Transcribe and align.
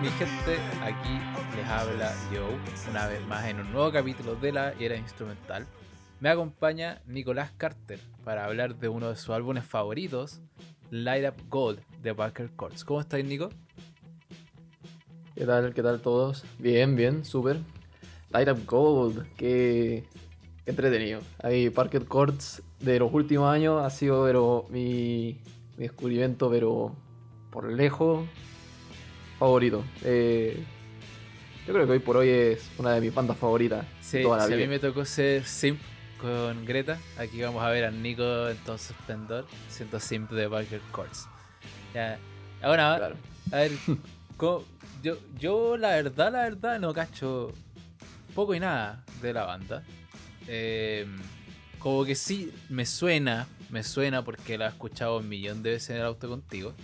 Mi 0.00 0.08
gente. 0.08 0.56
Aquí 0.82 1.20
les 1.54 1.66
habla 1.66 2.14
Joe, 2.30 2.56
una 2.90 3.06
vez 3.06 3.26
más 3.26 3.44
en 3.46 3.60
un 3.60 3.70
nuevo 3.70 3.92
capítulo 3.92 4.34
de 4.34 4.50
la 4.50 4.72
era 4.80 4.96
instrumental. 4.96 5.66
Me 6.20 6.30
acompaña 6.30 7.02
Nicolás 7.06 7.50
Carter 7.58 8.00
para 8.24 8.46
hablar 8.46 8.76
de 8.76 8.88
uno 8.88 9.10
de 9.10 9.16
sus 9.16 9.28
álbumes 9.28 9.64
favoritos, 9.64 10.40
Light 10.90 11.28
Up 11.28 11.44
Gold 11.50 11.80
de 12.00 12.14
Parker 12.14 12.50
Courts. 12.56 12.82
¿Cómo 12.82 13.02
estáis, 13.02 13.26
Nico? 13.26 13.50
¿Qué 15.34 15.44
tal? 15.44 15.74
¿Qué 15.74 15.82
tal 15.82 16.00
todos? 16.00 16.44
Bien, 16.58 16.96
bien, 16.96 17.22
súper. 17.22 17.58
Light 18.30 18.48
Up 18.48 18.64
Gold, 18.64 19.26
qué, 19.36 20.04
entretenido. 20.64 21.20
Ahí 21.42 21.68
Parker 21.68 22.06
Courts 22.06 22.62
de 22.78 22.98
los 22.98 23.12
últimos 23.12 23.52
años 23.52 23.84
ha 23.84 23.90
sido 23.90 24.64
mi, 24.70 25.42
mi 25.76 25.84
descubrimiento, 25.84 26.48
pero 26.50 26.96
por 27.50 27.70
lejos 27.70 28.26
favorito. 29.40 29.82
Eh, 30.04 30.62
yo 31.66 31.72
creo 31.72 31.86
que 31.86 31.92
hoy 31.92 31.98
por 31.98 32.18
hoy 32.18 32.28
es 32.28 32.70
una 32.78 32.92
de 32.92 33.00
mis 33.00 33.12
bandas 33.12 33.38
favoritas. 33.38 33.86
Sí, 34.02 34.22
a 34.22 34.46
mí 34.46 34.66
me 34.66 34.78
tocó 34.78 35.04
ser 35.04 35.44
simp 35.44 35.80
con 36.20 36.64
Greta. 36.66 36.98
Aquí 37.18 37.40
vamos 37.40 37.62
a 37.64 37.70
ver 37.70 37.86
a 37.86 37.90
Nico 37.90 38.48
entonces 38.48 38.90
esplendor 38.90 39.46
siendo 39.68 39.98
simp 39.98 40.30
de 40.30 40.48
Parker 40.48 40.80
Courts. 40.92 41.26
Ya. 41.94 42.18
Ahora, 42.60 43.14
a 43.50 43.56
ver, 43.56 43.72
yo, 45.02 45.16
yo 45.38 45.76
la 45.78 45.88
verdad, 45.88 46.30
la 46.30 46.42
verdad 46.42 46.78
no 46.78 46.92
cacho 46.92 47.52
poco 48.34 48.54
y 48.54 48.60
nada 48.60 49.04
de 49.22 49.32
la 49.32 49.46
banda. 49.46 49.82
Eh, 50.48 51.06
como 51.78 52.04
que 52.04 52.14
sí 52.14 52.52
me 52.68 52.84
suena, 52.84 53.46
me 53.70 53.84
suena 53.84 54.22
porque 54.22 54.58
la 54.58 54.66
he 54.66 54.68
escuchado 54.68 55.16
un 55.18 55.28
millón 55.30 55.62
de 55.62 55.70
veces 55.70 55.90
en 55.90 55.96
el 55.96 56.02
auto 56.02 56.28
contigo 56.28 56.74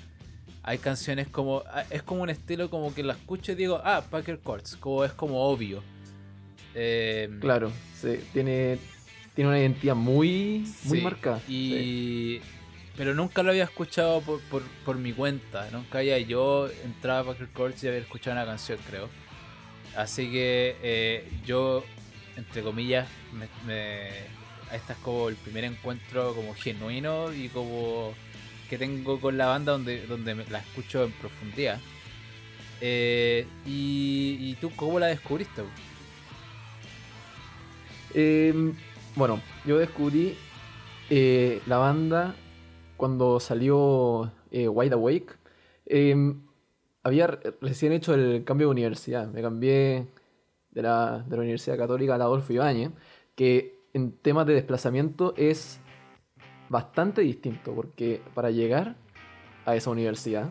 hay 0.67 0.79
canciones 0.79 1.29
como. 1.29 1.63
Ah, 1.69 1.85
es 1.89 2.03
como 2.03 2.23
un 2.23 2.29
estilo 2.29 2.69
como 2.69 2.93
que 2.93 3.05
la 3.05 3.15
escucho 3.15 3.53
y 3.53 3.55
digo, 3.55 3.81
ah, 3.85 4.05
Packer 4.11 4.41
Courts, 4.41 4.77
como 4.77 5.05
es 5.05 5.13
como 5.13 5.49
obvio. 5.49 5.83
Em, 6.75 7.39
claro, 7.41 7.73
sí, 7.95 8.21
tiene, 8.33 8.79
tiene 9.35 9.49
una 9.49 9.61
identidad 9.61 9.95
muy, 9.95 10.67
muy 10.85 11.01
marcada. 11.01 11.41
Y. 11.49 12.41
Pero 12.97 13.15
nunca 13.15 13.43
lo 13.43 13.51
había 13.51 13.65
escuchado 13.65 14.23
por, 14.23 14.97
mi 14.97 15.13
cuenta. 15.13 15.69
Nunca 15.71 15.99
había 15.99 16.19
yo 16.19 16.69
entrado 16.83 17.21
a 17.21 17.33
Packer 17.33 17.49
Courts 17.49 17.85
y 17.85 17.89
había 17.89 18.01
escuchado 18.01 18.37
una 18.37 18.47
canción, 18.47 18.79
creo. 18.89 19.09
Así 19.97 20.31
que 20.31 20.77
eh, 20.83 21.29
yo, 21.45 21.85
entre 22.37 22.63
comillas, 22.63 23.07
me, 23.33 23.49
me, 23.67 24.09
este 24.73 24.95
es 24.95 24.99
como 24.99 25.29
el 25.29 25.37
primer 25.37 25.65
encuentro 25.65 26.35
como 26.35 26.55
genuino 26.55 27.33
y 27.33 27.49
como 27.51 28.15
que 28.69 28.79
tengo 28.79 29.21
con 29.21 29.39
la 29.39 29.47
banda 29.47 29.73
donde, 29.73 30.07
donde 30.07 30.35
la 30.51 30.59
escucho 30.59 31.05
en 31.05 31.13
profundidad. 31.13 31.79
Eh, 32.81 33.47
y, 33.65 34.55
tú 34.61 34.71
cómo 34.77 34.99
la 34.99 35.07
descubriste? 35.07 35.63
Em, 38.15 38.75
bueno, 39.15 39.41
yo 39.65 39.79
descubrí 39.79 40.37
eh, 41.11 41.61
la 41.67 41.79
banda 41.79 42.35
cuando 42.97 43.41
salió 43.41 44.33
eh, 44.51 44.69
Wide 44.69 44.95
Awake. 44.95 45.35
Em, 45.87 46.43
había 47.03 47.27
recién 47.61 47.93
hecho 47.93 48.15
el 48.15 48.45
cambio 48.45 48.69
de 48.69 48.73
universidad. 48.73 49.29
Me 49.29 49.43
cambié 49.43 50.07
de 50.71 50.83
la, 50.83 51.25
de 51.27 51.37
la 51.37 51.43
Universidad 51.43 51.77
Católica 51.79 52.15
a 52.15 52.19
la 52.19 52.25
Adolfo 52.25 52.53
Ibáñez, 52.53 52.91
que 53.35 53.79
en 53.95 54.13
temas 54.13 54.47
de 54.47 54.55
desplazamiento 54.55 55.35
es 55.37 55.81
bastante 56.69 57.23
distinto, 57.23 57.75
porque 57.75 58.21
para 58.35 58.51
llegar 58.51 58.97
a 59.65 59.75
esa 59.75 59.91
universidad 59.91 60.51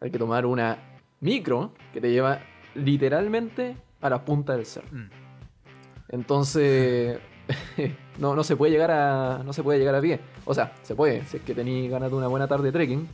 hay 0.00 0.10
que 0.10 0.18
tomar 0.18 0.46
una 0.46 0.78
micro 1.20 1.72
que 1.92 2.00
te 2.00 2.10
lleva 2.10 2.40
literalmente 2.74 3.76
a 4.00 4.10
la 4.10 4.24
punta 4.24 4.54
del 4.54 4.66
cerro. 4.66 4.88
Mm. 4.92 5.10
Entonces, 6.10 7.18
no, 8.18 8.34
no, 8.34 8.44
se 8.44 8.56
puede 8.56 8.72
llegar 8.72 8.90
a, 8.90 9.42
no 9.44 9.52
se 9.52 9.62
puede 9.62 9.78
llegar 9.78 9.94
a 9.94 10.00
pie. 10.00 10.20
O 10.44 10.54
sea, 10.54 10.74
se 10.82 10.94
puede, 10.94 11.24
si 11.24 11.38
es 11.38 11.42
que 11.42 11.54
tenéis 11.54 11.90
ganas 11.90 12.10
de 12.10 12.16
una 12.16 12.28
buena 12.28 12.46
tarde 12.46 12.64
de 12.64 12.72
trekking, 12.72 13.08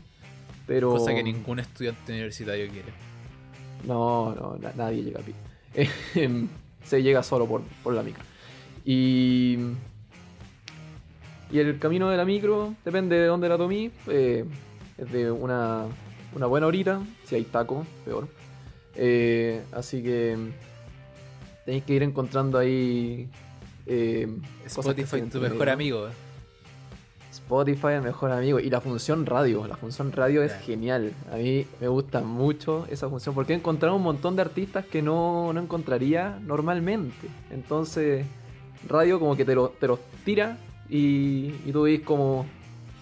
pero... 0.67 0.91
Cosa 0.91 1.15
que 1.15 1.23
ningún 1.23 1.61
estudiante 1.61 2.13
universitario 2.13 2.69
quiere. 2.71 2.93
No, 3.87 4.35
no, 4.35 4.59
nadie 4.77 5.03
llega 5.03 5.21
a 5.21 5.23
pie. 5.23 5.89
se 6.83 7.03
llega 7.03 7.23
solo 7.23 7.47
por, 7.47 7.63
por 7.83 7.95
la 7.95 8.03
micro. 8.03 8.23
Y 8.85 9.59
y 11.53 11.59
el 11.59 11.79
camino 11.79 12.09
de 12.09 12.17
la 12.17 12.25
micro, 12.25 12.75
depende 12.85 13.17
de 13.17 13.27
dónde 13.27 13.49
la 13.49 13.59
tomé, 13.59 13.91
eh, 14.07 14.45
es 14.97 15.13
de 15.13 15.31
una, 15.31 15.85
una, 16.35 16.47
buena 16.47 16.67
horita. 16.67 17.01
Si 17.25 17.35
hay 17.35 17.45
taco, 17.45 17.85
peor. 18.05 18.29
Eh, 18.95 19.63
así 19.73 20.03
que 20.03 20.37
tenéis 21.65 21.85
que 21.85 21.95
ir 21.95 22.03
encontrando 22.03 22.59
ahí. 22.59 23.29
Eh, 23.87 24.29
Spotify, 24.67 25.23
tu 25.23 25.41
mejor 25.41 25.69
amigo. 25.71 26.09
Spotify, 27.33 27.95
el 27.95 28.03
mejor 28.03 28.31
amigo. 28.31 28.61
Y 28.61 28.71
la 28.71 28.81
función 28.81 29.27
radio. 29.27 29.67
La 29.67 29.77
función 29.77 30.13
radio 30.13 30.43
es 30.45 30.53
genial. 30.61 31.13
A 31.33 31.37
mí 31.37 31.67
me 31.81 31.89
gusta 31.89 32.21
mucho 32.21 32.87
esa 32.91 33.09
función 33.09 33.35
porque 33.35 33.55
he 33.55 33.57
encontrado 33.57 33.97
un 33.97 34.03
montón 34.03 34.37
de 34.37 34.43
artistas 34.43 34.85
que 34.87 35.03
no, 35.03 35.53
no 35.53 35.61
encontraría 35.61 36.39
normalmente. 36.43 37.27
Entonces, 37.51 38.25
radio 38.87 39.19
como 39.19 39.37
que 39.37 39.45
te, 39.45 39.55
lo, 39.55 39.71
te 39.71 39.89
los 39.89 39.99
tira 40.25 40.59
y, 40.91 41.55
y 41.65 41.73
tú 41.73 41.83
ves 41.83 42.01
como 42.01 42.47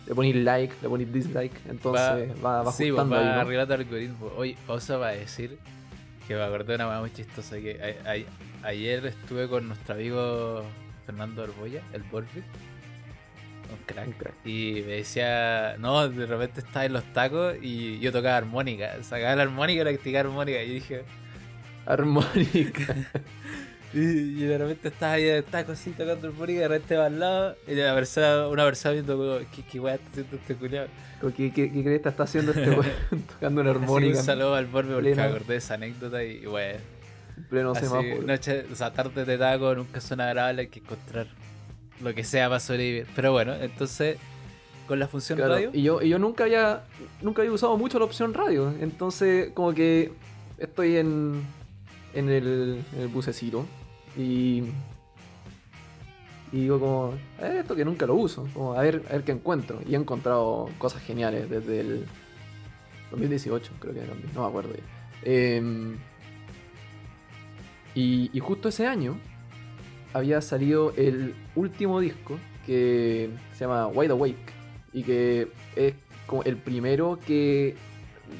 le 0.06 0.14
pones 0.14 0.36
like, 0.36 0.74
le 0.80 0.88
pones 0.88 1.12
dislike, 1.12 1.52
entonces 1.68 2.30
va, 2.42 2.58
va, 2.58 2.62
va 2.62 2.72
sí, 2.72 2.90
pues, 2.90 3.10
va 3.10 3.40
ahí, 3.40 3.44
¿no? 3.44 3.50
el 3.50 3.72
algoritmo. 3.72 4.32
Oye, 4.36 4.56
pausa 4.66 4.96
va 4.96 5.08
a 5.08 5.12
decir 5.12 5.58
que 6.26 6.34
me 6.34 6.42
acordé 6.42 6.64
de 6.64 6.74
una 6.76 6.84
cosa 6.86 7.00
muy 7.00 7.12
chistosa 7.12 7.56
que 7.56 7.96
ayer 8.62 9.06
estuve 9.06 9.48
con 9.48 9.68
nuestro 9.68 9.94
amigo 9.94 10.62
Fernando 11.04 11.42
Arboya, 11.42 11.82
el 11.92 12.02
Borfi, 12.04 12.40
un 13.70 14.12
crack, 14.12 14.34
y 14.46 14.82
me 14.86 14.92
decía, 14.92 15.76
no, 15.78 16.08
de 16.08 16.26
repente 16.26 16.60
estaba 16.60 16.86
en 16.86 16.94
los 16.94 17.04
tacos 17.12 17.56
y 17.60 17.98
yo 17.98 18.10
tocaba 18.10 18.38
armónica, 18.38 19.02
sacaba 19.02 19.36
la 19.36 19.42
armónica 19.42 19.82
y 19.82 19.84
practicaba 19.84 20.28
armónica, 20.28 20.62
y 20.62 20.70
dije, 20.70 21.04
armónica. 21.86 22.94
Y, 23.94 24.44
de 24.44 24.58
repente 24.58 24.88
estás 24.88 25.14
ahí 25.14 25.24
de 25.24 25.42
taco 25.42 25.72
así 25.72 25.90
tocando 25.92 26.28
el 26.28 26.34
puri 26.34 26.54
y 26.54 26.56
de 26.56 26.68
repente 26.68 26.96
va 26.96 27.06
al 27.06 27.18
lado 27.18 27.56
y 27.66 27.74
la 27.74 27.94
persona, 27.94 28.46
una 28.48 28.64
persona 28.64 28.92
viendo 28.92 29.40
¿qué, 29.54 29.62
qué 29.62 29.80
weá 29.80 29.94
está 29.94 30.10
haciendo 30.10 30.36
este 30.36 30.54
culiado? 30.56 30.88
¿Qué, 31.36 31.52
qué, 31.52 31.72
qué 31.72 31.82
crees 31.82 32.02
que 32.02 32.08
está 32.08 32.22
haciendo 32.24 32.52
este 32.52 32.70
weá 32.70 32.92
tocando 33.32 33.62
una 33.62 33.70
armónica? 33.70 34.18
un 34.18 34.24
saludo 34.24 34.54
al 34.54 34.66
Borbe 34.66 34.94
porque 34.94 35.14
me 35.14 35.22
acordé 35.22 35.54
de 35.54 35.56
esa 35.56 35.74
anécdota 35.74 36.22
y 36.22 36.46
weá. 36.46 36.76
Pleno 37.48 37.70
así, 37.70 37.86
noche, 38.26 38.66
o 38.70 38.74
sea, 38.74 38.92
tarde 38.92 39.24
de 39.24 39.38
taco 39.38 39.74
nunca 39.74 40.00
son 40.00 40.20
agradables, 40.20 40.66
hay 40.66 40.70
que 40.70 40.80
encontrar 40.80 41.28
lo 42.02 42.12
que 42.12 42.24
sea 42.24 42.48
para 42.48 42.60
sobrevivir. 42.60 43.06
Pero 43.14 43.32
bueno, 43.32 43.54
entonces 43.54 44.18
con 44.88 44.98
la 44.98 45.06
función 45.06 45.38
radio. 45.38 45.70
Y 45.72 45.82
yo, 45.82 46.02
y 46.02 46.08
yo 46.08 46.18
nunca 46.18 46.44
había 46.44 46.82
nunca 47.22 47.42
había 47.42 47.52
usado 47.52 47.76
mucho 47.76 47.98
la 48.00 48.06
opción 48.06 48.34
radio. 48.34 48.74
Entonces, 48.80 49.50
como 49.54 49.72
que 49.72 50.10
estoy 50.58 50.96
en, 50.96 51.42
en 52.14 52.28
el, 52.28 52.84
en 52.94 53.00
el 53.00 53.08
bucecito 53.08 53.66
y, 54.16 54.62
y 56.52 56.60
digo 56.60 56.80
como, 56.80 57.14
eh, 57.40 57.58
esto 57.60 57.76
que 57.76 57.84
nunca 57.84 58.06
lo 58.06 58.14
uso, 58.14 58.48
como, 58.54 58.74
a 58.74 58.82
ver, 58.82 59.02
a 59.08 59.12
ver 59.12 59.24
qué 59.24 59.32
encuentro. 59.32 59.80
Y 59.86 59.94
he 59.94 59.96
encontrado 59.96 60.68
cosas 60.78 61.02
geniales 61.02 61.48
desde 61.48 61.80
el 61.80 62.06
2018, 63.10 63.72
creo 63.78 63.94
que 63.94 64.02
no 64.34 64.42
me 64.42 64.46
acuerdo. 64.46 64.70
Eh, 65.22 65.96
y, 67.94 68.30
y 68.32 68.40
justo 68.40 68.68
ese 68.68 68.86
año 68.86 69.18
había 70.12 70.40
salido 70.40 70.92
el 70.96 71.34
último 71.54 72.00
disco 72.00 72.38
que 72.66 73.30
se 73.52 73.60
llama 73.64 73.88
Wide 73.88 74.12
Awake 74.12 74.52
y 74.92 75.02
que 75.02 75.48
es 75.76 75.94
como 76.26 76.42
el 76.42 76.56
primero 76.56 77.18
que 77.26 77.76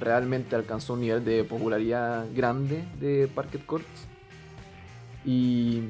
realmente 0.01 0.57
alcanzó 0.57 0.95
un 0.95 1.01
nivel 1.01 1.25
de 1.25 1.45
popularidad 1.45 2.27
grande 2.35 2.85
de 3.01 3.29
Parket 3.29 3.65
Courts. 3.67 4.07
Y, 5.25 5.83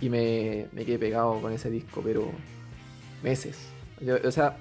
y 0.00 0.08
me, 0.08 0.68
me 0.72 0.84
quedé 0.84 0.98
pegado 0.98 1.40
con 1.40 1.52
ese 1.52 1.70
disco, 1.70 2.02
pero 2.04 2.30
meses. 3.22 3.68
o 4.24 4.30
sea, 4.30 4.56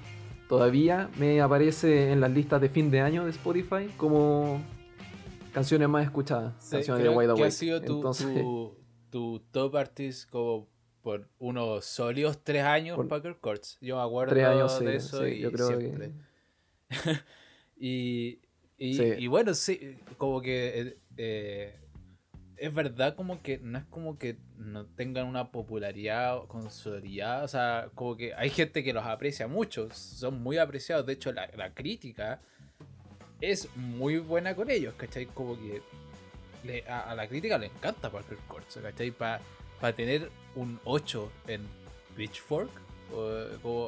todavía 0.47 1.09
me 1.17 1.41
aparece 1.41 2.11
en 2.11 2.21
las 2.21 2.31
listas 2.31 2.61
de 2.61 2.69
fin 2.69 2.91
de 2.91 3.01
año 3.01 3.25
de 3.25 3.31
Spotify 3.31 3.89
como 3.97 4.61
canciones 5.53 5.89
más 5.89 6.03
escuchadas. 6.03 6.53
canciones 6.69 7.03
de 7.03 7.09
Wide 7.09 7.31
Awake. 7.31 7.45
ha 7.45 7.51
sido 7.51 7.81
tu, 7.81 8.75
tu, 9.09 9.39
top 9.51 9.75
artist 9.75 10.29
como 10.29 10.67
por 11.01 11.29
unos 11.37 11.85
sólidos 11.85 12.39
tres 12.43 12.63
años 12.63 12.95
por 12.95 13.07
Packer 13.07 13.37
Courts. 13.37 13.77
Yo 13.79 13.97
me 13.97 14.01
acuerdo 14.01 14.33
años, 14.33 14.79
de 14.79 14.95
eso 14.95 15.27
y 15.27 15.39
yo 15.39 15.51
creo 15.51 15.67
siempre. 15.67 16.11
y, 17.87 18.39
y, 18.79 19.27
bueno, 19.27 19.53
sí, 19.53 19.97
como 20.17 20.41
que 20.41 20.81
eh, 20.81 20.97
eh, 21.17 21.79
es 22.57 22.73
verdad 22.73 23.15
como 23.15 23.43
que 23.43 23.59
no 23.59 23.77
es 23.77 23.85
como 23.85 24.17
que 24.17 24.37
no 24.57 24.87
tengan 24.87 25.27
una 25.27 25.51
popularidad 25.51 26.47
consolidada, 26.47 27.43
o 27.43 27.47
sea, 27.47 27.89
como 27.93 28.17
que 28.17 28.33
hay 28.33 28.49
gente 28.49 28.83
que 28.83 28.91
los 28.91 29.05
aprecia 29.05 29.47
mucho, 29.47 29.89
son 29.91 30.41
muy 30.41 30.57
apreciados, 30.57 31.05
de 31.05 31.13
hecho 31.13 31.31
la, 31.31 31.73
crítica 31.75 32.41
es 33.39 33.69
muy 33.75 34.17
buena 34.17 34.55
con 34.55 34.71
ellos, 34.71 34.95
¿cachai? 34.95 35.27
Como 35.27 35.55
que 35.55 35.83
a, 36.89 37.13
la 37.13 37.27
crítica 37.27 37.59
le 37.59 37.67
encanta 37.67 38.09
Parker 38.09 38.39
Courts, 38.47 38.79
¿cachai? 38.81 39.11
Para 39.11 39.41
tener 39.95 40.31
un 40.55 40.79
8 40.85 41.31
en 41.49 41.61
Pitchfork 42.15 42.71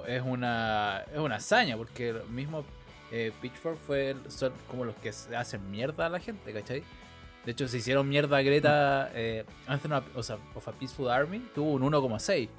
es, 0.07 0.21
una, 0.21 1.03
es 1.11 1.19
una 1.19 1.35
hazaña, 1.38 1.77
porque 1.77 2.09
el 2.09 2.29
mismo 2.29 2.63
eh, 3.12 3.31
Pitchfork 3.42 3.77
fue, 3.80 4.15
son 4.27 4.54
como 4.69 4.86
los 4.86 4.95
que 4.95 5.09
hacen 5.09 5.71
mierda 5.71 6.06
a 6.06 6.09
la 6.09 6.19
gente, 6.19 6.54
¿cachai? 6.54 6.83
De 7.45 7.51
hecho, 7.51 7.68
se 7.68 7.77
hicieron 7.77 8.09
mierda 8.09 8.38
a 8.38 8.42
Greta 8.42 9.09
eh, 9.13 9.45
o 10.15 10.24
sea, 10.24 10.38
of 10.54 10.68
a 10.68 10.71
Peaceful 10.74 11.09
Army, 11.09 11.39
tuvo 11.56 11.71
un 11.71 11.81
1,6. 11.81 12.50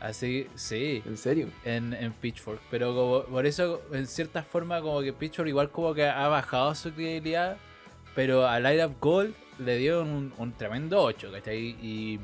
Así, 0.00 0.48
sí. 0.54 1.02
¿En 1.06 1.16
serio? 1.16 1.48
En, 1.64 1.92
en 1.92 2.12
Pitchfork. 2.12 2.60
Pero 2.70 3.26
por 3.30 3.46
eso, 3.46 3.82
en 3.92 4.06
cierta 4.06 4.42
forma, 4.42 4.80
como 4.80 5.00
que 5.00 5.12
Pitchfork 5.12 5.48
igual 5.48 5.70
como 5.70 5.94
que 5.94 6.06
ha 6.06 6.26
bajado 6.28 6.74
su 6.74 6.92
credibilidad. 6.92 7.56
Pero 8.14 8.46
a 8.46 8.58
Light 8.58 8.84
Up 8.84 8.96
Gold 9.00 9.34
le 9.58 9.76
dio 9.76 10.02
un, 10.02 10.32
un 10.38 10.52
tremendo 10.52 11.00
8, 11.02 11.30
¿cachai? 11.30 11.76
Y 11.80 12.18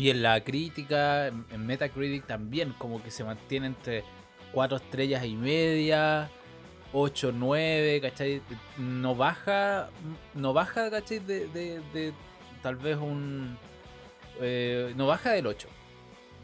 y 0.00 0.08
en 0.08 0.22
la 0.22 0.42
crítica, 0.42 1.26
en 1.26 1.66
Metacritic 1.66 2.26
también, 2.26 2.72
como 2.78 3.02
que 3.02 3.10
se 3.10 3.22
mantiene 3.22 3.66
entre 3.66 4.02
4 4.52 4.76
estrellas 4.76 5.24
y 5.24 5.34
media, 5.34 6.30
8, 6.92 7.32
9, 7.34 8.00
¿cachai? 8.00 8.42
No 8.78 9.14
baja, 9.14 9.90
no 10.34 10.52
baja, 10.52 10.90
¿cachai? 10.90 11.20
De, 11.20 11.48
de, 11.48 12.12
tal 12.62 12.76
vez 12.76 12.96
un... 12.96 13.56
Eh, 14.40 14.92
no 14.96 15.06
baja 15.06 15.32
del 15.32 15.46
8. 15.46 15.68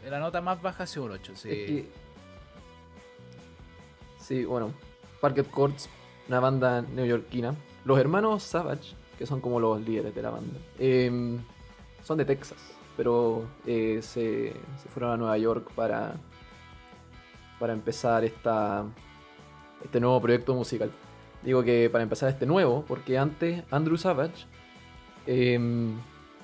La 0.09 0.19
nota 0.19 0.41
más 0.41 0.61
baja 0.61 0.83
ha 0.83 0.87
sido 0.87 1.05
un 1.05 1.11
8, 1.11 1.33
sí. 1.35 1.89
Sí, 4.19 4.45
bueno. 4.45 4.73
Parket 5.21 5.49
Courts, 5.49 5.89
una 6.27 6.39
banda 6.39 6.81
neoyorquina. 6.81 7.55
Los 7.85 7.99
hermanos 7.99 8.43
Savage, 8.43 8.93
que 9.17 9.25
son 9.25 9.41
como 9.41 9.59
los 9.59 9.81
líderes 9.81 10.13
de 10.13 10.21
la 10.21 10.29
banda, 10.29 10.59
em, 10.79 11.39
son 12.03 12.17
de 12.17 12.25
Texas 12.25 12.77
pero 12.97 13.45
eh, 13.67 13.99
se, 14.01 14.53
fueron 14.91 15.11
a 15.11 15.17
Nueva 15.17 15.37
York 15.37 15.71
para, 15.75 16.15
para 17.59 17.73
empezar 17.73 18.23
esta, 18.23 18.85
este 19.83 19.99
nuevo 19.99 20.21
proyecto 20.21 20.53
musical. 20.53 20.91
Digo 21.43 21.63
que 21.63 21.89
para 21.89 22.03
empezar 22.03 22.29
este 22.29 22.45
nuevo, 22.45 22.83
porque 22.87 23.17
antes 23.17 23.63
Andrew 23.71 23.97
Savage, 23.97 24.45
em, 25.25 25.95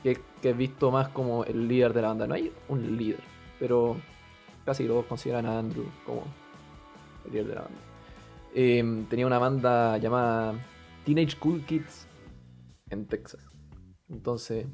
que, 0.01 0.19
he 0.43 0.53
visto 0.53 0.91
más 0.91 1.09
como 1.09 1.45
el 1.45 1.67
líder 1.67 1.93
de 1.93 2.01
la 2.01 2.09
banda, 2.09 2.27
no 2.27 2.35
hay 2.35 2.51
un 2.67 2.97
líder, 2.97 3.21
pero 3.59 3.97
casi 4.65 4.85
todos 4.85 5.05
consideran 5.05 5.45
a 5.45 5.59
Andrew 5.59 5.85
como 6.05 6.23
el 7.25 7.31
líder 7.31 7.47
de 7.47 7.55
la 7.55 7.61
banda. 7.61 7.79
Em, 8.53 9.05
tenía 9.05 9.25
una 9.25 9.39
banda 9.39 9.97
llamada 9.97 10.53
Teenage 11.05 11.37
Cool 11.39 11.65
Kids 11.65 12.07
en 12.89 13.05
Texas. 13.07 13.41
Entonces, 14.09 14.67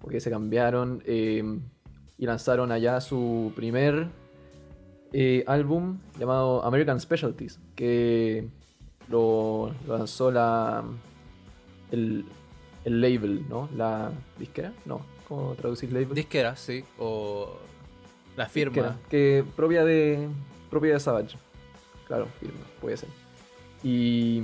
porque 0.00 0.20
se 0.20 0.30
cambiaron 0.30 1.02
em, 1.06 1.62
y 2.18 2.26
lanzaron 2.26 2.70
allá 2.70 3.00
su 3.00 3.52
primer 3.56 4.08
eh, 5.16 5.44
álbum 5.46 5.98
llamado 6.18 6.64
American 6.64 7.00
Specialties, 7.00 7.60
que 7.76 8.48
lo, 9.08 9.72
lanzó 9.86 10.30
la 10.30 10.84
el, 11.90 12.26
label, 12.84 13.48
¿no? 13.48 13.68
La 13.76 14.10
disquera, 14.38 14.72
no, 14.84 15.00
¿cómo 15.28 15.54
traducir 15.54 15.92
label? 15.92 16.14
Disquera, 16.14 16.56
sí, 16.56 16.84
o 16.98 17.56
la 18.36 18.46
firma. 18.46 18.98
que 19.08 19.44
propia 19.56 19.84
de 19.84 20.28
propia 20.68 20.94
de 20.94 21.00
Savage. 21.00 21.38
Claro, 22.06 22.26
firma, 22.40 22.60
puede 22.80 22.96
ser. 22.96 23.08
Y 23.82 24.42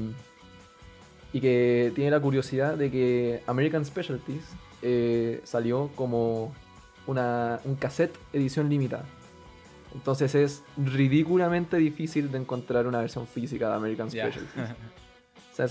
y 1.32 1.40
que 1.40 1.92
tiene 1.94 2.10
la 2.10 2.20
curiosidad 2.20 2.76
de 2.76 2.90
que 2.90 3.42
American 3.46 3.84
Specialties 3.84 4.44
eh, 4.82 5.40
salió 5.44 5.90
como 5.94 6.52
una, 7.06 7.60
un 7.64 7.76
cassette 7.76 8.16
edición 8.32 8.68
limitada. 8.68 9.04
Entonces 9.94 10.34
es 10.34 10.62
ridículamente 10.76 11.76
difícil 11.76 12.30
de 12.30 12.38
encontrar 12.38 12.86
una 12.86 13.00
versión 13.00 13.26
física 13.26 13.68
de 13.68 13.74
American 13.74 14.10
Special. 14.10 14.46
o 15.52 15.54
sea, 15.54 15.66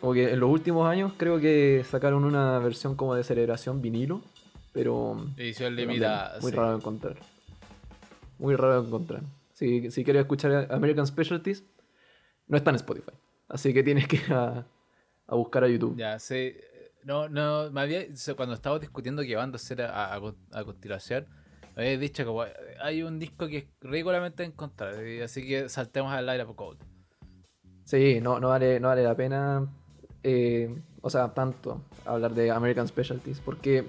como 0.00 0.12
que 0.12 0.32
en 0.32 0.40
los 0.40 0.50
últimos 0.50 0.88
años 0.88 1.12
creo 1.16 1.38
que 1.38 1.84
sacaron 1.88 2.24
una 2.24 2.58
versión 2.58 2.96
como 2.96 3.14
de 3.14 3.24
celebración 3.24 3.80
vinilo, 3.80 4.22
pero... 4.72 5.16
Edición 5.36 5.76
limitada. 5.76 6.38
Muy 6.40 6.52
raro 6.52 6.70
de 6.70 6.76
encontrar. 6.76 7.16
Muy 8.38 8.56
raro 8.56 8.82
de 8.82 8.88
encontrar. 8.88 9.22
Si, 9.52 9.90
si 9.90 10.04
quieres 10.04 10.22
escuchar 10.22 10.68
American 10.70 11.06
Specialties, 11.06 11.64
no 12.48 12.56
está 12.56 12.70
en 12.70 12.76
Spotify. 12.76 13.12
Así 13.48 13.72
que 13.72 13.82
tienes 13.82 14.08
que 14.08 14.16
ir 14.16 14.32
a, 14.32 14.66
a 15.26 15.34
buscar 15.34 15.64
a 15.64 15.68
YouTube. 15.68 15.96
Ya, 15.96 16.18
sí. 16.18 16.54
No, 17.04 17.28
no, 17.28 17.70
me 17.70 17.82
había, 17.82 18.06
cuando 18.36 18.54
estábamos 18.54 18.80
discutiendo 18.80 19.22
qué 19.22 19.36
banda 19.36 19.56
hacer 19.56 19.82
a, 19.82 20.14
a, 20.14 20.64
continuación, 20.64 21.26
había 21.76 21.98
dicho 21.98 22.24
que 22.24 22.52
hay 22.80 23.02
un 23.02 23.18
disco 23.18 23.48
que 23.48 23.58
es 23.58 23.64
ridículamente 23.80 24.44
encontrar, 24.44 24.94
así 25.22 25.46
que 25.46 25.68
saltemos 25.68 26.12
al 26.12 26.28
aire 26.28 26.44
por 26.44 26.56
Cold. 26.56 26.78
Sí, 27.84 28.20
no, 28.20 28.40
no, 28.40 28.48
vale, 28.48 28.80
no 28.80 28.88
vale 28.88 29.02
la 29.02 29.14
pena, 29.14 29.66
eh, 30.22 30.74
o 31.02 31.10
sea, 31.10 31.34
tanto 31.34 31.82
hablar 32.06 32.32
de 32.34 32.50
American 32.50 32.88
Specialties, 32.88 33.40
porque 33.40 33.84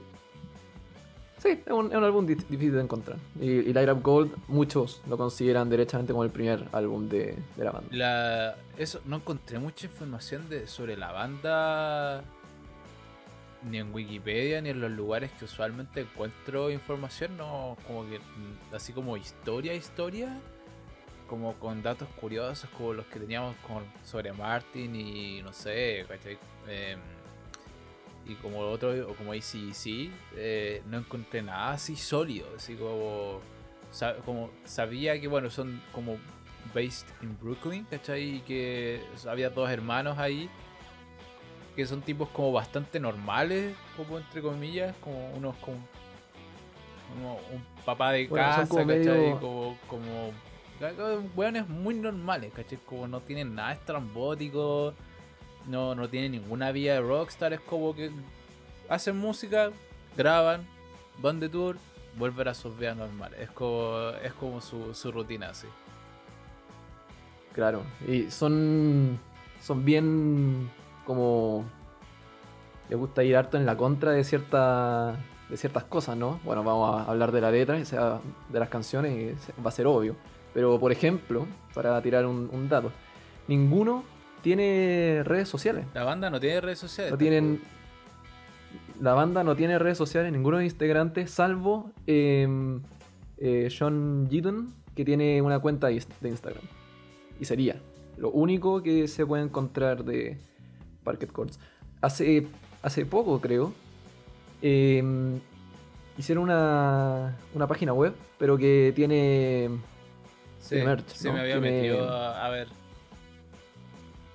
sí, 1.38 1.62
es 1.66 1.72
un, 1.72 1.94
álbum 1.94 2.26
difícil 2.26 2.74
de 2.74 2.82
encontrar. 2.82 3.18
Y, 3.40 3.52
y 3.52 3.74
Light 3.74 3.90
Up 3.90 4.02
Gold, 4.02 4.34
muchos 4.48 5.02
lo 5.08 5.18
consideran 5.18 5.70
derechamente 5.70 6.12
como 6.12 6.24
el 6.26 6.32
primer 6.32 6.68
álbum 6.74 7.08
de, 7.08 7.38
la 7.58 7.72
banda. 7.72 7.88
La, 7.92 8.56
eso, 8.78 9.00
no 9.06 9.18
encontré 9.18 9.60
mucha 9.60 9.86
información 9.86 10.50
de, 10.50 10.68
sobre 10.68 10.98
la 10.98 11.14
banda 11.14 12.24
ni 13.66 13.80
en 13.80 13.94
Wikipedia 13.94 14.62
ni 14.62 14.70
en 14.70 14.80
los 14.80 14.92
lugares 14.92 15.32
que 15.32 15.46
usualmente 15.46 16.02
encuentro 16.02 16.70
información, 16.70 17.38
no 17.38 17.78
como 17.88 18.08
que 18.08 18.20
mm, 18.20 18.76
así 18.76 18.94
como 18.94 19.18
historia, 19.18 19.74
historia, 19.74 20.40
como 21.28 21.54
con 21.56 21.82
datos 21.82 22.08
curiosos 22.20 22.70
como 22.78 22.94
los 22.94 23.06
que 23.08 23.20
teníamos 23.20 23.56
con, 23.68 23.84
sobre 24.04 24.32
Martin 24.34 24.96
y 24.96 25.42
no 25.42 25.52
sé, 25.52 26.02
em, 26.68 27.00
y 28.28 28.36
como 28.36 28.60
otro, 28.60 28.92
o 29.10 29.16
como 29.16 29.32
ACDC, 29.34 30.10
eh, 30.36 30.82
no 30.88 30.98
encontré 31.00 31.42
nada 31.42 31.74
así 31.74 31.96
sólido, 31.96 32.48
así 32.56 32.76
como, 32.76 33.42
como 34.26 34.52
sabía 34.64 35.20
que 35.20 35.28
bueno, 35.28 35.50
son 35.50 35.82
como 35.92 36.18
based 36.74 37.08
in 37.22 37.38
Brooklyn, 37.40 37.86
¿cachai? 37.86 38.38
Y 38.38 38.40
que 38.42 39.02
había 39.28 39.50
dos 39.50 39.70
hermanos 39.70 40.18
ahí 40.18 40.50
que 41.76 41.86
son 41.86 42.02
tipos 42.02 42.30
como 42.30 42.52
bastante 42.52 43.00
normales, 43.00 43.76
como 43.98 44.18
entre 44.18 44.42
comillas, 44.42 44.96
como 44.98 45.30
unos 45.32 45.56
como, 45.58 45.78
un 47.54 47.64
papá 47.86 48.12
de 48.12 48.28
casa, 48.30 48.68
como 48.68 48.88
¿cachai? 48.88 49.32
Como, 49.40 49.78
como 49.88 50.32
weones 51.36 51.68
muy 51.68 51.96
normales, 51.96 52.54
¿cachai? 52.54 52.78
Como 52.86 53.08
no 53.08 53.20
tienen 53.20 53.56
nada 53.56 53.74
estrambótico, 53.74 54.94
no, 55.68 55.96
no 55.96 56.10
tienen 56.10 56.32
ninguna 56.32 56.72
vida 56.72 56.94
de 56.94 57.02
rockstar, 57.02 57.54
es 57.54 57.60
como 57.60 57.94
que 57.94 58.12
hacen 58.88 59.18
música, 59.18 59.72
graban, 60.16 60.66
van 61.22 61.40
de 61.40 61.50
tour, 61.50 61.78
vuelven 62.18 62.48
a 62.48 62.54
sus 62.54 62.78
vidas 62.78 62.96
normales. 62.96 63.40
Es 63.40 63.52
como, 63.52 64.12
es 64.24 64.34
como 64.34 64.62
su, 64.62 64.94
su 64.94 65.12
rutina 65.12 65.50
así. 65.50 65.68
Claro, 67.54 67.84
y 68.08 68.30
son, 68.32 69.18
son 69.62 69.86
bien 69.86 70.70
como 71.06 71.64
le 72.90 72.96
gusta 72.96 73.24
ir 73.24 73.36
harto 73.36 73.58
en 73.58 73.66
la 73.66 73.78
contra 73.78 74.12
de 74.12 74.24
cierta, 74.24 75.16
de 75.50 75.58
ciertas 75.58 75.84
cosas, 75.86 76.18
¿no? 76.18 76.40
Bueno, 76.44 76.64
vamos 76.64 77.00
a 77.00 77.10
hablar 77.10 77.32
de 77.32 77.42
la 77.42 77.52
letra, 77.52 77.84
sea, 77.86 78.20
de 78.50 78.60
las 78.60 78.70
canciones, 78.70 79.38
y 79.58 79.62
va 79.62 79.70
a 79.70 79.72
ser 79.72 79.88
obvio. 79.88 80.16
Pero, 80.54 80.80
por 80.80 80.92
ejemplo, 80.92 81.48
para 81.74 82.02
tirar 82.02 82.26
un, 82.26 82.70
dato, 82.70 82.92
ninguno 83.48 84.04
tiene 84.42 85.22
redes 85.24 85.50
sociales. 85.50 85.86
La 85.94 86.04
banda 86.04 86.30
no 86.30 86.40
tiene 86.40 86.62
redes 86.62 86.80
sociales. 86.80 87.12
No 87.12 87.18
tienen. 87.18 87.62
La 89.02 89.14
banda 89.14 89.44
no 89.44 89.56
tiene 89.56 89.78
redes 89.78 89.98
sociales, 89.98 90.32
ninguno 90.32 90.58
de 90.58 90.64
los 90.64 90.72
integrantes, 90.72 91.30
salvo 91.30 91.92
em, 92.08 92.82
eh, 93.38 93.70
John 93.78 94.28
Giddon, 94.30 94.74
que 94.96 95.04
tiene 95.04 95.42
una 95.42 95.60
cuenta 95.60 95.88
de 95.88 95.96
Instagram. 96.22 96.64
Y 97.38 97.44
sería 97.44 97.82
lo 98.18 98.30
único 98.30 98.82
que 98.82 99.10
se 99.10 99.26
puede 99.26 99.44
encontrar 99.44 100.06
de, 100.06 100.38
Parket 101.06 101.32
Courts. 101.32 101.58
Hace, 102.02 102.48
hace 102.82 103.06
poco, 103.06 103.40
creo, 103.40 103.74
em, 104.62 105.40
hicieron 106.18 106.44
una, 106.44 107.38
una 107.54 107.68
página 107.68 107.94
web, 107.94 108.14
pero 108.38 108.58
que 108.58 108.92
tiene, 108.94 109.70
sí, 110.60 110.76
merch. 110.76 111.22
me 111.24 111.40
había 111.40 111.60
metido 111.62 112.10
a, 112.10 112.50
ver. 112.50 112.68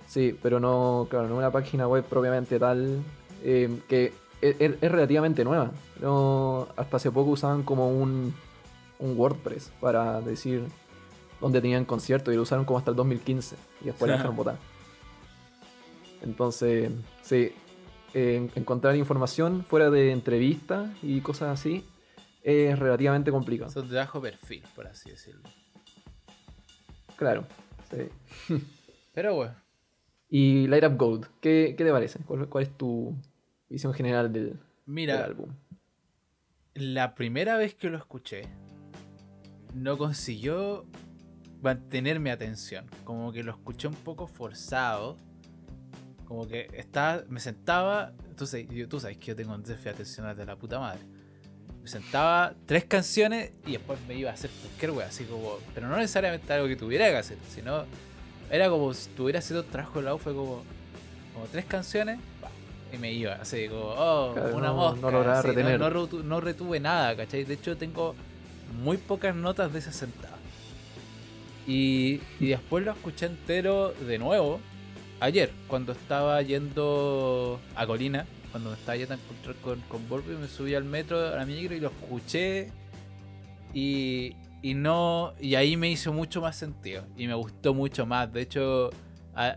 Sí, 0.07 0.37
pero 0.43 0.59
no, 0.59 1.07
claro, 1.11 1.29
no 1.29 1.37
una 1.37 1.51
página 1.51 1.87
web 1.87 2.05
propiamente 2.05 2.59
tal, 2.59 3.03
em, 3.45 3.81
que 3.87 4.15
es, 4.41 4.57
es, 4.59 4.81
relativamente 4.81 5.45
nueva. 5.45 5.71
No, 6.01 6.69
hasta 6.77 6.97
hace 6.97 7.11
poco 7.11 7.33
usaban 7.33 7.63
como 7.63 7.91
un, 7.91 8.35
un 8.99 9.19
WordPress 9.19 9.71
para 9.81 10.21
decir 10.23 10.65
dónde 11.41 11.61
tenían 11.61 11.85
conciertos 11.85 12.33
y 12.33 12.37
lo 12.37 12.43
usaron 12.43 12.65
como 12.65 12.79
hasta 12.79 12.91
el 12.91 12.97
2015 12.97 13.57
y 13.83 13.85
después 13.87 14.09
la 14.09 14.17
dejaron 14.17 14.37
botar. 14.37 14.57
Entonces, 16.23 16.91
sí, 17.23 17.53
encontrar 18.15 18.97
información 18.97 19.65
fuera 19.65 19.91
de 19.91 20.13
entrevistas 20.13 20.91
y 21.03 21.21
cosas 21.21 21.61
así 21.61 21.85
es 22.43 22.79
relativamente 22.79 23.31
complicado. 23.31 23.71
Son 23.71 23.89
de 23.89 23.97
bajo 23.97 24.21
perfil, 24.21 24.63
por 24.75 24.87
así 24.87 25.11
decirlo. 25.11 25.43
Claro, 27.17 27.47
sí. 27.91 28.59
Pero 29.13 29.35
bueno. 29.35 29.55
Y 30.29 30.69
Light 30.69 30.85
Up 30.85 30.97
Gold, 30.97 31.27
¿qué, 31.41 31.75
te 31.77 31.91
parece? 31.91 32.21
¿Cuál, 32.21 32.63
es 32.63 32.77
tu 32.77 33.17
visión 33.69 33.93
general 33.93 34.33
del, 34.33 34.59
Mira, 34.87 35.25
álbum? 35.25 35.51
La 36.75 37.15
primera 37.15 37.57
vez 37.57 37.75
que 37.75 37.91
lo 37.91 37.99
escuché, 37.99 38.43
no 39.75 39.99
consiguió 39.99 40.87
mantener 41.61 42.21
mi 42.21 42.31
atención. 42.31 42.87
Como 43.05 43.33
que 43.33 43.43
lo 43.43 43.51
escuché 43.51 43.89
un 43.89 43.95
poco 43.95 44.29
forzado. 44.29 45.17
Como 46.31 46.47
que 46.47 46.71
estaba, 46.75 47.25
me 47.29 47.41
sentaba. 47.41 48.13
Tú 48.37 48.47
sabes, 48.47 48.69
tú 48.89 49.01
sabes 49.01 49.17
que 49.17 49.27
yo 49.27 49.35
tengo 49.35 49.53
un 49.53 49.65
déficit 49.65 49.87
de 49.87 49.91
atención 49.91 50.37
de 50.37 50.47
la 50.47 50.55
puta 50.55 50.79
madre. 50.79 51.01
Me 51.83 51.89
sentaba 51.89 52.55
tres 52.67 52.85
canciones 52.85 53.51
y 53.67 53.73
después 53.73 53.99
me 54.07 54.15
iba 54.15 54.31
a 54.31 54.35
hacer 54.35 54.49
cualquier 54.63 54.93
wea, 54.93 55.09
así 55.09 55.25
como. 55.25 55.59
Pero 55.75 55.89
no 55.89 55.97
necesariamente 55.97 56.53
algo 56.53 56.69
que 56.69 56.77
tuviera 56.77 57.11
que 57.11 57.17
hacer, 57.17 57.37
sino. 57.53 57.85
Era 58.49 58.71
como 58.71 58.95
si 58.95 59.11
tuviera 59.11 59.41
sido 59.41 59.65
trabajo 59.65 59.99
de 59.99 60.05
la 60.05 60.15
U, 60.15 60.19
fue 60.19 60.33
como. 60.33 60.63
Como 61.35 61.47
tres 61.51 61.65
canciones, 61.65 62.21
y 62.93 62.97
me 62.99 63.13
iba, 63.13 63.33
así 63.33 63.67
como, 63.67 63.87
oh, 63.87 64.33
una 64.55 64.73
mosca. 64.73 65.01
No 65.01 65.11
lograba 65.11 65.43
retener. 65.43 65.81
No, 65.81 66.41
retuve 66.41 66.79
nada, 66.79 67.17
¿cachai? 67.17 67.43
De 67.43 67.55
hecho, 67.55 67.77
tengo 67.77 68.15
muy 68.85 68.99
pocas 68.99 69.35
notas 69.35 69.73
de 69.73 69.81
esa 69.81 69.91
sentada. 69.91 70.39
Y, 71.67 72.21
y 72.39 72.47
después 72.51 72.85
lo 72.85 72.93
escuché 72.93 73.27
entero 73.27 73.93
de 73.95 74.19
nuevo 74.19 74.61
ayer, 75.21 75.51
cuando 75.69 75.93
estaba 75.93 76.41
yendo 76.43 77.61
a 77.77 77.87
Colina, 77.87 78.27
cuando 78.51 78.71
me 78.71 78.77
estaba 78.77 78.97
yendo 78.97 79.15
a 79.15 79.17
encontrar 79.17 79.55
con, 79.57 79.81
con 79.83 80.41
me 80.41 80.49
subí 80.49 80.75
al 80.75 80.85
metro, 80.85 81.19
a 81.19 81.37
la 81.37 81.47
micro 81.47 81.75
y 81.75 81.81
lo 81.81 81.89
escuché. 81.89 82.69
Y, 83.73 84.35
y 84.63 84.75
no. 84.75 85.33
Y 85.41 85.55
ahí 85.55 85.77
me 85.77 85.91
hizo 85.91 86.13
mucho 86.13 86.41
más 86.41 86.57
sentido. 86.57 87.05
Y 87.17 87.27
me 87.27 87.35
gustó 87.35 87.75
mucho 87.75 88.07
más. 88.07 88.33
De 88.33 88.43
hecho, 88.43 88.91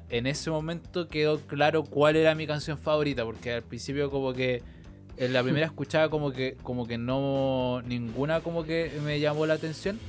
en 0.09 0.27
ese 0.27 0.51
momento 0.51 1.07
quedó 1.07 1.39
claro 1.39 1.83
cuál 1.83 2.15
era 2.15 2.35
mi 2.35 2.45
canción 2.45 2.77
favorita. 2.77 3.25
Porque 3.25 3.53
al 3.53 3.63
principio 3.63 4.11
como 4.11 4.33
que. 4.33 4.61
En 5.15 5.31
la 5.31 5.43
primera 5.43 5.65
escuchaba 5.67 6.09
como 6.09 6.31
que. 6.31 6.55
como 6.61 6.85
que 6.85 6.97
no. 6.97 7.81
ninguna 7.85 8.41
como 8.41 8.63
que 8.63 8.91
me 9.03 9.19
llamó 9.19 9.45
la 9.45 9.55
atención. 9.55 9.99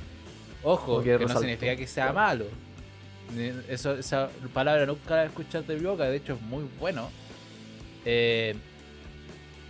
Ojo, 0.63 1.01
que, 1.03 1.17
no 1.19 1.27
significa 1.39 1.75
que 1.75 1.87
sea 1.87 2.11
malo. 2.11 2.45
Eso, 3.67 3.93
esa 3.93 4.29
palabra 4.53 4.85
nunca 4.85 5.15
la 5.15 5.23
he 5.23 5.25
escuchado 5.27 5.63
de 5.63 5.77
de 5.77 6.15
hecho 6.15 6.33
es 6.33 6.41
muy 6.41 6.65
bueno. 6.79 7.09
Eh, 8.05 8.55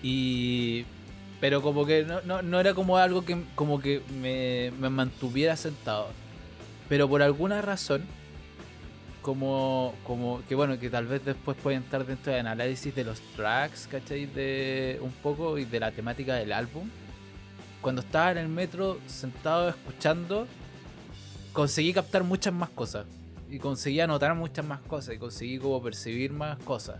y. 0.03 0.85
Pero 1.41 1.61
como 1.61 1.85
que 1.85 2.05
no, 2.05 2.59
era 2.59 2.73
como 2.73 2.97
algo 2.97 3.25
que 3.25 3.37
como 3.55 3.79
que 3.79 4.01
me, 4.21 4.71
mantuviera 4.89 5.55
sentado. 5.55 6.09
Pero 6.87 7.09
por 7.09 7.21
alguna 7.21 7.61
razón, 7.61 8.03
como, 9.21 9.93
como 10.03 10.41
que 10.47 10.55
bueno, 10.55 10.79
que 10.79 10.89
tal 10.89 11.07
vez 11.07 11.25
después 11.25 11.57
pueden 11.61 11.83
estar 11.83 12.05
dentro 12.05 12.31
del 12.31 12.47
análisis 12.47 12.95
de 12.95 13.03
los 13.03 13.19
tracks, 13.35 13.87
¿cachai? 13.87 14.27
De 14.27 14.99
un 15.01 15.11
poco 15.11 15.57
y 15.57 15.65
de 15.65 15.79
la 15.79 15.91
temática 15.91 16.35
del 16.35 16.53
álbum. 16.53 16.89
Cuando 17.81 18.01
estaba 18.01 18.31
en 18.31 18.37
el 18.37 18.47
metro 18.47 18.99
sentado 19.07 19.69
escuchando, 19.69 20.47
conseguí 21.53 21.93
captar 21.93 22.23
muchas 22.23 22.53
más 22.53 22.69
cosas. 22.69 23.05
Y 23.49 23.59
conseguí 23.59 23.99
anotar 23.99 24.33
muchas 24.35 24.65
más 24.65 24.81
cosas. 24.81 25.15
Y 25.15 25.17
conseguí 25.17 25.57
como 25.59 25.81
percibir 25.81 26.31
más 26.31 26.57
cosas. 26.59 26.99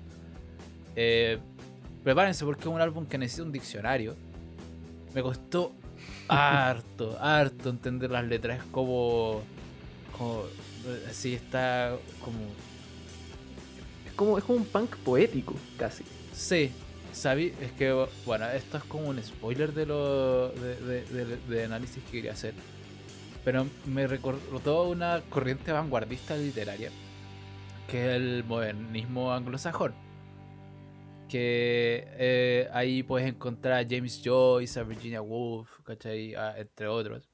Eh, 0.95 1.39
prepárense 2.03 2.45
porque 2.45 2.61
es 2.61 2.67
un 2.67 2.81
álbum 2.81 3.05
que 3.05 3.17
necesita 3.17 3.43
un 3.43 3.51
diccionario. 3.51 4.15
Me 5.13 5.21
costó 5.21 5.73
harto, 6.27 7.17
harto 7.21 7.69
entender 7.69 8.11
las 8.11 8.25
letras. 8.25 8.59
Es 8.59 8.65
como. 8.65 9.41
como 10.17 10.43
así 11.09 11.33
está 11.33 11.97
como. 12.23 12.39
Es 14.05 14.13
como, 14.13 14.37
es 14.37 14.43
como 14.43 14.59
un 14.59 14.65
punk 14.65 14.95
poético, 14.97 15.55
casi. 15.77 16.03
Sí, 16.33 16.71
sabí, 17.11 17.53
es 17.61 17.71
que, 17.71 18.07
bueno, 18.25 18.47
esto 18.49 18.77
es 18.77 18.83
como 18.83 19.09
un 19.09 19.21
spoiler 19.23 19.73
de 19.73 19.85
lo 19.85 20.49
de 20.49 21.63
análisis 21.63 22.03
que 22.03 22.11
quería 22.11 22.33
hacer 22.33 22.53
pero 23.45 23.67
me 23.85 24.07
recordó 24.07 24.89
una 24.89 25.21
corriente 25.29 25.71
vanguardista 25.71 26.35
literaria, 26.35 26.89
que 27.87 28.09
es 28.09 28.15
el 28.15 28.43
modernismo 28.43 29.31
anglosajón. 29.31 29.93
Que 31.29 32.07
eh, 32.17 32.69
ahí 32.73 33.03
puedes 33.03 33.29
encontrar 33.29 33.83
a 33.85 33.87
James 33.87 34.21
Joyce, 34.23 34.79
a 34.79 34.83
Virginia 34.83 35.21
Woolf, 35.21 35.69
¿cachai? 35.83 36.33
entre 36.57 36.87
otros. 36.87 37.29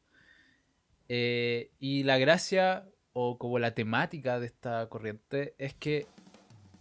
Eh, 1.08 1.72
y 1.80 2.04
la 2.04 2.18
gracia, 2.18 2.86
o 3.14 3.38
como 3.38 3.58
la 3.58 3.74
temática 3.74 4.40
de 4.40 4.48
esta 4.48 4.88
corriente, 4.88 5.56
es 5.58 5.74
que 5.74 6.08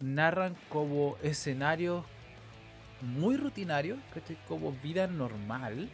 narran 0.01 0.57
como 0.69 1.17
escenarios 1.23 2.05
muy 3.01 3.37
rutinarios. 3.37 3.99
Como 4.49 4.73
vida 4.73 5.07
normal 5.07 5.89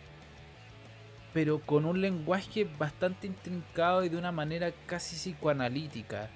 pero 1.37 1.59
con 1.59 1.85
un 1.85 2.01
lenguaje 2.01 2.67
bastante 2.79 3.27
intrincado 3.27 4.03
y 4.03 4.09
de 4.09 4.17
una 4.17 4.33
manera 4.33 4.73
casi 4.87 5.17
psicoanalítica, 5.17 6.31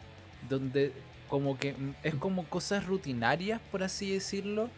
donde 0.47 0.93
como 1.27 1.57
que 1.57 1.75
es 2.03 2.15
como 2.17 2.45
cosas 2.45 2.85
rutinarias, 2.85 3.63
por 3.73 3.83
así 3.83 4.13
decirlo, 4.13 4.69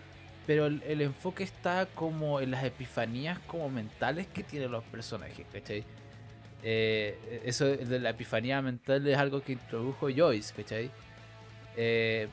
pero 0.47 0.67
el, 0.67 1.01
enfoque 1.01 1.43
está 1.43 1.87
como 1.87 2.41
en 2.41 2.53
las 2.53 2.63
epifanías 2.63 3.41
como 3.49 3.69
mentales 3.69 4.29
que 4.29 4.45
tienen 4.45 4.71
los 4.71 4.85
personajes, 4.85 5.45
¿cachai? 5.53 5.83
Eh, 6.63 7.43
eso 7.45 7.65
de 7.65 7.99
la 7.99 8.11
epifanía 8.11 8.63
mental 8.63 9.05
es 9.09 9.19
algo 9.19 9.43
que 9.43 9.55
introdujo 9.55 10.07
Joyce, 10.09 10.55
¿cachai? 10.55 10.89
Eh, 11.77 12.29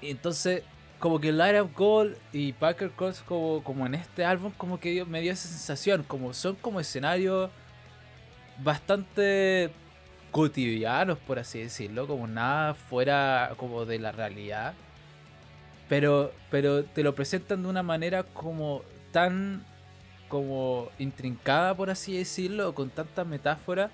entonces 0.00 0.62
como 0.98 1.20
que 1.20 1.32
Light 1.32 1.60
Up 1.60 1.70
Gold 1.74 2.16
y 2.32 2.52
Packer 2.52 2.90
Cross 2.90 3.22
como, 3.26 3.62
como 3.62 3.86
en 3.86 3.94
este 3.94 4.24
álbum 4.24 4.52
como 4.56 4.80
que 4.80 5.04
me 5.04 5.20
dio 5.20 5.32
esa 5.32 5.48
sensación, 5.48 6.02
como 6.02 6.34
son 6.34 6.56
como 6.56 6.80
escenarios 6.80 7.50
bastante 8.62 9.70
cotidianos 10.30 11.18
por 11.18 11.38
así 11.38 11.60
decirlo, 11.60 12.06
como 12.06 12.26
nada 12.26 12.74
fuera 12.74 13.54
como 13.56 13.84
de 13.84 13.98
la 13.98 14.12
realidad. 14.12 14.74
Pero, 15.88 16.32
pero 16.50 16.84
te 16.84 17.02
lo 17.02 17.14
presentan 17.14 17.62
de 17.62 17.68
una 17.68 17.82
manera 17.82 18.22
como 18.22 18.82
tan 19.12 19.64
como 20.28 20.90
intrincada 20.98 21.74
por 21.74 21.90
así 21.90 22.16
decirlo, 22.16 22.74
con 22.74 22.90
tanta 22.90 23.24
metáfora 23.24 23.90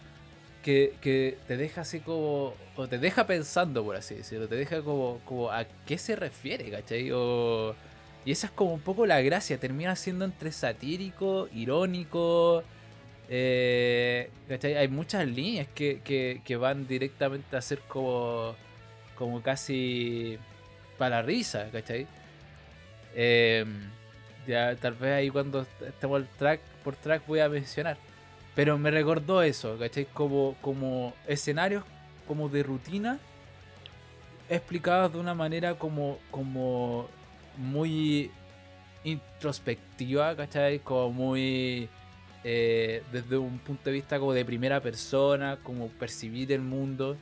que, 0.65 1.37
te 1.47 1.57
deja 1.57 1.83
así 1.83 2.01
como. 2.01 2.55
O 2.77 2.89
te 2.89 2.99
deja 2.99 3.27
pensando, 3.27 3.85
por 3.85 3.97
así 3.97 4.15
decirlo. 4.17 4.49
Te 4.49 4.57
deja 4.57 4.83
como, 4.83 5.21
como 5.25 5.51
a 5.51 5.65
qué 5.87 5.99
se 5.99 6.17
refiere, 6.17 6.71
¿cachai? 6.71 7.11
y 8.27 8.31
esa 8.33 8.47
es 8.47 8.53
como 8.53 8.73
un 8.75 8.81
poco 8.81 9.07
la 9.07 9.21
gracia. 9.21 9.59
Termina 9.59 9.95
siendo 9.97 10.25
entre 10.25 10.51
satírico, 10.53 11.49
irónico. 11.55 12.65
Eh, 13.29 14.31
¿cachai? 14.49 14.77
Hay 14.77 14.89
muchas 14.89 15.27
líneas 15.27 15.69
que, 15.75 16.57
van 16.59 16.87
directamente 16.89 17.57
a 17.57 17.61
ser 17.61 17.81
como. 17.81 18.57
Como 19.17 19.43
casi. 19.43 20.39
Para 20.99 21.23
risa, 21.23 21.69
¿cachai? 21.73 22.07
Eh, 23.17 23.65
ya 24.47 24.77
tal 24.77 24.95
vez 24.95 25.13
ahí 25.13 25.31
cuando 25.31 25.67
estemos 25.87 26.23
track 26.39 26.61
por 26.85 26.97
track 26.97 27.27
voy 27.27 27.41
a 27.41 27.49
mencionar. 27.49 27.97
Pero 28.55 28.79
me 28.79 28.91
recordó 28.91 29.43
eso, 29.43 29.77
¿cachai? 29.79 30.07
Como, 30.07 30.57
como 30.61 31.13
escenarios 31.27 31.85
como 32.27 32.49
de 32.49 32.63
rutina 32.63 33.19
explicados 34.49 35.13
de 35.13 35.19
una 35.19 35.35
manera 35.35 35.75
como, 35.75 36.19
como 36.31 37.09
muy 37.57 38.31
introspectiva, 39.05 40.37
¿cachai? 40.37 40.81
Como 40.81 41.11
muy 41.11 41.89
eh, 42.45 43.03
desde 43.13 43.37
un 43.37 43.59
punto 43.59 43.85
de 43.85 43.93
vista 43.93 44.19
como 44.19 44.33
de 44.33 44.45
primera 44.45 44.81
persona, 44.81 45.59
como 45.63 45.89
percibir 45.89 46.53
el 46.53 46.61
mundo. 46.61 47.17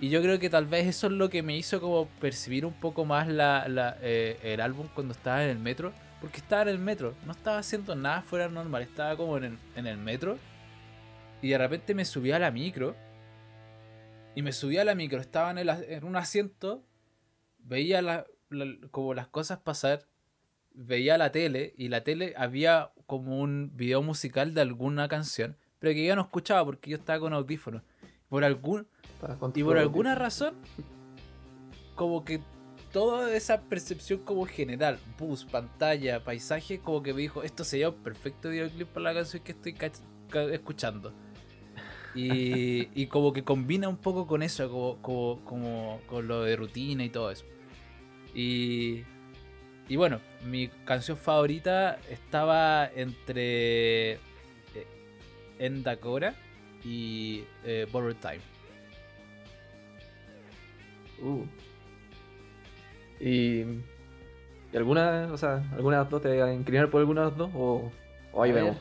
Y 0.00 0.10
yo 0.10 0.20
creo 0.20 0.38
que 0.38 0.50
tal 0.50 0.66
vez 0.66 0.86
eso 0.86 1.06
es 1.06 1.12
lo 1.12 1.30
que 1.30 1.42
me 1.42 1.56
hizo 1.56 1.80
como 1.80 2.08
percibir 2.20 2.66
un 2.66 2.72
poco 2.72 3.04
más 3.04 3.28
la, 3.28 3.96
eh, 4.02 4.38
el 4.42 4.60
álbum 4.60 4.88
cuando 4.94 5.12
estaba 5.12 5.44
en 5.44 5.50
el 5.50 5.58
metro. 5.58 5.92
Porque 6.20 6.38
estaba 6.38 6.62
en 6.62 6.68
el 6.68 6.78
metro, 6.78 7.12
no 7.26 7.32
estaba 7.32 7.58
haciendo 7.58 7.94
nada 7.94 8.22
fuera 8.22 8.48
normal, 8.48 8.80
estaba 8.80 9.14
como 9.14 9.36
en 9.36 9.44
el, 9.44 9.58
en 9.76 9.86
el 9.86 9.98
metro 9.98 10.38
y 11.44 11.50
de 11.50 11.58
repente 11.58 11.94
me 11.94 12.06
subí 12.06 12.32
a 12.32 12.38
la 12.38 12.50
micro. 12.50 12.96
Y 14.34 14.40
me 14.40 14.50
subí 14.50 14.78
a 14.78 14.84
la 14.84 14.94
micro, 14.94 15.20
estaba 15.20 15.50
en, 15.50 16.04
un 16.04 16.16
asiento, 16.16 16.82
veía 17.58 18.24
como 18.90 19.12
las 19.12 19.28
cosas 19.28 19.58
pasar, 19.58 20.08
veía 20.72 21.18
la 21.18 21.32
tele 21.32 21.74
y 21.76 21.88
la 21.88 22.02
tele 22.02 22.32
había 22.38 22.92
como 23.06 23.40
un 23.40 23.72
video 23.76 24.02
musical 24.02 24.54
de 24.54 24.62
alguna 24.62 25.06
canción, 25.06 25.58
pero 25.80 25.92
que 25.92 26.06
yo 26.06 26.16
no 26.16 26.22
escuchaba 26.22 26.64
porque 26.64 26.90
yo 26.90 26.96
estaba 26.96 27.20
con 27.20 27.34
audífonos. 27.34 27.82
Por 28.30 28.42
algún, 28.42 28.88
y 29.54 29.62
por 29.62 29.76
alguna 29.76 30.14
razón, 30.14 30.54
como 31.94 32.24
que 32.24 32.40
toda 32.90 33.36
esa 33.36 33.60
percepción 33.60 34.20
como 34.20 34.46
general, 34.46 34.98
bus, 35.18 35.44
pantalla, 35.44 36.24
paisaje, 36.24 36.78
como 36.78 37.02
que 37.02 37.12
me 37.12 37.20
dijo, 37.20 37.42
esto 37.42 37.64
sería 37.64 37.90
un 37.90 38.02
perfecto 38.02 38.48
videoclip 38.48 38.88
para 38.88 39.12
la 39.12 39.14
canción 39.20 39.44
que 39.44 39.52
estoy 39.52 39.76
escuchando. 40.50 41.12
Y, 42.14 42.88
y, 42.94 43.06
como 43.08 43.32
que 43.32 43.42
combina 43.42 43.88
un 43.88 43.96
poco 43.96 44.26
con 44.26 44.42
eso, 44.42 44.70
como, 44.70 45.02
como, 45.02 45.44
como, 45.44 46.00
con 46.06 46.28
lo 46.28 46.42
de 46.42 46.54
rutina 46.54 47.04
y 47.04 47.08
todo 47.08 47.30
eso. 47.30 47.44
Y, 48.34 49.02
y 49.88 49.96
bueno, 49.96 50.20
mi 50.44 50.68
canción 50.84 51.16
favorita 51.16 51.98
estaba 52.08 52.86
entre 52.86 54.12
eh, 54.12 54.18
Endacora 55.58 56.34
y 56.84 57.44
eh, 57.64 57.86
Borrowed 57.90 58.16
Time. 58.16 58.40
Uh. 61.22 61.44
Y, 63.20 63.64
¿Y 64.72 64.76
alguna, 64.76 65.28
o 65.32 65.36
sea, 65.36 65.62
alguna 65.76 65.98
de 65.98 66.02
las 66.02 66.10
dos 66.10 66.22
te 66.22 66.40
va 66.40 66.46
a 66.46 66.54
inclinar 66.54 66.90
por 66.90 67.00
alguna 67.00 67.22
de 67.22 67.28
las 67.28 67.36
dos 67.36 67.50
o, 67.54 67.92
o 68.32 68.42
ahí 68.42 68.52
vemos? 68.52 68.76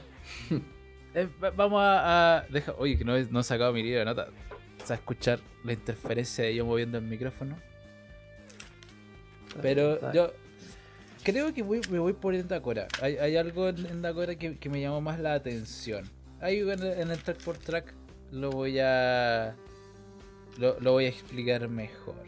Eh, 1.15 1.27
vamos 1.55 1.79
a, 1.83 2.45
deja, 2.49 2.73
oye, 2.77 2.97
que 2.97 3.05
no 3.05 3.15
he, 3.15 3.25
no 3.25 3.43
sacado 3.43 3.73
mi 3.73 3.83
libro 3.83 3.99
de 3.99 4.05
nota. 4.05 4.27
O 4.81 4.85
sea, 4.85 4.95
escuchar 4.95 5.39
la 5.63 5.73
interferencia 5.73 6.43
de 6.43 6.55
yo 6.55 6.65
moviendo 6.65 6.97
el 6.97 7.03
micrófono. 7.03 7.57
Pero 9.61 10.11
yo 10.11 10.33
creo 11.23 11.53
que 11.53 11.63
me 11.63 11.99
voy 11.99 12.13
por 12.13 12.33
Endacora. 12.33 12.87
Hay, 13.01 13.17
hay 13.17 13.37
algo 13.37 13.69
en 13.69 13.85
Endacora 13.85 14.35
que, 14.35 14.57
que 14.57 14.69
me 14.69 14.81
llamó 14.81 14.99
más 15.01 15.19
la 15.19 15.35
atención. 15.35 16.09
Ahí 16.41 16.59
en 16.59 16.69
el, 16.71 16.99
en 16.99 17.11
el 17.11 17.19
track 17.19 17.41
por 17.43 17.57
track 17.57 17.93
lo 18.31 18.49
voy 18.49 18.79
a. 18.79 19.55
Lo, 20.57 20.79
lo 20.79 20.91
voy 20.93 21.05
a 21.05 21.09
explicar 21.09 21.67
mejor. 21.69 22.25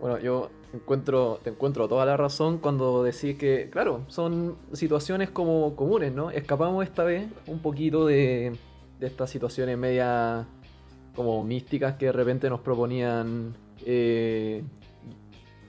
Bueno, 0.00 0.18
yo 0.18 0.50
encuentro, 0.72 1.40
te 1.42 1.50
encuentro 1.50 1.88
toda 1.88 2.04
la 2.04 2.16
razón 2.16 2.58
cuando 2.58 3.02
decís 3.02 3.36
que, 3.36 3.70
claro, 3.70 4.04
son 4.08 4.56
situaciones 4.72 5.30
como 5.30 5.74
comunes, 5.74 6.12
¿no? 6.12 6.30
Escapamos 6.30 6.84
esta 6.84 7.04
vez 7.04 7.26
un 7.46 7.60
poquito 7.60 8.06
de, 8.06 8.52
de 8.98 9.06
estas 9.06 9.30
situaciones 9.30 9.78
media 9.78 10.46
como 11.14 11.42
místicas 11.44 11.94
que 11.94 12.06
de 12.06 12.12
repente 12.12 12.50
nos 12.50 12.60
proponían 12.60 13.54
eh, 13.84 14.62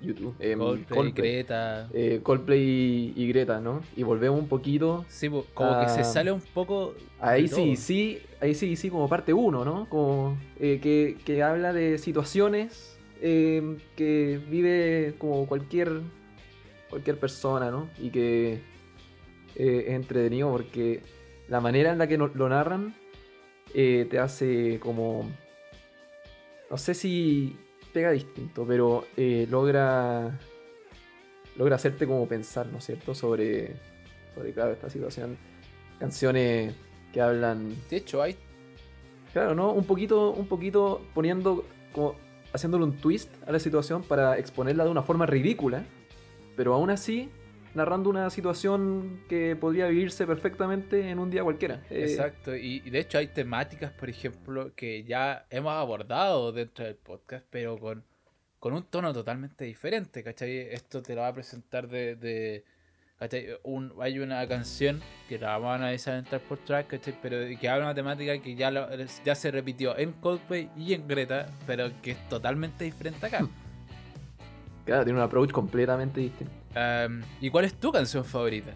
YouTube. 0.01 0.35
Eh, 0.39 0.55
Coldplay, 0.57 1.11
Greta. 1.11 1.89
Eh, 1.93 2.19
Coldplay 2.21 3.13
y, 3.15 3.27
Greta, 3.29 3.59
¿no? 3.59 3.81
Y 3.95 4.03
volvemos 4.03 4.39
un 4.39 4.47
poquito. 4.47 5.05
Sí, 5.07 5.29
como 5.53 5.79
que 5.79 5.89
se 5.89 6.03
sale 6.03 6.31
un 6.31 6.41
poco. 6.41 6.93
Ahí 7.19 7.47
sí, 7.47 7.75
sí, 7.75 8.19
ahí 8.41 8.53
sí, 8.53 8.75
sí, 8.75 8.89
como 8.89 9.07
parte 9.07 9.33
uno, 9.33 9.65
¿no? 9.65 9.87
Como 9.89 10.37
eh, 10.59 10.79
que, 10.81 11.17
que 11.25 11.41
habla 11.41 11.73
de 11.73 11.97
situaciones 11.97 12.96
Em, 13.21 13.77
que 13.95 14.39
vive 14.47 15.15
como 15.17 15.47
cualquier, 15.47 16.01
cualquier 16.89 17.19
persona, 17.19 17.71
¿no? 17.71 17.89
Y 17.99 18.09
que 18.11 18.53
eh, 19.55 19.85
es 19.87 19.93
entretenido 19.93 20.51
porque 20.51 21.01
la 21.47 21.59
manera 21.59 21.91
en 21.91 21.97
la 21.97 22.07
que 22.07 22.17
lo 22.17 22.49
narran 22.49 22.95
eh, 23.73 24.07
te 24.09 24.19
hace 24.19 24.79
como... 24.79 25.29
No 26.69 26.77
sé 26.77 26.93
si 26.93 27.57
pega 27.93 28.11
distinto, 28.11 28.65
pero 28.67 29.05
eh, 29.15 29.47
logra 29.49 30.37
logra 31.55 31.75
hacerte 31.75 32.05
como 32.05 32.27
pensar, 32.27 32.67
¿no 32.67 32.77
es 32.77 32.85
cierto? 32.85 33.15
Sobre, 33.15 33.75
sobre 34.35 34.53
claro, 34.53 34.73
esta 34.73 34.89
situación. 34.89 35.37
Canciones 35.99 36.75
que 37.11 37.21
hablan... 37.21 37.75
De 37.89 37.97
hecho, 37.97 38.21
hay... 38.21 38.35
Claro, 39.33 39.55
¿no? 39.55 39.71
Un 39.71 39.85
poquito, 39.85 40.31
un 40.31 40.47
poquito 40.47 41.01
poniendo 41.13 41.65
como 41.91 42.15
haciéndole 42.53 42.83
un 42.83 42.97
twist 42.97 43.29
a 43.47 43.51
la 43.51 43.59
situación 43.59 44.03
para 44.03 44.37
exponerla 44.37 44.85
de 44.85 44.91
una 44.91 45.03
forma 45.03 45.25
ridícula, 45.25 45.83
pero 46.55 46.73
aún 46.73 46.89
así 46.89 47.29
narrando 47.73 48.09
una 48.09 48.29
situación 48.29 49.23
que 49.29 49.55
podría 49.55 49.87
vivirse 49.87 50.25
perfectamente 50.25 51.09
en 51.09 51.19
un 51.19 51.29
día 51.29 51.43
cualquiera. 51.43 51.83
Eh, 51.89 52.03
Exacto, 52.09 52.55
y, 52.55 52.79
de 52.79 52.99
hecho 52.99 53.19
hay 53.19 53.27
temáticas, 53.27 53.91
por 53.91 54.09
ejemplo, 54.09 54.73
que 54.75 55.03
ya 55.03 55.45
hemos 55.49 55.73
abordado 55.73 56.51
dentro 56.51 56.85
del 56.85 56.95
podcast, 56.95 57.45
pero 57.49 57.77
con, 57.77 58.03
con 58.59 58.73
un 58.73 58.83
tono 58.83 59.13
totalmente 59.13 59.65
diferente, 59.65 60.23
¿cachai? 60.23 60.57
Esto 60.71 61.01
te 61.01 61.13
lo 61.13 61.21
va 61.21 61.27
a 61.27 61.33
presentar 61.33 61.87
de 61.87 62.63
hay 63.19 64.19
una 64.19 64.47
canción 64.47 65.01
que 65.27 65.39
la 65.39 65.57
vamos 65.57 65.69
a 65.71 65.75
analizar 65.75 66.15
en 66.15 66.39
por 66.41 66.59
Track, 66.59 66.99
pero 67.21 67.37
que 67.59 67.69
habla 67.69 67.85
de 67.85 67.91
una 67.91 67.95
temática 67.95 68.37
que 68.39 68.55
ya, 68.55 68.71
ya 69.25 69.35
se 69.35 69.49
repitió 69.51 69.97
en 69.97 70.13
Coldplay 70.13 70.69
y 70.77 70.93
en 70.93 71.07
Greta, 71.07 71.47
pero 71.65 71.89
que 72.01 72.11
es 72.11 72.29
totalmente 72.29 72.83
diferente 72.83 73.25
acá. 73.25 73.47
Claro, 74.85 75.03
tiene 75.03 75.19
un 75.19 75.25
approach 75.25 75.51
completamente 75.51 76.21
distinto. 76.21 76.53
¿Y 77.41 77.49
cuál 77.49 77.65
es 77.65 77.73
tu 77.73 77.91
canción 77.91 78.23
favorita? 78.23 78.71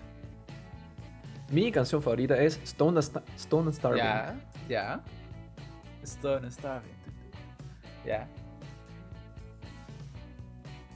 Mi 1.50 1.72
canción 1.72 2.02
favorita 2.02 2.42
es 2.42 2.60
Stone, 2.64 3.00
Stone 3.38 3.72
Starving. 3.74 4.04
Ya, 4.04 4.36
ya. 4.68 5.02
Stone 6.04 6.50
Starving. 6.50 6.92
Ya. 8.06 8.28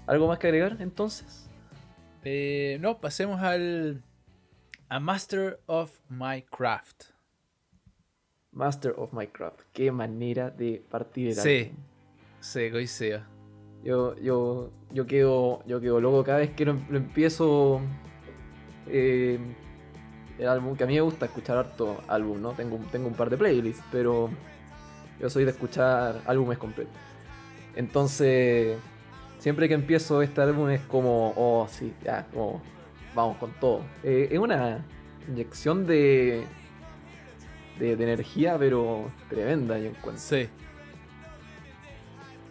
¿Algo 0.08 0.28
más 0.28 0.40
que 0.40 0.48
agregar 0.48 0.78
entonces? 0.80 1.45
Eh, 2.26 2.80
no, 2.82 3.00
pasemos 3.00 3.42
al. 3.42 4.04
A 4.90 5.00
Master 5.00 5.60
of 5.68 6.00
My 6.10 6.42
Craft. 6.42 7.06
Master 8.52 8.94
of 8.98 9.14
My 9.14 9.28
Craft. 9.28 9.62
Qué 9.72 9.92
manera 9.92 10.50
de 10.50 10.84
partir 10.90 11.30
el 11.30 11.36
Sí, 11.36 11.72
sí, 12.40 12.72
coincido. 12.72 13.22
Yo, 13.84 14.16
yo, 14.18 14.72
yo 14.92 15.06
quedo, 15.06 15.64
yo 15.68 15.80
quedo 15.80 16.02
loco 16.02 16.24
cada 16.24 16.40
vez 16.40 16.52
que 16.52 16.66
lo, 16.66 16.72
empiezo. 16.92 17.80
Eh, 18.88 19.40
el 20.40 20.48
álbum, 20.48 20.76
que 20.76 20.84
a 20.84 20.88
mí 20.88 20.96
me 20.96 21.02
gusta 21.02 21.28
escuchar 21.28 21.58
harto 21.58 22.02
álbum, 22.08 22.42
¿no? 22.42 22.54
Tengo, 22.54 22.78
tengo 22.92 23.08
un 23.08 23.14
par 23.14 23.30
de 23.30 23.38
playlists, 23.38 23.84
pero 23.92 24.30
yo 25.20 25.30
soy 25.30 25.46
de 25.46 25.52
escuchar 25.52 26.22
álbumes 26.26 26.58
completos. 26.58 26.96
Entonces, 27.76 28.78
siempre 29.46 29.68
que 29.68 29.76
empiezo 29.76 30.24
este 30.24 30.42
álbum 30.42 30.72
es 30.72 30.82
como, 30.82 31.32
oh, 31.36 31.68
sí, 31.70 31.94
ya, 32.04 32.26
como, 32.34 32.64
vamos 33.14 33.38
con 33.38 33.52
todo. 33.60 33.86
Eh, 34.02 34.30
es 34.32 34.40
una 34.40 34.84
inyección 35.28 35.86
de, 35.86 36.46
de, 37.78 37.92
energía, 37.92 38.58
pero 38.58 39.06
tremenda, 39.30 39.78
yo 39.78 39.92
encuentro. 39.92 40.18
Sí. 40.18 40.50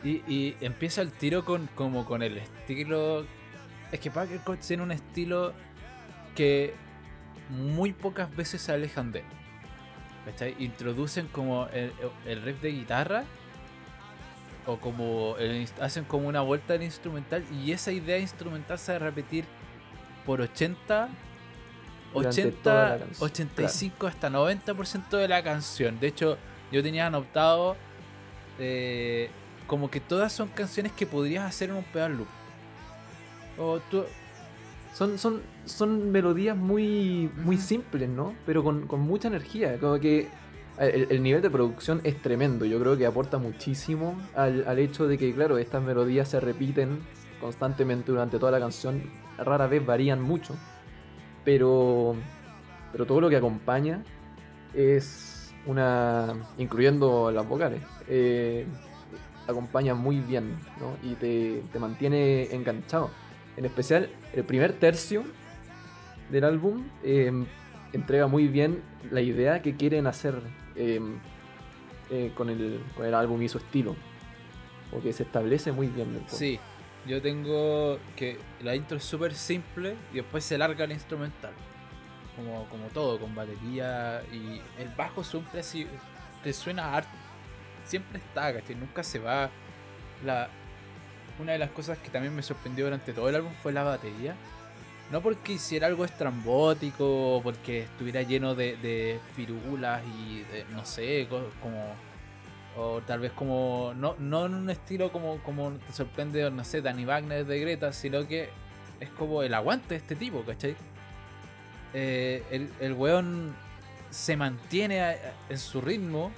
Y, 0.04 0.54
empieza 0.60 1.02
el 1.02 1.10
tiro 1.10 1.44
con, 1.44 1.68
como 1.74 2.04
con 2.04 2.22
el 2.22 2.38
estilo. 2.38 3.26
Es 3.90 3.98
que 3.98 4.12
Parker 4.12 4.38
Coach 4.44 4.60
tiene 4.60 4.84
un 4.84 4.92
estilo 4.92 5.52
que 6.36 6.74
muy 7.50 7.92
pocas 7.92 8.36
veces 8.36 8.62
se 8.62 8.70
alejan 8.70 9.10
de 9.10 9.24
él. 10.38 10.54
Introducen 10.60 11.26
como 11.26 11.66
el, 11.72 11.92
el 12.24 12.40
riff 12.42 12.62
de 12.62 12.70
guitarra 12.70 13.24
o 14.66 14.78
como 14.78 15.36
hacen 15.80 16.04
como 16.04 16.28
una 16.28 16.40
vuelta 16.40 16.74
al 16.74 16.82
instrumental 16.82 17.44
y 17.52 17.72
esa 17.72 17.92
idea 17.92 18.18
instrumental 18.18 18.78
se 18.78 18.92
va 18.92 18.96
a 18.96 18.98
repetir 19.00 19.44
por 20.24 20.40
80 20.40 21.08
80 22.14 22.98
85 23.18 24.06
hasta 24.06 24.30
90% 24.30 25.10
de 25.10 25.28
la 25.28 25.42
canción 25.42 25.98
de 26.00 26.06
hecho 26.08 26.38
yo 26.72 26.82
tenía 26.82 27.06
anotado 27.06 27.76
eh, 28.58 29.30
como 29.66 29.90
que 29.90 30.00
todas 30.00 30.32
son 30.32 30.48
canciones 30.48 30.92
que 30.92 31.06
podrías 31.06 31.44
hacer 31.44 31.70
en 31.70 31.76
un 31.76 31.84
pedal 31.84 32.16
loop 32.16 32.28
o 33.58 33.80
son, 34.94 35.18
son, 35.18 35.42
son 35.64 36.12
melodías 36.12 36.56
muy, 36.56 37.28
muy 37.36 37.58
simples, 37.58 38.08
¿no? 38.08 38.34
Pero 38.46 38.62
con, 38.62 38.86
con 38.86 39.00
mucha 39.00 39.26
energía. 39.26 39.78
Como 39.78 39.98
que 39.98 40.28
el, 40.78 41.22
nivel 41.22 41.40
de 41.42 41.50
producción 41.50 42.00
es 42.04 42.20
tremendo. 42.20 42.64
Yo 42.64 42.80
creo 42.80 42.96
que 42.96 43.06
aporta 43.06 43.38
muchísimo 43.38 44.20
al, 44.34 44.78
hecho 44.78 45.06
de 45.06 45.18
que, 45.18 45.32
claro, 45.32 45.58
estas 45.58 45.82
melodías 45.82 46.28
se 46.28 46.40
repiten 46.40 47.00
constantemente 47.40 48.10
durante 48.10 48.38
toda 48.38 48.52
la 48.52 48.60
canción. 48.60 49.02
Rara 49.38 49.66
vez 49.66 49.84
varían 49.84 50.20
mucho. 50.20 50.54
Pero, 51.44 52.16
pero 52.92 53.06
todo 53.06 53.20
lo 53.20 53.30
que 53.30 53.36
acompaña 53.36 54.02
es 54.72 55.54
una. 55.66 56.34
incluyendo 56.58 57.30
las 57.30 57.46
vocales. 57.46 57.82
Eh, 58.08 58.66
acompaña 59.46 59.94
muy 59.94 60.20
bien 60.20 60.56
¿no? 60.80 60.96
y 61.08 61.14
te, 61.14 61.62
te 61.72 61.78
mantiene 61.78 62.54
enganchado. 62.54 63.10
En 63.56 63.64
especial, 63.64 64.08
el 64.32 64.42
primer 64.44 64.72
tercio 64.72 65.22
del 66.30 66.44
álbum 66.44 66.88
eh, 67.04 67.30
entrega 67.92 68.26
muy 68.26 68.48
bien 68.48 68.82
la 69.10 69.20
idea 69.20 69.62
que 69.62 69.76
quieren 69.76 70.06
hacer 70.06 70.42
Em, 70.76 71.18
eh, 72.10 72.32
con, 72.34 72.50
el, 72.50 72.82
con 72.94 73.06
el 73.06 73.14
álbum 73.14 73.40
y 73.42 73.48
su 73.48 73.58
estilo. 73.58 73.96
Porque 74.90 75.12
se 75.12 75.22
establece 75.22 75.72
muy 75.72 75.88
bien. 75.88 76.22
Sí, 76.26 76.60
yo 77.06 77.20
tengo 77.22 77.98
que 78.16 78.38
la 78.62 78.76
intro 78.76 78.98
es 78.98 79.04
súper 79.04 79.34
simple 79.34 79.96
y 80.12 80.16
después 80.16 80.44
se 80.44 80.58
larga 80.58 80.84
el 80.84 80.92
instrumental. 80.92 81.52
Como, 82.36 82.68
como 82.68 82.88
todo, 82.88 83.18
con 83.18 83.34
batería 83.34 84.22
y 84.32 84.60
el 84.80 84.88
bajo 84.96 85.24
siempre 85.24 85.60
así, 85.60 85.86
te 86.42 86.52
suena 86.52 86.94
arte. 86.94 87.16
Siempre 87.84 88.18
está. 88.18 88.52
Nunca 88.78 89.02
se 89.02 89.18
va. 89.18 89.50
La, 90.24 90.48
una 91.38 91.52
de 91.52 91.58
las 91.58 91.70
cosas 91.70 91.98
que 91.98 92.10
también 92.10 92.34
me 92.34 92.42
sorprendió 92.42 92.84
durante 92.84 93.12
todo 93.12 93.28
el 93.28 93.36
álbum 93.36 93.52
fue 93.62 93.72
la 93.72 93.82
batería. 93.82 94.36
No 95.10 95.20
porque 95.20 95.52
hiciera 95.52 95.86
algo 95.86 96.04
estrambótico, 96.04 97.40
porque 97.44 97.82
estuviera 97.82 98.22
lleno 98.22 98.54
de, 98.54 98.76
de 98.76 99.20
firulas 99.36 100.02
y 100.18 100.40
de, 100.52 100.64
no 100.72 100.84
sé, 100.84 101.28
como... 101.28 101.94
O 102.76 103.00
tal 103.02 103.20
vez 103.20 103.30
como... 103.32 103.92
No, 103.96 104.16
no 104.18 104.46
en 104.46 104.54
un 104.54 104.70
estilo 104.70 105.12
como, 105.12 105.38
como 105.44 105.72
te 105.72 105.92
sorprende, 105.92 106.50
no 106.50 106.64
sé, 106.64 106.82
Danny 106.82 107.04
Wagner 107.04 107.46
de 107.46 107.60
Greta, 107.60 107.92
sino 107.92 108.26
que 108.26 108.48
es 108.98 109.08
como 109.10 109.42
el 109.42 109.54
aguante 109.54 109.90
de 109.90 109.96
este 109.96 110.16
tipo, 110.16 110.42
¿cachai? 110.42 110.74
Eh, 111.92 112.42
el, 112.50 112.70
el 112.80 112.92
weón 112.94 113.54
se 114.10 114.36
mantiene 114.36 115.16
en 115.48 115.58
su 115.58 115.80
ritmo, 115.80 116.32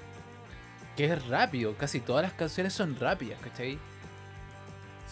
que 0.97 1.07
es 1.07 1.27
rápido. 1.29 1.75
Casi 1.77 2.01
todas 2.01 2.23
las 2.23 2.33
canciones 2.35 2.75
son 2.75 2.99
rápidas, 2.99 3.41
¿cachai? 3.41 3.79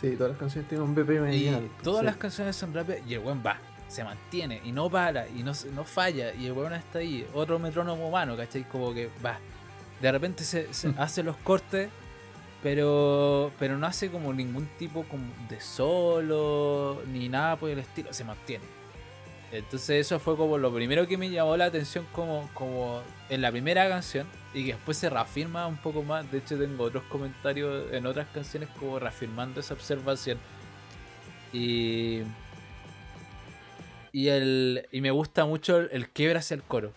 Sí, 0.00 0.16
todas 0.16 0.32
las 0.32 0.38
canciones 0.38 0.68
tienen 0.68 0.88
un 0.88 0.94
BPM 0.94 1.32
y 1.32 1.70
Todas 1.82 2.04
las 2.04 2.16
canciones 2.16 2.56
son 2.56 2.74
rápidas 2.74 3.00
y 3.06 3.14
el 3.14 3.20
weón 3.20 3.42
va, 3.46 3.58
se 3.88 4.02
mantiene 4.02 4.60
y 4.64 4.72
no 4.72 4.90
para 4.90 5.28
y 5.28 5.42
no, 5.42 5.52
no 5.74 5.84
falla 5.84 6.34
y 6.34 6.46
el 6.46 6.52
weón 6.52 6.72
está 6.72 6.98
ahí. 6.98 7.26
Otro 7.32 7.58
metrónomo 7.58 8.08
humano, 8.08 8.36
¿cachai? 8.36 8.64
Como 8.68 8.92
que 8.92 9.08
va. 9.24 9.38
De 10.00 10.10
repente 10.10 10.44
se, 10.44 10.68
mm. 10.88 10.94
hace 10.98 11.22
los 11.22 11.36
cortes, 11.38 11.88
pero 12.62 13.52
pero 13.58 13.78
no 13.78 13.86
hace 13.86 14.10
como 14.10 14.32
ningún 14.32 14.66
tipo 14.78 15.04
de 15.48 15.60
solo 15.60 17.02
ni 17.12 17.28
nada 17.28 17.56
por 17.56 17.70
el 17.70 17.78
estilo. 17.78 18.12
Se 18.12 18.24
mantiene. 18.24 18.64
Entonces 19.54 20.06
eso 20.06 20.18
fue 20.18 20.36
como 20.36 20.58
lo 20.58 20.74
primero 20.74 21.06
que 21.06 21.16
me 21.16 21.30
llamó 21.30 21.56
la 21.56 21.66
atención 21.66 22.04
como, 22.10 22.50
como 22.54 23.02
en 23.28 23.40
la 23.40 23.52
primera 23.52 23.88
canción 23.88 24.26
y 24.52 24.64
que 24.64 24.72
después 24.72 24.96
se 24.96 25.08
reafirma 25.08 25.68
un 25.68 25.76
poco 25.76 26.02
más. 26.02 26.30
De 26.32 26.38
hecho 26.38 26.58
tengo 26.58 26.84
otros 26.84 27.04
comentarios 27.04 27.92
en 27.92 28.04
otras 28.06 28.26
canciones 28.34 28.68
como 28.80 28.98
reafirmando 28.98 29.60
esa 29.60 29.74
observación. 29.74 30.38
Y, 31.52 32.22
y, 34.10 34.28
el, 34.28 34.88
y 34.90 35.00
me 35.00 35.12
gusta 35.12 35.44
mucho 35.44 35.78
el, 35.78 36.08
quiebre 36.08 36.40
hacia 36.40 36.56
el 36.56 36.62
coro. 36.64 36.92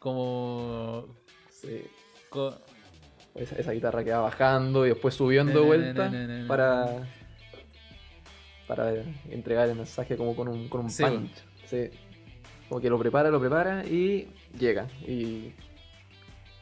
Como... 0.00 1.06
Sí. 1.50 1.84
esa, 3.36 3.70
guitarra 3.70 4.02
que 4.02 4.10
va 4.10 4.22
bajando 4.22 4.84
y 4.86 4.88
después 4.88 5.14
subiendo 5.14 5.52
de 5.52 5.66
vuelta 5.66 6.12
para 6.48 7.06
para 8.66 8.92
entregar 9.30 9.68
el 9.68 9.76
mensaje 9.76 10.16
como 10.16 10.34
con 10.34 10.48
un, 10.48 10.68
con 10.68 10.82
un 10.82 10.86
punch. 10.86 11.90
Como 12.68 12.80
que 12.80 12.88
lo 12.88 12.98
prepara, 12.98 13.30
lo 13.30 13.40
prepara 13.40 13.84
y 13.84 14.28
llega. 14.58 14.88
Y 15.06 15.52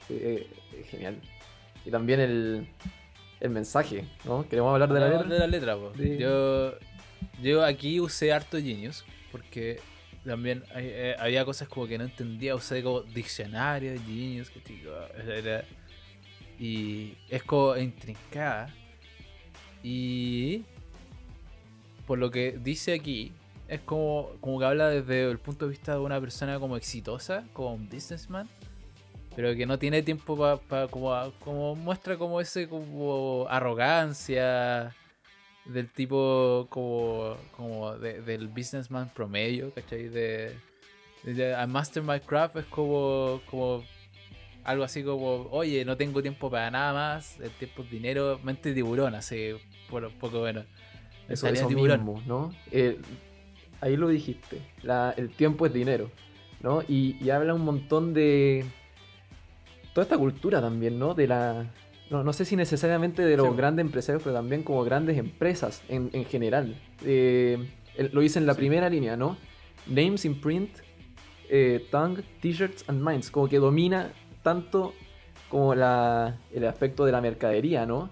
es 0.08 0.88
genial. 0.88 1.20
Y 1.84 1.90
también 1.90 2.20
el, 2.20 2.68
el 3.40 3.50
mensaje, 3.50 4.04
¿no? 4.24 4.48
Queremos 4.48 4.72
hablar 4.72 4.92
de 4.92 5.00
la 5.00 5.08
letra. 5.08 5.28
De 5.28 5.38
la 5.38 5.46
letra, 5.46 5.78
Yo, 6.18 6.74
yo 7.42 7.64
aquí 7.64 8.00
usé 8.00 8.32
harto 8.32 8.58
Genius 8.58 9.04
porque 9.30 9.80
también 10.24 10.62
eh, 10.76 11.16
había 11.18 11.44
cosas 11.44 11.68
como 11.68 11.86
que 11.86 11.98
no 11.98 12.04
entendía. 12.04 12.54
Usé 12.54 12.82
como 12.82 13.02
diccionario, 13.02 13.92
Genius, 14.06 14.50
que 14.50 14.60
era, 15.38 15.64
y 16.58 17.16
es 17.28 17.42
como 17.42 17.76
intrincada. 17.76 18.72
Y 19.82 20.62
por 22.06 22.18
lo 22.18 22.30
que 22.30 22.58
dice 22.62 22.94
aquí, 22.94 23.32
es 23.68 23.80
como, 23.80 24.30
como 24.40 24.58
que 24.58 24.64
habla 24.66 24.88
desde 24.88 25.30
el 25.30 25.38
punto 25.38 25.66
de 25.66 25.70
vista 25.70 25.92
de 25.92 26.00
una 26.00 26.20
persona 26.20 26.58
como 26.58 26.76
exitosa, 26.76 27.44
como 27.52 27.74
un 27.74 27.88
businessman, 27.88 28.48
pero 29.34 29.54
que 29.54 29.66
no 29.66 29.78
tiene 29.78 30.02
tiempo 30.02 30.36
para, 30.36 30.88
como, 30.88 31.32
como 31.40 31.74
muestra 31.74 32.18
como 32.18 32.40
ese 32.40 32.68
como 32.68 33.46
arrogancia 33.48 34.94
del 35.64 35.90
tipo 35.90 36.66
como, 36.68 37.36
como 37.56 37.96
del 37.96 38.48
businessman 38.48 39.08
promedio, 39.10 39.72
¿cachai? 39.72 40.08
De, 40.08 40.54
de, 41.22 41.54
a 41.54 41.66
Master 41.66 42.02
My 42.02 42.20
Craft 42.20 42.56
es 42.56 42.64
como, 42.66 43.40
como 43.50 43.84
algo 44.64 44.84
así 44.84 45.02
como, 45.02 45.48
oye, 45.50 45.84
no 45.84 45.96
tengo 45.96 46.20
tiempo 46.20 46.50
para 46.50 46.70
nada 46.70 46.92
más, 46.92 47.40
el 47.40 47.50
tiempo 47.52 47.82
es 47.82 47.90
dinero, 47.90 48.40
mente 48.42 48.74
tiburón, 48.74 49.14
así, 49.14 49.52
por 49.88 50.10
poco 50.18 50.40
bueno. 50.40 50.64
Eso, 51.32 51.46
eso 51.46 51.70
mismo, 51.70 52.22
¿no? 52.26 52.52
Eh, 52.70 53.00
ahí 53.80 53.96
lo 53.96 54.08
dijiste, 54.08 54.60
el 55.16 55.30
tiempo 55.30 55.66
es 55.66 55.72
dinero, 55.72 56.10
¿no? 56.60 56.82
Y, 56.88 57.28
habla 57.30 57.54
un 57.54 57.64
montón 57.64 58.14
de 58.14 58.64
toda 59.92 60.04
esta 60.04 60.18
cultura 60.18 60.60
también, 60.60 60.98
¿no? 60.98 61.14
De 61.14 61.26
la... 61.26 61.66
No, 62.10 62.22
no 62.22 62.32
sé 62.34 62.44
si 62.44 62.56
necesariamente 62.56 63.24
de 63.24 63.36
los 63.38 63.56
grandes 63.56 63.86
empresarios, 63.86 64.22
pero 64.22 64.34
también 64.34 64.62
como 64.62 64.84
grandes 64.84 65.16
empresas 65.16 65.82
en, 65.88 66.10
general. 66.26 66.76
Eh, 67.04 67.58
lo 68.12 68.20
dice 68.20 68.38
en 68.38 68.46
la 68.46 68.54
primera 68.54 68.90
línea, 68.90 69.16
¿no? 69.16 69.38
Names 69.86 70.26
in 70.26 70.38
print, 70.38 70.70
eh, 71.48 71.86
tongue, 71.90 72.22
t-shirts 72.42 72.84
and 72.88 73.02
minds. 73.02 73.30
Como 73.30 73.48
que 73.48 73.58
domina 73.58 74.12
tanto 74.42 74.92
como 75.48 75.74
la, 75.74 76.38
el 76.52 76.66
aspecto 76.66 77.06
de 77.06 77.12
la 77.12 77.22
mercadería, 77.22 77.86
¿no? 77.86 78.10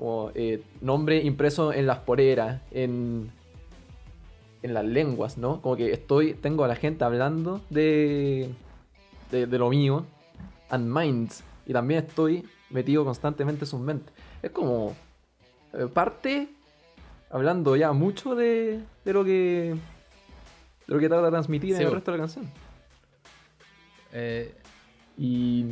Como 0.00 0.30
eh, 0.34 0.62
nombre 0.80 1.18
impreso 1.22 1.74
en 1.74 1.86
las 1.86 1.98
poreras, 1.98 2.62
en, 2.70 3.30
en 4.62 4.72
las 4.72 4.86
lenguas, 4.86 5.36
¿no? 5.36 5.60
Como 5.60 5.76
que 5.76 5.92
estoy, 5.92 6.32
tengo 6.32 6.64
a 6.64 6.68
la 6.68 6.74
gente 6.74 7.04
hablando 7.04 7.60
de, 7.68 8.48
de, 9.30 9.58
lo 9.58 9.68
mío, 9.68 10.06
and 10.70 10.90
minds, 10.90 11.44
y 11.66 11.74
también 11.74 12.06
estoy 12.06 12.48
metido 12.70 13.04
constantemente 13.04 13.66
en 13.66 13.70
sus 13.70 13.78
mentes. 13.78 14.10
Es 14.42 14.52
como 14.52 14.96
eh, 15.74 15.86
parte 15.92 16.48
hablando 17.28 17.76
ya 17.76 17.92
mucho 17.92 18.34
de, 18.34 18.80
de 19.04 19.12
lo 19.12 19.22
que 19.22 19.76
de 20.86 20.94
lo 20.94 20.98
que 20.98 21.08
trata 21.08 21.24
de 21.24 21.30
transmitir 21.30 21.74
en 21.74 21.82
el 21.82 21.92
resto 21.92 22.10
de 22.10 22.16
la 22.16 22.22
canción. 22.22 22.50
Eh, 24.14 24.54
y, 25.18 25.66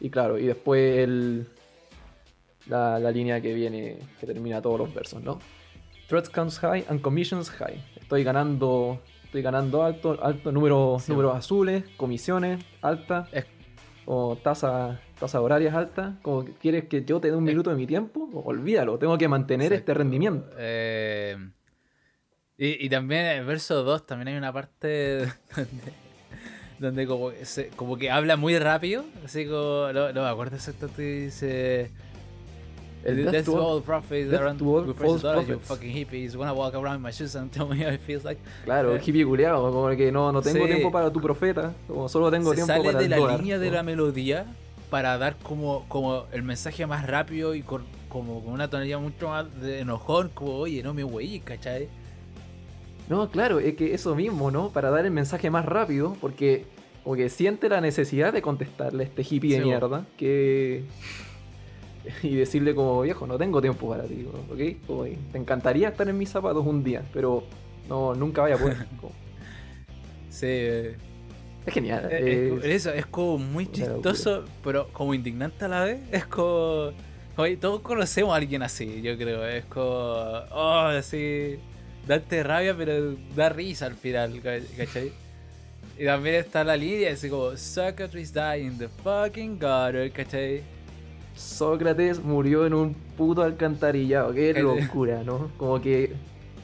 y 0.00 0.10
claro, 0.10 0.36
y 0.36 0.46
después 0.46 0.98
el, 0.98 1.46
la, 2.68 3.10
línea 3.10 3.40
que 3.40 3.54
viene, 3.54 3.98
que 4.20 4.26
termina 4.26 4.60
todos 4.62 4.78
los 4.78 4.94
versos, 4.94 5.22
¿no? 5.22 5.40
Threat 6.08 6.28
counts 6.28 6.58
high 6.60 6.84
and 6.88 7.00
commissions 7.00 7.50
high. 7.50 7.82
Estoy 7.96 8.24
ganando, 8.24 9.00
estoy 9.24 9.42
ganando 9.42 9.82
alto, 9.82 10.18
alto 10.22 10.52
número, 10.52 10.98
números 11.08 11.36
azules, 11.36 11.84
comisiones 11.96 12.64
altas, 12.80 13.28
o 14.06 14.36
tasa, 14.36 15.00
tasa 15.18 15.40
horarias 15.40 15.74
altas. 15.74 16.14
Como 16.22 16.44
quieres 16.44 16.84
que 16.84 17.04
yo 17.04 17.20
te 17.20 17.30
dé 17.30 17.36
un 17.36 17.44
minuto 17.44 17.70
de 17.70 17.76
mi 17.76 17.86
tiempo, 17.86 18.28
olvídalo, 18.44 18.98
tengo 18.98 19.18
que 19.18 19.28
mantener 19.28 19.72
este 19.72 19.92
rendimiento. 19.92 20.50
Eh, 20.56 21.36
y, 22.60 22.88
también 22.88 23.26
en 23.26 23.38
el 23.38 23.44
verso 23.44 23.84
2 23.84 24.04
también 24.06 24.28
hay 24.28 24.36
una 24.36 24.52
parte 24.52 25.28
donde, 26.80 27.06
como, 27.06 27.30
como 27.76 27.96
que 27.96 28.10
habla 28.10 28.36
muy 28.36 28.58
rápido, 28.58 29.04
así 29.24 29.46
como, 29.46 29.92
no, 29.92 30.12
no 30.12 30.22
me 30.22 30.28
acuerdo 30.28 30.56
exactamente, 30.56 31.02
dice... 31.02 32.07
El 33.08 33.30
Death, 33.30 33.44
to 33.44 33.56
all 33.56 33.82
prophets 33.82 34.32
around 34.32 34.58
to 34.58 34.94
false 34.94 35.22
prophets. 35.22 35.48
You 35.48 35.58
fucking 35.58 35.92
hippies 35.92 36.36
wanna 36.36 36.54
walk 36.54 36.74
around 36.74 37.02
my 37.02 37.10
shoes 37.10 37.34
and 37.36 37.50
tell 37.52 37.66
me 37.66 37.82
how 37.82 37.90
it 37.92 38.00
feels 38.00 38.24
like. 38.24 38.40
Claro, 38.64 38.94
el 38.94 39.00
hippie 39.00 39.24
culeado, 39.24 39.72
como 39.72 39.88
que 39.96 40.12
no, 40.12 40.32
no 40.32 40.42
tengo 40.42 40.66
tiempo 40.66 40.90
para 40.90 41.12
tu 41.12 41.20
profeta, 41.20 41.72
como 41.86 42.08
solo 42.08 42.30
tengo 42.30 42.54
tiempo 42.54 42.68
para 42.68 42.92
sale 42.92 43.08
de 43.08 43.08
la 43.08 43.36
línea 43.36 43.58
de 43.58 43.70
la 43.70 43.82
melodía 43.82 44.46
para 44.90 45.18
dar 45.18 45.36
como, 45.42 45.84
como 45.88 46.24
el 46.32 46.42
mensaje 46.42 46.86
más 46.86 47.06
rápido 47.06 47.54
y 47.54 47.62
con, 47.62 47.84
como 48.08 48.42
con 48.42 48.52
una 48.52 48.68
tonalidad 48.68 49.00
mucho 49.00 49.28
más 49.28 49.60
de 49.60 49.80
enojón, 49.80 50.30
como 50.32 50.56
oye, 50.56 50.82
no 50.82 50.94
me 50.94 51.02
güey, 51.02 51.40
¿cachai? 51.40 51.88
No, 53.08 53.30
claro, 53.30 53.58
es 53.58 53.74
que 53.74 53.94
eso 53.94 54.14
mismo, 54.14 54.50
¿no? 54.50 54.70
Para 54.70 54.90
dar 54.90 55.04
el 55.06 55.10
mensaje 55.10 55.50
más 55.50 55.64
rápido, 55.64 56.16
porque 56.20 56.66
como 57.04 57.16
que 57.16 57.30
siente 57.30 57.68
la 57.68 57.80
necesidad 57.80 58.32
de 58.32 58.42
contestarle 58.42 59.04
a 59.04 59.06
este 59.06 59.22
hippie 59.22 59.58
de 59.58 59.64
mierda, 59.64 60.04
que 60.16 60.84
y 62.22 62.36
decirle 62.36 62.74
como 62.74 63.00
viejo, 63.02 63.26
no 63.26 63.38
tengo 63.38 63.60
tiempo 63.60 63.88
para 63.88 64.04
ti, 64.04 64.26
¿ok? 64.50 65.12
te 65.32 65.38
encantaría 65.38 65.88
estar 65.88 66.08
en 66.08 66.16
mis 66.16 66.30
zapatos 66.30 66.66
un 66.66 66.82
día, 66.84 67.02
pero 67.12 67.44
no, 67.88 68.14
nunca 68.14 68.42
vaya 68.42 68.56
a 68.56 68.58
poder. 68.58 68.76
sí. 70.30 70.46
Eh, 70.46 70.96
es 71.66 71.74
genial. 71.74 72.10
Es, 72.10 72.64
eso, 72.64 72.92
es 72.92 73.06
como 73.06 73.38
muy 73.38 73.70
chistoso, 73.70 74.44
pero 74.64 74.88
como 74.88 75.12
indignante 75.14 75.64
a 75.64 75.68
la 75.68 75.84
vez. 75.84 76.00
Es 76.10 76.24
como. 76.24 76.92
todos 77.60 77.80
conocemos 77.82 78.32
a 78.32 78.36
alguien 78.36 78.62
así, 78.62 79.02
yo 79.02 79.16
creo. 79.16 79.46
Es 79.46 79.64
como. 79.66 79.84
Oh, 79.84 80.86
así. 80.96 81.58
Darte 82.06 82.42
rabia, 82.42 82.74
pero 82.74 83.16
da 83.36 83.50
risa 83.50 83.84
al 83.84 83.96
final, 83.96 84.40
¿cachai? 84.40 85.12
Y 85.98 86.06
también 86.06 86.36
está 86.36 86.64
la 86.64 86.76
línea, 86.76 87.12
así 87.12 87.28
como. 87.28 87.54
Socrates 87.56 88.32
died 88.32 88.62
in 88.62 88.78
the 88.78 88.88
fucking 88.88 89.58
gutter, 89.58 90.10
¿cachai? 90.10 90.62
Sócrates 91.38 92.22
murió 92.22 92.66
en 92.66 92.74
un 92.74 92.94
puto 92.94 93.42
alcantarillado. 93.42 94.34
Qué 94.34 94.52
locura, 94.54 95.22
¿no? 95.22 95.50
Como 95.56 95.80
que 95.80 96.12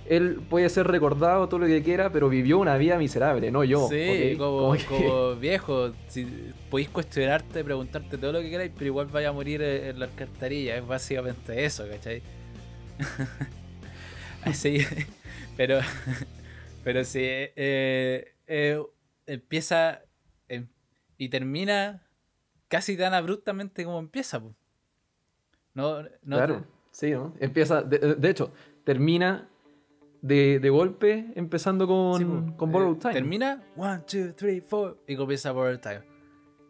él 0.06 0.40
puede 0.50 0.68
ser 0.68 0.87
recordado 0.88 1.48
todo 1.48 1.60
lo 1.60 1.66
que 1.66 1.82
quiera, 1.82 2.10
pero 2.10 2.28
vivió 2.28 2.58
una 2.58 2.76
vida 2.76 2.98
miserable, 2.98 3.50
no 3.50 3.62
yo. 3.62 3.88
Sí, 3.88 4.34
como, 4.37 5.37
viejo, 5.37 5.92
si 6.08 6.26
podéis 6.70 6.88
cuestionarte, 6.88 7.62
preguntarte 7.62 8.18
todo 8.18 8.32
lo 8.32 8.40
que 8.40 8.50
queráis, 8.50 8.72
pero 8.74 8.87
igual 8.87 9.06
vaya 9.06 9.28
a 9.28 9.32
morir 9.32 9.62
en 9.62 9.98
la 9.98 10.06
alcantarilla. 10.06 10.76
Es 10.76 10.87
básicamente 10.87 11.64
eso, 11.64 11.88
¿cachai? 11.88 12.20
sí, 14.52 14.78
pero, 15.56 15.78
pero 16.82 17.04
sí, 17.04 17.20
eh, 17.22 18.34
eh, 18.46 18.82
empieza 19.26 20.02
em, 20.48 20.66
y 21.16 21.28
termina 21.28 22.02
casi 22.68 22.96
tan 22.96 23.14
abruptamente 23.14 23.84
como 23.84 24.00
empieza. 24.00 24.42
No, 25.74 26.02
no 26.02 26.37
claro, 26.37 26.64
sí, 26.90 27.10
¿no? 27.10 27.34
Empieza, 27.40 27.82
de, 27.82 28.30
hecho, 28.30 28.52
termina 28.84 29.48
de, 30.22 30.60
de, 30.60 30.70
golpe 30.70 31.32
empezando 31.34 31.87
con, 31.87 32.52
con 32.52 32.72
Borrowed 32.72 32.98
Time. 32.98 33.14
Termina, 33.14 33.62
1, 33.76 34.04
2, 34.10 34.37
3, 34.37 34.62
4 34.68 34.98
y 35.08 35.16
comienza 35.16 35.52
Borrowed 35.52 35.80
Time. 35.80 36.02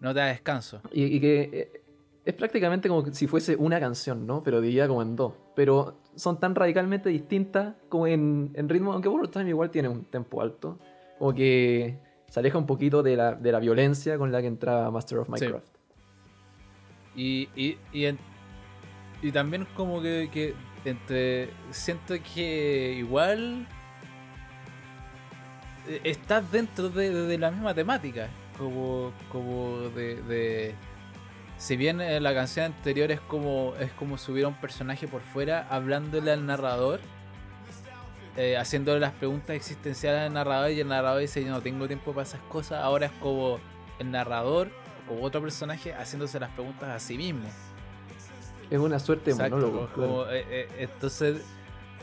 No 0.01 0.13
te 0.13 0.21
da 0.21 0.27
descanso. 0.27 0.81
Y, 0.93 1.05
y 1.05 1.21
que 1.21 1.85
es 2.25 2.35
prácticamente 2.35 2.89
como 2.89 3.05
si 3.13 3.27
fuese 3.27 3.57
una 3.57 3.79
canción, 3.79 4.27
¿no? 4.27 4.43
Pero 4.43 4.61
diría 4.61 4.89
como 4.89 5.03
en 5.03 5.15
dos. 5.15 5.35
Pero 5.55 5.99
son 6.15 6.41
tan 6.41 6.55
radicalmente 6.55 7.09
distintas 7.11 7.75
como 7.89 8.07
en, 8.07 8.53
ritmo, 8.69 8.93
aunque 8.93 9.09
World 9.09 9.31
Time 9.31 9.51
igual 9.51 9.71
tiene 9.71 9.89
un 9.89 10.05
tempo 10.05 10.41
alto. 10.41 10.79
Como 11.19 11.35
que 11.35 11.99
se 12.29 12.41
aleja 12.41 12.57
un 12.57 12.67
poquito 12.67 13.03
de 13.03 13.17
la, 13.17 13.59
violencia 13.61 14.17
con 14.17 14.33
la 14.33 14.41
que 14.41 14.47
entraba 14.47 14.91
Master 14.91 15.19
of 15.19 15.29
Minecraft. 15.29 15.75
Y, 17.15 17.49
y, 17.55 17.79
y, 17.93 18.07
también 19.33 19.67
como 19.75 20.03
que, 20.03 20.55
entre 20.85 21.51
siento 21.71 22.15
que 22.35 22.95
igual 22.99 23.67
eh, 25.89 26.01
estás 26.05 26.51
dentro 26.51 26.89
de, 26.91 27.39
la 27.39 27.51
misma 27.51 27.75
temática. 27.75 28.29
Como, 28.59 29.13
como 29.33 29.89
de 29.91 30.75
si 31.57 31.77
bien 31.77 32.01
en 32.01 32.23
la 32.23 32.35
canción 32.35 32.67
anterior 32.67 33.11
es 33.11 33.21
como, 33.21 33.75
es 33.79 33.91
como 33.93 34.19
si 34.19 34.33
hubiera 34.33 34.49
un 34.49 34.55
personaje 34.55 35.07
por 35.07 35.23
fuera 35.23 35.67
hablándole 35.71 36.33
al 36.33 36.45
narrador, 36.47 37.01
eh, 38.37 38.57
haciéndole 38.57 39.01
las 39.01 39.13
preguntas 39.13 39.55
existenciales 39.57 40.23
al 40.23 40.33
narrador 40.33 40.73
y 40.73 40.81
el 40.81 40.89
narrador 40.89 41.21
dice 41.21 41.45
yo 41.45 41.51
no 41.51 41.63
tengo 41.63 41.87
tiempo 41.87 42.13
para 42.13 42.27
esas 42.27 42.41
cosas, 42.43 42.83
ahora 42.83 43.07
es 43.07 43.13
como 43.13 43.61
el 43.99 44.11
narrador 44.11 44.69
o 45.09 45.25
otro 45.25 45.41
personaje 45.41 45.95
haciéndose 45.95 46.41
las 46.41 46.51
preguntas 46.51 46.89
a 46.89 46.99
sí 46.99 47.17
mismo. 47.17 47.49
Es 48.71 48.79
una 48.79 48.99
suerte 48.99 49.33
de 49.33 49.51
monólogo. 49.51 50.27
Eh, 50.31 50.45
eh, 50.49 50.69
entonces, 50.79 51.43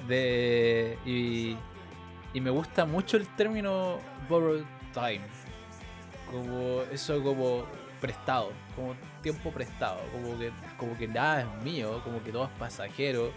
de, 0.08 0.98
y, 1.06 1.58
y 2.34 2.42
me 2.42 2.50
gusta 2.50 2.86
mucho 2.86 3.18
el 3.18 3.28
término 3.36 4.00
borrowed 4.30 4.64
time. 4.94 5.22
Como 6.30 6.82
eso 6.92 7.22
como 7.22 7.66
prestado, 8.00 8.52
como 8.76 8.96
tiempo 9.22 9.52
prestado, 9.52 10.00
como 10.12 10.38
que, 10.38 10.52
como 10.78 10.98
que 10.98 11.08
nada 11.08 11.42
es 11.42 11.64
mío, 11.64 12.02
como 12.04 12.24
que 12.24 12.32
todo 12.32 12.46
es 12.46 12.52
pasajero. 12.58 13.32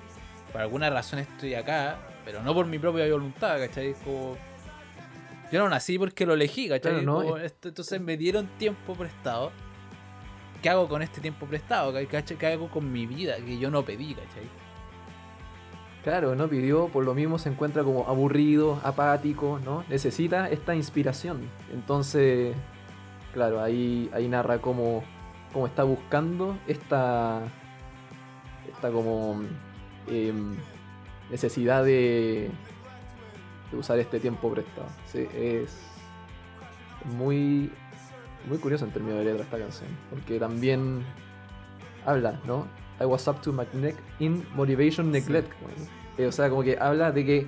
Por 0.53 0.61
alguna 0.61 0.89
razón 0.91 1.19
estoy 1.19 1.55
acá, 1.55 1.99
pero 2.25 2.43
no 2.43 2.55
por 2.55 2.67
mi 2.67 2.79
propia 2.79 3.09
voluntad, 3.11 3.59
¿cachai? 3.59 3.95
Como... 4.05 4.37
Yo 5.53 5.63
no 5.63 5.69
nací 5.69 5.99
porque 5.99 6.25
lo 6.25 6.35
elegí, 6.35 6.69
¿cachai? 6.69 7.05
entonces 7.63 8.01
me 8.01 8.17
dieron 8.17 8.47
tiempo 8.59 8.95
prestado. 8.95 9.53
¿Qué 10.65 10.71
hago 10.71 10.89
con 10.89 11.03
este 11.03 11.21
tiempo 11.21 11.45
prestado? 11.45 11.93
¿Qué 11.93 12.47
hago 12.47 12.71
con 12.71 12.91
mi 12.91 13.05
vida 13.05 13.37
que 13.37 13.59
yo 13.59 13.71
no 13.71 13.85
pedí, 13.85 14.15
¿cachai? 14.15 14.49
Claro, 16.03 16.35
no 16.35 16.49
pidió, 16.49 16.89
por 16.89 17.05
lo 17.05 17.13
mismo 17.13 17.39
se 17.39 17.51
encuentra 17.51 17.85
como 17.85 18.09
aburrido, 18.09 18.81
apático, 18.83 19.61
¿no? 19.63 19.85
Necesita 19.91 20.49
esta 20.49 20.75
inspiración. 20.75 21.51
Entonces, 21.71 22.57
claro, 23.35 23.63
ahí, 23.63 24.09
ahí 24.15 24.27
narra 24.27 24.57
cómo, 24.63 25.05
cómo 25.53 25.67
está 25.67 25.83
buscando 25.83 26.57
esta, 26.67 27.43
esta 28.67 28.91
como 28.91 29.43
em, 30.07 30.57
necesidad 31.31 31.85
de, 31.85 32.51
de, 33.71 33.77
usar 33.77 33.99
este 33.99 34.19
tiempo 34.19 34.51
prestado. 34.51 34.89
Sí, 35.13 35.29
es 35.35 35.77
muy, 37.05 37.71
muy 38.49 38.59
curioso 38.59 38.85
en 38.85 38.93
términos 38.93 39.19
de 39.19 39.25
letra 39.25 39.45
esta 39.45 39.59
canción, 39.59 39.89
porque 40.11 40.39
también 40.39 41.05
habla, 42.05 42.41
¿no? 42.47 42.67
I 43.01 43.05
was 43.05 43.27
up 43.27 43.41
to 43.43 43.53
my 43.53 43.67
neck 43.73 43.97
in 44.21 44.47
motivation 44.55 45.11
neglect. 45.11 45.53
o 46.19 46.33
sea, 46.33 46.49
como 46.49 46.63
que 46.63 46.79
habla 46.79 47.11
de 47.11 47.25
que 47.25 47.47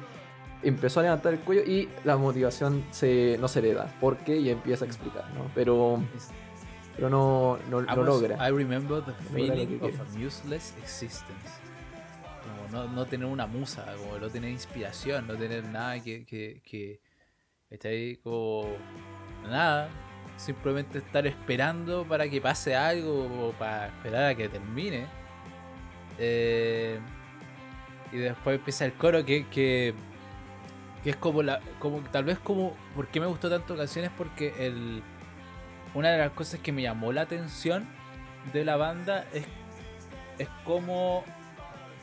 empezó 0.63 1.01
a 1.01 1.05
levantar 1.05 1.35
el 1.35 1.41
cuello 1.41 1.63
y 1.63 1.89
la 2.05 2.17
motivación 2.17 2.85
se, 2.91 3.37
no 3.39 3.49
se 3.49 3.63
le 3.63 3.75
da. 3.75 3.87
¿Por 4.01 4.17
qué? 4.19 4.37
Y 4.37 4.51
empieza 4.51 4.85
a 4.85 4.89
explicar, 4.89 5.25
¿no? 5.35 5.51
Pero, 5.55 6.03
pero 6.97 7.09
no, 7.09 7.59
no, 7.71 7.81
logra. 7.81 8.37
I 8.47 8.51
remember 8.51 9.03
the 9.05 9.13
feeling 9.33 9.79
of 9.81 10.01
a 10.01 10.27
useless 10.27 10.75
existence. 10.83 11.61
Como 12.43 12.69
no, 12.73 12.93
no, 12.93 13.07
tener 13.07 13.27
una 13.27 13.47
musa, 13.47 13.85
como 13.99 14.19
no 14.19 14.29
tener 14.29 14.51
inspiración, 14.51 15.27
no 15.27 15.37
tener 15.37 15.65
nada 15.65 16.01
que, 16.01 16.25
que, 16.25 16.63
que 16.65 17.01
está 17.71 17.89
ahí 17.89 18.17
como 18.17 18.67
nada. 19.45 19.89
Simplemente 20.37 20.99
estar 20.99 21.27
esperando 21.27 22.05
para 22.05 22.29
que 22.29 22.41
pase 22.41 22.77
algo 22.77 23.49
o 23.49 23.53
para 23.53 23.87
esperar 23.87 24.25
a 24.25 24.35
que 24.35 24.49
termine. 24.49 25.07
Eh, 26.19 26.99
y 28.13 28.19
después 28.19 28.59
empieza 28.59 28.85
el 28.85 28.93
coro 28.95 29.25
que, 29.25 29.47
que 29.49 29.95
que 31.07 31.11
es 31.11 31.17
como 31.17 31.41
la. 31.41 31.61
como 31.79 32.01
tal 32.01 32.25
vez 32.25 32.37
como. 32.41 32.77
¿Por 32.97 33.07
qué 33.07 33.21
me 33.21 33.27
gustó 33.27 33.49
tanto 33.49 33.77
canciones? 33.77 34.11
Porque 34.19 34.53
el. 34.59 35.05
Una 35.95 36.11
de 36.11 36.19
las 36.19 36.33
cosas 36.33 36.59
que 36.59 36.73
me 36.73 36.83
llamó 36.83 37.13
la 37.13 37.21
atención 37.21 37.87
de 38.53 38.65
la 38.65 38.77
banda 38.77 39.25
es. 39.33 39.47
es 40.41 40.49
como 40.65 41.23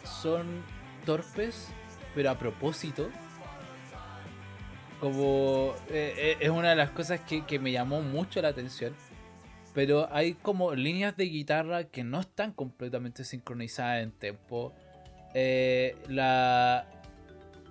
son 0.06 0.63
torpes, 1.06 1.67
pero 2.15 2.32
a 2.32 2.38
propósito. 2.38 3.10
Como. 5.04 5.76
Eh, 5.89 6.13
eh, 6.18 6.38
es 6.39 6.50
una 6.50 6.70
de 6.70 6.78
las 6.78 6.92
cosas 6.92 7.20
que, 7.20 7.60
me 7.60 7.74
llamó 7.74 8.02
mucho 8.02 8.42
la 8.42 8.48
atención. 8.48 8.96
Pero 9.74 10.08
hay 10.13 10.36
como 10.36 10.74
líneas 10.76 11.18
de 11.18 11.26
guitarra 11.26 11.84
que 11.84 12.06
no 12.06 12.22
están 12.22 12.54
completamente 12.54 13.26
sincronizadas 13.26 14.02
en 14.02 14.13
tempo. 14.13 14.74
Eh, 15.34 15.98
la, 16.08 16.88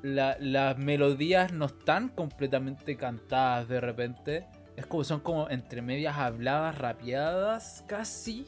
las 0.03 0.77
melodías 0.77 1.55
no 1.55 1.67
están 1.67 2.11
completamente 2.11 2.99
cantadas 2.99 3.67
de 3.67 3.81
repente. 3.81 4.47
Es 4.77 4.85
como 4.85 5.03
son 5.03 5.21
como 5.21 5.49
entre 5.49 5.81
medias 5.81 6.19
habladas, 6.19 6.77
rapeadas, 6.77 7.83
casi. 7.87 8.47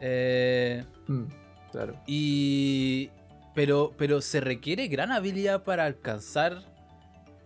Eh, 0.00 0.84
mm, 1.08 1.24
claro. 1.72 2.00
Y. 2.06 3.10
Pero, 3.52 3.94
pero 3.98 4.20
se 4.20 4.40
requiere 4.40 4.86
gran 4.86 5.10
habilidad 5.10 5.64
para 5.64 5.86
alcanzar 5.86 6.69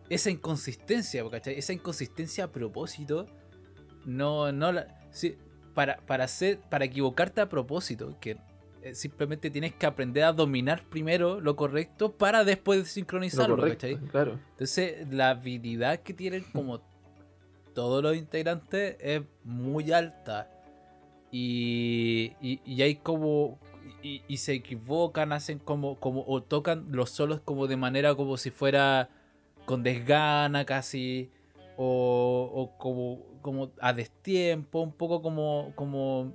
esa 0.09 0.31
inconsistencia, 0.31 1.29
¿cachai? 1.31 1.59
Esa 1.59 1.73
inconsistencia 1.73 2.45
a 2.45 2.53
propósito. 2.53 3.27
No, 4.05 4.53
no 4.53 4.73
la. 4.73 4.87
para, 5.75 5.97
para 5.99 6.25
hacer. 6.25 6.61
Para 6.61 6.85
equivocarte 6.85 7.41
a 7.41 7.49
propósito. 7.49 8.17
Que 8.21 8.37
eh, 8.83 8.95
simplemente 8.95 9.51
tienes 9.51 9.75
que 9.75 9.87
aprender 9.87 10.25
a 10.25 10.33
dominar 10.33 10.83
primero 10.91 11.41
lo 11.41 11.57
correcto 11.57 12.13
para 12.13 12.45
después 12.45 12.89
sincronizarlo, 12.89 13.57
Claro. 14.11 14.39
Entonces, 14.51 15.09
la 15.11 15.31
habilidad 15.31 16.01
que 16.01 16.13
tienen 16.13 16.45
como 16.53 16.81
todos 17.75 18.03
los 18.03 18.17
integrantes 18.17 18.97
es 19.01 19.23
muy 19.43 19.91
alta. 19.93 20.51
Y, 21.33 22.37
y, 22.41 22.83
hay 22.83 22.97
como. 22.97 23.59
Y, 24.03 24.37
se 24.37 24.53
equivocan, 24.53 25.33
hacen 25.33 25.59
como, 25.59 25.99
como. 25.99 26.23
O 26.27 26.43
tocan 26.43 26.87
los 26.91 27.11
solos 27.11 27.41
como 27.41 27.67
de 27.67 27.77
manera 27.77 28.15
como 28.15 28.37
si 28.37 28.51
fuera 28.51 29.09
con 29.65 29.83
desgana 29.83 30.65
casi. 30.65 31.31
O, 31.77 32.51
o 32.55 32.79
como, 32.79 33.41
como 33.43 33.73
a 33.81 33.93
destiempo, 33.93 34.81
un 34.81 34.93
poco 34.93 35.21
como, 35.21 35.73
como 35.75 36.33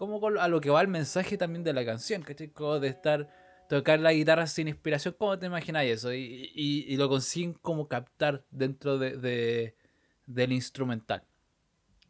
como 0.00 0.26
a 0.40 0.48
lo 0.48 0.62
que 0.62 0.70
va 0.70 0.80
el 0.80 0.88
mensaje 0.88 1.36
también 1.36 1.62
de 1.62 1.74
la 1.74 1.84
canción, 1.84 2.22
¿cachai? 2.22 2.48
Como 2.48 2.80
de 2.80 2.88
estar, 2.88 3.28
tocar 3.68 4.00
la 4.00 4.14
guitarra 4.14 4.46
sin 4.46 4.66
inspiración, 4.66 5.14
¿cómo 5.18 5.38
te 5.38 5.44
imagináis 5.44 5.92
eso? 5.92 6.14
Y, 6.14 6.96
lo 6.96 7.10
consiguen 7.10 7.52
como 7.52 7.86
captar 7.86 8.42
dentro 8.50 8.96
de, 8.96 9.76
del 10.24 10.52
instrumental. 10.52 11.22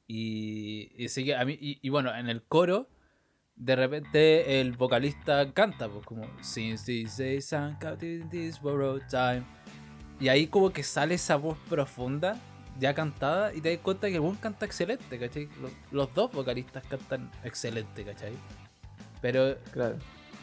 Y, 0.07 0.93
y, 0.97 1.33
a 1.33 1.45
mí, 1.45 1.59
y, 1.61 1.89
bueno, 1.89 2.15
en 2.15 2.29
el 2.29 2.45
coro, 2.45 2.89
de 3.57 3.75
repente 3.75 4.61
el 4.61 4.71
vocalista 4.77 5.53
canta, 5.53 5.89
pues 5.89 6.07
como 6.07 6.31
Since 6.43 7.09
this 8.31 8.61
borrowed 8.63 9.03
time. 9.11 9.45
Y 10.21 10.29
ahí 10.29 10.47
como 10.47 10.71
que 10.71 10.83
sale 10.83 11.15
esa 11.15 11.37
voz 11.37 11.57
profunda 11.69 12.37
ya 12.79 12.95
cantada 12.95 13.55
y 13.55 13.61
te 13.61 13.71
das 13.71 13.83
cuenta 13.83 14.09
que 14.09 14.15
el 14.15 14.21
buen 14.21 14.37
canta 14.37 14.67
excelente, 14.67 15.19
¿cachai? 15.19 15.49
Los, 15.91 16.13
dos 16.15 16.31
vocalistas 16.31 16.85
cantan 16.85 17.31
excelente, 17.43 18.05
¿cachai? 18.05 18.33
Pero... 19.23 19.57
Claro. 19.73 19.97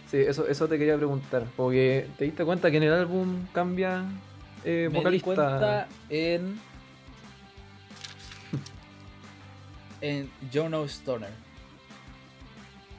Sí, 0.10 0.18
eso, 0.18 0.48
eso 0.48 0.68
te 0.68 0.78
quería 0.78 0.96
preguntar, 0.96 1.46
porque 1.56 2.08
te 2.18 2.26
diste 2.26 2.46
cuenta 2.46 2.72
que 2.72 2.78
en 2.78 2.84
el 2.84 2.94
álbum 2.94 3.46
cambia 3.54 4.06
eh, 4.63 4.90
vocalista. 4.92 5.08
Me 5.08 5.12
di 5.12 5.20
cuenta 5.20 5.88
en... 6.10 6.60
en 10.02 10.32
Jono 10.54 10.86
Stoner. 10.86 11.30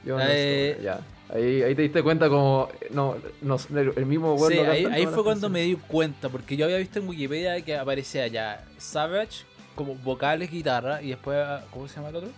Jono 0.05 0.19
Stoner, 0.19 0.81
ya. 0.81 0.99
Ahí, 1.31 1.61
ahí 1.61 1.75
te 1.75 1.83
diste 1.83 2.01
cuenta 2.01 2.27
como. 2.27 2.69
No, 2.89 3.17
no 3.41 3.57
el 3.75 4.05
mismo 4.05 4.35
Sí, 4.47 4.57
ahí, 4.59 4.85
ahí 4.85 5.05
fue 5.05 5.23
cuando 5.23 5.49
me 5.49 5.61
di 5.61 5.75
cuenta, 5.75 6.29
porque 6.29 6.57
yo 6.57 6.65
había 6.65 6.77
visto 6.77 6.99
en 6.99 7.07
Wikipedia 7.07 7.61
que 7.61 7.77
aparecía 7.77 8.25
ya 8.27 8.65
Savage 8.77 9.45
como 9.75 9.95
vocales, 9.95 10.49
guitarra, 10.49 11.01
y 11.01 11.09
después. 11.09 11.37
¿Cómo 11.71 11.87
se 11.87 11.95
llama 11.95 12.09
el 12.09 12.15
otro? 12.15 12.29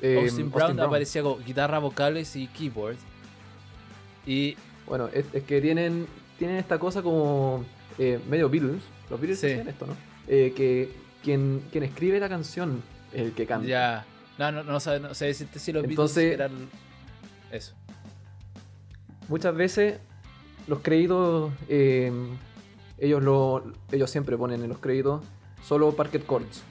Eh, 0.00 0.20
Austin, 0.22 0.50
Brown 0.50 0.78
aparecía 0.78 1.22
con 1.22 1.44
guitarra, 1.44 1.78
vocales 1.80 2.36
y 2.36 2.46
keyboard. 2.46 2.96
Y. 4.24 4.56
Bueno, 4.86 5.08
es, 5.12 5.26
que 5.44 5.60
tienen, 5.60 6.06
tienen 6.38 6.56
esta 6.56 6.78
cosa 6.78 7.02
como 7.02 7.64
eh, 7.98 8.20
medio 8.28 8.48
Beatles. 8.48 8.82
Los 9.10 9.20
Beatles 9.20 9.40
tienen 9.40 9.68
esto, 9.68 9.86
¿no? 9.86 9.96
Eh, 10.28 10.52
que 10.56 10.90
quien, 11.22 11.62
quien 11.72 11.84
escribe 11.84 12.20
la 12.20 12.28
canción 12.28 12.82
es 13.12 13.22
el 13.22 13.32
que 13.32 13.46
canta. 13.46 13.66
Ya. 13.66 14.06
No, 14.38 14.50
no, 14.50 14.64
no, 14.64 14.80
sé, 14.80 15.00
no 15.00 15.14
sé 15.14 15.32
si 15.34 15.72
los 15.72 15.84
Entonces, 15.84 16.34
eran 16.34 16.68
eso. 17.52 17.74
Muchas 19.28 19.54
veces 19.54 20.00
los 20.66 20.80
créditos, 20.80 21.52
eh, 21.68 22.12
ellos, 22.98 23.22
lo, 23.22 23.64
ellos 23.92 24.10
siempre 24.10 24.36
ponen 24.36 24.62
en 24.62 24.68
los 24.68 24.78
créditos 24.78 25.24
solo 25.62 25.92
Parket 25.92 26.26
Chords. 26.26 26.62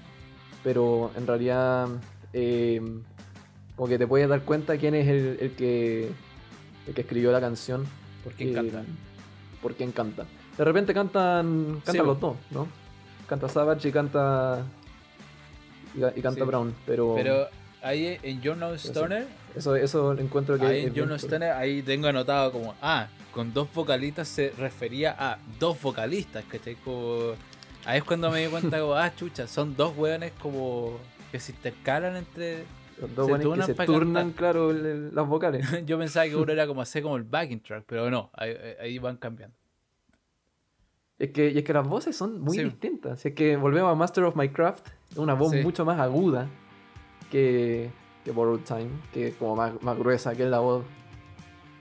Pero 0.64 1.12
en 1.16 1.28
realidad, 1.28 1.88
eh, 2.32 2.82
como 3.76 3.88
que 3.88 3.98
te 3.98 4.08
puedes 4.08 4.30
dar 4.30 4.42
cuenta 4.44 4.78
quién 4.78 4.96
es 4.96 5.08
el, 5.08 5.54
que, 5.58 6.10
el 6.88 6.94
que 6.94 7.02
escribió 7.02 7.32
la 7.32 7.42
canción. 7.42 7.86
Por 8.24 8.34
quién 8.34 8.54
canta. 8.54 8.84
Por 9.62 9.76
quién 9.76 9.92
canta. 9.92 10.26
De 10.58 10.64
repente 10.64 10.94
cantan, 10.94 11.82
cantan 11.84 12.06
los 12.06 12.20
dos, 12.20 12.38
¿no? 12.52 12.68
Canta 13.28 13.50
Savage 13.50 13.90
y 13.90 13.92
canta 13.92 14.64
y, 15.94 16.22
canta 16.22 16.44
Brown, 16.44 16.74
pero... 16.86 17.14
Pero 17.16 17.48
ahí 17.82 18.18
en 18.22 18.42
Journal 18.42 18.76
Stoner... 18.76 19.28
Eso, 19.56 19.76
eso 19.76 20.14
encuentro 20.14 20.58
que... 20.58 20.66
Ahí 20.66 20.86
en 20.86 20.94
Journal 20.94 21.18
Stoner, 21.20 21.52
ahí 21.52 21.82
tengo 21.82 22.08
anotado 22.08 22.52
como, 22.52 22.76
ah, 22.82 23.08
con 23.32 23.54
dos 23.54 23.72
vocalistas 23.74 24.28
se 24.28 24.52
refería 24.58 25.16
a 25.18 25.38
dos 25.60 25.82
vocalistas, 25.82 26.44
que 26.46 26.76
como... 26.84 27.34
Ahí 27.86 27.98
es 27.98 28.04
cuando 28.04 28.32
me 28.32 28.42
di 28.42 28.48
cuenta 28.48 28.80
como, 28.80 28.96
ah, 28.96 29.14
chucha, 29.16 29.48
son 29.48 29.76
dos 29.76 29.96
weones 29.98 30.32
como 30.42 30.98
que 31.32 31.40
se 31.40 31.52
intercalan 31.52 32.16
entre... 32.16 32.64
Los 33.02 33.16
dos 33.16 33.28
weones 33.28 33.66
que 33.66 33.74
se 33.74 33.86
turnan, 33.86 34.32
claro, 34.32 34.72
las 34.72 35.28
vocales. 35.28 35.66
Yo 35.86 35.98
pensaba 35.98 36.28
que 36.28 36.36
uno 36.36 36.52
era 36.52 36.68
como 36.68 36.82
hacer 36.82 37.04
como 37.04 37.18
el 37.18 37.24
backing 37.24 37.60
track, 37.60 37.84
pero 37.88 38.10
no, 38.10 38.30
ahí, 38.34 38.56
ahí 38.80 39.00
van 39.00 39.18
cambiando. 39.18 39.56
Es 41.20 41.32
que, 41.32 41.52
y 41.52 41.58
es 41.58 41.64
que 41.64 41.74
las 41.74 41.88
voces 41.88 42.16
son 42.16 42.42
muy 42.42 42.58
distintas. 42.58 43.22
Si 43.22 43.30
es 43.30 43.36
que 43.36 43.56
volvemos 43.56 43.92
a 43.92 43.96
Master 43.96 44.24
of 44.26 44.36
Minecraft, 44.36 44.88
una 45.16 45.34
voz 45.34 45.54
mucho 45.64 45.86
más 45.86 46.00
aguda 46.00 46.50
que, 47.32 47.92
que 48.26 48.32
Borrowed 48.32 48.62
Time, 48.62 48.90
que 49.14 49.28
es 49.28 49.36
como 49.36 49.56
más, 49.56 49.82
más 49.82 49.98
gruesa, 49.98 50.36
que 50.36 50.44
es 50.44 50.50
la 50.50 50.60
voz 50.60 50.84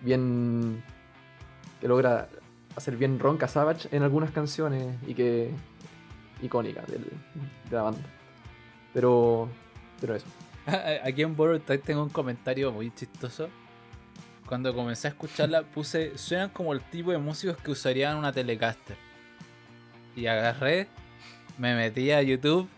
bien. 0.03 0.83
que 1.81 1.89
logra 1.89 2.29
hacer 2.77 2.97
bien 2.97 3.19
ronca 3.19 3.49
Savage 3.49 3.89
en 3.91 4.03
algunas 4.03 4.31
canciones 4.31 4.97
y 5.07 5.15
que. 5.15 5.51
icónica 6.43 6.83
de 6.83 7.01
la 7.71 7.83
banda. 7.83 8.03
Pero. 8.93 9.49
pero 10.01 10.15
eso. 10.15 10.27
Aquí 11.05 11.23
en 11.23 11.35
Borrowed 11.35 11.63
Time 11.63 11.79
tengo 11.79 12.03
un 12.03 12.11
comentario 12.11 12.71
muy 12.71 12.95
chistoso. 12.95 13.49
Cuando 14.47 14.75
comencé 14.75 15.09
a 15.09 15.11
escucharla, 15.11 15.63
puse. 15.63 16.19
suenan 16.19 16.51
como 16.51 16.75
el 16.75 16.83
tipo 16.83 17.11
de 17.11 17.19
músicos 17.19 17.57
que 17.57 17.71
usarían 17.71 18.19
una 18.19 18.31
Telecaster 18.31 19.12
y 20.17 20.27
agarré, 20.27 20.89
me 21.59 21.75
metí 21.75 22.11
a 22.11 22.23
YouTube, 22.23 22.69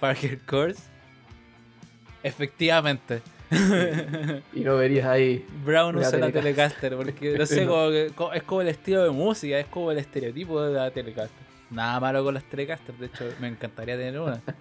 Parker 0.00 0.38
Course. 0.40 0.82
Efectivamente. 2.22 3.22
y 4.52 4.60
lo 4.60 4.76
verías 4.76 5.06
ahí. 5.06 5.46
Brown 5.64 5.96
usa 5.96 6.18
la 6.18 6.30
Telecaster, 6.30 6.96
porque 6.96 7.38
no 7.38 7.46
sé, 7.46 7.62
es 8.34 8.42
como 8.42 8.60
el 8.60 8.68
estilo 8.68 9.04
de 9.04 9.10
música, 9.10 9.58
es 9.58 9.66
como 9.66 9.90
el 9.90 9.98
estereotipo 9.98 10.60
de 10.62 10.74
la 10.74 10.90
Telecaster. 10.90 11.46
Nada 11.70 12.00
malo 12.00 12.24
con 12.24 12.34
las 12.34 12.44
Telecaster, 12.44 12.94
de 12.96 13.06
hecho 13.06 13.24
me 13.40 13.48
encantaría 13.48 13.96
tener 13.96 14.20
una. 14.20 14.40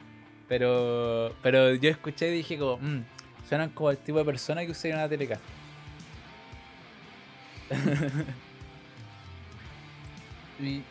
Pero, 0.48 1.36
pero 1.42 1.76
yo 1.76 1.90
escuché 1.90 2.30
y 2.30 2.38
dije 2.38 2.58
como, 2.58 2.78
mmm, 2.78 3.02
suenan 3.50 3.70
como 3.72 3.92
el 3.92 3.98
tipo 3.98 4.18
de 4.18 4.24
persona 4.24 4.66
que 4.66 4.72
usaría 4.72 4.96
una 4.96 5.10
Telecaster. 5.10 5.46
y 10.62 10.84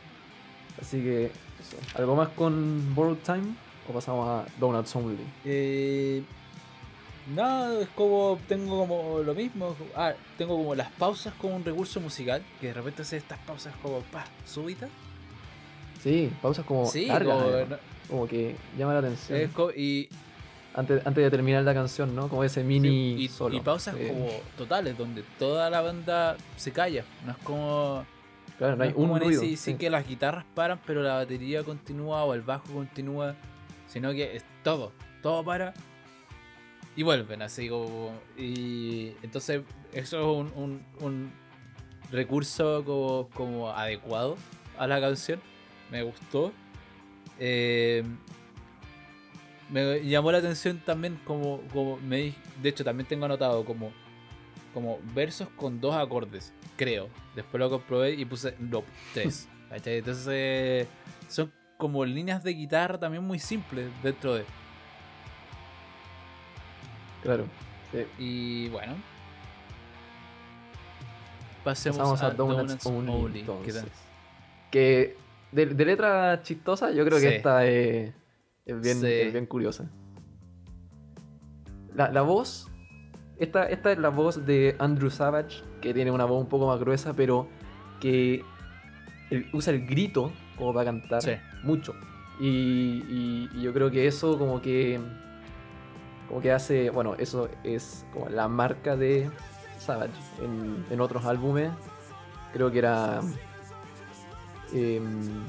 Así 0.80 1.02
que, 1.02 1.26
eso. 1.26 1.76
¿Algo 1.94 2.16
más 2.16 2.28
con 2.30 2.94
Borrowed 2.94 3.18
Time? 3.18 3.54
¿O 3.88 3.92
pasamos 3.92 4.28
a 4.28 4.44
Donuts 4.58 4.94
Only? 4.96 5.24
Eh, 5.44 6.22
no, 7.34 7.80
es 7.80 7.88
como. 7.88 8.38
Tengo 8.48 8.78
como 8.86 9.18
lo 9.20 9.34
mismo. 9.34 9.74
Ah, 9.94 10.12
tengo 10.38 10.56
como 10.56 10.74
las 10.74 10.90
pausas 10.92 11.34
como 11.34 11.56
un 11.56 11.64
recurso 11.64 12.00
musical. 12.00 12.42
Que 12.60 12.68
de 12.68 12.74
repente 12.74 13.02
hace 13.02 13.16
estas 13.16 13.38
pausas 13.40 13.74
como. 13.82 14.00
pa, 14.00 14.24
súbitas. 14.44 14.90
Sí, 16.02 16.30
pausas 16.40 16.64
como 16.64 16.86
sí, 16.86 17.06
largas. 17.06 17.78
Como, 18.08 18.28
que 18.28 18.56
llama 18.78 18.92
la 18.94 19.00
atención. 19.00 19.50
y. 19.76 20.08
Antes, 20.74 21.06
antes 21.06 21.24
de 21.24 21.30
terminar 21.30 21.62
la 21.62 21.72
canción, 21.72 22.14
¿no? 22.14 22.28
Como 22.28 22.44
ese 22.44 22.62
mini 22.62 23.14
y, 23.14 23.28
solo. 23.28 23.56
Y 23.56 23.60
pausas 23.60 23.96
como 23.96 24.28
totales, 24.58 24.96
donde 24.98 25.24
toda 25.38 25.70
la 25.70 25.80
banda 25.80 26.36
se 26.58 26.70
calla. 26.70 27.02
No 27.24 27.32
es 27.32 27.38
como 27.38 28.04
Claro, 28.58 28.76
no 28.76 28.84
hay 28.84 28.92
un 28.94 29.20
ruido. 29.20 29.40
Sí, 29.40 29.56
sí, 29.56 29.74
que 29.74 29.90
las 29.90 30.06
guitarras 30.06 30.44
paran, 30.54 30.80
pero 30.86 31.02
la 31.02 31.14
batería 31.14 31.62
continúa 31.62 32.24
o 32.24 32.34
el 32.34 32.42
bajo 32.42 32.72
continúa, 32.72 33.34
sino 33.86 34.12
que 34.12 34.36
es 34.36 34.44
todo, 34.62 34.92
todo 35.22 35.44
para 35.44 35.74
y 36.96 37.02
vuelven 37.02 37.42
así 37.42 37.68
como 37.68 38.18
y 38.38 39.12
entonces 39.22 39.62
eso 39.92 40.18
es 40.18 40.52
un, 40.56 40.82
un, 41.00 41.30
recurso 42.10 42.84
como, 42.84 43.28
como, 43.34 43.70
adecuado 43.70 44.36
a 44.78 44.86
la 44.86 45.00
canción, 45.00 45.40
me 45.90 46.02
gustó. 46.04 46.52
Eh, 47.38 48.04
me 49.68 50.04
llamó 50.04 50.30
la 50.30 50.38
atención 50.38 50.80
también 50.86 51.18
como, 51.24 51.60
como 51.72 51.96
me 51.98 52.32
de 52.62 52.68
hecho 52.68 52.84
también 52.84 53.08
tengo 53.08 53.24
anotado 53.24 53.64
como 53.64 53.92
como 54.76 54.98
versos 55.14 55.48
con 55.56 55.80
dos 55.80 55.94
acordes, 55.96 56.52
creo. 56.76 57.08
Después 57.34 57.58
lo 57.58 57.70
comprobé 57.70 58.12
y 58.12 58.26
puse 58.26 58.54
no, 58.58 58.84
tres. 59.14 59.48
Entonces 59.86 60.86
son 61.30 61.50
como 61.78 62.04
líneas 62.04 62.44
de 62.44 62.52
guitarra 62.52 63.00
también 63.00 63.24
muy 63.24 63.38
simples 63.38 63.88
dentro 64.02 64.34
de. 64.34 64.44
Claro. 67.22 67.46
Y 68.18 68.68
bueno. 68.68 68.96
Pasemos 71.64 72.22
a, 72.22 72.30
Donuts, 72.32 72.84
Only. 72.84 73.46
que 74.70 75.16
de, 75.52 75.66
letra 75.86 76.42
chistosa, 76.42 76.90
yo 76.90 77.02
creo 77.06 77.18
que 77.18 77.36
esta 77.36 77.64
es, 77.64 78.12
bien, 78.66 79.00
bien 79.00 79.46
curiosa. 79.46 79.88
La, 81.94 82.10
la 82.10 82.20
voz 82.20 82.68
esta, 83.38 83.64
esta 83.66 83.92
es 83.92 83.98
la 83.98 84.08
voz 84.08 84.46
de 84.46 84.76
Andrew 84.78 85.10
Savage, 85.10 85.62
que 85.80 85.92
tiene 85.92 86.10
una 86.10 86.24
voz 86.24 86.40
un 86.40 86.48
poco 86.48 86.66
más 86.66 86.80
gruesa, 86.80 87.14
pero 87.14 87.48
que 88.00 88.42
usa 89.52 89.72
el 89.72 89.86
grito 89.86 90.32
como 90.56 90.72
para 90.72 90.86
cantar 90.86 91.22
mucho. 91.62 91.94
Y, 92.40 93.48
yo 93.60 93.72
creo 93.72 93.90
que 93.90 94.06
eso 94.06 94.38
como 94.38 94.60
que 94.60 95.00
como 96.28 96.40
que 96.40 96.50
hace, 96.50 96.90
bueno, 96.90 97.14
eso 97.18 97.48
es 97.62 98.04
como 98.12 98.28
la 98.28 98.48
marca 98.48 98.96
de 98.96 99.30
Savage 99.78 100.12
en, 100.90 101.00
otros 101.00 101.24
álbumes. 101.24 101.70
Creo 102.52 102.70
que 102.70 102.78
era 102.78 103.20
em, 104.72 105.44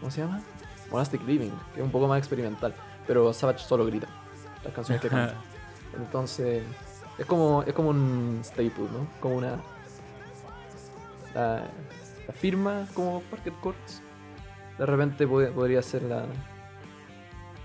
¿cómo 0.00 0.10
se 0.10 0.20
llama? 0.20 0.42
Monastic 0.90 1.22
Living, 1.26 1.50
que 1.72 1.80
es 1.80 1.84
un 1.84 1.90
poco 1.90 2.06
más 2.06 2.18
experimental, 2.18 2.74
pero 3.06 3.32
Savage 3.32 3.60
solo 3.60 3.86
grita 3.86 4.08
las 4.64 4.74
canciones 4.74 5.00
que 5.00 5.08
canta. 5.10 5.34
Entonces, 5.96 6.62
es 7.18 7.26
como, 7.26 7.62
es 7.62 7.72
como 7.72 7.90
un 7.90 8.40
staple, 8.42 8.88
¿no? 8.92 9.06
Como 9.20 9.36
una. 9.36 9.60
La, 11.34 11.68
firma 12.32 12.86
como 12.94 13.20
Parket 13.22 13.54
Courts. 13.60 14.02
De 14.78 14.86
repente 14.86 15.26
podría 15.26 15.82
ser 15.82 16.02
la, 16.02 16.24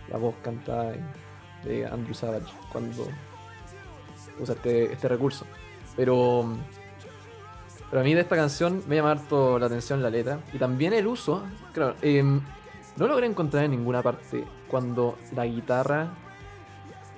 la 0.09 0.17
voz 0.17 0.35
cantada 0.43 0.93
de 1.63 1.85
Andrew 1.85 2.13
Savage 2.13 2.53
cuando 2.71 3.07
usa 4.39 4.55
este, 4.55 4.93
este 4.93 5.07
recurso. 5.07 5.45
Pero, 5.95 6.55
pero 7.89 8.01
a 8.01 8.03
mí 8.03 8.13
de 8.13 8.21
esta 8.21 8.35
canción 8.35 8.83
me 8.87 8.95
llama 8.95 9.11
harto 9.11 9.57
la 9.57 9.65
atención 9.65 10.03
la 10.03 10.09
letra 10.09 10.39
y 10.53 10.57
también 10.57 10.93
el 10.93 11.07
uso. 11.07 11.43
Claro, 11.73 11.95
em, 12.01 12.41
no 12.97 13.07
logré 13.07 13.25
encontrar 13.25 13.63
en 13.65 13.71
ninguna 13.71 14.01
parte 14.01 14.43
cuando 14.67 15.17
la 15.35 15.45
guitarra 15.45 16.09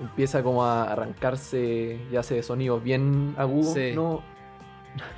empieza 0.01 0.43
como 0.43 0.63
a 0.63 0.91
arrancarse 0.91 1.99
y 2.11 2.15
hace 2.15 2.41
sonidos 2.43 2.83
bien 2.83 3.35
agudos. 3.37 3.77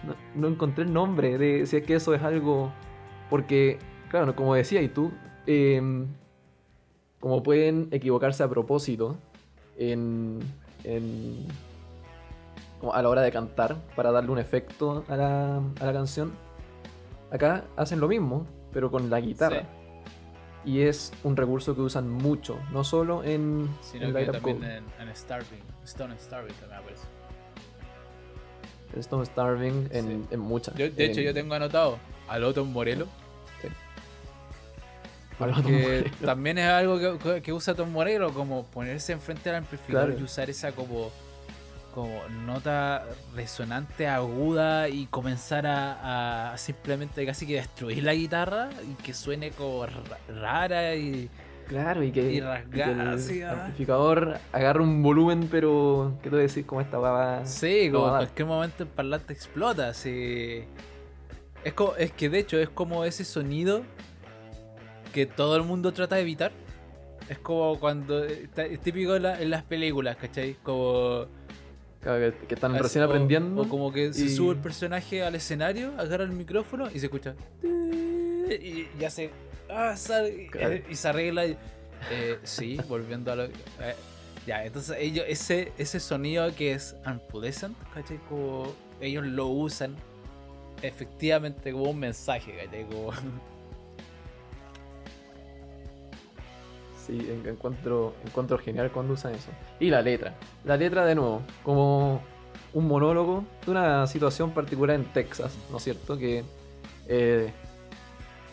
No, 0.06 0.14
no, 0.36 0.50
encontré 0.50 0.84
el 0.84 0.94
nombre 0.94 1.40
de 1.40 1.66
si 1.66 1.78
es 1.78 1.84
que 1.84 1.96
eso 1.96 2.14
es 2.14 2.22
algo. 2.22 2.72
Porque, 3.28 3.80
claro, 4.08 4.36
como 4.36 4.54
decía 4.54 4.84
y 4.84 4.88
tú, 4.88 5.12
em, 5.48 6.06
como 7.20 7.42
pueden 7.42 7.88
equivocarse 7.90 8.44
a 8.44 8.48
propósito 8.48 9.18
en, 9.76 10.42
en, 10.84 11.48
a 12.92 13.02
la 13.02 13.10
hora 13.10 13.24
de 13.24 13.32
cantar 13.32 13.78
para 13.96 14.12
darle 14.12 14.32
un 14.32 14.38
efecto 14.38 15.04
a 15.08 15.18
la, 15.18 15.58
a 15.58 15.86
la 15.86 15.94
canción. 15.94 16.34
Acá 17.32 17.64
hacen 17.76 18.00
lo 18.00 18.08
mismo, 18.08 18.46
pero 18.72 18.92
con 18.92 19.10
la 19.10 19.20
guitarra. 19.22 19.64
Y 20.66 20.82
es 20.82 21.12
un 21.24 21.36
recurso 21.36 21.76
que 21.76 21.82
usan 21.82 22.10
mucho, 22.10 22.58
no 22.72 22.84
solo 22.84 23.24
en, 23.24 23.70
Sino 23.82 24.08
en 24.08 24.14
que 24.16 24.26
también 24.32 24.64
en, 24.64 24.84
en 25.00 25.16
Starving. 25.16 25.62
Stone 25.84 26.16
Starving 26.18 26.54
también 26.56 26.80
aparece. 26.80 27.04
Stone 28.98 29.26
Starving, 29.26 29.88
en, 29.92 30.08
Sí. 30.24 30.28
en 30.32 30.40
muchas. 30.40 30.74
Yo- 30.76 30.90
de 30.90 31.06
hecho, 31.06 31.20
yo 31.22 31.34
tengo 31.34 31.54
anotado 31.56 31.98
a 32.28 32.38
Loton 32.40 32.72
Morello. 32.72 33.08
a 35.40 35.48
los 35.48 35.62
Que 35.66 35.72
modelos. 35.72 36.12
también 36.24 36.58
es 36.60 36.68
algo 36.70 37.18
que, 37.20 37.42
que 37.42 37.52
usa 37.52 37.74
Tom 37.74 37.90
Morello, 37.92 38.32
como 38.34 38.64
ponerse 38.66 39.12
enfrente 39.12 39.50
del 39.50 39.58
amplificador 39.58 40.08
Claro. 40.10 40.22
y 40.22 40.24
usar 40.24 40.50
esa 40.50 40.72
como, 40.72 41.12
como 41.94 42.22
nota 42.46 43.06
resonante, 43.36 44.08
aguda 44.08 44.90
y 44.90 45.06
comenzar 45.08 45.68
a, 45.68 46.52
a 46.54 46.58
simplemente 46.58 47.26
casi 47.26 47.46
que 47.46 47.56
destruir 47.56 48.04
la 48.04 48.14
guitarra 48.14 48.70
y 48.90 49.02
que 49.04 49.14
suene 49.14 49.52
como 49.52 49.86
ra- 49.86 50.20
rara 50.42 50.96
y 50.96 51.30
Claro, 51.68 52.04
y 52.04 52.12
que, 52.12 52.30
y 52.34 52.38
y 52.38 52.42
rasgada, 52.42 53.16
que 53.16 53.34
el 53.40 53.44
ah. 53.46 53.52
amplificador 53.54 54.38
agarra 54.52 54.82
un 54.84 55.02
volumen, 55.02 55.48
pero 55.50 56.14
¿qué 56.22 56.24
te 56.24 56.30
voy 56.32 56.40
a 56.40 56.42
decir? 56.44 56.66
Como 56.66 56.82
esta 56.82 56.98
va 56.98 57.46
Sí, 57.46 57.90
como 57.90 58.08
en 58.10 58.16
cualquier 58.16 58.48
momento 58.48 58.84
el 58.84 58.90
parlante 58.90 59.32
explota. 59.34 59.88
así. 59.90 60.66
Es, 61.64 61.74
co- 61.74 61.96
es 61.98 62.12
que 62.12 62.28
de 62.30 62.40
hecho 62.40 62.58
es 62.60 62.68
como 62.68 63.06
ese 63.06 63.24
sonido 63.24 63.84
que 65.14 65.26
todo 65.26 65.56
el 65.56 65.64
mundo 65.64 65.94
trata 65.94 66.16
de 66.16 66.22
evitar. 66.24 66.52
Es 67.30 67.38
como 67.40 67.80
cuando. 67.80 68.26
está- 68.26 68.66
Es 68.66 68.82
típico 68.82 69.16
en, 69.16 69.24
la- 69.24 69.42
en 69.42 69.50
las 69.50 69.64
películas, 69.64 70.18
¿cachai? 70.18 70.58
Como. 70.64 71.28
Que, 72.04 72.34
que 72.48 72.54
están 72.56 72.76
as- 72.76 72.82
recién 72.82 73.04
o- 73.04 73.08
aprendiendo. 73.08 73.62
O 73.62 73.70
como 73.70 73.92
que 73.94 74.14
se 74.14 74.26
y- 74.26 74.30
sube 74.30 74.54
el 74.54 74.60
personaje 74.60 75.24
al 75.24 75.36
escenario, 75.36 75.94
agarra 75.98 76.24
el 76.26 76.32
micrófono 76.32 76.90
y 76.94 77.00
se 77.00 77.06
escucha. 77.06 77.34
Y 77.64 78.88
ya 79.00 79.10
se. 79.10 79.30
ah, 79.70 79.96
sale, 79.96 80.48
Claro. 80.52 80.76
y 80.90 80.96
se 80.96 81.08
arregla. 81.08 81.46
y- 81.46 81.58
eh, 82.12 82.38
sí, 82.44 82.78
volviendo 82.90 83.32
a 83.32 83.36
lo. 83.38 83.44
eh, 83.46 83.52
ya, 84.46 84.66
entonces 84.66 84.98
ellos, 85.00 85.26
ese, 85.30 85.72
ese 85.78 86.00
sonido 86.02 86.54
que 86.54 86.74
es 86.74 86.96
unpleasant, 87.06 87.78
¿cachai? 87.94 88.18
Como 88.28 88.74
ellos 89.00 89.26
lo 89.26 89.48
usan 89.48 89.96
efectivamente 90.82 91.72
como 91.72 91.86
un 91.92 92.00
mensaje, 92.00 92.54
¿cachai? 92.66 92.84
Como, 92.86 93.12
Sí, 97.06 97.18
en- 97.30 97.46
encuentro, 97.48 98.14
genial 98.64 98.90
cuando 98.92 99.14
usan 99.14 99.36
eso. 99.36 99.50
Y 99.80 99.90
la 99.90 100.02
letra. 100.02 100.36
La 100.64 100.78
letra 100.78 101.06
de 101.06 101.16
nuevo, 101.16 101.42
como 101.64 102.22
un 102.74 102.88
monólogo 102.88 103.44
de 103.66 103.72
una 103.72 104.08
situación 104.08 104.52
particular 104.52 104.96
en 104.96 105.06
Texas, 105.06 105.54
¿no 105.70 105.78
es 105.78 105.84
cierto? 105.84 106.18
Que 106.18 106.44
eh, 107.08 107.52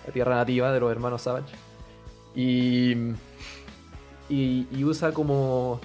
la 0.06 0.12
tierra 0.12 0.34
nativa 0.36 0.72
de 0.72 0.80
los 0.80 0.90
hermanos 0.90 1.22
Savage. 1.22 1.54
Y, 2.34 2.92
y, 4.28 4.66
y 4.72 4.84
usa 4.84 5.12
como 5.12 5.80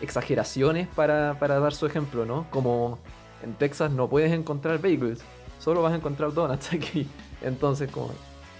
exageraciones 0.00 0.88
para, 0.88 1.38
para 1.38 1.58
dar 1.60 1.74
su 1.74 1.86
ejemplo, 1.86 2.24
¿no? 2.24 2.46
Como 2.50 2.98
en 3.42 3.54
Texas 3.54 3.90
no 3.90 4.08
puedes 4.08 4.32
encontrar 4.32 4.78
bagels, 4.80 5.20
solo 5.58 5.82
vas 5.82 5.92
a 5.92 5.96
encontrar 5.96 6.32
donuts 6.32 6.72
aquí. 6.72 7.06
Entonces, 7.42 7.90
como 7.90 8.10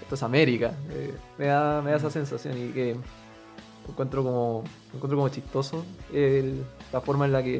esto 0.01 0.15
es 0.15 0.23
América, 0.23 0.73
eh, 0.91 1.13
me, 1.37 1.45
da, 1.47 1.81
me 1.81 1.91
da 1.91 1.97
esa 1.97 2.09
sensación 2.11 2.57
y 2.57 2.69
que 2.69 2.95
encuentro 3.87 4.23
como 4.23 4.63
encuentro 4.93 5.17
como 5.17 5.29
chistoso 5.29 5.85
el- 6.13 6.63
la 6.93 7.01
forma 7.01 7.25
en 7.25 7.31
la 7.31 7.43
que 7.43 7.57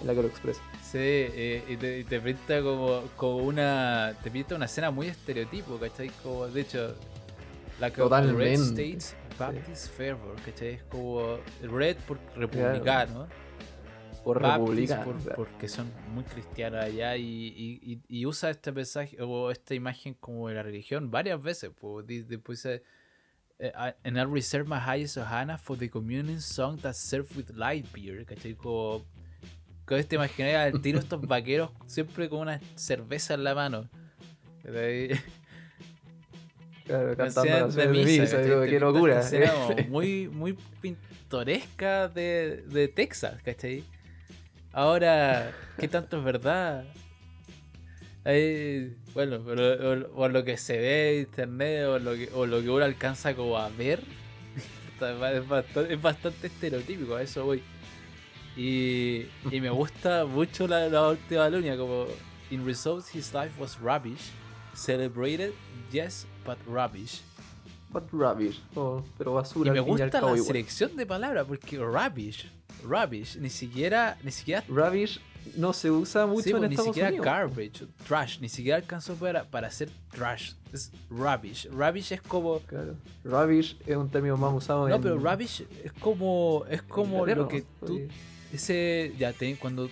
en 0.00 0.06
la 0.06 0.14
que 0.14 0.22
lo 0.22 0.28
expresa. 0.28 0.62
Sí, 0.82 0.98
eh, 0.98 1.62
y, 1.68 1.76
te, 1.76 2.02
te 2.04 2.20
pinta 2.20 2.62
como, 2.62 3.02
como 3.16 3.36
una. 3.36 4.14
Te 4.22 4.30
pinta 4.30 4.54
una 4.56 4.64
escena 4.64 4.90
muy 4.90 5.08
estereotipo, 5.08 5.76
¿cachai? 5.78 6.08
Como, 6.22 6.48
de 6.48 6.60
hecho, 6.62 6.94
la 7.78 7.90
que 7.92 8.02
Red 8.02 8.52
States 8.60 9.14
Baptist 9.38 9.88
Fervor, 9.92 10.36
¿cachai? 10.44 10.68
Es 10.68 10.82
como 10.84 11.36
Red 11.62 11.96
por 12.08 12.18
republicano, 12.34 13.28
Por 14.24 14.40
republicano. 14.42 15.04
por- 15.04 15.16
claro. 15.18 15.36
porque 15.36 15.68
son 15.68 15.90
muy 16.14 16.24
cristianos 16.24 16.82
allá 16.82 17.16
y, 17.16 17.22
y- 17.82 18.00
y- 18.08 18.26
usa 18.26 18.50
este 18.50 18.72
mensaje 18.72 19.16
o 19.22 19.50
esta 19.50 19.74
imagen 19.74 20.14
como 20.14 20.48
de 20.48 20.54
la 20.54 20.62
religión 20.62 21.10
varias 21.10 21.42
veces. 21.42 21.70
Pues, 21.78 22.06
después 22.06 22.66
I- 23.62 23.94
and 24.04 24.18
I 24.18 24.22
reserve 24.24 24.66
my 24.68 24.78
highest 24.78 25.16
Ohana 25.18 25.58
for 25.58 25.76
the 25.76 25.88
communion 25.88 26.40
song 26.40 26.78
that 26.82 26.94
served 26.96 27.34
with 27.36 27.50
light 27.54 27.86
beer, 27.92 28.24
¿cachai? 28.24 28.54
Como, 28.56 29.04
con 29.84 29.98
este 29.98 30.16
imaginario 30.16 30.58
al 30.60 30.80
tiro 30.80 30.98
estos 30.98 31.20
vaqueros 31.20 31.70
siempre 31.86 32.28
con 32.28 32.40
una 32.40 32.60
cerveza 32.76 33.34
en 33.34 33.44
la 33.44 33.54
mano. 33.54 33.88
¿cachai? 34.62 35.10
Claro, 36.86 37.16
cantando 37.16 37.68
de 37.68 37.86
misa, 37.86 38.24
¿cachai? 38.24 38.44
digo, 38.44 38.60
Te 38.62 38.68
qué 38.70 38.80
locura. 38.80 39.22
como 39.30 39.76
muy, 39.88 40.28
muy 40.28 40.58
pintoresca 40.80 42.08
de, 42.08 42.64
de 42.66 42.88
Texas, 42.88 43.40
¿cachai? 43.44 43.84
Ahora, 44.72 45.52
¿qué 45.78 45.86
tanto 45.86 46.18
es 46.18 46.24
verdad? 46.24 46.84
Ahí, 48.24 48.96
bueno, 49.14 49.40
pero, 49.44 50.06
o, 50.14 50.22
o 50.24 50.28
lo 50.28 50.44
que 50.44 50.56
se 50.56 50.78
ve 50.78 51.14
en 51.14 51.20
internet 51.22 51.86
o 51.86 51.98
lo 51.98 52.12
que, 52.12 52.30
o 52.34 52.46
lo 52.46 52.60
que 52.60 52.70
uno 52.70 52.84
alcanza 52.84 53.34
como 53.34 53.56
a 53.58 53.68
ver, 53.70 54.00
es 55.00 55.48
bastante, 55.48 55.94
es 55.94 56.00
bastante 56.02 56.46
estereotípico, 56.46 57.14
a 57.16 57.22
eso 57.22 57.44
voy. 57.44 57.62
Y, 58.56 59.26
y 59.50 59.60
me 59.60 59.70
gusta 59.70 60.24
mucho 60.26 60.66
la, 60.66 60.88
la 60.88 61.08
última 61.08 61.48
línea, 61.48 61.76
como 61.76 62.06
In 62.50 62.66
results 62.66 63.14
his 63.14 63.32
life 63.32 63.52
was 63.60 63.78
rubbish, 63.80 64.32
celebrated, 64.74 65.52
yes, 65.92 66.26
but 66.44 66.58
rubbish. 66.66 67.22
But 67.92 68.04
rubbish. 68.12 68.60
oh, 68.74 69.02
pero 69.18 69.34
basura. 69.34 69.68
Y 69.68 69.70
me 69.70 69.78
y 69.78 69.82
gusta 69.82 70.10
cabo 70.10 70.30
la 70.32 70.36
igual. 70.36 70.46
selección 70.46 70.96
de 70.96 71.06
palabras, 71.06 71.46
porque 71.46 71.78
rubbish, 71.78 72.50
rubbish, 72.84 73.36
ni 73.36 73.50
siquiera, 73.50 74.18
ni 74.22 74.30
siquiera 74.32 74.64
Rubbish 74.68 75.20
no 75.56 75.72
se 75.72 75.90
usa 75.90 76.26
mucho 76.26 76.42
Sí, 76.44 76.50
en 76.50 76.58
pues, 76.58 76.68
ni 76.68 76.74
Estados 76.74 76.86
siquiera 76.94 77.08
Unidos. 77.08 77.26
garbage, 77.26 77.86
trash, 78.06 78.38
ni 78.40 78.48
siquiera 78.48 78.76
alcanzó 78.78 79.14
para, 79.14 79.44
para 79.44 79.68
hacer 79.68 79.90
trash. 80.10 80.52
Es 80.72 80.92
rubbish. 81.10 81.68
Rubbish 81.70 82.12
es 82.12 82.22
como. 82.22 82.60
Claro. 82.60 82.94
Rubbish 83.24 83.76
es 83.86 83.96
un 83.96 84.08
término 84.08 84.36
más 84.36 84.52
usado 84.54 84.86
en. 84.86 84.92
No, 84.94 85.00
pero 85.00 85.18
rubbish 85.18 85.64
es 85.84 85.92
como. 85.92 86.64
Es 86.70 86.82
como 86.82 87.26
lo 87.26 87.48
que 87.48 87.64
tú. 87.84 88.00
Ese. 88.52 89.12
Ya, 89.18 89.32
te, 89.32 89.56
cuando 89.56 89.90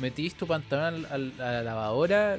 metís 0.00 0.34
tu 0.34 0.46
pantalón 0.46 1.06
al- 1.06 1.12
al- 1.12 1.40
a 1.40 1.52
la 1.52 1.62
lavadora 1.62 2.38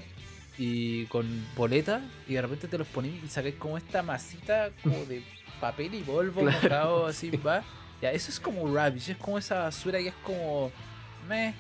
y 0.58 1.06
con 1.06 1.26
boleta 1.56 2.02
y 2.28 2.34
de 2.34 2.42
repente 2.42 2.68
te 2.68 2.78
los 2.78 2.88
ponís 2.88 3.24
y 3.24 3.28
sacáis 3.28 3.56
como 3.56 3.78
esta 3.78 4.02
masita 4.04 4.70
como 4.84 5.06
de 5.06 5.24
papel 5.62 5.94
y 5.96 6.02
polvo 6.02 6.42
Claro. 6.42 6.60
mojado 6.62 7.06
así, 7.08 7.30
va. 7.32 7.64
Ya, 8.02 8.12
eso 8.12 8.30
es 8.30 8.40
como 8.40 8.68
rubbish, 8.68 9.10
es 9.10 9.18
como 9.18 9.38
esa 9.38 9.60
basura 9.60 10.00
que 10.00 10.10
es 10.10 10.14
como. 10.24 10.72
Meh, 11.28 11.54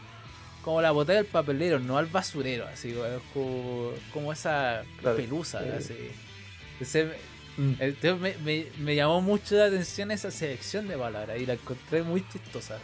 como 0.68 0.82
la 0.82 0.91
botella 0.91 1.20
del 1.20 1.32
papelero, 1.32 1.80
no 1.80 1.97
al 1.97 2.07
basurero, 2.07 2.68
así, 2.68 2.93
como, 3.34 3.91
como 4.11 4.34
esa 4.34 4.84
Claro, 4.99 5.15
pelusa, 5.15 5.65
eh. 5.65 5.72
así. 5.78 5.95
Ese- 6.82 7.05
mm, 7.55 7.72
entonces 7.80 8.20
me, 8.20 8.36
me- 8.43 8.68
me 8.80 8.93
llamó 8.93 9.22
mucho 9.22 9.55
la 9.55 9.68
atención 9.68 10.11
esa 10.11 10.30
selección 10.30 10.89
de 10.89 10.97
palabras 10.97 11.39
y 11.39 11.45
la 11.45 11.53
encontré 11.53 12.03
muy 12.03 12.22
chistosa. 12.28 12.78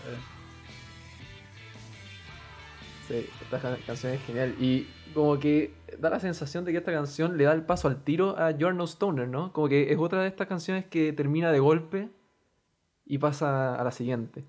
Sí, 3.10 3.28
esta 3.42 3.60
ca- 3.60 3.78
canción 3.86 4.14
es 4.14 4.22
genial. 4.24 4.56
Y 4.62 4.88
como 5.14 5.38
que 5.38 5.74
da 6.00 6.10
la 6.10 6.22
sensación 6.22 6.64
de 6.64 6.72
que 6.72 6.78
esta 6.78 6.94
canción 6.94 7.38
le 7.38 7.44
da 7.44 7.52
el 7.52 7.64
paso 7.64 7.90
al 7.90 8.02
tiro 8.02 8.40
a 8.40 8.52
You're 8.52 8.74
No 8.74 8.86
Stoner, 8.86 9.28
¿no? 9.28 9.52
Como 9.52 9.68
que 9.68 9.92
es 9.92 10.00
otra 10.00 10.22
de 10.22 10.30
estas 10.30 10.48
canciones 10.48 10.86
que 10.86 11.12
termina 11.12 11.52
de 11.52 11.60
golpe 11.60 12.08
y 13.06 13.18
pasa 13.18 13.76
a 13.76 13.84
la 13.84 13.92
siguiente. 13.92 14.46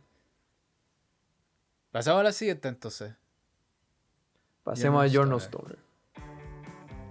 Pasamos 1.91 2.21
a 2.21 2.23
la 2.23 2.33
siguiente 2.33 2.69
entonces. 2.69 3.13
Pasemos 4.65 5.15
a 5.15 5.25
No 5.27 5.37
Stoner. 5.37 5.79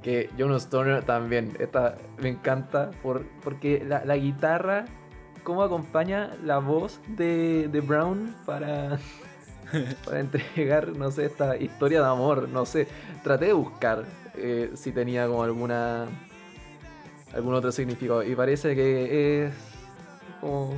Que 0.01 0.29
No 0.37 0.55
Stoner 0.57 1.03
también, 1.05 1.55
esta 1.59 1.95
me 2.17 2.29
encanta 2.29 2.91
por, 3.01 3.25
porque 3.43 3.83
la, 3.87 4.03
la 4.03 4.17
guitarra, 4.17 4.85
cómo 5.43 5.63
acompaña 5.63 6.35
la 6.43 6.57
voz 6.57 6.99
de, 7.07 7.69
de 7.71 7.79
Brown 7.79 8.35
para, 8.45 8.97
para 10.05 10.19
entregar, 10.19 10.89
no 10.97 11.11
sé, 11.11 11.25
esta 11.25 11.55
historia 11.55 12.01
de 12.01 12.07
amor, 12.07 12.49
no 12.49 12.65
sé. 12.65 12.87
Traté 13.23 13.45
de 13.45 13.53
buscar 13.53 14.03
eh, 14.35 14.71
si 14.73 14.91
tenía 14.91 15.27
como 15.27 15.43
alguna 15.43 16.07
algún 17.33 17.53
otro 17.55 17.71
significado 17.71 18.23
y 18.23 18.35
parece 18.35 18.75
que 18.75 19.45
es 19.45 19.53
como 20.39 20.75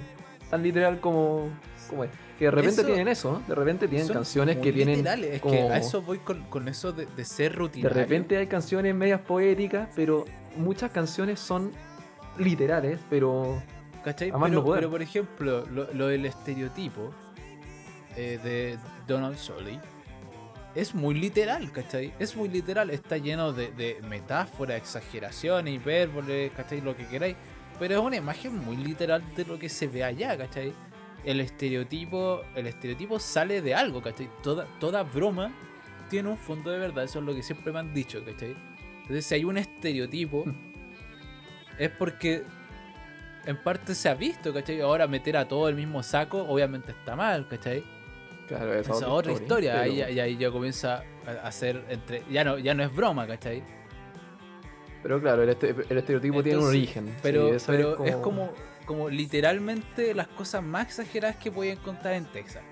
tan 0.50 0.64
literal 0.64 1.00
como, 1.00 1.50
como 1.90 2.04
es. 2.04 2.25
Que 2.38 2.46
de 2.46 2.52
repente 2.52 2.82
Eso- 2.82 2.86
tienen 2.86 3.08
eso, 3.08 3.42
de 3.48 3.56
repente 3.56 3.88
tienen 3.88 4.08
canciones 4.10 4.58
que 4.58 4.74
tienen 4.74 5.08
es 5.08 5.30
que 5.34 5.40
como- 5.40 5.70
a 5.72 5.78
eso 5.78 6.02
voy 6.02 6.18
con, 6.20 6.44
con 6.50 6.68
eso 6.68 6.92
de, 6.92 7.06
de 7.06 7.24
ser 7.26 7.54
de 7.54 7.58
rutinario. 7.58 7.96
repente 7.98 8.36
hay 8.38 8.48
canciones 8.48 8.94
medias 8.94 9.22
poéticas, 9.22 9.88
pero 9.96 10.26
muchas 10.58 10.92
canciones 10.92 11.40
son 11.40 11.72
literales, 12.38 13.00
pero 13.10 13.62
¿Cachai? 14.04 14.30
a 14.32 14.38
más 14.38 14.50
Pero, 14.50 14.60
no 14.60 14.66
poder. 14.66 14.82
pero, 14.82 14.92
por 14.92 15.02
ejemplo, 15.02 15.66
lo, 15.68 15.92
lo 15.94 16.08
del 16.08 16.26
estereotipo 16.26 17.12
eh, 18.18 18.40
de 18.44 18.78
Donald 19.08 19.38
Sully 19.38 19.80
es 20.76 20.94
muy 20.94 21.16
literal, 21.16 21.72
¿cachai? 21.72 22.14
Es 22.20 22.36
muy 22.36 22.50
literal, 22.50 22.90
está 22.90 23.18
lleno 23.18 23.54
de, 23.54 23.72
de 23.72 23.98
metáforas, 24.10 24.76
exageraciones, 24.78 25.74
hipérbole, 25.76 26.52
¿cachai? 26.56 26.82
Lo 26.82 26.96
que 26.98 27.06
queráis. 27.08 27.38
Pero 27.80 27.96
es 27.96 28.02
una 28.02 28.18
imagen 28.18 28.58
muy 28.58 28.76
literal 28.76 29.24
de 29.36 29.46
lo 29.46 29.58
que 29.58 29.70
se 29.70 29.88
ve 29.88 30.04
allá, 30.04 30.38
¿cachai? 30.38 30.74
El 31.26 31.40
estereotipo, 31.42 32.44
el 32.56 32.68
estereotipo 32.68 33.20
sale 33.20 33.62
de 33.62 33.74
algo, 33.74 34.02
¿cachai? 34.02 34.30
Toda, 34.44 34.66
toda 34.80 35.04
broma 35.04 35.52
tiene 36.10 36.30
un 36.30 36.38
fondo 36.38 36.70
de 36.70 36.78
verdad, 36.78 37.04
eso 37.04 37.20
es 37.20 37.26
lo 37.26 37.34
que 37.34 37.42
siempre 37.42 37.74
me 37.74 37.80
han 37.80 37.94
dicho, 37.94 38.24
¿cachai? 38.24 38.56
Entonces, 39.02 39.26
si 39.26 39.36
hay 39.36 39.44
un 39.44 39.58
estereotipo, 39.58 40.46
es 41.80 41.90
porque 41.90 42.44
en 43.46 43.58
parte 43.58 43.96
se 43.96 44.08
ha 44.10 44.14
visto, 44.14 44.54
¿cachai? 44.54 44.82
Ahora 44.82 45.08
meter 45.08 45.36
a 45.38 45.48
todo 45.48 45.68
el 45.68 45.76
mismo 45.76 46.04
saco, 46.04 46.44
obviamente 46.48 46.92
está 46.92 47.16
mal, 47.16 47.48
¿cachai? 47.48 47.84
Claro, 48.48 48.74
esa, 48.76 48.92
Esa 48.94 49.08
otra 49.10 49.32
historia, 49.32 49.82
ahí, 49.82 50.02
ahí- 50.04 50.20
ahí 50.20 50.38
ya 50.38 50.52
comienza 50.52 51.04
a 51.26 51.48
hacer 51.48 51.84
entre. 51.90 52.22
Ya 52.30 52.44
no, 52.44 52.60
ya 52.60 52.76
no 52.76 52.84
es 52.84 52.96
broma, 52.96 53.26
¿cachai? 53.26 53.64
Pero 55.02 55.20
claro, 55.22 55.42
el, 55.44 55.50
este- 55.50 55.70
el 55.90 55.98
estereotipo 55.98 56.44
tiene 56.44 56.60
un 56.60 56.66
origen. 56.68 57.16
Pero, 57.24 57.50
sí, 57.50 57.56
eso 57.56 57.66
pero 57.72 58.06
es, 58.06 58.16
como... 58.18 58.48
como 58.52 58.54
literalmente 59.10 60.14
las 60.14 60.28
cosas 60.28 60.64
más 60.64 60.86
exageradas 60.88 61.36
que 61.38 61.52
podía 61.52 61.74
encontrar 61.74 62.14
en 62.14 62.26
Texas. 62.26 62.64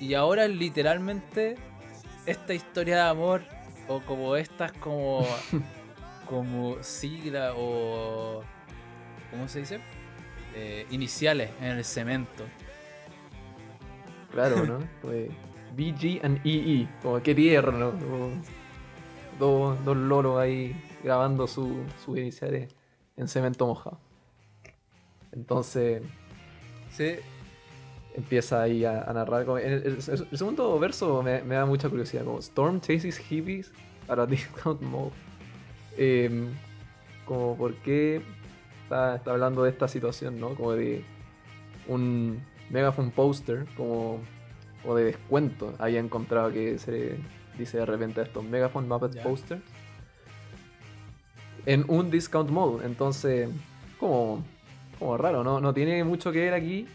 Y 0.00 0.14
ahora 0.14 0.48
literalmente 0.48 1.56
esta 2.26 2.54
historia 2.54 2.96
de 2.96 3.02
amor 3.02 3.42
o 3.88 4.00
como 4.00 4.36
estas 4.36 4.72
como 4.72 5.24
como 6.28 6.82
sigla 6.82 7.52
o 7.56 8.42
¿cómo 9.30 9.48
se 9.48 9.60
dice? 9.60 9.80
Eh, 10.54 10.86
iniciales 10.90 11.50
en 11.60 11.68
el 11.78 11.84
cemento. 11.84 12.44
Claro, 14.30 14.64
¿no? 14.66 14.78
Como 15.00 15.12
de 15.12 15.30
BG 15.76 16.24
and 16.24 16.40
EE. 16.44 16.88
Como 17.02 17.22
qué 17.22 17.34
tierno. 17.34 17.90
como 17.92 18.30
dos, 19.38 19.84
dos 19.84 19.96
loros 19.96 20.38
ahí 20.38 20.74
grabando 21.02 21.46
su- 21.46 21.84
sus 22.04 22.18
iniciales 22.18 22.72
en 23.16 23.28
cemento 23.28 23.66
mojado. 23.66 23.98
Entonces 25.32 26.02
Sí, 26.90 27.14
empieza 28.14 28.60
ahí 28.62 28.84
a, 28.84 29.02
a 29.02 29.12
narrar. 29.14 29.44
como- 29.46 29.58
el, 29.58 29.72
el- 29.72 29.96
el 30.30 30.38
segundo 30.38 30.78
verso 30.78 31.22
me, 31.22 31.42
me 31.42 31.54
da 31.54 31.64
mucha 31.66 31.88
curiosidad. 31.88 32.24
Como 32.24 32.38
Storm 32.40 32.80
chases 32.80 33.16
hippies 33.18 33.72
para 34.06 34.26
discount 34.26 34.82
mode. 34.82 35.12
Em, 35.96 36.48
como 37.24 37.56
por 37.56 37.74
qué 37.76 38.20
está, 38.82 39.16
está 39.16 39.30
hablando 39.30 39.62
de 39.62 39.70
esta 39.70 39.88
situación, 39.88 40.38
¿no? 40.38 40.54
Como 40.54 40.72
de 40.72 41.04
un 41.88 42.42
megaphone 42.70 43.10
poster, 43.10 43.64
como, 43.76 44.18
como 44.82 44.94
de 44.96 45.04
descuento. 45.04 45.74
Había 45.78 46.00
encontrado 46.00 46.52
que 46.52 46.78
se 46.78 47.16
dice 47.56 47.78
de 47.78 47.86
repente 47.86 48.20
estos 48.22 48.44
megaphone 48.44 48.86
Muppet 48.88 49.14
Ya. 49.14 49.22
posters. 49.22 49.62
En 51.64 51.84
un 51.88 52.10
discount 52.10 52.50
mode. 52.50 52.84
Entonces, 52.84 53.48
como, 53.98 54.44
como 55.02 55.16
raro, 55.18 55.44
¿no? 55.44 55.60
No 55.60 55.74
tiene 55.74 56.02
mucho 56.04 56.32
que 56.32 56.38
ver 56.40 56.54
aquí 56.54 56.86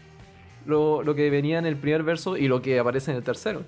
lo, 0.66 1.02
lo 1.02 1.14
que 1.14 1.30
venía 1.30 1.58
en 1.58 1.66
el 1.66 1.76
primer 1.76 2.02
verso 2.02 2.36
y 2.36 2.48
lo 2.48 2.60
que 2.62 2.78
aparece 2.78 3.10
en 3.10 3.16
el 3.18 3.22
tercero. 3.22 3.62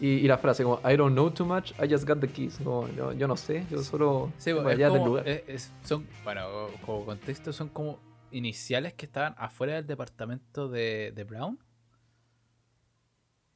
Y, 0.00 0.08
y 0.14 0.22
la 0.26 0.36
frase 0.38 0.64
como, 0.64 0.80
I 0.88 0.96
don't 0.96 1.12
know 1.14 1.30
too 1.30 1.44
much, 1.46 1.70
I 1.80 1.88
just 1.88 2.06
got 2.08 2.18
the 2.20 2.26
keys. 2.28 2.58
Como, 2.62 2.88
yo, 2.88 3.12
yo 3.12 3.28
no 3.28 3.36
sé, 3.36 3.64
yo 3.70 3.78
solo 3.82 4.32
sí, 4.36 4.46
tengo 4.46 4.60
es 4.62 4.66
las 4.66 4.78
llaves 4.78 4.92
del 4.94 5.00
como- 5.02 5.06
lugar. 5.06 5.28
es- 5.28 5.42
es- 5.46 5.72
son, 5.84 6.06
bueno, 6.24 6.42
como 6.84 7.04
contexto, 7.06 7.52
son 7.52 7.68
como 7.68 8.00
iniciales 8.32 8.94
que 8.94 9.06
estaban 9.06 9.34
afuera 9.38 9.74
del 9.74 9.86
departamento 9.86 10.68
de, 10.68 11.12
de 11.14 11.24
Brown. 11.24 11.58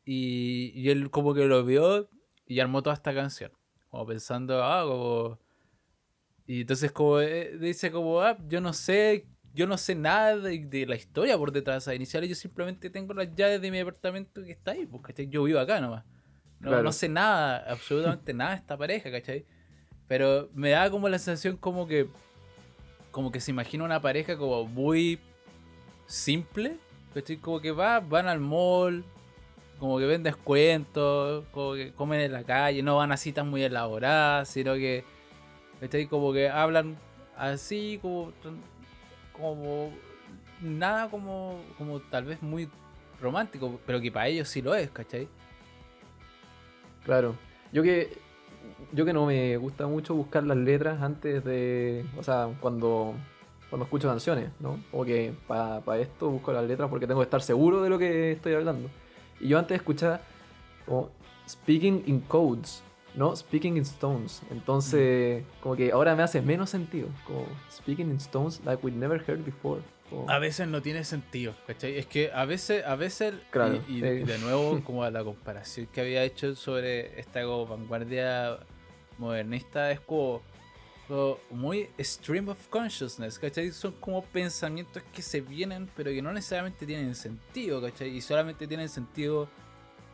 Y, 0.05 0.71
y 0.75 0.91
él 0.91 1.11
como 1.11 1.35
que 1.35 1.47
lo 1.47 1.65
vio 1.65 2.09
y 2.47 2.61
armó 2.61 2.83
toda 2.83 2.95
esta 2.95 3.13
canción. 3.13 3.51
Como 3.91 4.07
pensando, 4.07 4.63
ah, 4.63 4.85
como... 4.87 5.39
Y 6.47 6.61
entonces 6.63 6.93
como 6.93 7.21
eh, 7.21 7.57
dice 7.59 7.91
como, 7.91 8.21
ah, 8.21 8.37
yo 8.49 8.61
no 8.61 8.73
sé, 8.73 9.27
yo 9.55 9.67
no 9.67 9.77
sé 9.79 9.95
nada 9.95 10.37
de, 10.37 10.59
de 10.67 10.87
la 10.87 10.95
historia 10.97 11.37
por 11.37 11.51
detrás 11.53 11.75
de 11.75 11.79
esas 11.79 11.95
iniciales, 11.97 12.29
yo 12.29 12.37
simplemente 12.37 12.89
tengo 12.91 13.15
las 13.15 13.35
llaves 13.35 13.61
de 13.61 13.71
mi 13.71 13.79
departamento 13.79 14.43
que 14.45 14.53
está 14.53 14.73
ahí, 14.73 14.87
porque 14.87 15.27
yo 15.29 15.43
vivo 15.45 15.59
acá 15.59 15.81
nomás. 15.81 16.05
No, 16.61 16.69
Claro. 16.71 16.83
no 16.85 16.93
sé 16.93 17.09
nada, 17.09 17.65
absolutamente 17.71 18.33
nada 18.33 18.53
de 18.53 18.57
esta 18.57 18.77
pareja, 18.77 19.11
¿cachai? 19.11 19.45
Pero 20.09 20.49
me 20.55 20.71
da 20.71 20.91
como 20.91 21.09
la 21.09 21.19
sensación 21.19 21.57
como 21.57 21.87
que 21.87 22.09
como 23.11 23.33
que 23.33 23.41
se 23.41 23.51
imagina 23.51 23.83
una 23.85 24.01
pareja 24.01 24.37
como 24.37 24.67
muy 24.67 25.19
simple, 26.07 26.77
¿cachai? 27.15 27.37
Como 27.39 27.61
que 27.61 27.73
va, 27.73 28.01
van 28.01 28.29
al 28.29 28.41
mall, 28.41 29.05
como 29.79 29.99
que 29.99 30.05
ven 30.07 30.23
descuentos, 30.23 31.45
como 31.51 31.75
que 31.75 31.93
comen 31.93 32.21
en 32.21 32.33
la 32.33 32.45
calle, 32.45 32.83
no 32.83 32.97
van 32.97 33.13
a 33.13 33.17
citas 33.17 33.45
muy 33.47 33.63
elaboradas, 33.63 34.49
sino 34.49 34.75
que, 34.75 35.05
¿cachai? 35.81 36.07
Como 36.07 36.33
que 36.33 36.49
hablan 36.49 36.97
así, 37.37 37.99
como, 38.01 38.33
como 39.33 39.93
nada 40.61 41.11
como, 41.11 41.61
como 41.79 42.01
tal 42.01 42.25
vez 42.25 42.43
muy 42.43 42.69
romántico, 43.21 43.79
pero 43.87 44.01
que 44.01 44.11
para 44.11 44.29
ellos 44.29 44.49
sí 44.49 44.63
lo 44.63 44.75
es, 44.75 44.91
¿cachai? 44.91 45.29
Claro. 47.05 47.37
Yo 47.73 47.83
que 47.83 48.19
yo 48.93 49.05
que 49.05 49.13
no 49.13 49.27
me 49.27 49.57
gusta 49.57 49.87
mucho 49.87 50.15
buscar 50.15 50.43
las 50.45 50.57
letras 50.57 51.01
antes 51.03 51.45
de, 51.45 52.05
o 52.17 52.23
sea, 52.23 52.49
cuando 52.61 53.15
cuando 53.69 53.85
escucho 53.85 54.09
canciones, 54.09 54.51
¿no? 54.61 54.79
Como 54.91 55.05
que 55.05 55.35
para 55.47 55.99
esto 55.99 56.31
busco 56.31 56.53
las 56.53 56.65
letras 56.65 56.89
porque 56.89 57.07
tengo 57.07 57.21
que 57.21 57.25
estar 57.25 57.43
seguro 57.43 57.83
de 57.83 57.91
lo 57.91 57.99
que 57.99 58.33
estoy 58.33 58.55
hablando. 58.55 58.89
Y 59.41 59.49
yo 59.49 59.59
antes 59.59 59.77
escuchaba 59.77 60.21
como 60.87 61.11
speaking 61.49 62.05
in 62.07 62.21
codes, 62.21 62.83
¿no? 63.17 63.35
Speaking 63.35 63.77
in 63.77 63.83
stones. 63.85 64.43
Entonces, 64.51 65.43
como 65.63 65.75
que 65.75 65.91
ahora 65.91 66.15
me 66.15 66.23
hace 66.23 66.41
menos 66.43 66.71
sentido, 66.71 67.09
como 67.27 67.47
speaking 67.73 68.11
in 68.11 68.17
stones 68.17 68.61
like 68.65 68.85
we 68.87 68.93
never 68.93 69.21
heard 69.29 69.45
before. 69.45 69.81
Como- 70.11 70.31
A 70.31 70.39
veces 70.39 70.69
no 70.69 70.81
tiene 70.83 71.03
sentido, 71.05 71.55
¿cachai? 71.67 71.99
Es 71.99 72.07
que 72.07 72.31
a 72.33 72.45
veces, 72.45 72.85
a 72.87 72.95
veces, 72.95 73.35
Claro, 73.51 73.83
y, 73.89 73.95
y- 73.99 74.05
eh. 74.05 74.21
y 74.21 74.25
de 74.25 74.39
nuevo, 74.39 74.81
como 74.85 75.03
a 75.03 75.11
la 75.11 75.25
comparación 75.25 75.87
que 75.93 76.01
había 76.01 76.23
hecho 76.23 76.55
sobre 76.55 77.19
esta 77.19 77.43
como 77.43 77.67
vanguardia 77.67 78.59
modernista, 79.19 79.91
es 79.91 79.99
como, 80.01 80.43
como 81.09 81.39
muy 81.51 81.89
stream 81.99 82.49
of 82.49 82.69
consciousness, 82.69 83.39
¿cachai? 83.39 83.73
Son 83.73 83.93
como 83.99 84.23
pensamientos 84.23 85.03
que 85.13 85.23
se 85.23 85.41
vienen, 85.41 85.89
pero 85.97 86.11
que 86.11 86.21
no 86.23 86.33
necesariamente 86.33 86.85
tienen 86.87 87.15
sentido, 87.15 87.81
¿cachai? 87.81 88.11
Y 88.17 88.21
solamente 88.21 88.67
tienen 88.69 88.89
sentido 88.89 89.49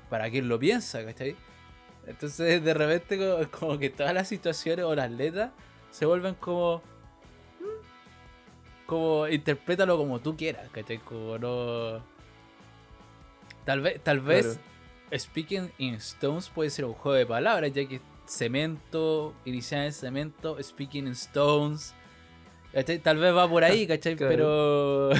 para 0.08 0.30
quien 0.30 0.48
lo 0.48 0.58
piensa, 0.58 1.04
¿cachai? 1.04 1.36
Entonces, 2.06 2.62
de 2.62 2.74
repente, 2.74 3.18
como, 3.18 3.50
como 3.50 3.78
que 3.78 3.90
todas 3.90 4.12
las 4.14 4.28
situaciones 4.28 4.84
o 4.84 4.94
las 4.94 5.10
letras 5.10 5.50
se 5.90 6.06
vuelven 6.06 6.34
como 6.34 6.82
como 8.92 9.26
interprétalo 9.26 9.96
como 9.96 10.20
tú 10.20 10.36
quieras, 10.36 10.68
¿cachai? 10.70 10.98
Como 10.98 11.38
no. 11.38 12.04
Tal 13.64 13.80
vez, 13.80 14.00
tal 14.02 14.20
vez 14.20 14.60
Speaking 15.16 15.70
in 15.78 15.94
Stones 15.94 16.50
puede 16.50 16.68
ser 16.68 16.84
un 16.84 16.92
juego 16.92 17.16
de 17.16 17.24
palabras, 17.24 17.72
ya 17.72 17.88
que 17.88 18.02
cemento, 18.26 19.34
iniciar 19.46 19.84
en 19.84 19.92
cemento, 19.94 20.62
Speaking 20.62 21.06
in 21.06 21.12
Stones. 21.12 21.94
¿cachai? 22.72 22.98
Tal 22.98 23.18
vez 23.18 23.34
va 23.34 23.48
por 23.48 23.64
ahí, 23.64 23.86
¿cachai? 23.88 24.14
Claro. 24.14 24.30
Pero. 24.30 25.10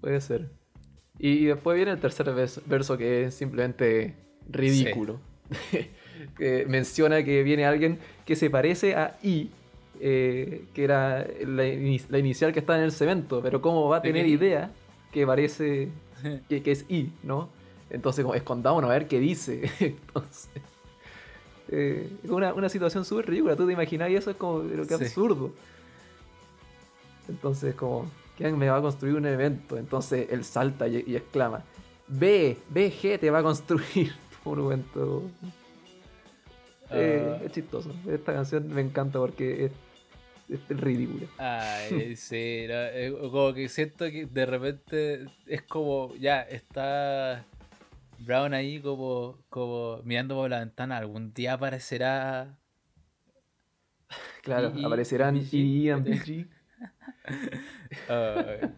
Puede 0.00 0.20
ser. 0.20 0.50
Y, 1.24 1.44
después 1.46 1.76
viene 1.76 1.92
el 1.92 2.00
tercer 2.00 2.26
vers- 2.26 2.60
verso 2.66 2.98
que 2.98 3.24
es 3.26 3.34
simplemente 3.34 4.14
ridículo. 4.50 5.20
que 6.36 6.66
menciona 6.68 7.22
que 7.24 7.42
viene 7.44 7.64
alguien 7.64 7.98
que 8.26 8.34
se 8.36 8.50
parece 8.50 8.96
a 8.96 9.16
I, 9.22 9.48
eh, 10.00 10.64
que 10.74 10.82
era 10.84 11.24
la, 11.46 11.64
ini- 11.64 12.04
la 12.08 12.18
inicial 12.18 12.52
que 12.52 12.58
está 12.58 12.76
en 12.76 12.82
el 12.84 12.90
cemento, 12.92 13.40
pero 13.40 13.62
cómo 13.62 13.88
va 13.88 13.98
a 13.98 14.00
¿De 14.00 14.08
tener 14.08 14.26
idea 14.26 14.72
que 15.12 15.24
parece 15.24 15.88
que, 16.48 16.60
que 16.62 16.72
es 16.72 16.84
I, 16.88 17.12
¿no? 17.22 17.48
Entonces, 17.88 18.24
como 18.24 18.34
escondámonos 18.34 18.90
a 18.90 18.94
ver 18.94 19.06
qué 19.06 19.20
dice. 19.20 19.70
Entonces, 19.80 20.48
eh, 21.68 22.08
una, 22.24 22.52
una 22.52 22.68
situación 22.68 23.04
súper 23.04 23.28
ridícula. 23.28 23.54
Tú 23.54 23.66
te 23.66 23.72
imaginas 23.74 24.10
y 24.10 24.16
eso 24.16 24.30
es 24.30 24.36
como, 24.36 24.62
pero 24.68 24.82
qué 24.88 24.96
Sí. 24.96 25.04
absurdo. 25.04 25.52
Entonces, 27.28 27.74
como, 27.74 28.06
¿quién 28.42 28.58
me 28.58 28.68
va 28.68 28.78
a 28.78 28.82
construir 28.82 29.14
un 29.16 29.26
evento? 29.26 29.76
Entonces 29.76 30.28
él 30.30 30.44
salta 30.44 30.88
y, 30.88 31.04
y 31.06 31.16
exclama: 31.16 31.62
B, 32.08 32.56
BG 32.68 33.18
te 33.20 33.30
va 33.30 33.38
a 33.38 33.42
construir 33.42 34.12
tu 34.42 34.50
monumento. 34.50 35.22
Eh, 36.90 37.22
Ah. 37.40 37.44
es 37.44 37.52
chistoso. 37.52 37.90
Esta 38.08 38.34
canción 38.34 38.68
me 38.68 38.82
encanta 38.82 39.18
porque 39.18 39.66
es, 39.66 39.72
es 40.50 40.80
ridícula. 40.80 41.26
Ay, 41.38 42.16
sí, 42.16 42.66
no, 42.68 42.74
eh, 42.74 43.14
como 43.30 43.54
que 43.54 43.68
siento 43.70 44.04
que 44.10 44.26
de 44.26 44.44
repente 44.46 45.26
es 45.46 45.62
como, 45.62 46.14
ya, 46.16 46.42
está 46.42 47.46
Brown 48.18 48.52
ahí 48.52 48.78
como, 48.80 49.38
como 49.48 50.00
mirando 50.04 50.34
por 50.34 50.50
la 50.50 50.58
ventana, 50.58 50.98
algún 50.98 51.32
día 51.32 51.54
aparecerá... 51.54 52.58
Claro, 54.42 54.72
Y- 54.76 54.80
y- 54.80 54.84
aparecerán. 54.84 55.36
I 55.52 55.88
and 55.90 56.06
Ay. 58.08 58.72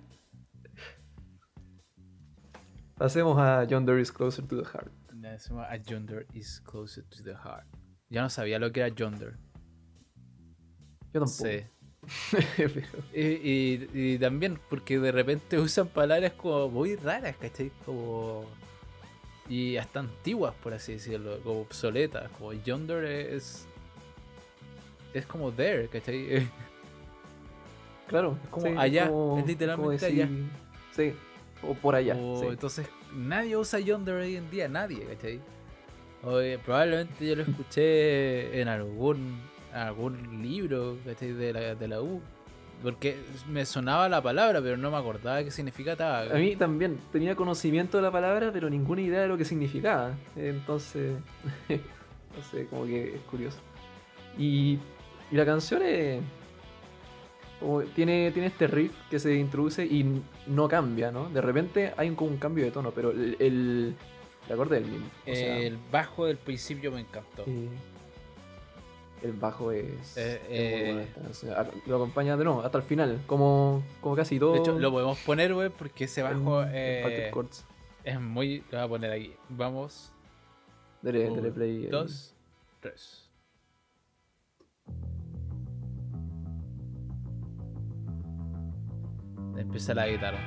Pasemos 2.96 3.38
a 3.38 3.64
Yonder 3.64 3.98
is 3.98 4.12
Closer 4.12 4.46
to 4.46 4.57
the 4.57 4.64
Heart. 4.64 4.92
Pasemos 5.20 5.66
a 5.68 5.76
Yonder 5.76 6.26
is 6.32 6.61
Closer 6.61 7.05
to 7.05 7.22
the 7.22 7.34
Heart. 7.34 7.66
Ya 8.09 8.22
no 8.22 8.30
sabía 8.30 8.59
lo 8.59 8.72
que 8.72 8.80
era 8.80 8.88
Yonder. 8.88 9.36
Yo 11.12 11.20
tampoco. 11.20 11.48
Sí. 11.48 11.64
y, 13.14 13.88
y, 13.94 14.18
también 14.18 14.59
porque 14.68 14.98
de 14.98 15.12
repente 15.12 15.59
usan 15.59 15.88
palabras 15.88 16.32
como 16.32 16.68
muy 16.68 16.96
raras, 16.96 17.36
¿cachai? 17.36 17.70
Como. 17.84 18.44
Y 19.48 19.76
hasta 19.76 20.00
antiguas, 20.00 20.55
por 20.62 20.74
así 20.74 20.94
decirlo, 20.94 21.40
como 21.42 21.61
obsoletas. 21.61 22.30
Como 22.32 22.52
yonder 22.52 23.05
es. 23.05 23.66
Es 25.12 25.26
como 25.26 25.52
there, 25.52 25.88
¿cachai? 25.88 26.48
Claro, 28.07 28.38
es 28.42 28.48
como 28.50 28.80
allá, 28.80 29.11
es 29.38 29.46
literalmente 29.46 30.07
allá. 30.07 30.28
Sí, 30.92 31.14
o 31.62 31.74
por 31.74 31.94
allá. 31.94 32.16
Entonces, 32.16 32.88
nadie 33.14 33.57
usa 33.57 33.80
yonder 33.80 34.14
hoy 34.14 34.36
en 34.36 34.50
día, 34.50 34.68
nadie, 34.68 35.05
¿cachai? 35.05 35.40
probablemente 36.64 37.26
yo 37.26 37.36
lo 37.36 37.42
escuché 37.42 38.59
en 38.59 38.68
algún 38.68 39.42
algún 39.74 40.42
libro 40.42 40.96
de 41.05 41.52
la, 41.52 41.74
de 41.74 41.88
la 41.88 42.00
U. 42.00 42.20
Porque 42.82 43.16
me 43.48 43.64
sonaba 43.64 44.09
la 44.09 44.22
palabra, 44.22 44.61
pero 44.61 44.76
no 44.76 44.90
me 44.90 44.96
acordaba 44.96 45.42
qué 45.42 45.50
significaba. 45.50 46.20
A 46.22 46.34
mí 46.34 46.55
también 46.55 46.98
tenía 47.12 47.34
conocimiento 47.34 47.96
de 47.96 48.02
la 48.02 48.11
palabra, 48.11 48.50
pero 48.52 48.68
ninguna 48.68 49.00
idea 49.00 49.22
de 49.22 49.28
lo 49.28 49.38
que 49.38 49.44
significaba. 49.44 50.14
Entonces, 50.36 51.16
no 51.68 52.42
sé, 52.50 52.66
como 52.66 52.84
que 52.84 53.14
es 53.16 53.20
curioso. 53.22 53.59
Y, 54.36 54.78
y 55.30 55.36
la 55.36 55.46
canción 55.46 55.82
es, 55.82 56.20
tiene, 57.95 58.31
tiene 58.33 58.49
este 58.49 58.67
riff 58.67 58.93
que 59.11 59.19
se 59.19 59.35
introduce 59.35 59.85
y 59.85 60.23
no 60.47 60.69
cambia, 60.69 61.11
¿no? 61.11 61.29
De 61.29 61.41
repente 61.41 61.93
hay 61.97 62.09
un, 62.09 62.17
como 62.17 62.31
un 62.31 62.39
cambio 62.39 62.65
de 62.65 62.71
tono, 62.71 62.91
pero 62.91 63.11
el, 63.11 63.37
el, 63.39 63.95
acorde 64.53 64.81
del 64.81 64.91
mismo. 64.91 65.07
el 65.27 65.79
bajo 65.91 66.27
del 66.27 66.37
principio 66.37 66.93
me 66.93 67.01
encantó 67.01 67.45
el 69.25 69.33
bajo 69.33 69.73
es. 69.73 70.17
Eh, 70.17 70.41
eh, 70.49 71.07
lo 71.87 71.97
acompaña 71.97 72.37
de 72.37 72.45
nuevo 72.45 72.62
hasta 72.62 72.79
el 72.79 72.85
final, 72.85 73.23
como, 73.27 73.83
como 74.01 74.15
casi 74.15 74.39
todo. 74.39 74.53
De 74.53 74.59
hecho, 74.59 74.79
lo 74.79 74.93
podemos 74.93 75.19
poner, 75.21 75.55
güey, 75.55 75.71
porque 75.71 76.05
ese 76.05 76.23
bajo 76.23 76.62
eh, 76.69 77.33
es 78.05 78.21
muy. 78.21 78.59
Lo 78.71 78.79
voy 78.79 78.85
a 78.85 78.89
poner 78.89 79.12
aquí. 79.12 79.35
Vamos. 79.49 80.12
Dele, 81.01 81.31
play. 81.51 81.87
Dos, 81.87 82.35
tres. 82.81 83.24
Empieza 89.57 89.94
la 89.94 90.09
guitarra. 90.09 90.38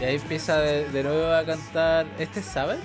Y 0.00 0.04
ahí 0.04 0.16
empieza 0.16 0.58
de, 0.58 1.02
nuevo 1.02 1.32
a 1.32 1.44
cantar. 1.44 2.06
¿Este 2.18 2.40
es 2.40 2.46
Savage? 2.46 2.80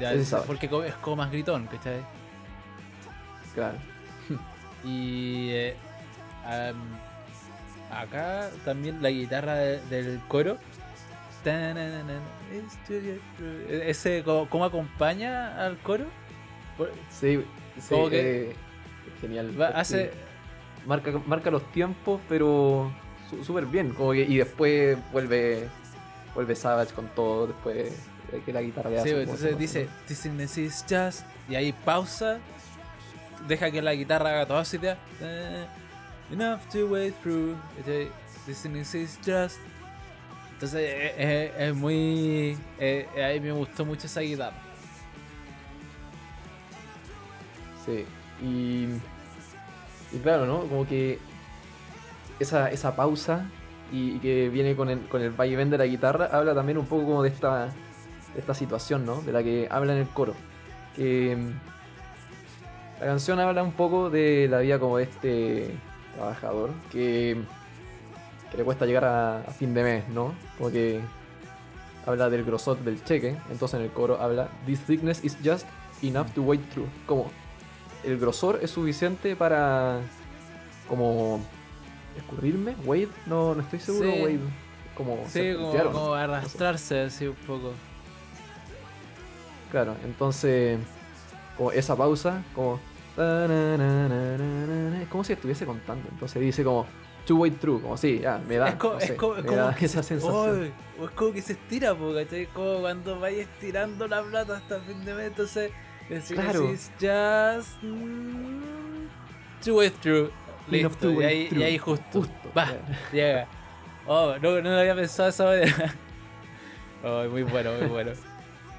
Ya, 0.00 0.12
es 0.12 0.34
Porque 0.46 0.66
es 0.86 0.94
como 0.96 1.16
más 1.16 1.30
gritón, 1.30 1.66
¿cachai? 1.66 2.04
Claro. 3.54 3.78
Y 4.84 5.50
eh, 5.50 5.74
acá 7.90 8.50
también 8.64 9.02
la 9.02 9.10
guitarra 9.10 9.54
del 9.54 10.20
coro. 10.28 10.58
Ese, 13.68 14.24
¿cómo, 14.24 14.64
acompaña 14.64 15.64
al 15.64 15.78
coro? 15.78 16.06
Sí, 17.10 17.42
sí 17.80 17.94
que, 18.10 18.50
eh, 18.50 18.56
genial. 19.20 19.54
hace, 19.74 20.10
marca, 20.86 21.12
marca 21.26 21.50
los 21.50 21.70
tiempos, 21.72 22.20
pero 22.28 22.92
súper 23.44 23.66
bien. 23.66 23.90
Como 23.90 24.14
y 24.14 24.36
después 24.36 24.98
vuelve 25.12 25.68
vuelve 26.36 26.54
Savage 26.54 26.92
con 26.92 27.08
todo, 27.08 27.48
después 27.48 27.92
que 28.44 28.52
la 28.52 28.60
guitarra 28.60 28.90
hace. 28.90 29.08
Sí, 29.08 29.14
entonces 29.14 29.58
dice, 29.58 29.88
This 30.06 30.58
is 30.58 30.84
just. 30.88 31.22
Y 31.48 31.54
ahí 31.54 31.72
pausa, 31.72 32.38
deja 33.48 33.70
que 33.70 33.80
la 33.80 33.94
guitarra 33.94 34.30
haga 34.30 34.46
toda 34.46 34.64
su 34.64 34.76
idea. 34.76 34.98
enough 36.30 36.60
to 36.70 36.86
wait 36.86 37.14
through. 37.22 37.56
This 38.46 38.94
is 38.94 39.18
just. 39.24 39.58
Entonces 40.52 41.12
es, 41.16 41.74
muy. 41.74 42.56
a 42.78 43.32
mí 43.32 43.40
me 43.40 43.52
gustó 43.52 43.84
mucho 43.84 44.06
esa 44.06 44.20
guitarra. 44.20 44.65
Sí, 47.86 48.04
y. 48.44 48.88
Y 50.14 50.18
claro, 50.20 50.46
¿no? 50.46 50.60
Como 50.60 50.86
que 50.86 51.18
esa, 52.38 52.70
esa 52.70 52.94
pausa 52.94 53.50
y, 53.92 54.18
que 54.18 54.48
viene 54.48 54.76
con 54.76 54.88
el, 54.88 55.00
con 55.08 55.22
el 55.22 55.30
vaivén 55.30 55.70
de 55.70 55.78
la 55.78 55.86
guitarra, 55.86 56.28
habla 56.32 56.54
también 56.54 56.78
un 56.78 56.86
poco 56.86 57.04
como 57.04 57.22
de 57.22 57.30
esta, 57.30 57.68
esta 58.36 58.54
situación, 58.54 59.04
¿no? 59.04 59.20
De 59.22 59.32
la 59.32 59.42
que 59.42 59.68
habla 59.70 59.92
en 59.92 60.00
el 60.00 60.08
coro. 60.08 60.34
Que 60.94 61.36
la 63.00 63.06
canción 63.06 63.38
habla 63.40 63.62
un 63.62 63.72
poco 63.72 64.10
de 64.10 64.48
la 64.48 64.60
vida 64.60 64.78
como 64.78 64.98
de 64.98 65.04
este 65.04 65.70
trabajador 66.14 66.70
que, 66.90 67.36
que 68.50 68.56
le 68.56 68.64
cuesta 68.64 68.86
llegar 68.86 69.04
a, 69.04 69.42
fin 69.52 69.74
de 69.74 69.82
mes, 69.82 70.08
¿no? 70.08 70.34
Como 70.56 70.70
que 70.70 71.00
habla 72.06 72.30
del 72.30 72.44
grosor 72.44 72.78
del 72.78 73.02
cheque, 73.04 73.36
entonces 73.50 73.78
en 73.78 73.86
el 73.86 73.92
coro 73.92 74.20
habla 74.20 74.48
This 74.64 74.80
thickness 74.80 75.24
is 75.24 75.36
just 75.44 75.66
enough 76.02 76.32
to 76.34 76.42
wait 76.42 76.62
through. 76.70 76.88
Como 77.06 77.30
el 78.06 78.18
grosor 78.18 78.60
es 78.62 78.70
suficiente 78.70 79.34
para 79.36 80.00
como 80.88 81.40
escurrirme. 82.16 82.76
Wade, 82.84 83.08
no, 83.26 83.54
no 83.54 83.60
estoy 83.60 83.80
seguro. 83.80 84.10
Wade, 84.10 84.40
como, 84.94 85.24
sí, 85.28 85.54
como, 85.92 86.14
arrastrarse 86.14 87.00
así 87.00 87.26
un 87.26 87.34
poco. 87.34 87.72
Claro, 89.70 89.96
entonces, 90.04 90.78
como 91.56 91.72
esa 91.72 91.96
pausa, 91.96 92.42
como. 92.54 92.80
Es 93.18 95.08
como 95.08 95.24
si 95.24 95.32
estuviese 95.32 95.66
contando. 95.66 96.08
Entonces 96.10 96.40
dice 96.40 96.64
como. 96.64 96.86
To 97.26 97.34
wait 97.34 97.58
through, 97.58 97.82
como 97.82 97.96
si, 97.96 98.20
ya, 98.20 98.38
me 98.38 98.56
da. 98.56 98.68
Es, 98.68 98.74
como, 98.76 98.98
es 98.98 99.12
como, 99.12 99.34
que 99.74 99.86
esa 99.86 100.00
sensación. 100.04 100.72
es 101.02 101.10
como 101.10 101.32
que 101.32 101.42
se 101.42 101.54
estira, 101.54 101.92
porque 101.92 102.48
como 102.54 102.82
cuando 102.82 103.18
vayas 103.18 103.48
estirando 103.48 104.06
la 104.06 104.22
plata 104.22 104.58
hasta 104.58 104.76
el 104.76 104.82
fin 104.82 105.04
de 105.04 105.14
mes, 105.14 105.26
entonces. 105.26 105.72
Claro. 106.08 106.72
just. 107.00 107.82
Mm, 107.82 109.08
to 109.64 109.74
wait 109.74 109.92
through. 110.00 110.30
Listo, 110.68 111.10
y 111.10 111.24
ahí, 111.24 111.48
y 111.50 111.62
ahí 111.62 111.78
justo. 111.78 112.26
Va, 112.56 112.68
llega. 113.12 113.46
Oh, 114.06 114.34
no, 114.40 114.60
no 114.60 114.70
lo 114.70 114.78
había 114.78 114.94
pensado 114.94 115.28
esa 115.28 115.44
manera. 115.44 115.94
Oh, 117.04 117.24
muy 117.28 117.44
bueno, 117.44 117.70
muy 117.78 117.86
bueno. 117.88 118.12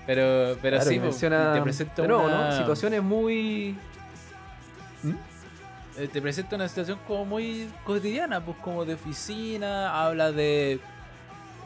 Pero, 0.05 0.57
pero 0.61 0.81
sí, 0.81 0.99
menciona... 0.99 1.53
te 1.53 1.61
presento 1.61 2.03
una... 2.03 2.49
¿no? 2.49 2.57
Situaciones 2.57 3.01
muy... 3.01 3.77
¿Mm? 5.03 5.13
Eh, 5.97 6.09
te 6.11 6.21
presento 6.21 6.55
una 6.55 6.67
situación 6.67 6.99
como 7.07 7.23
muy 7.23 7.69
cotidiana, 7.85 8.43
pues 8.43 8.57
como 8.57 8.83
de 8.83 8.95
oficina, 8.95 10.03
habla 10.03 10.31
de 10.33 10.79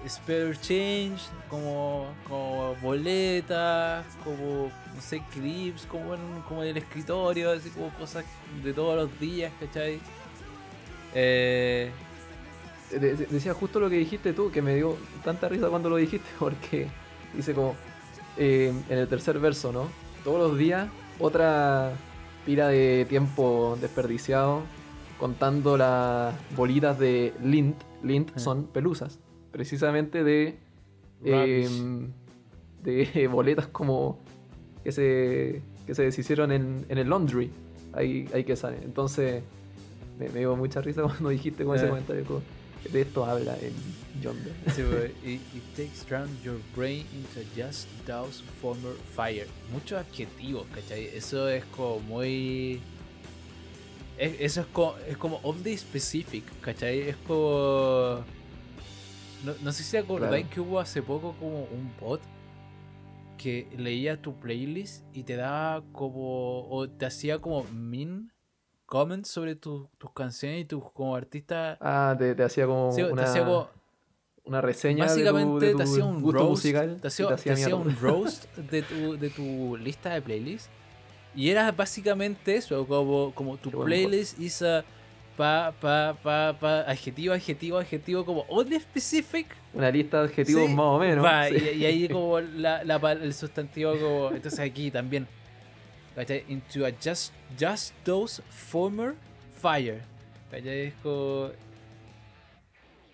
spare 0.07 0.55
change, 0.59 1.21
como, 1.49 2.07
como 2.27 2.75
boletas, 2.81 4.05
como, 4.23 4.71
no 4.95 5.01
sé, 5.01 5.21
clips, 5.33 5.85
como 5.85 6.15
en, 6.15 6.21
como 6.47 6.63
en 6.63 6.69
el 6.69 6.77
escritorio, 6.77 7.51
así 7.51 7.69
como 7.69 7.89
cosas 7.93 8.25
de 8.63 8.73
todos 8.73 8.95
los 8.95 9.19
días, 9.19 9.51
¿cachai? 9.59 9.99
Eh... 11.13 11.91
decía 12.89 13.53
justo 13.53 13.79
lo 13.79 13.89
que 13.89 13.97
dijiste 13.97 14.33
tú, 14.33 14.51
que 14.51 14.61
me 14.61 14.75
dio 14.75 14.97
tanta 15.23 15.49
risa 15.49 15.69
cuando 15.69 15.89
lo 15.89 15.97
dijiste, 15.97 16.29
porque 16.39 16.87
dice 17.35 17.53
como 17.53 17.75
eh, 18.37 18.73
en 18.89 18.97
el 18.97 19.07
tercer 19.07 19.39
verso, 19.39 19.71
¿no? 19.71 19.87
Todos 20.23 20.49
los 20.49 20.57
días 20.57 20.89
otra 21.19 21.91
pila 22.45 22.67
de 22.67 23.05
tiempo 23.07 23.77
desperdiciado 23.79 24.63
contando 25.19 25.77
las 25.77 26.33
bolitas 26.55 26.97
de 26.97 27.33
lint. 27.43 27.77
Lint 28.03 28.35
son 28.37 28.63
pelusas 28.65 29.19
precisamente 29.51 30.23
de, 30.23 30.57
em, 31.23 32.11
de 32.83 33.27
boletas 33.31 33.67
como 33.67 34.19
que 34.83 34.91
se, 34.91 35.61
que 35.85 35.95
se 35.95 36.03
deshicieron 36.03 36.51
en, 36.51 36.85
en 36.89 36.97
el 36.97 37.09
laundry. 37.09 37.51
Ahí, 37.93 38.27
ahí 38.33 38.43
que 38.43 38.55
sale. 38.55 38.77
Entonces 38.83 39.43
me, 40.17 40.39
dio 40.39 40.55
mucha 40.55 40.81
risa 40.81 41.01
cuando 41.03 41.29
dijiste 41.29 41.63
con 41.63 41.75
ese 41.75 41.85
eh. 41.85 41.89
comentario. 41.89 42.41
de 42.91 43.01
esto 43.01 43.25
habla 43.25 43.57
en 43.59 43.73
Yonder. 44.21 44.53
Sí, 44.75 44.81
it, 45.23 45.41
it, 45.55 45.63
takes 45.75 46.03
drown 46.07 46.29
your 46.43 46.57
brain 46.75 47.05
into 47.13 47.41
just 47.55 47.87
douse 48.05 48.41
former 48.61 48.93
fire. 49.15 49.47
Muchos 49.71 49.99
adjetivos, 49.99 50.65
¿cachai? 50.73 51.05
Eso 51.13 51.47
es 51.47 51.63
como 51.65 51.99
muy. 51.99 52.81
eso 54.17 54.61
es 54.61 54.67
como, 54.67 54.95
es 55.07 55.17
como 55.17 55.39
oddly 55.43 55.77
specific, 55.77 56.43
¿cachai? 56.61 57.01
Es 57.01 57.15
como 57.27 58.23
no, 59.43 59.71
sé 59.71 59.83
si 59.83 59.97
acordáis 59.97 60.47
que 60.47 60.59
hubo 60.59 60.79
hace 60.79 61.01
poco 61.01 61.35
como 61.39 61.63
un 61.63 61.91
bot 61.99 62.21
que 63.37 63.67
leía 63.75 64.21
tu 64.21 64.39
playlist 64.39 65.03
y 65.13 65.23
te 65.23 65.35
daba 65.35 65.83
como. 65.91 66.69
o 66.69 66.87
te 66.87 67.05
hacía 67.05 67.39
como 67.39 67.63
min 67.65 68.31
comments 68.85 69.29
sobre 69.29 69.55
tus 69.55 69.87
canciones 70.13 70.61
y 70.61 70.65
tus 70.65 70.83
como 70.91 71.15
artista. 71.15 71.77
Ah, 71.81 72.15
te, 72.17 72.35
te 72.35 72.43
hacía 72.43 72.67
como 72.67 72.89
una... 72.89 73.23
hacía 73.23 73.45
como, 73.45 73.69
una 74.43 74.61
reseña 74.61 75.05
Básicamente 75.05 75.65
de 75.67 75.71
tu, 75.71 75.77
te 75.77 75.83
hacía 75.83 76.05
un 76.05 76.21
gusto 76.21 76.39
roast, 76.39 76.51
musical. 76.51 76.99
Te 77.01 77.07
hacía, 77.07 77.35
te 77.35 77.51
hacía 77.51 77.75
un 77.75 77.95
roast 77.95 78.45
de 78.57 78.81
tu, 78.81 79.17
de 79.17 79.29
tu 79.29 79.77
lista 79.77 80.13
de 80.13 80.21
playlists. 80.21 80.69
Y 81.33 81.49
era 81.49 81.71
básicamente 81.71 82.57
eso, 82.57 82.85
como, 82.85 83.33
como 83.33 83.57
tu 83.57 83.71
playlist 83.71 84.39
hizo 84.39 84.83
pa, 85.41 85.73
pa, 85.81 86.13
pa, 86.21 86.53
pa, 86.53 86.81
adjetivo, 86.81 87.33
adjetivo, 87.33 87.79
adjetivo, 87.79 88.23
como 88.23 88.45
oddly 88.47 88.79
specific. 88.79 89.47
Una 89.73 89.89
lista 89.89 90.19
de 90.19 90.25
adjetivos 90.25 90.69
más 90.69 90.85
o 90.85 90.99
menos. 90.99 91.25
y, 91.51 91.83
ahí 91.83 92.07
como 92.11 92.39
la, 92.39 92.83
la, 92.83 93.11
el 93.13 93.33
sustantivo 93.33 93.93
como... 93.93 94.31
Entonces 94.35 94.59
aquí 94.59 94.91
también. 94.91 95.27
Into 96.47 96.85
a 96.85 96.91
just, 96.91 97.33
just 97.59 97.95
those 98.03 98.43
former 98.49 99.15
fire. 99.59 100.01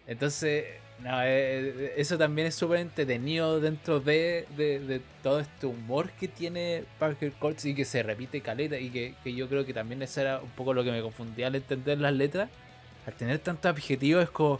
Entonces 0.05 0.65
no, 0.99 1.21
eh, 1.21 1.27
eh, 1.27 1.93
eso 1.97 2.17
también 2.17 2.47
es 2.47 2.55
súper 2.55 2.79
entretenido 2.79 3.59
dentro 3.59 3.99
de, 3.99 4.47
de, 4.57 5.01
todo 5.21 5.39
este 5.39 5.67
humor 5.67 6.09
que 6.11 6.27
tiene 6.27 6.85
Parker 6.97 7.33
Courts 7.33 7.65
y 7.65 7.75
que 7.75 7.85
se 7.85 8.01
repite 8.01 8.41
caleta 8.41 8.79
y 8.79 8.89
que, 8.89 9.15
yo 9.35 9.47
creo 9.47 9.63
que 9.63 9.73
también 9.73 10.01
eso 10.01 10.21
era 10.21 10.39
un 10.39 10.49
poco 10.49 10.73
lo 10.73 10.83
que 10.83 10.91
me 10.91 11.01
confundía 11.01 11.47
al 11.47 11.55
entender 11.55 11.99
las 11.99 12.13
letras. 12.13 12.49
Al 13.05 13.13
tener 13.13 13.39
tantos 13.39 13.71
objetivos 13.71 14.23
es 14.23 14.29
como... 14.29 14.59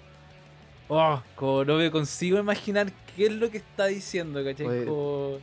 Oh, 0.90 1.22
como 1.36 1.66
no 1.66 1.76
me 1.76 1.92
consigo 1.92 2.38
imaginar 2.38 2.92
qué 3.16 3.26
es 3.26 3.34
lo 3.34 3.50
que 3.50 3.58
está 3.58 3.88
diciendo, 3.88 4.44
¿cachai? 4.44 4.86
como... 4.86 5.40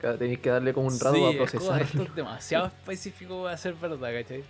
Tenéis 0.00 0.38
que 0.40 0.50
darle 0.50 0.72
como 0.72 0.88
un 0.88 0.98
rato 0.98 1.28
a 1.28 1.32
procesar. 1.32 1.82
esto 1.82 2.02
es 2.02 2.14
demasiado 2.14 2.66
específico 2.80 3.44
para 3.44 3.56
ser 3.56 3.74
verdad, 3.74 4.12
¿cachai? 4.12 4.44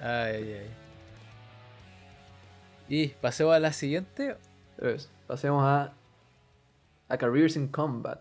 Ay, 0.00 0.34
ay, 0.34 0.52
ay. 0.52 0.77
Y 2.88 3.08
pasemos 3.08 3.54
a 3.54 3.60
la 3.60 3.72
siguiente. 3.72 4.36
pasemos 5.26 5.62
a, 5.64 5.92
a 7.08 7.18
Careers 7.18 7.56
in 7.56 7.68
Combat. 7.68 8.20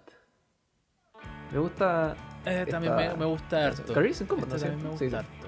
Me 1.51 1.59
gusta. 1.59 2.15
Eh, 2.45 2.65
también 2.69 2.93
me, 2.95 3.25
gusta 3.25 3.67
harto. 3.67 3.93
Careers 3.93 4.21
in 4.21 4.27
Combat, 4.27 4.49
también 4.49 4.83
me 4.83 4.89
gusta 4.89 5.19
harto. 5.19 5.47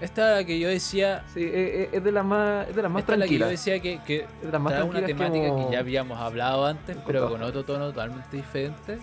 Esta 0.00 0.44
que 0.44 0.58
yo 0.58 0.68
decía. 0.68 1.24
Sí, 1.34 1.42
eh, 1.42 1.82
eh, 1.82 1.88
es 1.92 2.02
de 2.02 2.12
las 2.12 2.24
más, 2.24 2.68
es 2.68 2.74
de 2.74 2.82
las 2.82 2.90
más 2.90 3.00
esta 3.00 3.16
tranquilas. 3.16 3.28
la 3.28 3.28
que 3.28 3.38
yo 3.38 3.50
decía 3.50 3.80
que, 3.80 4.00
que 4.06 4.26
es 4.42 4.50
de 4.50 4.58
más 4.58 4.82
una 4.82 5.04
temática 5.04 5.54
que, 5.54 5.72
ya 5.72 5.78
habíamos 5.78 6.18
hablado 6.18 6.64
antes, 6.64 6.96
pero 7.06 7.28
con 7.28 7.42
otro 7.42 7.64
tono 7.64 7.88
totalmente 7.88 8.36
diferente. 8.36 8.98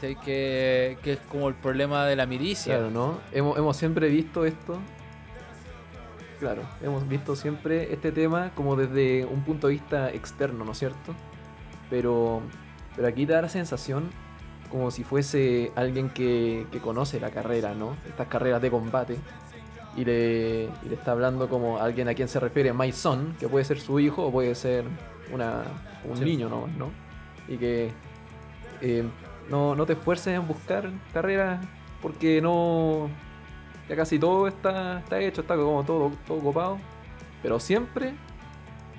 Que, 0.00 0.98
que 1.00 1.12
es 1.12 1.20
como 1.30 1.48
el 1.48 1.54
problema 1.54 2.04
de 2.06 2.16
la 2.16 2.26
milicia. 2.26 2.74
Claro, 2.74 2.90
¿no? 2.90 3.20
Hemos, 3.32 3.56
hemos 3.56 3.76
siempre 3.76 4.08
visto 4.08 4.44
esto 4.44 4.80
Claro, 6.38 6.62
hemos 6.82 7.08
visto 7.08 7.34
siempre 7.34 7.92
este 7.92 8.12
tema 8.12 8.50
como 8.54 8.76
desde 8.76 9.24
un 9.24 9.42
punto 9.42 9.68
de 9.68 9.74
vista 9.74 10.10
externo, 10.10 10.64
¿no 10.64 10.72
es 10.72 10.78
cierto? 10.78 11.14
Pero, 11.88 12.42
pero 12.94 13.08
aquí 13.08 13.24
da 13.24 13.40
la 13.40 13.48
sensación 13.48 14.10
como 14.70 14.90
si 14.90 15.04
fuese 15.04 15.72
alguien 15.76 16.10
que, 16.10 16.66
conoce 16.82 17.20
la 17.20 17.30
carrera, 17.30 17.74
¿no? 17.74 17.96
Estas 18.06 18.28
carreras 18.28 18.60
de 18.60 18.70
combate. 18.70 19.16
Y 19.96 20.04
le, 20.04 20.66
le, 20.66 20.94
está 20.94 21.12
hablando 21.12 21.48
como 21.48 21.78
alguien 21.78 22.08
a 22.08 22.14
quien 22.14 22.28
se 22.28 22.38
refiere 22.38 22.74
My 22.74 22.92
Son, 22.92 23.34
que 23.40 23.48
puede 23.48 23.64
ser 23.64 23.80
su 23.80 23.98
hijo 23.98 24.26
o 24.26 24.30
puede 24.30 24.54
ser 24.54 24.84
una, 25.32 25.62
un 26.04 26.20
niño, 26.22 26.50
¿no? 26.50 26.66
¿no? 26.66 26.90
Y 27.48 27.56
que 27.56 27.92
eh, 28.82 29.04
no, 29.48 29.74
no 29.74 29.86
te 29.86 29.94
esfuerces 29.94 30.34
en 30.34 30.46
buscar 30.46 30.90
carreras 31.14 31.64
porque 32.02 32.42
no, 32.42 33.08
ya 33.88 33.96
casi 33.96 34.18
todo 34.18 34.48
está, 34.48 35.00
está 35.00 35.20
hecho, 35.20 35.42
está 35.42 35.56
como 35.56 35.84
todo, 35.84 36.12
todo 36.26 36.40
copado. 36.40 36.78
Pero 37.42 37.60
siempre 37.60 38.14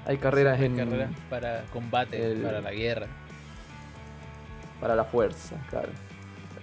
hay 0.06 0.18
carreras 0.18 0.62
en. 0.62 0.78
Carreras 0.78 1.12
para 1.30 1.66
combate, 1.66 2.36
para 2.38 2.62
la 2.62 2.72
guerra. 2.72 3.08
Para 4.80 4.96
la 4.96 5.04
fuerza, 5.04 5.56
claro. 5.70 5.90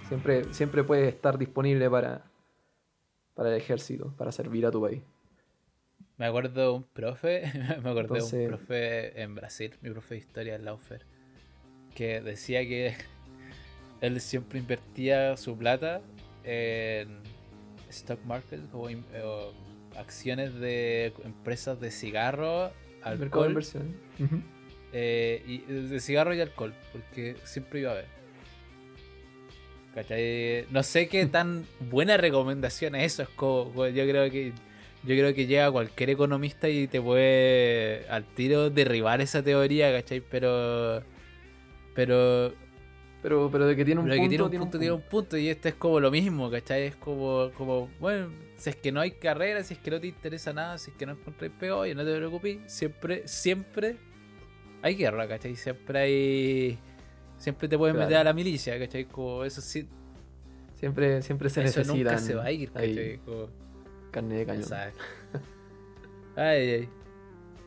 Siempre, 0.07 0.53
siempre 0.53 0.83
puedes 0.83 1.13
estar 1.13 1.37
disponible 1.37 1.89
para, 1.89 2.23
para 3.33 3.49
el 3.49 3.55
ejército, 3.55 4.13
para 4.17 4.31
servir 4.31 4.65
a 4.65 4.71
tu 4.71 4.81
país. 4.81 5.01
Me 6.17 6.25
acuerdo 6.25 6.61
de 6.61 6.69
un 6.69 6.83
profe, 6.83 7.51
me 7.83 7.89
acuerdo 7.89 8.15
de 8.15 8.21
un 8.21 8.47
profe 8.47 9.21
en 9.21 9.35
Brasil, 9.35 9.75
mi 9.81 9.89
profe 9.89 10.15
de 10.15 10.19
historia, 10.19 10.57
Laufer, 10.57 11.05
que 11.93 12.21
decía 12.21 12.61
que 12.61 12.95
él 14.01 14.21
siempre 14.21 14.59
invertía 14.59 15.35
su 15.35 15.57
plata 15.57 16.01
en 16.43 17.21
stock 17.95 18.23
market 18.25 18.61
o, 18.73 18.89
acciones 19.97 20.53
de 20.55 21.13
empresas 21.23 21.79
de 21.79 21.91
cigarro, 21.91 22.71
alcohol. 23.01 23.57
Eh, 24.97 25.43
y, 25.45 25.57
de 25.59 25.99
cigarro 25.99 26.33
y 26.33 26.41
alcohol, 26.41 26.73
porque 26.91 27.35
siempre 27.43 27.81
iba 27.81 27.91
a 27.91 27.93
haber. 27.93 28.07
No 30.71 30.83
sé 30.83 31.07
qué 31.07 31.25
tan 31.31 31.65
buena 31.79 32.17
recomendación 32.17 32.95
es 32.95 33.13
eso. 33.13 33.23
Es 33.23 33.29
como, 33.29 33.87
yo 33.87 34.03
creo 34.05 34.29
que 34.29 34.51
yo 35.03 35.15
creo 35.15 35.33
que 35.35 35.45
llega 35.45 35.71
cualquier 35.71 36.09
economista 36.09 36.67
y 36.67 36.87
te 36.87 36.99
puede 36.99 38.05
al 38.09 38.25
tiro 38.25 38.69
derribar 38.69 39.21
esa 39.21 39.43
teoría, 39.43 39.91
¿cachai? 39.91 40.19
Pero 40.19 41.03
pero 41.93 42.53
pero, 43.25 43.49
pero 43.51 43.65
de 43.65 43.75
que 43.75 43.83
tiene 43.83 44.01
un, 44.01 44.07
punto, 44.07 44.29
tiene 44.29 44.43
un, 44.43 44.49
punto, 44.51 44.77
tiene 44.77 44.93
un 44.93 45.01
punto. 45.01 45.35
Y 45.35 45.49
este 45.49 45.69
es 45.69 45.75
como 45.75 45.99
lo 45.99 46.11
mismo, 46.11 46.51
¿cachai? 46.51 46.83
Es 46.83 46.95
como, 46.95 47.49
como, 47.57 47.89
bueno, 47.99 48.29
si 48.55 48.69
es 48.69 48.75
que 48.75 48.91
no 48.91 49.01
hay 49.01 49.13
carrera, 49.13 49.63
si 49.63 49.73
es 49.73 49.79
que 49.79 49.89
no 49.89 49.99
te 49.99 50.05
interesa 50.05 50.53
nada, 50.53 50.77
si 50.77 50.91
es 50.91 50.95
que 50.95 51.07
no 51.07 51.13
encontré 51.13 51.49
peo, 51.49 51.87
y 51.87 51.95
no 51.95 52.05
te 52.05 52.15
preocupes, 52.15 52.59
siempre, 52.67 53.27
siempre 53.27 53.97
hay 54.83 54.93
guerra, 54.93 55.27
¿cachai? 55.27 55.55
Siempre 55.55 55.99
hay. 55.99 56.79
Siempre 57.39 57.67
te 57.67 57.79
puedes 57.79 57.95
meter 57.95 58.17
a 58.17 58.23
la 58.23 58.31
milicia, 58.31 58.77
¿cachai? 58.77 59.05
Como 59.05 59.43
eso 59.43 59.59
sí. 59.59 59.87
Siempre, 60.75 61.23
siempre 61.23 61.49
se 61.49 61.63
eso 61.63 61.79
necesita. 61.79 62.11
Nunca 62.11 62.19
se 62.19 62.35
va 62.35 62.43
a 62.43 62.51
ir, 62.51 62.71
¿cachai? 62.71 63.19
Carne 64.11 64.35
de 64.35 64.45
cañón. 64.45 64.61
Exacto. 64.61 65.03
ay, 66.35 66.69
ay. 66.69 66.89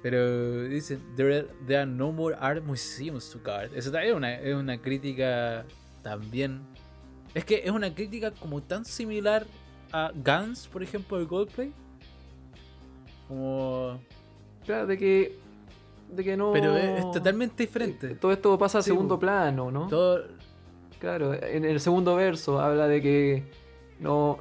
Pero 0.02 0.64
dicen, 0.64 1.02
there, 1.16 1.46
are 1.76 1.86
no 1.86 2.12
more 2.12 2.36
art 2.38 2.62
museums 2.64 3.30
to 3.30 3.40
guard. 3.44 3.74
Eso 3.74 3.90
también 3.90 4.12
es 4.12 4.16
una, 4.16 4.34
es 4.34 4.54
una 4.54 4.80
crítica 4.80 5.64
también. 6.02 6.62
Es 7.34 7.44
que 7.44 7.62
es 7.64 7.70
una 7.70 7.94
crítica 7.94 8.30
como 8.30 8.62
tan 8.62 8.84
similar 8.84 9.46
a 9.92 10.12
Guns, 10.14 10.68
por 10.68 10.82
ejemplo, 10.82 11.18
de 11.18 11.24
Goldplay. 11.24 11.72
Como. 13.26 14.00
Claro, 14.64 14.86
de 14.86 14.96
que. 14.96 15.38
De 16.14 16.24
que 16.24 16.36
no. 16.36 16.52
Pero 16.52 16.76
es, 16.76 17.10
totalmente 17.10 17.64
diferente. 17.64 18.14
Todo 18.14 18.32
esto 18.32 18.56
pasa 18.56 18.78
a 18.78 18.82
segundo 18.82 19.18
plano, 19.18 19.70
¿no? 19.70 19.88
Todo... 19.88 20.24
Claro, 20.98 21.32
en 21.32 21.64
el 21.64 21.78
segundo 21.78 22.16
verso 22.16 22.60
habla 22.60 22.88
de 22.88 23.00
que 23.00 23.44
no, 24.00 24.38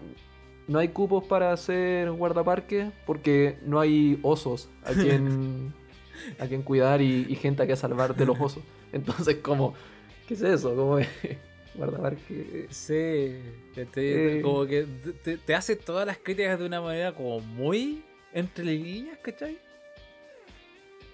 no 0.68 0.80
hay 0.80 0.90
cupos 0.90 1.24
para 1.26 1.54
hacer 1.54 2.12
guardaparque 2.12 2.92
porque 3.06 3.58
no 3.66 3.80
hay 3.80 4.20
osos 4.22 4.70
a 4.84 4.94
quien, 4.94 5.74
a 6.40 6.48
quien 6.48 6.62
cuidar 6.62 7.02
y, 7.02 7.36
gente 7.36 7.64
a 7.64 7.68
que 7.68 7.76
salvar 7.76 8.16
de 8.16 8.26
los 8.26 8.40
osos. 8.40 8.64
Entonces, 8.92 9.38
como, 9.38 9.74
¿qué 10.28 10.34
es 10.34 10.42
eso? 10.42 10.76
Como 10.76 11.00
guardaparque. 11.76 12.68
Sí, 12.70 13.40
te, 13.94 14.38
eh. 14.38 14.42
como 14.42 14.66
que 14.66 14.86
te, 15.46 15.56
hace 15.56 15.76
todas 15.76 16.06
las 16.06 16.18
críticas 16.18 16.60
de 16.60 16.66
una 16.66 16.82
manera 16.82 17.14
como 17.14 17.40
muy 17.40 18.04
entre 18.34 18.66
líneas, 18.66 19.18
¿cachai? 19.20 19.58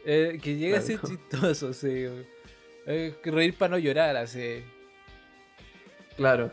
Eh, 0.05 0.39
que 0.41 0.55
llega 0.55 0.79
a 0.79 0.81
ser 0.81 0.99
chistoso, 1.01 1.73
sí. 1.73 2.07
reír 3.23 3.53
para 3.55 3.71
no 3.71 3.77
llorar, 3.77 4.17
así. 4.17 4.63
Claro. 6.15 6.51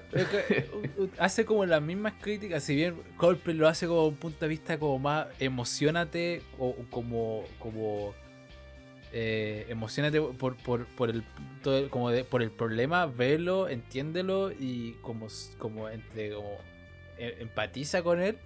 hace 1.18 1.44
como 1.44 1.66
las 1.66 1.82
mismas 1.82 2.14
críticas, 2.20 2.62
si 2.62 2.74
bien 2.74 2.96
Coldplay 3.16 3.56
lo 3.56 3.68
hace 3.68 3.86
como 3.86 4.06
un 4.06 4.16
punto 4.16 4.38
de 4.40 4.48
vista 4.48 4.78
como 4.78 4.98
más 4.98 5.26
emocionate 5.38 6.42
o 6.58 6.74
como 6.90 7.44
como 7.58 8.14
eh, 9.12 9.66
emocionate 9.68 10.20
por, 10.20 10.56
por, 10.56 10.86
por 10.86 11.10
el 11.10 11.24
como 11.90 12.10
por 12.30 12.42
el 12.42 12.50
problema, 12.50 13.06
velo, 13.06 13.68
entiéndelo 13.68 14.52
y 14.52 14.92
como 15.02 15.26
como 15.58 15.88
entre 15.88 16.32
como 16.32 16.56
e, 17.18 17.36
empatiza 17.40 18.02
con 18.02 18.20
él. 18.20 18.38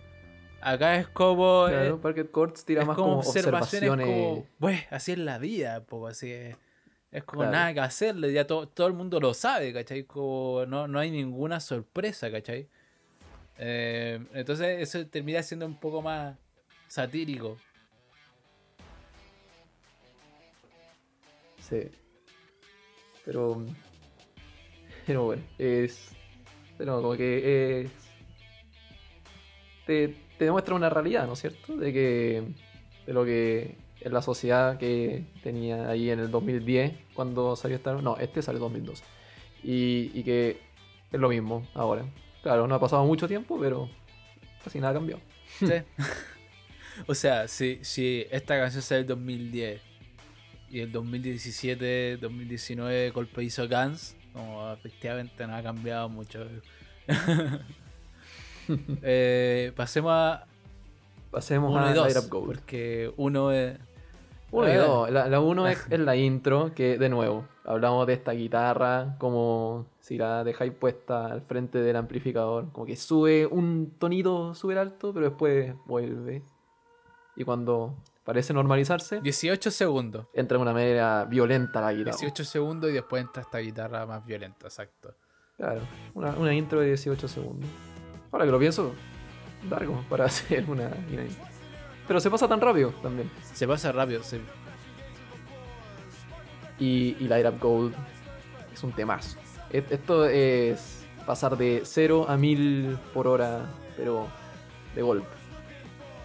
Acá 0.61 0.97
es 0.97 1.07
como 1.09 1.67
claro, 1.69 2.01
eh, 2.17 2.25
Courts 2.31 2.65
tira 2.65 2.87
más 2.87 2.97
como, 2.97 3.19
observaciones, 3.19 3.91
como, 3.91 4.47
pues 4.59 4.81
así 4.91 5.13
es 5.13 5.19
la 5.19 5.39
vida, 5.39 5.85
poco 5.85 6.07
así 6.07 6.33
es. 6.33 6.57
Es 7.15 7.23
como 7.23 7.45
nada 7.45 7.73
que 7.73 7.79
hacerle, 7.79 8.33
ya 8.33 8.45
todo 8.45 8.89
el 8.89 8.93
mundo 8.93 9.21
lo 9.21 9.35
sabe, 9.35 9.73
¿cachai? 9.73 10.03
Como 10.03 10.67
no, 10.67 10.89
no 10.89 10.99
hay 10.99 11.13
ninguna 11.13 11.61
sorpresa, 11.61 12.29
¿cachai? 12.29 12.69
Eh, 13.57 14.19
entonces 14.33 14.81
eso 14.81 15.07
termina 15.07 15.41
siendo 15.45 15.65
un 15.65 15.79
poco 15.79 16.03
más 16.03 16.37
satírico. 16.89 17.57
Sí. 21.61 21.89
Pero. 23.25 23.65
Pero 25.07 25.25
bueno, 25.27 25.43
es. 25.57 26.11
Pero 26.77 27.01
como 27.01 27.17
que 27.17 27.83
es. 27.83 27.91
te, 29.87 30.17
te 30.37 30.47
demuestra 30.47 30.75
una 30.75 30.91
realidad, 30.91 31.29
¿no 31.29 31.35
es 31.35 31.39
cierto? 31.39 31.77
De 31.77 31.93
que 31.93 32.43
de 33.07 33.13
lo 33.13 33.25
que 33.25 33.84
es 34.05 34.13
la 34.13 34.23
sociedad 34.23 34.79
que 34.79 35.25
tenía 35.43 35.89
ahí 35.89 36.11
en 36.11 36.21
el 36.21 36.31
2010 36.31 36.93
cuando 37.15 37.57
salió 37.57 37.77
esta... 37.77 37.95
No, 37.95 38.17
este 38.19 38.43
salió 38.43 38.59
en 38.59 38.73
2012. 38.73 39.05
Y, 39.63 40.11
y 40.15 40.23
que 40.23 40.61
es 41.11 41.21
lo 41.21 41.29
mismo 41.29 41.67
ahora. 41.75 42.05
Claro, 42.43 42.67
no 42.67 42.75
ha 42.75 42.81
pasado 42.81 43.05
mucho 43.05 43.27
tiempo, 43.27 43.59
pero 43.59 43.89
casi 44.63 44.79
nada 44.79 44.95
cambió. 44.95 45.19
Sí. 45.59 45.67
o 47.07 47.15
sea, 47.15 47.49
si, 47.49 47.79
si 47.83 48.27
esta 48.31 48.59
canción 48.59 48.83
sale 48.83 49.03
en 49.03 49.07
2010 49.09 49.81
y 50.71 50.81
el 50.81 50.93
2017, 50.93 52.17
2019 52.19 53.11
golpe 53.11 53.45
hizo 53.45 53.69
Guns, 53.69 54.17
como 54.33 54.73
efectivamente 54.73 55.47
no 55.47 55.55
ha 55.57 55.63
cambiado 55.63 56.09
mucho. 56.09 56.47
Eh, 59.03 59.73
pasemos 59.77 60.11
a. 60.11 60.47
Pasemos 61.31 61.71
uno 61.71 61.85
a 61.85 61.91
y 61.91 61.95
dos, 61.95 62.07
Light 62.07 62.25
Up 62.25 62.31
Gold. 62.31 62.47
Porque 62.47 63.13
uno 63.19 63.53
es. 63.53 63.77
Uno 64.55 64.73
y 64.73 64.77
dos. 64.77 65.11
La, 65.11 65.29
la 65.29 65.41
uno 65.41 65.67
es, 65.67 65.85
es 65.91 65.99
la 65.99 66.15
intro, 66.17 66.73
que 66.75 66.97
de 66.97 67.09
nuevo, 67.09 67.45
hablamos 67.65 68.07
de 68.07 68.13
esta 68.13 68.33
guitarra, 68.33 69.17
como 69.19 69.87
si 69.99 70.17
la 70.17 70.45
dejáis 70.45 70.73
puesta 70.73 71.27
al 71.27 71.43
frente 71.43 71.79
del 71.79 71.97
amplificador, 71.97 72.71
como 72.71 72.87
que 72.87 72.95
sube 72.95 73.47
un 73.47 73.95
tonito 73.99 74.55
súper 74.55 74.79
alto, 74.79 75.13
pero 75.13 75.31
después 75.31 75.75
vuelve. 75.87 76.43
Y 77.35 77.43
cuando 77.43 77.97
parece 78.23 78.55
normalizarse, 78.55 79.21
18 79.21 79.73
segundos. 79.73 80.27
entra 80.33 80.57
de 80.57 80.63
una 80.63 80.73
manera 80.73 81.25
violenta 81.25 81.81
la 81.81 81.93
guitarra. 81.93 82.17
18 82.17 82.45
segundos 82.45 82.91
y 82.91 82.93
después 82.95 83.25
entra 83.25 83.43
esta 83.43 83.59
guitarra 83.59 84.07
más 84.07 84.25
violenta, 84.25 84.69
exacto. 84.69 85.15
Claro, 85.57 85.81
una, 86.15 86.31
una 86.31 86.55
intro 86.55 86.81
de 86.81 86.89
18 86.89 87.27
segundos. 87.27 87.69
Ahora 88.31 88.45
que 88.45 88.53
lo 88.53 88.59
pienso, 88.61 88.93
largo 89.69 90.05
para 90.09 90.25
hacer 90.27 90.65
una, 90.71 90.91
una 91.13 91.23
intro. 91.23 91.54
Pero 92.07 92.21
se 92.21 92.31
pasa 92.31 92.47
tan 92.49 92.61
rápido 92.61 92.91
también. 93.03 93.31
Se 93.53 93.67
pasa 93.67 93.91
rápido, 93.93 94.23
sí. 94.23 94.41
Y, 96.79 97.17
y 97.21 97.29
Light 97.29 97.47
Up 97.47 97.59
Gold 97.61 97.95
es 98.73 98.83
un 98.83 98.93
temazo. 98.93 99.39
Esto 99.71 100.27
es 100.27 101.05
pasar 101.27 101.57
de 101.57 101.83
0 101.85 102.27
a 102.29 102.37
1000 102.37 102.99
por 103.13 103.27
hora, 103.27 103.67
pero 103.97 104.29
de 104.95 105.03
golpe. 105.03 105.27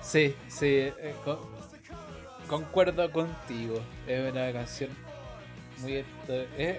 Sí, 0.02 0.36
sí, 0.48 0.66
eh, 0.66 1.16
con- 1.24 1.40
concuerdo 2.48 3.10
contigo. 3.12 3.80
Es 4.08 4.32
una 4.32 4.52
canción 4.52 4.90
muy. 5.80 5.94
Es, 5.94 6.06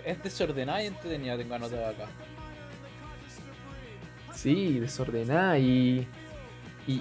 es 0.04 0.22
desordenada 0.22 0.82
y 0.82 0.86
entretenida, 0.88 1.36
tengo 1.36 1.54
anotado 1.54 1.86
acá. 1.86 2.06
Sí, 4.34 4.78
desordenada 4.80 5.58
y, 5.58 6.06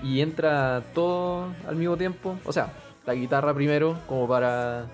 y, 0.03 0.21
entra 0.21 0.83
todo 0.93 1.53
al 1.67 1.75
mismo 1.75 1.97
tiempo. 1.97 2.37
O 2.45 2.53
sea, 2.53 2.73
la 3.05 3.13
guitarra 3.13 3.53
primero, 3.53 3.97
como 4.07 4.27
para, 4.27 4.87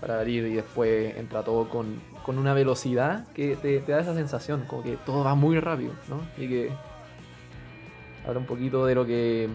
para 0.00 0.18
abrir, 0.18 0.46
y 0.46 0.54
después 0.54 1.16
entra 1.16 1.42
todo 1.42 1.68
con, 1.68 2.00
con 2.24 2.38
una 2.38 2.54
velocidad 2.54 3.26
que 3.32 3.56
te, 3.56 3.80
te 3.80 3.92
da 3.92 4.00
esa 4.00 4.14
sensación, 4.14 4.64
como 4.66 4.82
que 4.82 4.96
todo 5.06 5.24
va 5.24 5.34
muy 5.34 5.58
rápido, 5.60 5.92
¿no? 6.08 6.20
Y 6.36 6.48
que 6.48 6.70
habla 8.26 8.40
un 8.40 8.46
poquito 8.46 8.86
de 8.86 8.94
lo 8.94 9.06
que 9.06 9.48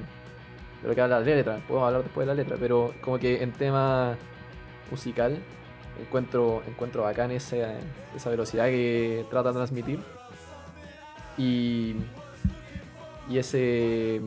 de 0.82 0.88
lo 0.88 0.96
que 0.96 1.02
habla 1.02 1.20
la 1.20 1.26
letra. 1.26 1.60
Podemos 1.68 1.88
hablar 1.88 2.04
después 2.04 2.28
de 2.28 2.34
la 2.34 2.42
letra, 2.42 2.58
pero 2.60 2.94
como 3.02 3.18
que 3.18 3.42
en 3.42 3.52
tema 3.52 4.16
musical 4.92 5.38
encuentro, 6.00 6.64
encuentro 6.68 7.04
bacán 7.04 7.32
esa, 7.32 7.76
esa 8.16 8.30
velocidad 8.30 8.66
que 8.66 9.26
trata 9.30 9.50
de 9.50 9.56
transmitir. 9.56 10.00
Y, 11.38 11.96
y 13.30 13.38
ese. 13.38 14.22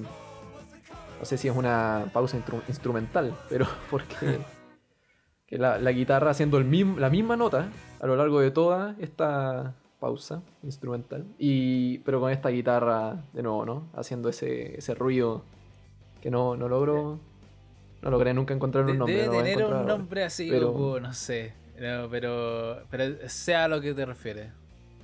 No 1.21 1.25
sé 1.25 1.37
si 1.39 1.47
es 1.49 1.55
una 1.57 2.07
pausa 2.13 2.37
instru- 2.39 2.63
instrumental, 2.67 3.37
pero 3.49 3.67
porque 3.91 4.39
que 5.47 5.59
la, 5.59 5.79
la 5.79 5.93
guitarra 5.93 6.31
haciendo 6.31 6.59
el 6.59 6.65
mismo, 6.65 6.99
la 6.99 7.11
misma 7.11 7.37
nota 7.37 7.69
a 8.01 8.07
lo 8.07 8.17
largo 8.17 8.41
de 8.41 8.51
toda 8.51 8.97
esta 9.01 9.75
pausa 10.01 10.43
instrumental. 10.63 11.27
Y, 11.39 11.99
pero 11.99 12.21
con 12.21 12.31
esta 12.33 12.49
guitarra 12.49 13.23
de 13.35 13.43
nuevo, 13.43 13.67
¿no? 13.67 13.89
Haciendo 13.95 14.29
ese, 14.31 14.79
ese 14.79 14.95
ruido 14.95 15.43
que 16.23 16.31
no, 16.31 16.57
no 16.57 16.69
logro. 16.69 17.19
No 18.03 18.11
logré 18.11 18.33
nunca 18.33 18.55
encontrar 18.55 18.87
un 18.87 18.97
nombre. 18.97 19.15
debe 19.15 19.27
no 19.27 19.43
tener 19.43 19.65
un 19.67 19.87
nombre 19.87 20.25
así, 20.25 20.49
Pero- 20.51 20.73
como, 20.73 20.99
no 21.01 21.13
sé. 21.13 21.53
No, 21.79 22.09
pero, 22.11 22.83
pero 22.91 23.29
sea 23.29 23.65
a 23.65 23.69
lo 23.69 23.81
que 23.81 23.93
te 23.95 24.07
refieres. 24.07 24.51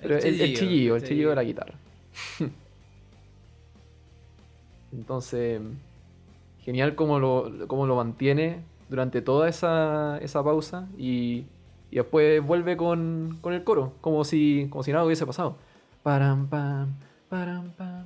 Pero 0.00 0.16
el, 0.18 0.40
el 0.40 0.54
chillido, 0.56 0.96
el 0.96 1.02
chillido 1.02 1.30
de 1.30 1.36
la 1.36 1.42
guitarra. 1.42 1.74
Entonces, 4.92 5.60
genial 6.66 6.96
cómo 6.96 7.20
lo, 7.20 7.68
cómo 7.68 7.86
lo 7.86 7.94
mantiene 7.94 8.64
durante 8.88 9.22
toda 9.22 9.48
esa, 9.48 10.18
esa 10.20 10.42
pausa 10.42 10.88
y, 10.98 11.44
y 11.92 11.96
después 11.96 12.44
vuelve 12.44 12.76
con, 12.76 13.38
con 13.40 13.52
el 13.54 13.62
coro, 13.62 13.92
como 14.00 14.24
si, 14.24 14.66
como 14.68 14.82
si 14.82 14.90
nada 14.90 15.04
hubiese 15.04 15.24
pasado. 15.24 15.56
Param, 16.02 16.48
pam, 16.48 16.96
param, 17.28 17.70
pam. 17.70 18.04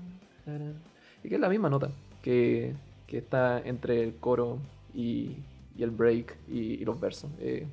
Y 1.24 1.28
que 1.30 1.34
es 1.36 1.40
la 1.40 1.48
misma 1.48 1.70
nota 1.70 1.90
que, 2.22 2.74
que 3.06 3.18
está 3.18 3.60
entre 3.64 4.02
el 4.02 4.16
coro 4.16 4.58
y, 4.94 5.36
y 5.74 5.82
el 5.82 5.90
break 5.90 6.36
y, 6.46 6.84
los 6.84 7.00
versos. 7.00 7.30
Eh, 7.40 7.66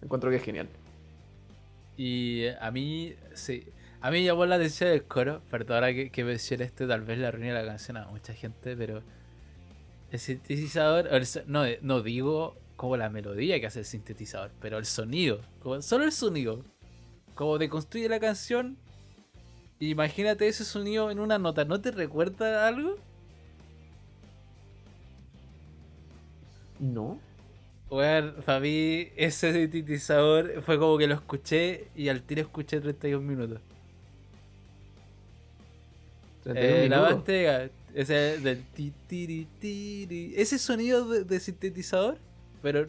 encuentro 0.00 0.30
que 0.30 0.36
es 0.36 0.42
genial. 0.42 0.68
Y 1.98 2.46
a 2.60 2.70
mí, 2.70 3.12
sí. 3.34 3.64
A 4.00 4.10
mí 4.10 4.24
llamó 4.24 4.46
la 4.46 4.54
atención 4.54 4.88
el 4.88 5.02
coro. 5.02 5.42
Perdón, 5.50 5.74
ahora 5.74 5.92
que, 5.92 6.10
que 6.10 6.24
mencioné 6.24 6.64
este, 6.64 6.86
tal 6.86 7.02
vez 7.02 7.18
le 7.18 7.26
arruiné 7.26 7.52
la 7.52 7.64
canción 7.64 7.98
a 7.98 8.06
mucha 8.06 8.32
gente, 8.32 8.74
pero. 8.74 9.02
El 10.10 10.18
sintetizador. 10.18 11.08
el 11.12 11.26
no, 11.46 11.64
no 11.82 12.02
digo 12.02 12.56
como 12.76 12.96
la 12.96 13.10
melodía 13.10 13.60
que 13.60 13.66
hace 13.66 13.80
el 13.80 13.84
sintetizador, 13.84 14.50
pero 14.60 14.78
el 14.78 14.86
sonido. 14.86 15.40
Como, 15.62 15.80
solo 15.82 16.04
el 16.04 16.12
sonido. 16.12 16.64
Como 17.34 17.58
deconstruye 17.58 18.08
la 18.08 18.20
canción. 18.20 18.76
Imagínate 19.80 20.48
ese 20.48 20.64
sonido 20.64 21.10
en 21.10 21.20
una 21.20 21.38
nota. 21.38 21.64
¿No 21.64 21.80
te 21.80 21.90
recuerda 21.90 22.66
algo? 22.66 22.96
¿No? 26.78 27.20
Bueno, 27.88 28.34
para 28.44 28.60
mí 28.60 29.08
ese 29.16 29.52
sintetizador 29.52 30.62
fue 30.62 30.78
como 30.78 30.96
que 30.96 31.06
lo 31.08 31.14
escuché 31.14 31.88
y 31.94 32.08
al 32.08 32.22
tiro 32.22 32.42
escuché 32.42 32.80
31 32.80 33.20
minutos. 33.26 33.60
31 36.42 36.84
Eh, 36.84 36.88
la 36.88 36.96
minutos. 36.96 37.16
mantega, 37.16 37.68
ese 37.94 38.38
del 38.38 38.64
ti, 38.72 38.92
tiri, 39.06 39.46
tiri, 39.58 40.34
ese 40.36 40.58
sonido 40.58 41.08
de, 41.08 41.24
de 41.24 41.40
sintetizador, 41.40 42.18
pero 42.62 42.86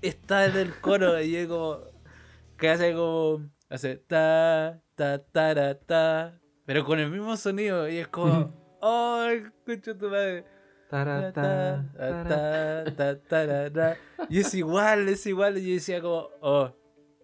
está 0.00 0.46
en 0.46 0.56
el 0.56 0.74
coro 0.80 1.20
y 1.20 1.36
es 1.36 1.48
como 1.48 1.78
que 2.58 2.68
hace 2.68 2.94
como 2.94 3.48
hace 3.68 3.96
ta 3.96 4.80
ta 4.94 5.18
ta 5.22 5.74
ta, 5.78 6.40
pero 6.66 6.84
con 6.84 6.98
el 6.98 7.10
mismo 7.10 7.36
sonido 7.36 7.88
y 7.88 7.98
es 7.98 8.08
como 8.08 8.52
oh, 8.82 9.24
escucho 9.30 9.96
tu 9.96 10.10
madre. 10.10 10.44
Tara, 10.90 11.32
Ta, 11.32 11.42
ta, 11.42 11.84
ta, 11.96 12.24
tara. 12.24 12.84
ta, 12.84 12.96
ta, 12.96 13.22
tara, 13.22 13.72
ta. 13.72 13.96
Y 14.28 14.40
es 14.40 14.52
igual, 14.52 15.08
es 15.08 15.24
igual. 15.24 15.56
Y 15.56 15.68
yo 15.68 15.74
decía 15.74 16.02
como, 16.02 16.28
oh, 16.42 16.70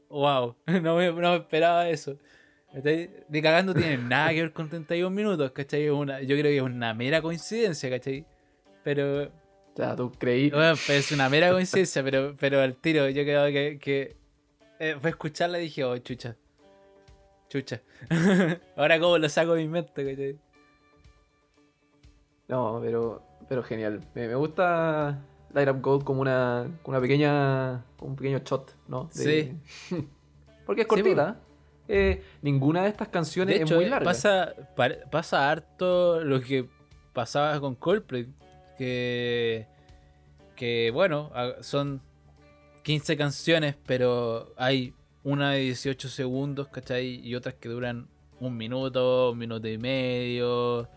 wow, 0.08 0.56
no 0.66 0.96
me, 0.96 1.12
no 1.12 1.32
me 1.32 1.36
esperaba 1.36 1.86
eso. 1.90 2.16
¿Cachai? 2.72 3.10
Ni 3.28 3.40
cagando 3.42 3.72
tiene 3.74 3.96
nada 3.98 4.30
que 4.30 4.42
ver 4.42 4.52
con 4.52 4.68
31 4.68 5.10
minutos, 5.14 5.50
¿cachai? 5.52 5.88
Una, 5.88 6.20
yo 6.20 6.36
creo 6.36 6.44
que 6.50 6.56
es 6.56 6.62
una 6.62 6.92
mera 6.94 7.22
coincidencia, 7.22 7.88
¿cachai? 7.90 8.26
Pero, 8.84 9.24
O 9.24 9.76
sea, 9.76 9.96
tú 9.96 10.12
creí. 10.12 10.50
bueno, 10.50 10.72
pues 10.74 10.90
es 10.90 11.12
una 11.12 11.28
mera 11.28 11.50
coincidencia, 11.50 12.02
pero, 12.02 12.34
pero 12.38 12.60
al 12.60 12.76
tiro 12.76 13.08
yo 13.08 13.22
creo 13.22 13.46
que, 13.46 13.78
que 13.78 14.16
eh, 14.78 14.96
fue 15.00 15.10
escucharla 15.10 15.58
y 15.58 15.62
dije, 15.62 15.84
oh, 15.84 15.96
chucha. 15.98 16.36
Chucha. 17.48 17.80
Ahora 18.76 19.00
cómo 19.00 19.16
lo 19.18 19.28
saco 19.30 19.54
de 19.54 19.62
mi 19.62 19.68
mente, 19.68 20.04
¿cachai? 20.04 20.38
No, 22.48 22.80
pero, 22.82 23.22
pero 23.48 23.62
genial. 23.62 24.00
Me, 24.14 24.28
me 24.28 24.34
gusta 24.34 25.18
Light 25.52 25.68
Up 25.68 25.80
Gold 25.80 26.04
como 26.04 26.20
una, 26.20 26.66
como 26.82 26.96
una 26.96 27.00
pequeña. 27.02 27.84
como 27.96 28.10
un 28.10 28.16
pequeño 28.16 28.38
shot, 28.44 28.74
¿no? 28.88 29.08
Sí. 29.10 29.54
Porque 30.66 30.82
es 30.82 30.86
Sí, 30.86 30.88
cortita. 30.88 31.40
Eh, 31.88 32.22
ninguna 32.42 32.82
de 32.82 32.90
estas 32.90 33.08
canciones 33.08 33.56
De 33.56 33.62
hecho, 33.62 33.74
es 33.74 33.78
muy 33.78 33.84
eh, 33.86 33.90
larga. 33.90 34.04
pasa, 34.04 34.54
pasa 35.10 35.50
harto 35.50 36.20
lo 36.22 36.40
que 36.40 36.68
pasaba 37.12 37.58
con 37.60 37.74
Coldplay. 37.74 38.28
Que, 38.76 39.66
que 40.54 40.90
bueno, 40.92 41.30
son 41.62 42.00
15 42.84 43.16
canciones, 43.16 43.74
pero 43.86 44.52
hay 44.56 44.94
una 45.24 45.52
de 45.52 45.60
18 45.60 46.08
segundos, 46.08 46.68
¿cachai? 46.68 47.20
Y 47.26 47.34
otras 47.34 47.54
que 47.54 47.68
duran 47.68 48.06
un 48.40 48.56
minuto, 48.56 49.32
un 49.32 49.38
minuto 49.38 49.66
y 49.66 49.78
medio, 49.78 50.88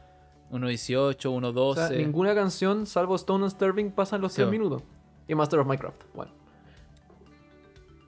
uno 0.52 0.68
18, 0.68 1.32
uno 1.32 1.50
O 1.50 1.74
sea, 1.76 1.86
12. 1.90 1.98
ninguna 1.98 2.36
canción, 2.36 2.86
salvo 2.86 3.16
Stone 3.16 3.46
and 3.46 3.52
Sterling, 3.54 3.90
pasa 3.92 4.18
en 4.18 4.22
los 4.22 4.32
Sí, 4.34 4.38
3 4.38 4.46
bo. 4.48 4.52
minutos. 4.52 4.84
Y 5.28 5.34
Master 5.34 5.60
of 5.60 5.66
Minecraft, 5.68 6.04
bueno. 6.14 6.32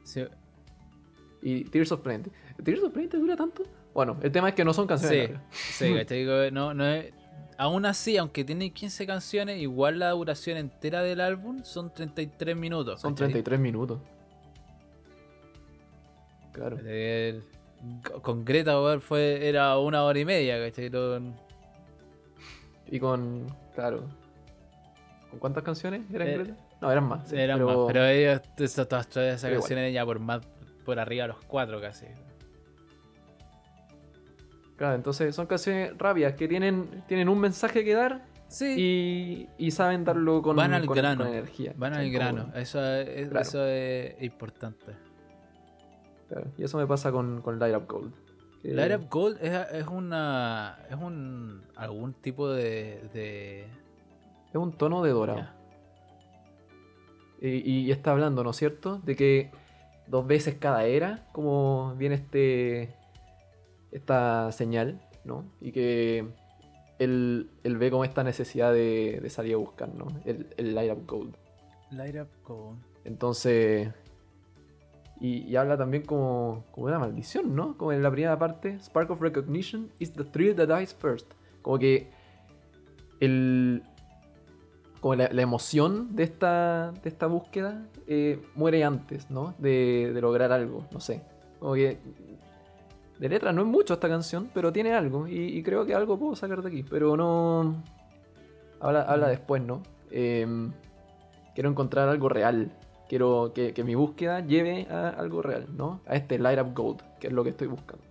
Sí, 0.03 0.23
Y 1.41 1.63
Tears 1.65 1.91
of 1.91 2.01
Plenty. 2.01 2.29
¿Tears 2.63 2.83
of 2.83 2.93
Plenty 2.93 3.17
dura 3.17 3.35
tanto? 3.35 3.63
Bueno, 3.93 4.17
el 4.21 4.31
tema 4.31 4.49
es 4.49 4.55
que 4.55 4.65
no 4.65 4.73
son 4.73 4.87
canciones 4.87 5.27
sí, 5.27 5.33
largas. 5.33 5.43
sí, 5.51 5.93
¿cachai? 5.95 6.19
Digo, 6.19 6.51
No, 6.51 6.73
no 6.73 6.85
es- 6.85 7.13
aún 7.57 7.85
así, 7.85 8.17
aunque 8.17 8.43
tiene 8.43 8.71
15 8.71 9.05
canciones, 9.05 9.59
igual 9.59 9.99
la 9.99 10.11
duración 10.11 10.57
entera 10.57 11.01
del 11.01 11.21
álbum 11.21 11.63
son 11.63 11.93
33 11.93 12.55
minutos. 12.55 13.01
Son 13.01 13.15
33 13.15 13.59
minutos. 13.59 13.99
Claro. 16.51 16.77
con 18.21 18.45
Greta 18.45 18.99
fue, 18.99 19.47
era 19.47 19.77
una 19.79 20.03
hora 20.03 20.19
y 20.19 20.25
media, 20.25 20.63
¿cachai? 20.63 20.91
Y 22.87 22.99
con. 22.99 23.47
Claro. 23.73 24.03
¿Con 25.31 25.39
cuántas 25.39 25.63
canciones 25.63 26.01
eran 26.13 26.27
eh, 26.27 26.37
Greta? 26.37 26.57
No, 26.79 26.91
eran 26.91 27.05
más. 27.05 27.31
eran 27.33 27.57
pero... 27.57 27.85
más, 27.85 27.87
pero 27.87 28.05
ellos, 28.05 28.41
todas 28.55 29.17
esas 29.17 29.51
canciones 29.51 29.93
ya 29.93 30.05
por 30.05 30.19
más 30.19 30.41
por 30.85 30.99
arriba 30.99 31.23
de 31.23 31.29
los 31.29 31.43
cuatro 31.45 31.81
casi. 31.81 32.05
Claro, 34.75 34.95
entonces 34.95 35.35
son 35.35 35.45
canciones 35.45 35.97
rápidas 35.97 36.33
que 36.33 36.47
tienen, 36.47 37.03
tienen 37.07 37.29
un 37.29 37.39
mensaje 37.39 37.83
que 37.83 37.93
dar 37.93 38.25
sí. 38.47 39.47
y, 39.57 39.71
saben 39.71 40.03
darlo 40.03 40.41
con, 40.41 40.55
Van 40.55 40.73
al 40.73 40.87
grano. 40.87 41.25
energía. 41.25 41.73
Van 41.77 41.93
al 41.93 42.09
grano, 42.09 42.51
eso, 42.55 42.83
es, 42.83 43.31
eso 43.31 43.65
es 43.65 44.21
importante. 44.21 44.93
Claro. 46.27 46.47
Y 46.57 46.63
eso 46.63 46.77
me 46.77 46.87
pasa 46.87 47.11
con, 47.11 47.41
con 47.41 47.59
Light 47.59 47.75
Up 47.75 47.87
Gold. 47.87 48.13
Light 48.63 48.97
Up 48.97 49.09
Gold 49.09 49.37
es, 49.41 49.53
es, 49.73 49.87
una. 49.87 50.79
es 50.89 50.95
un. 50.95 51.63
algún 51.75 52.13
tipo 52.13 52.49
de. 52.49 53.09
de... 53.13 53.67
Es 54.49 54.55
un 54.55 54.71
tono 54.71 55.03
de 55.03 55.11
dorado. 55.11 55.47
Y, 57.41 57.69
y, 57.69 57.91
está 57.91 58.11
hablando, 58.11 58.43
¿no 58.43 58.51
es 58.51 58.55
cierto? 58.55 58.99
De 58.99 59.15
que 59.15 59.51
dos 60.07 60.25
veces 60.25 60.55
cada 60.55 60.85
era, 60.85 61.27
como 61.33 61.93
viene 61.97 62.15
este 62.15 62.95
esta 63.93 64.51
señal, 64.51 64.99
¿no? 65.23 65.45
Y 65.61 65.71
que 65.71 66.27
él, 66.99 67.49
ve 67.63 67.91
como 67.91 68.03
esta 68.03 68.23
necesidad 68.23 68.73
de, 68.73 69.23
salir 69.29 69.53
a 69.53 69.57
buscar, 69.57 69.93
¿no? 69.93 70.07
El, 70.25 70.75
Light 70.75 70.91
Up 70.91 71.05
Gold. 71.05 71.35
Light 71.91 72.15
Up 72.15 72.27
Gold. 72.43 72.79
Entonces, 73.05 73.89
y, 75.19 75.55
habla 75.55 75.77
también 75.77 76.03
como, 76.03 76.65
como 76.71 76.87
una 76.87 76.99
maldición, 76.99 77.55
¿no? 77.55 77.77
Como 77.77 77.91
en 77.93 78.01
la 78.01 78.11
primera 78.11 78.37
parte, 78.37 78.79
Spark 78.79 79.11
of 79.11 79.21
Recognition 79.21 79.91
is 79.99 80.11
the 80.13 80.23
thrill 80.23 80.55
that 80.55 80.67
dies 80.67 80.93
first. 80.93 81.31
Como 81.61 81.77
que 81.77 82.09
el, 83.19 83.83
como 84.99 85.15
la, 85.15 85.41
emoción 85.41 86.15
de 86.15 86.23
esta, 86.23 86.91
de 87.03 87.09
esta 87.09 87.27
búsqueda 87.27 87.85
eh, 88.07 88.41
muere 88.55 88.83
antes, 88.83 89.29
¿no? 89.29 89.53
De, 89.59 90.11
de, 90.13 90.21
lograr 90.21 90.51
algo, 90.51 90.85
no 90.91 90.99
sé. 90.99 91.21
Como 91.59 91.75
que 91.75 91.99
de 93.19 93.29
letra 93.29 93.53
no 93.53 93.61
es 93.61 93.67
mucho 93.67 93.93
esta 93.93 94.09
canción, 94.09 94.49
pero 94.53 94.73
tiene 94.73 94.93
algo. 94.93 95.27
Y, 95.27 95.61
creo 95.63 95.85
que 95.85 95.93
algo 95.93 96.17
puedo 96.17 96.35
sacar 96.35 96.61
de 96.61 96.67
aquí. 96.67 96.83
Pero 96.83 97.15
no. 97.15 97.83
Habla, 98.79 99.03
habla 99.03 99.27
después, 99.29 99.61
¿no? 99.61 99.81
Em, 100.11 100.71
quiero 101.53 101.69
encontrar 101.69 102.09
algo 102.09 102.29
real. 102.29 102.71
Quiero 103.07 103.51
que, 103.53 103.83
mi 103.83 103.95
búsqueda 103.95 104.39
lleve 104.39 104.87
a 104.89 105.09
algo 105.09 105.41
real, 105.41 105.67
¿no? 105.75 106.01
A 106.07 106.15
este 106.15 106.39
Light 106.39 106.59
Up 106.59 106.73
Gold, 106.73 107.01
que 107.19 107.27
es 107.27 107.33
lo 107.33 107.43
que 107.43 107.51
estoy 107.51 107.67
buscando. 107.67 108.03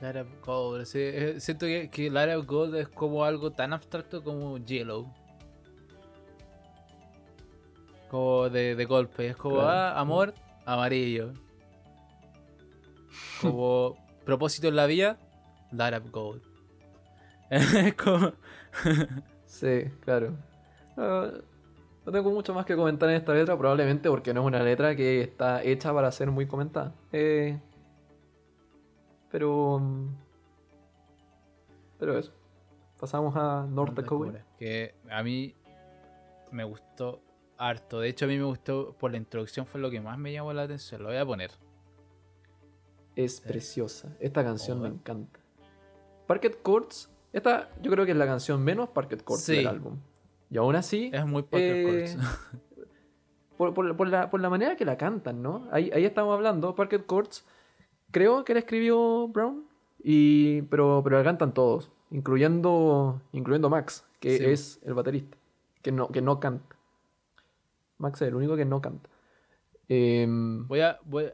Light 0.00 0.16
Up 0.16 0.44
Gold, 0.44 0.84
sí, 0.84 1.00
siento 1.38 1.66
que, 1.66 2.10
Light 2.10 2.36
Up 2.36 2.46
Gold 2.46 2.74
es 2.74 2.88
como 2.88 3.24
algo 3.24 3.52
tan 3.52 3.72
abstracto 3.72 4.22
como 4.24 4.58
Yellow. 4.58 5.06
Como 8.10 8.50
de, 8.50 8.84
golpe, 8.84 9.28
es 9.28 9.36
como, 9.36 9.60
ah, 9.60 9.98
amor, 9.98 10.34
amarillo. 10.66 11.32
Como 13.40 13.96
propósito 14.24 14.68
en 14.68 14.76
la 14.76 14.86
vida, 14.86 15.18
Light 15.72 16.02
Up 16.02 16.10
Gold. 16.10 16.42
es 17.50 17.94
como. 17.94 18.32
sí, 19.46 19.84
claro. 20.00 20.36
no 20.96 22.12
tengo 22.12 22.30
mucho 22.30 22.54
más 22.54 22.64
que 22.64 22.76
comentar 22.76 23.08
en 23.10 23.16
esta 23.16 23.34
letra, 23.34 23.56
probablemente 23.58 24.08
porque 24.08 24.32
no 24.32 24.40
es 24.40 24.46
una 24.46 24.62
letra 24.62 24.96
que 24.96 25.20
está 25.20 25.62
hecha 25.62 25.92
para 25.92 26.10
ser 26.12 26.30
muy 26.30 26.46
comentada. 26.46 26.94
Eh, 27.12 27.58
pero. 29.30 29.82
Pero 31.98 32.18
eso. 32.18 32.32
Pasamos 32.98 33.34
a 33.36 33.66
North 33.68 33.94
Dakota. 33.94 34.44
Que 34.58 34.94
a 35.10 35.22
mí 35.22 35.54
me 36.52 36.64
gustó 36.64 37.20
harto. 37.58 38.00
De 38.00 38.08
hecho, 38.08 38.24
a 38.24 38.28
mí 38.28 38.38
me 38.38 38.44
gustó 38.44 38.94
por 38.98 39.10
la 39.10 39.16
introducción, 39.16 39.66
fue 39.66 39.80
lo 39.80 39.90
que 39.90 40.00
más 40.00 40.18
me 40.18 40.32
llamó 40.32 40.52
la 40.52 40.62
atención. 40.62 41.02
Lo 41.02 41.08
voy 41.08 41.18
a 41.18 41.26
poner 41.26 41.50
es 43.16 43.40
preciosa. 43.40 44.16
Esta 44.20 44.44
canción 44.44 44.80
me 44.80 44.88
encanta. 44.88 45.40
Parquet 46.26 46.62
Courts, 46.62 47.10
esta 47.32 47.70
yo 47.82 47.90
creo 47.90 48.04
que 48.04 48.12
es 48.12 48.16
la 48.16 48.26
canción 48.26 48.62
menos 48.62 48.88
Parquet 48.88 49.22
Courts 49.22 49.46
del 49.46 49.66
álbum. 49.66 49.98
Y 50.50 50.58
aún 50.58 50.76
así. 50.76 51.10
Es 51.12 51.26
muy 51.26 51.42
Parquet 51.42 51.84
Courts. 51.84 52.16
por, 53.56 54.08
la, 54.08 54.50
manera 54.50 54.76
que 54.76 54.84
la 54.84 54.96
cantan, 54.96 55.42
¿no? 55.42 55.68
Ahí, 55.70 55.90
ahí 55.94 56.04
estamos 56.04 56.34
hablando. 56.34 56.74
Parquet 56.74 57.06
Courts, 57.06 57.44
creo 58.10 58.44
que 58.44 58.54
la 58.54 58.60
escribió 58.60 59.28
Brown, 59.28 59.66
y, 60.02 60.62
pero, 60.62 61.00
pero 61.04 61.18
la 61.18 61.24
cantan 61.24 61.54
todos, 61.54 61.90
incluyendo, 62.10 63.20
incluyendo 63.32 63.70
Max, 63.70 64.04
que 64.20 64.52
es 64.52 64.80
el 64.84 64.94
baterista, 64.94 65.36
que 65.82 65.92
no, 65.92 66.08
que 66.08 66.22
no 66.22 66.40
canta. 66.40 66.76
Max 67.98 68.22
es 68.22 68.28
el 68.28 68.34
único 68.34 68.56
que 68.56 68.64
no 68.64 68.80
canta. 68.80 69.08
Em, 69.88 70.66
voy 70.66 70.80
a, 70.80 70.98
voy, 71.04 71.30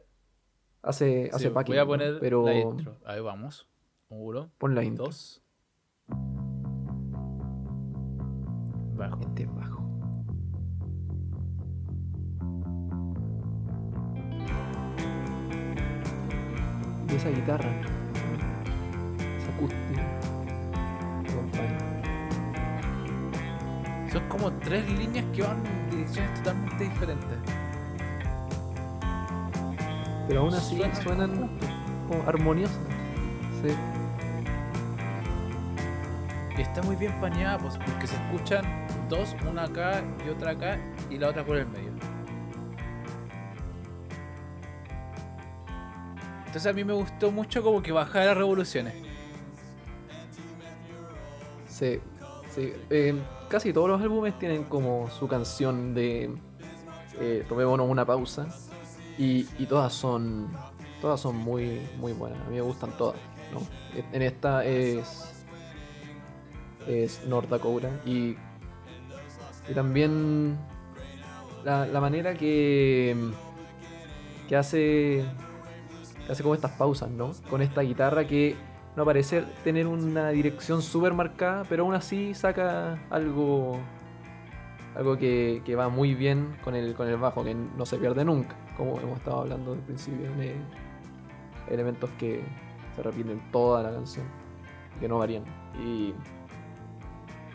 Hace, 0.81 1.29
hace 1.33 1.49
Voy 1.49 1.77
a 1.77 1.85
poner 1.85 2.19
pero... 2.19 2.45
la 2.45 2.55
intro. 2.55 2.95
Ahí 3.05 3.19
vamos. 3.19 3.67
Uno. 4.07 4.49
Pon 4.57 4.75
la 4.75 4.83
intro. 4.83 5.05
Dos. 5.05 5.43
Bajo. 8.95 9.19
Este 9.21 9.45
bajo. 9.45 9.83
Y 17.09 17.15
esa 17.15 17.29
guitarra. 17.29 17.69
Esa 19.37 19.55
acústica. 19.55 20.19
Son 24.11 24.27
como 24.27 24.51
tres 24.59 24.89
líneas 24.97 25.25
que 25.35 25.43
van 25.43 25.63
en 25.65 25.89
direcciones 25.91 26.39
totalmente 26.39 26.83
diferentes 26.83 27.58
pero 30.29 30.41
aún 30.41 30.53
así 30.53 30.79
suenan 31.01 31.49
como 32.07 32.21
armoniosas. 32.27 32.77
Sí. 33.63 33.75
Y 36.55 36.61
está 36.61 36.83
muy 36.83 36.95
bien 36.95 37.19
pañada, 37.19 37.57
pues, 37.57 37.79
porque 37.79 38.05
se 38.05 38.15
escuchan 38.15 38.63
dos, 39.09 39.35
una 39.49 39.63
acá 39.63 40.03
y 40.23 40.29
otra 40.29 40.51
acá, 40.51 40.79
y 41.09 41.17
la 41.17 41.29
otra 41.29 41.43
por 41.43 41.55
el 41.55 41.65
medio. 41.65 41.89
Entonces 46.45 46.67
a 46.67 46.73
mí 46.73 46.83
me 46.83 46.93
gustó 46.93 47.31
mucho 47.31 47.63
como 47.63 47.81
que 47.81 47.91
bajara 47.91 48.25
las 48.25 48.37
revoluciones. 48.37 48.93
Sí, 51.67 51.99
sí. 52.53 52.73
Eh, 52.91 53.19
casi 53.47 53.73
todos 53.73 53.89
los 53.89 53.99
álbumes 53.99 54.37
tienen 54.37 54.65
como 54.65 55.09
su 55.09 55.27
canción 55.27 55.95
de 55.95 56.37
eh, 57.19 57.45
tomémonos 57.49 57.89
una 57.89 58.05
pausa 58.05 58.47
y, 59.19 59.65
todas 59.65 59.93
son 59.93 60.47
todas 61.01 61.19
son 61.19 61.35
muy 61.35 61.81
muy 61.99 62.13
buenas. 62.13 62.39
A 62.39 62.49
mí 62.49 62.55
me 62.55 62.61
gustan 62.61 62.91
todas. 62.97 63.19
¿no? 63.53 63.59
En 64.13 64.21
esta 64.21 64.65
es 64.65 65.45
es 66.87 67.25
North 67.27 67.49
Dakota 67.49 67.89
y, 68.05 68.37
y 69.69 69.73
también 69.75 70.57
la, 71.63 71.85
la 71.85 71.99
manera 71.99 72.33
que 72.33 73.15
que 74.47 74.55
hace 74.55 75.25
que 76.25 76.31
hace 76.31 76.41
como 76.41 76.55
estas 76.55 76.71
pausas, 76.71 77.09
¿no? 77.09 77.31
Con 77.49 77.61
esta 77.61 77.81
guitarra 77.81 78.25
que 78.25 78.55
no 78.95 79.03
parece 79.03 79.43
tener 79.63 79.85
una 79.87 80.29
dirección 80.29 80.81
súper 80.81 81.13
marcada, 81.13 81.63
pero 81.67 81.83
aún 81.83 81.93
así 81.93 82.33
saca 82.33 82.97
algo 83.09 83.79
algo 84.95 85.17
que, 85.17 85.61
que, 85.65 85.75
va 85.75 85.87
muy 85.89 86.15
bien 86.15 86.57
con 86.63 86.75
el, 86.75 86.95
con 86.95 87.07
el 87.07 87.17
bajo, 87.17 87.43
que 87.43 87.53
no 87.53 87.85
se 87.85 87.97
pierde 87.97 88.25
nunca 88.25 88.55
como 88.79 88.97
hemos 89.01 89.17
estado 89.17 89.41
hablando 89.41 89.73
al 89.73 89.79
principio, 89.79 90.33
de 90.37 90.55
elementos 91.69 92.09
que 92.17 92.41
se 92.95 93.03
repiten 93.03 93.41
toda 93.51 93.83
la 93.83 93.91
canción, 93.91 94.25
que 95.01 95.07
no 95.09 95.19
varían. 95.19 95.43
Y, 95.83 96.13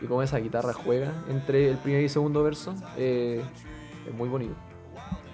y 0.02 0.06
como 0.06 0.22
esa 0.22 0.36
guitarra 0.38 0.74
juega 0.74 1.12
entre 1.30 1.70
el 1.70 1.78
primer 1.78 2.04
y 2.04 2.10
segundo 2.10 2.42
verso, 2.42 2.74
eh, 2.98 3.42
es 4.06 4.14
muy 4.14 4.28
bonito. 4.28 4.54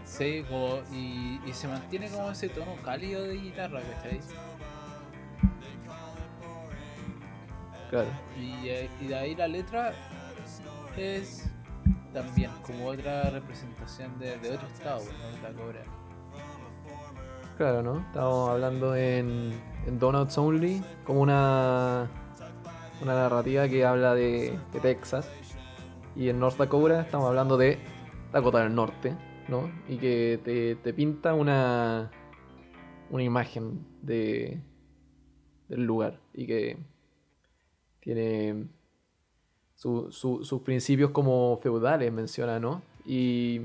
Sí, 0.04 0.44
y, 0.92 1.52
se 1.52 1.66
mantiene 1.66 2.08
como 2.08 2.30
ese 2.30 2.48
tono 2.48 2.76
cálido 2.84 3.24
de 3.24 3.34
guitarra, 3.34 3.80
¿cachai? 3.80 4.20
Claro. 7.90 8.08
Y, 8.38 8.68
eh, 8.68 8.88
y 9.00 9.06
de 9.08 9.14
ahí 9.16 9.34
la 9.34 9.48
letra 9.48 9.92
es 10.96 11.49
también 12.12 12.50
como 12.66 12.86
otra 12.86 13.30
representación 13.30 14.18
de, 14.18 14.34
otro 14.34 14.68
estado, 14.68 15.00
¿no? 15.00 15.58
Cobra. 15.58 15.82
Claro, 17.56 17.82
¿no? 17.82 17.98
Estamos 18.00 18.50
hablando 18.50 18.96
en, 18.96 19.52
en 19.86 19.98
Donuts 19.98 20.38
Only 20.38 20.82
como 21.04 21.20
una 21.20 22.08
una 23.02 23.14
narrativa 23.14 23.68
que 23.68 23.84
habla 23.84 24.14
de, 24.14 24.58
de 24.72 24.80
Texas. 24.80 25.28
Y 26.16 26.28
en 26.28 26.40
North 26.40 26.56
Dakota 26.56 27.00
estamos 27.00 27.28
hablando 27.28 27.56
de 27.56 27.78
Dakota 28.32 28.62
del 28.62 28.74
Norte, 28.74 29.16
¿no? 29.48 29.70
Y 29.88 29.96
que 29.96 30.40
te, 30.44 30.76
te 30.76 30.92
pinta 30.92 31.34
una, 31.34 32.10
una 33.10 33.22
imagen 33.22 33.86
de, 34.02 34.60
del 35.68 35.84
lugar. 35.84 36.20
Y 36.34 36.46
que 36.46 36.78
tiene 38.00 38.66
su- 39.80 40.12
su- 40.12 40.44
sus 40.44 40.60
principios 40.60 41.10
como 41.10 41.56
feudales, 41.56 42.12
menciona, 42.12 42.60
¿no? 42.60 42.82
Y, 43.06 43.62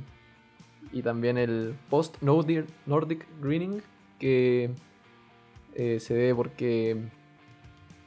y 0.93 1.01
también 1.03 1.37
el 1.37 1.75
post-Nordic 1.89 2.65
Nordic 2.85 3.25
Greening, 3.41 3.81
que 4.17 4.71
eh, 5.73 5.99
se 5.99 6.13
debe 6.13 6.33
porque 6.35 6.97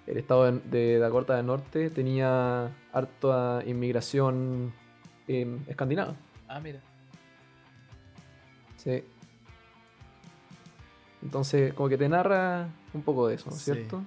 el 0.07 0.17
estado 0.17 0.51
de, 0.51 0.99
Dakota 0.99 1.37
del 1.37 1.45
Norte 1.45 1.91
tenía 1.91 2.73
harta 2.95 3.63
inmigración 3.67 4.73
eh, 5.27 5.59
escandinava. 5.67 6.15
Ah, 6.49 6.61
mira. 6.61 6.81
Sí. 8.77 9.05
Entonces, 11.23 11.75
como 11.75 11.91
que 11.91 11.99
te 11.99 12.09
narra 12.09 12.69
un 12.95 13.03
poco 13.03 13.29
de 13.29 13.35
eso, 13.35 13.51
¿no 13.51 13.57
es 13.57 13.61
Sí. 13.63 13.75
cierto? 13.75 14.01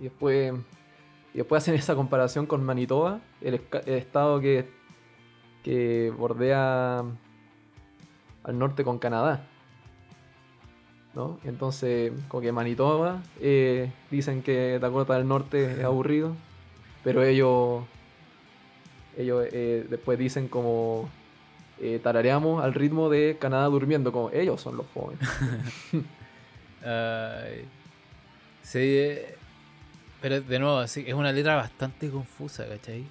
Y 0.00 0.04
después, 0.04 0.52
y 1.34 1.38
después 1.38 1.62
hacen 1.62 1.74
esa 1.74 1.94
comparación 1.94 2.46
con 2.46 2.64
Manitoba, 2.64 3.20
el, 3.40 3.60
estado 3.86 4.40
que, 4.40 4.68
que 5.62 6.12
bordea 6.16 7.04
al 8.44 8.58
norte 8.58 8.84
con 8.84 8.98
Canadá. 8.98 9.46
¿No? 11.14 11.38
Entonces, 11.44 12.12
como 12.28 12.40
que 12.40 12.52
Manitoba 12.52 13.22
eh, 13.38 13.92
dicen 14.10 14.42
que 14.42 14.78
Dakota 14.78 15.14
del 15.14 15.28
Norte 15.28 15.72
es 15.72 15.84
aburrido, 15.84 16.34
pero 17.04 17.22
ellos, 17.22 17.84
ellos 19.18 19.46
eh, 19.52 19.86
después 19.90 20.18
dicen 20.18 20.48
como 20.48 21.10
eh, 21.80 22.00
tarareamos 22.02 22.64
al 22.64 22.72
ritmo 22.72 23.10
de 23.10 23.36
Canadá 23.38 23.66
durmiendo, 23.66 24.10
como 24.10 24.30
ellos 24.30 24.60
son 24.60 24.76
los 24.78 24.86
jóvenes. 24.94 25.28
Sí, 28.62 29.18
pero 30.22 30.40
de 30.40 30.58
nuevo, 30.58 30.86
sí, 30.86 31.04
es 31.06 31.12
una 31.14 31.32
letra 31.32 31.56
bastante 31.56 32.08
confusa, 32.08 32.66
¿cachai? 32.66 33.04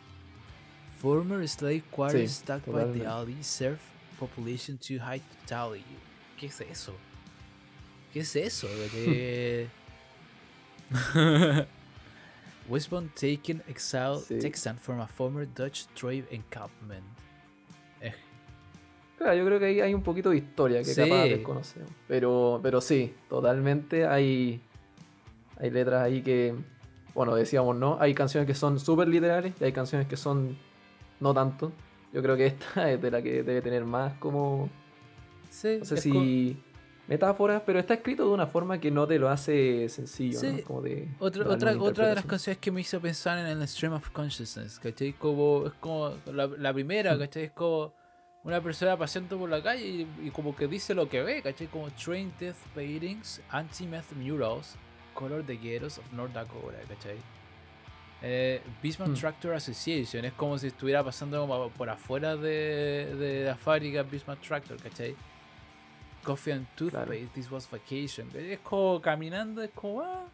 Former 0.99 1.47
slave 1.47 1.83
quarters 1.91 2.31
Sí, 2.31 2.41
stuck 2.43 2.65
by 2.67 2.91
the 2.93 3.05
Aldi 3.05 3.43
serve 3.43 3.79
population 4.19 4.77
too 4.77 4.97
high 5.03 5.19
to 5.19 5.35
tally. 5.47 5.83
¿Qué 6.39 6.47
es 6.47 6.61
eso? 6.61 6.93
¿Qué 8.13 8.19
es 8.21 8.35
eso? 8.35 8.67
cachai? 8.67 9.69
Westbound 12.69 13.13
taken 13.15 13.61
exile 13.67 14.19
Sí. 14.19 14.39
Texan 14.39 14.77
from 14.77 14.99
a 15.01 15.07
former 15.07 15.45
Dutch 15.45 15.85
trade 15.95 16.25
encampment. 16.31 17.03
Eh, 18.01 18.13
Claro, 19.17 19.35
yo 19.35 19.45
creo 19.45 19.59
que 19.59 19.65
ahí 19.65 19.81
hay 19.81 19.93
un 19.93 20.01
poquito 20.03 20.29
de 20.31 20.37
historia 20.37 20.79
que 20.79 20.85
Sí. 20.93 21.01
capaz 21.01 21.25
desconocemos. 21.25 21.89
Pero, 22.07 22.59
pero 22.63 22.81
sí, 22.81 23.13
totalmente 23.29 24.05
hay, 24.05 24.61
hay 25.59 25.69
letras 25.69 26.03
ahí 26.03 26.21
que, 26.21 26.55
bueno, 27.13 27.35
decíamos, 27.35 27.75
¿no? 27.75 27.97
Hay 27.99 28.13
canciones 28.13 28.47
que 28.47 28.55
son 28.55 28.79
súper 28.79 29.07
literales 29.07 29.53
y 29.59 29.63
hay 29.63 29.71
canciones 29.71 30.07
que 30.07 30.17
son 30.17 30.57
no 31.19 31.33
tanto. 31.33 31.71
Yo 32.13 32.21
creo 32.21 32.35
que 32.37 32.47
esta 32.47 32.89
es 32.91 33.01
de 33.01 33.11
la 33.11 33.21
que 33.21 33.43
debe 33.43 33.61
tener 33.61 33.85
más 33.85 34.13
como, 34.19 34.69
sí, 35.49 35.77
no 35.79 35.85
sé 35.85 35.97
si 35.97 36.57
metáforas, 37.07 37.61
pero 37.65 37.79
está 37.79 37.95
escrito 37.95 38.25
de 38.25 38.33
una 38.33 38.47
forma 38.47 38.79
que 38.79 38.89
no 38.91 39.05
te 39.05 39.19
lo 39.19 39.29
hace 39.29 39.89
sencillo, 39.89 40.39
Sí. 40.39 40.47
¿no? 40.59 40.63
Como 40.63 40.81
de 40.81 41.09
Otra, 41.19 41.47
otra, 41.49 41.77
otra 41.81 42.07
de 42.07 42.15
las 42.15 42.25
canciones 42.25 42.59
que 42.59 42.71
me 42.71 42.81
hizo 42.81 42.99
pensar 43.01 43.37
en 43.39 43.47
el 43.47 43.67
stream 43.67 43.93
of 43.93 44.09
consciousness, 44.11 44.79
¿cachai? 44.79 45.13
Como, 45.13 45.67
es 45.67 45.73
como 45.73 46.13
la, 46.31 46.47
la 46.47 46.73
primera, 46.73 47.15
Mm. 47.15 47.19
¿cachai? 47.19 47.43
Es 47.43 47.51
como 47.51 47.93
una 48.43 48.61
persona 48.61 48.97
paseando 48.97 49.37
por 49.37 49.49
la 49.49 49.61
calle 49.61 49.85
y, 49.85 50.07
y 50.27 50.31
como 50.31 50.55
que 50.55 50.67
dice 50.67 50.93
lo 50.93 51.09
que 51.09 51.21
ve, 51.21 51.41
¿cachai? 51.41 51.67
Como 51.67 51.89
train 51.91 52.31
death 52.39 52.55
paintings, 52.73 53.41
anti-meth 53.49 54.13
murals, 54.15 54.75
color 55.13 55.45
de 55.45 55.57
ghettos 55.57 55.97
of 55.97 56.11
North 56.13 56.33
Dakota, 56.33 56.77
¿cachai? 56.87 57.17
Eh, 58.23 58.61
Bismarck 58.83 59.11
Mm. 59.13 59.15
Tractor 59.19 59.53
Association 59.55 60.25
es 60.25 60.33
como 60.33 60.57
si 60.57 60.67
estuviera 60.67 61.03
pasando 61.03 61.71
por 61.75 61.89
afuera 61.89 62.35
de, 62.37 63.15
de 63.17 63.45
la 63.45 63.55
fábrica 63.55 64.03
Bismarck 64.03 64.41
Tractor, 64.41 64.77
¿cachai? 64.77 65.15
Coffee 66.23 66.51
and 66.53 66.67
toothpaste, 66.75 67.29
this 67.33 67.49
was 67.49 67.67
vacation. 67.69 68.29
Es 68.35 68.59
como 68.59 69.01
caminando, 69.01 69.63
es 69.63 69.71
como. 69.71 70.01
ah. 70.01 70.27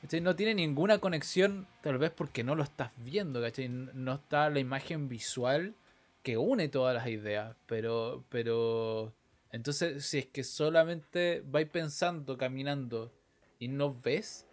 ¿Cachai? 0.00 0.20
No 0.22 0.34
tiene 0.36 0.54
ninguna 0.54 0.98
conexión, 0.98 1.66
tal 1.82 1.98
vez 1.98 2.10
porque 2.12 2.42
no 2.44 2.54
lo 2.54 2.62
estás 2.62 2.92
viendo, 2.96 3.42
¿cachai? 3.42 3.68
No 3.68 4.14
está 4.14 4.48
la 4.48 4.58
imagen 4.58 5.08
visual 5.08 5.74
que 6.22 6.38
une 6.38 6.68
todas 6.68 6.94
las 6.94 7.08
ideas, 7.08 7.54
pero. 7.66 8.24
pero 8.30 9.12
entonces, 9.52 10.04
si 10.06 10.18
es 10.18 10.26
que 10.26 10.44
solamente 10.44 11.42
vais 11.46 11.68
pensando, 11.68 12.36
caminando 12.38 13.12
y 13.58 13.68
no 13.68 13.94
ves, 13.94 14.46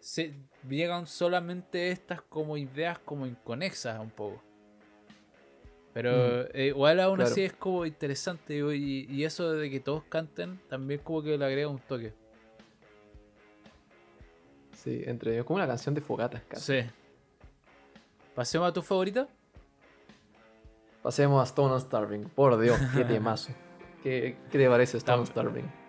se 0.00 0.34
llegan 0.68 1.06
solamente 1.06 1.90
estas 1.90 2.22
como 2.22 2.56
ideas 2.56 2.98
como 2.98 3.26
inconexas 3.26 4.00
un 4.00 4.10
poco. 4.10 4.42
Pero 5.92 6.46
eh, 6.52 6.66
igual 6.66 7.00
aún 7.00 7.16
claro. 7.16 7.30
así 7.30 7.42
es 7.42 7.54
como 7.54 7.86
interesante 7.86 8.58
y, 8.58 9.06
y 9.08 9.24
eso 9.24 9.52
de 9.52 9.70
que 9.70 9.80
todos 9.80 10.04
canten 10.04 10.60
también 10.68 11.00
como 11.02 11.22
que 11.22 11.38
le 11.38 11.44
agrega 11.44 11.68
un 11.68 11.78
toque. 11.78 12.12
Sí, 14.74 15.02
entre 15.06 15.32
ellos, 15.32 15.46
como 15.46 15.56
una 15.56 15.66
canción 15.66 15.94
de 15.94 16.00
fogatas 16.00 16.42
casi. 16.46 16.82
Sí. 16.82 16.88
Pasemos 18.34 18.68
a 18.68 18.72
tu 18.72 18.82
favorita. 18.82 19.26
Pasemos 21.02 21.40
a 21.40 21.44
Stone 21.44 21.72
and 21.72 21.82
Starving. 21.82 22.24
Por 22.28 22.60
Dios, 22.60 22.78
qué 22.94 23.04
temazo. 23.06 23.52
¿Qué, 24.02 24.36
qué 24.50 24.58
te 24.58 24.68
parece 24.68 24.98
Stone 24.98 25.20
and 25.20 25.28
Starving? 25.28 25.85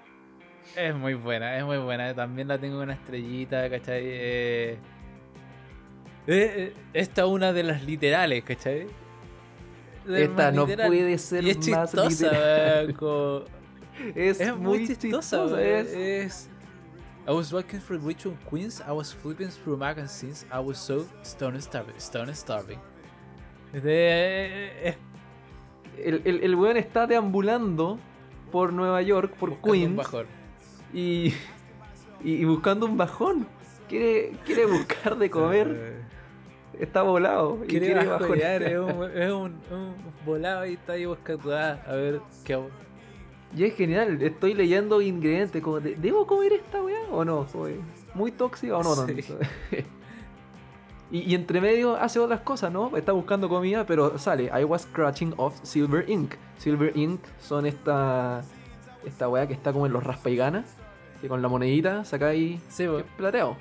Es 0.76 0.94
muy 0.96 1.16
buena, 1.16 1.58
es 1.58 1.64
muy 1.66 1.78
buena. 1.78 2.14
También 2.14 2.48
la 2.48 2.58
tengo 2.58 2.78
en 2.78 2.84
una 2.84 2.94
estrellita, 2.94 3.70
¿cachai? 3.70 4.02
Eh, 4.06 4.72
eh, 4.74 4.78
eh, 6.28 6.74
esta 6.94 7.22
es 7.24 7.28
una 7.28 7.52
de 7.54 7.64
las 7.64 7.84
literales, 7.84 8.44
¿cachai? 8.44 8.88
De 10.06 10.24
Esta 10.26 10.52
no 10.52 10.66
literal. 10.66 10.88
puede 10.88 11.18
ser 11.18 11.44
y 11.44 11.50
es 11.50 11.58
más 11.70 11.92
chistosa, 11.92 12.26
literal. 12.26 12.86
weón, 12.86 12.94
como- 12.98 13.44
Es, 14.16 14.40
Es 14.40 14.56
muy 14.56 14.80
muy 14.80 14.88
chistosa, 14.88 15.38
chistosa. 15.42 15.62
es- 15.62 15.94
es... 15.94 16.50
I 17.28 17.32
was 17.32 17.52
walking 17.52 17.80
through 17.80 18.00
Richmond, 18.08 18.38
Queens. 18.50 18.82
I 18.88 18.92
was 18.92 19.14
flipping 19.14 19.50
through 19.50 19.78
magazines. 19.78 20.46
I 20.54 20.60
was 20.60 20.78
so 20.78 21.06
stone 21.24 21.60
starving. 21.62 21.96
Stone 21.98 22.34
starving. 22.34 22.80
De, 23.74 24.96
El, 25.98 26.22
el, 26.24 26.44
el 26.44 26.56
weón 26.56 26.78
está 26.78 27.06
deambulando 27.06 27.98
por 28.52 28.72
Nueva 28.72 29.02
York, 29.02 29.34
por 29.38 29.50
buscando 29.50 29.74
un 29.74 29.80
Queens. 29.96 29.96
Y, 30.94 31.34
y, 32.24 32.46
buscando 32.46 32.86
un 32.86 32.98
bajón. 32.98 33.48
Quiere, 33.90 34.32
quiere 34.46 34.66
buscar 34.66 35.18
de 35.18 35.30
comer. 35.30 36.04
Está 36.80 37.02
volado. 37.02 37.60
Y 37.64 37.68
Quiere 37.68 37.88
quiere 37.88 38.06
bajonear, 38.08 38.64
es 38.64 38.78
un, 38.80 39.04
es 39.04 39.32
un, 39.32 39.52
un 39.72 39.96
volado 40.26 40.66
y 40.66 40.74
está 40.74 40.94
ahí 40.94 41.06
buscando. 41.06 41.56
ah, 41.56 41.80
a 41.88 41.94
ver 41.94 42.22
qué 42.44 42.54
hago. 42.54 42.70
Y 43.56 43.64
es 43.64 43.76
genial. 43.76 44.22
Estoy 44.22 44.54
leyendo 44.54 45.02
ingredientes. 45.02 45.62
Como 45.62 45.80
de, 45.80 45.96
¿Debo 45.96 46.28
comer 46.28 46.54
esta 46.54 46.84
weá 46.84 47.02
o 47.10 47.24
no? 47.24 47.48
Soy 47.48 47.80
muy 48.14 48.32
tóxica 48.32 48.78
o 48.78 48.84
no 48.84 48.96
Sí. 49.08 49.24
y, 51.12 51.20
y 51.20 51.36
entre 51.36 51.62
medio 51.62 51.96
hace 51.96 52.20
otras 52.20 52.42
cosas, 52.42 52.72
¿no? 52.72 52.96
Está 52.98 53.14
buscando 53.14 53.48
comida, 53.48 53.86
pero 53.86 54.18
sale. 54.18 54.52
I 54.54 54.64
was 54.66 54.82
scratching 54.84 55.34
off 55.38 55.58
Silver 55.64 56.08
Ink. 56.10 56.36
Silver 56.58 56.92
Ink 56.96 57.22
son 57.40 57.66
esta. 57.66 58.44
Esta 59.08 59.28
weá 59.30 59.48
que 59.48 59.54
está 59.54 59.72
como 59.74 59.86
en 59.86 59.94
los 59.94 60.04
raspa 60.04 60.30
y 60.30 60.36
gana. 60.36 60.66
Que 61.22 61.28
con 61.28 61.42
la 61.42 61.48
monedita 61.48 62.06
sacáis 62.06 62.62
Sí, 62.70 62.86
plateado. 63.18 63.58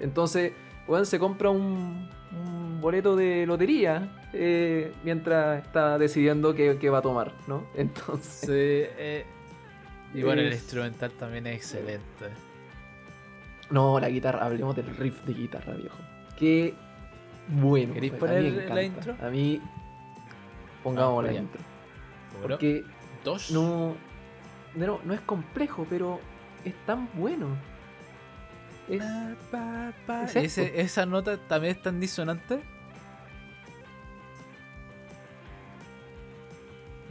Entonces, 0.00 0.52
weón 0.86 1.06
se 1.06 1.18
compra 1.18 1.50
un, 1.50 2.08
un 2.32 2.80
boleto 2.80 3.16
de 3.16 3.46
lotería 3.46 4.08
eh, 4.32 4.92
mientras 5.04 5.64
está 5.64 5.98
decidiendo 5.98 6.54
qué, 6.54 6.78
qué 6.80 6.90
va 6.90 6.98
a 6.98 7.02
tomar, 7.02 7.32
¿no? 7.46 7.64
Entonces, 7.74 8.40
Sí, 8.40 8.52
eh, 8.52 9.24
y 10.14 10.22
bueno, 10.22 10.40
el 10.42 10.52
instrumental 10.52 11.10
también 11.12 11.46
es 11.48 11.56
excelente. 11.56 12.26
no, 13.70 14.00
la 14.00 14.08
guitarra, 14.08 14.46
hablemos 14.46 14.74
del 14.74 14.86
riff 14.96 15.22
de 15.24 15.34
guitarra, 15.34 15.74
viejo. 15.74 15.98
Qué 16.38 16.74
bueno. 17.48 17.94
¿Queréis 17.94 18.12
poner 18.14 18.38
a 18.38 18.40
mí 18.40 18.50
me 18.50 18.56
la 18.74 18.82
encanta. 18.82 19.10
intro? 19.10 19.26
A 19.26 19.30
mí, 19.30 19.60
pongamos 20.82 21.24
Ah, 21.24 21.26
la 21.26 21.38
intro. 21.38 21.60
Porque 22.42 22.84
no, 23.50 23.94
no, 24.74 25.00
no 25.04 25.14
es 25.14 25.20
complejo, 25.20 25.86
pero 25.88 26.20
es 26.64 26.74
tan 26.86 27.08
bueno. 27.14 27.48
Es, 28.88 29.02
Pa, 29.50 29.92
esa 30.34 31.06
nota 31.06 31.36
también 31.36 31.76
es 31.76 31.82
tan 31.82 32.00
disonante. 32.00 32.60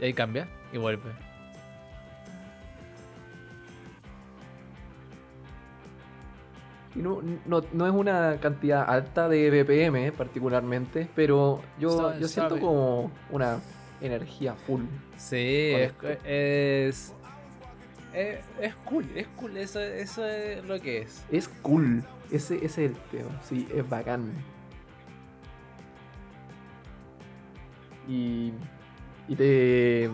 Y 0.00 0.04
ahí 0.04 0.12
cambia 0.12 0.48
y 0.72 0.78
vuelve. 0.78 1.28
no, 6.98 7.22
no, 7.46 7.86
es 7.86 7.92
una 7.92 8.38
cantidad 8.40 8.88
alta 8.88 9.28
de 9.28 9.50
BPM 9.50 10.12
particularmente, 10.12 11.08
pero 11.14 11.62
yo, 11.78 12.18
yo 12.18 12.28
siento 12.28 12.58
como 12.58 13.10
una 13.30 13.60
energía 14.00 14.54
full. 14.54 14.82
Sí, 15.16 15.72
es, 15.74 15.92
es, 16.24 17.14
es, 18.14 18.74
cool, 18.84 19.06
es 19.14 19.26
cool, 19.36 19.56
eso, 19.56 19.80
eso 19.80 20.26
es 20.26 20.64
lo 20.64 20.80
que 20.80 21.02
es. 21.02 21.24
Es 21.30 21.48
cool, 21.62 22.02
ese, 22.30 22.56
ese 22.56 22.64
es 22.64 22.78
el 22.78 22.96
tema, 23.10 23.30
sí, 23.42 23.68
es 23.74 23.88
bacán. 23.88 24.32
Y, 28.08 28.52
y 29.28 29.36
te, 29.36 30.10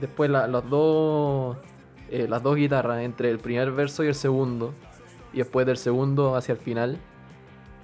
después 0.00 0.30
los 0.30 0.68
dos, 0.68 1.56
eh, 2.10 2.26
las 2.28 2.42
dos 2.42 2.56
guitarras 2.56 3.02
entre 3.02 3.30
el 3.30 3.38
primer 3.38 3.72
verso 3.72 4.04
y 4.04 4.08
el 4.08 4.14
segundo, 4.14 4.74
y 5.32 5.38
después 5.38 5.66
del 5.66 5.78
segundo 5.78 6.36
hacia 6.36 6.52
el 6.52 6.58
final, 6.58 6.98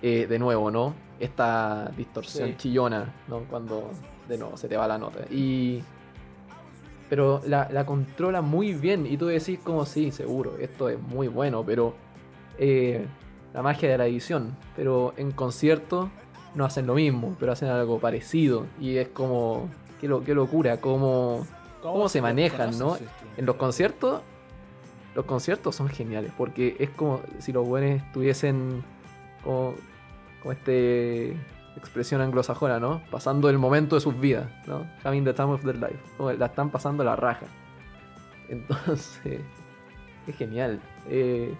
eh, 0.02 0.26
de 0.26 0.38
nuevo, 0.38 0.70
¿no? 0.70 0.94
Esta 1.18 1.90
distorsión 1.96 2.56
chillona, 2.56 3.12
¿no? 3.28 3.40
Cuando 3.44 3.90
de 4.30 4.38
nuevo 4.38 4.56
se 4.56 4.68
te 4.68 4.76
va 4.76 4.88
la 4.88 4.96
nota. 4.96 5.20
Y. 5.30 5.82
Pero 7.10 7.42
la, 7.46 7.84
controla 7.84 8.40
muy 8.40 8.72
bien. 8.72 9.04
Y 9.04 9.16
tú 9.16 9.26
decís 9.26 9.58
como 9.62 9.84
sí, 9.84 10.12
seguro, 10.12 10.56
esto 10.58 10.88
es 10.88 10.98
muy 11.00 11.28
bueno, 11.28 11.64
pero. 11.64 11.94
Eh, 12.58 13.04
la 13.52 13.62
magia 13.62 13.90
de 13.90 13.98
la 13.98 14.06
edición. 14.06 14.56
Pero 14.76 15.12
en 15.16 15.32
concierto 15.32 16.08
no 16.54 16.64
hacen 16.64 16.86
lo 16.86 16.94
mismo, 16.94 17.36
pero 17.38 17.52
hacen 17.52 17.68
algo 17.68 17.98
parecido. 17.98 18.66
Y 18.80 18.96
es 18.96 19.08
como. 19.08 19.68
Qué, 20.00 20.08
qué 20.24 20.34
locura, 20.34 20.80
cómo, 20.80 21.46
cómo 21.82 22.08
se 22.08 22.22
manejan, 22.22 22.78
¿no? 22.78 22.96
En 23.36 23.44
los 23.44 23.56
conciertos 23.56 24.22
los 25.14 25.24
conciertos 25.24 25.74
son 25.74 25.88
geniales 25.88 26.32
porque 26.38 26.76
es 26.78 26.88
como 26.90 27.20
si 27.40 27.52
los 27.52 27.66
buenos 27.66 28.00
estuviesen 28.00 28.82
como, 29.42 29.74
como 30.40 30.52
este 30.52 31.36
expresión 31.80 32.20
anglosajona, 32.20 32.78
¿no? 32.78 33.02
Pasando 33.10 33.50
el 33.50 33.58
momento 33.58 33.96
de 33.96 34.00
sus 34.00 34.18
vidas, 34.18 34.46
¿no? 34.66 34.86
Having 35.02 35.24
the 35.24 35.32
time 35.32 35.50
of 35.50 35.62
their 35.62 35.76
life. 35.76 35.98
la 36.38 36.46
están 36.46 36.70
pasando 36.70 37.02
la 37.02 37.16
raja. 37.16 37.46
Entonces, 38.48 39.40
es 40.26 40.36
genial. 40.36 40.80
Eh, 41.08 41.54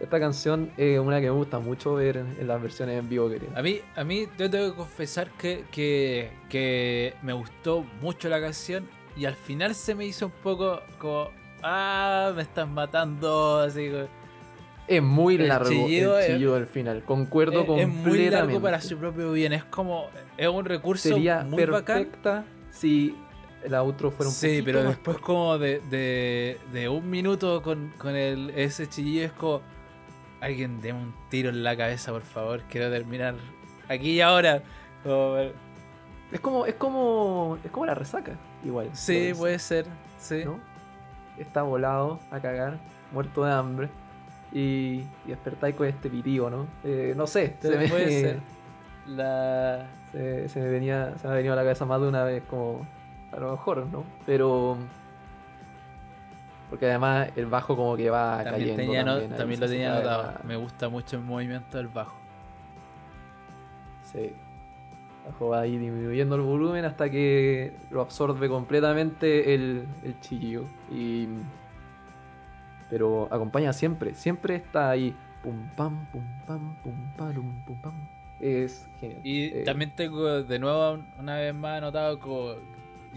esta 0.00 0.18
canción 0.18 0.72
es 0.78 0.98
una 0.98 1.20
que 1.20 1.26
me 1.26 1.32
gusta 1.32 1.58
mucho 1.58 1.94
ver 1.94 2.16
en, 2.16 2.46
las 2.46 2.60
versiones 2.60 2.98
en 2.98 3.08
vivo 3.08 3.28
que 3.28 3.40
A 3.54 3.62
mí, 3.62 3.80
a 3.94 4.02
mí 4.02 4.26
yo 4.38 4.48
tengo 4.48 4.70
que 4.70 4.76
confesar 4.76 5.30
que, 5.32 5.64
que, 5.70 6.30
que 6.48 7.14
me 7.22 7.34
gustó 7.34 7.84
mucho 8.00 8.30
la 8.30 8.40
canción 8.40 8.88
y 9.14 9.26
al 9.26 9.34
final 9.34 9.74
se 9.74 9.94
me 9.94 10.06
hizo 10.06 10.26
un 10.26 10.32
poco 10.42 10.80
como 10.98 11.30
ah, 11.62 12.32
me 12.34 12.42
estás 12.42 12.68
matando, 12.68 13.58
así 13.60 13.90
es 14.96 15.02
muy 15.02 15.38
largo 15.38 15.70
el 15.70 15.76
chillido 15.76 16.54
del 16.54 16.66
final, 16.66 17.02
concuerdo 17.04 17.66
con 17.66 17.78
completamente. 17.78 18.00
Es 18.00 18.06
muy 18.06 18.30
largo 18.30 18.60
para 18.60 18.80
su 18.80 18.98
propio 18.98 19.32
bien, 19.32 19.52
es 19.52 19.64
como, 19.64 20.08
es 20.36 20.48
un 20.48 20.64
recurso 20.64 21.08
Sería 21.08 21.42
muy 21.42 21.64
perfecta 21.64 22.44
si 22.70 23.16
el 23.64 23.74
outro 23.74 24.10
fuera 24.10 24.28
un 24.28 24.34
Sí, 24.34 24.62
pero 24.64 24.82
después 24.82 25.18
como 25.18 25.58
de, 25.58 25.80
de, 26.72 26.88
un 26.88 27.08
minuto 27.08 27.62
con, 27.62 27.92
con 27.98 28.16
el, 28.16 28.50
ese 28.50 28.88
chillido 28.88 29.26
es 29.26 29.32
como, 29.32 29.62
alguien 30.40 30.80
deme 30.80 31.00
un 31.00 31.14
tiro 31.28 31.50
en 31.50 31.62
la 31.62 31.76
cabeza, 31.76 32.12
por 32.12 32.22
favor, 32.22 32.62
quiero 32.68 32.90
terminar 32.90 33.34
aquí 33.88 34.12
y 34.12 34.20
ahora. 34.20 34.62
es 36.32 36.40
como, 36.40 36.66
es 36.66 36.74
como, 36.74 37.58
es 37.64 37.70
como 37.70 37.86
la 37.86 37.94
resaca, 37.94 38.32
igual. 38.64 38.90
Sí, 38.92 39.32
puede 39.36 39.58
ser, 39.58 39.86
sí 40.18 40.44
está 41.40 41.62
volado 41.62 42.20
a 42.30 42.38
cagar, 42.40 42.78
muerto 43.12 43.44
de 43.44 43.52
hambre. 43.52 43.88
Y, 44.52 45.04
y 45.24 45.28
despertáis 45.28 45.76
con 45.76 45.86
este 45.86 46.10
pitivo, 46.10 46.50
¿no? 46.50 46.66
Eh, 46.84 47.14
no 47.16 47.26
sé, 47.26 47.56
se 47.60 47.76
me, 47.76 47.88
puede 47.88 48.20
ser. 48.20 48.40
La... 49.06 49.86
Se, 50.12 50.48
me 50.56 50.68
venía, 50.68 51.16
se 51.18 51.26
me 51.26 51.32
ha 51.32 51.36
venido 51.36 51.52
a 51.52 51.56
la 51.56 51.62
cabeza 51.62 51.84
más 51.86 52.00
de 52.00 52.08
una 52.08 52.24
vez, 52.24 52.42
como 52.50 52.84
a 53.32 53.38
lo 53.38 53.52
mejor, 53.52 53.86
¿no? 53.86 54.04
Pero. 54.26 54.76
Porque 56.68 56.86
además 56.86 57.30
el 57.36 57.46
bajo 57.46 57.76
como 57.76 57.96
que 57.96 58.10
va 58.10 58.44
también 58.44 58.76
cayendo. 58.76 59.20
también, 59.36 59.60
lo 59.60 59.68
tenía 59.68 59.94
notado. 59.94 60.34
Me 60.44 60.56
gusta 60.56 60.88
mucho 60.88 61.16
el 61.16 61.22
movimiento 61.22 61.78
del 61.78 61.88
bajo. 61.88 62.16
Sí. 64.12 64.18
El 64.18 65.32
bajo 65.32 65.48
va 65.48 65.60
ahí 65.60 65.76
disminuyendo 65.78 66.36
el 66.36 66.42
volumen 66.42 66.84
hasta 66.84 67.10
que 67.10 67.72
lo 67.90 68.00
absorbe 68.00 68.48
completamente 68.48 69.54
el, 69.54 69.86
el 70.04 70.20
chillo. 70.20 70.64
Y 70.92 71.26
pero 72.90 73.28
acompaña 73.32 73.72
siempre, 73.72 74.14
siempre 74.14 74.56
está 74.56 74.90
ahí. 74.90 75.14
Pum 75.42 75.70
pam, 75.76 76.04
pum 76.10 76.24
pam, 76.46 76.76
pum 76.82 77.14
pam, 77.16 77.64
pum 77.64 77.80
pam. 77.80 78.08
Es 78.40 78.88
genial. 78.98 79.20
Y 79.24 79.44
eh, 79.44 79.62
también 79.64 79.94
tengo 79.94 80.42
de 80.42 80.58
nuevo 80.58 81.02
una 81.18 81.36
vez 81.36 81.54
más 81.54 81.78
anotado 81.78 82.18
como, 82.18 82.56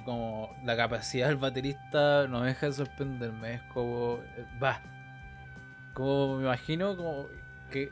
como 0.06 0.54
la 0.64 0.78
capacidad 0.78 1.28
del 1.28 1.38
baterista 1.38 2.28
no 2.28 2.44
deja 2.44 2.68
de 2.68 2.74
sorprenderme. 2.74 3.56
Es 3.56 3.62
como. 3.74 4.20
Va. 4.62 4.80
Como 5.94 6.38
me 6.38 6.44
imagino 6.44 6.96
como 6.96 7.28
que 7.72 7.92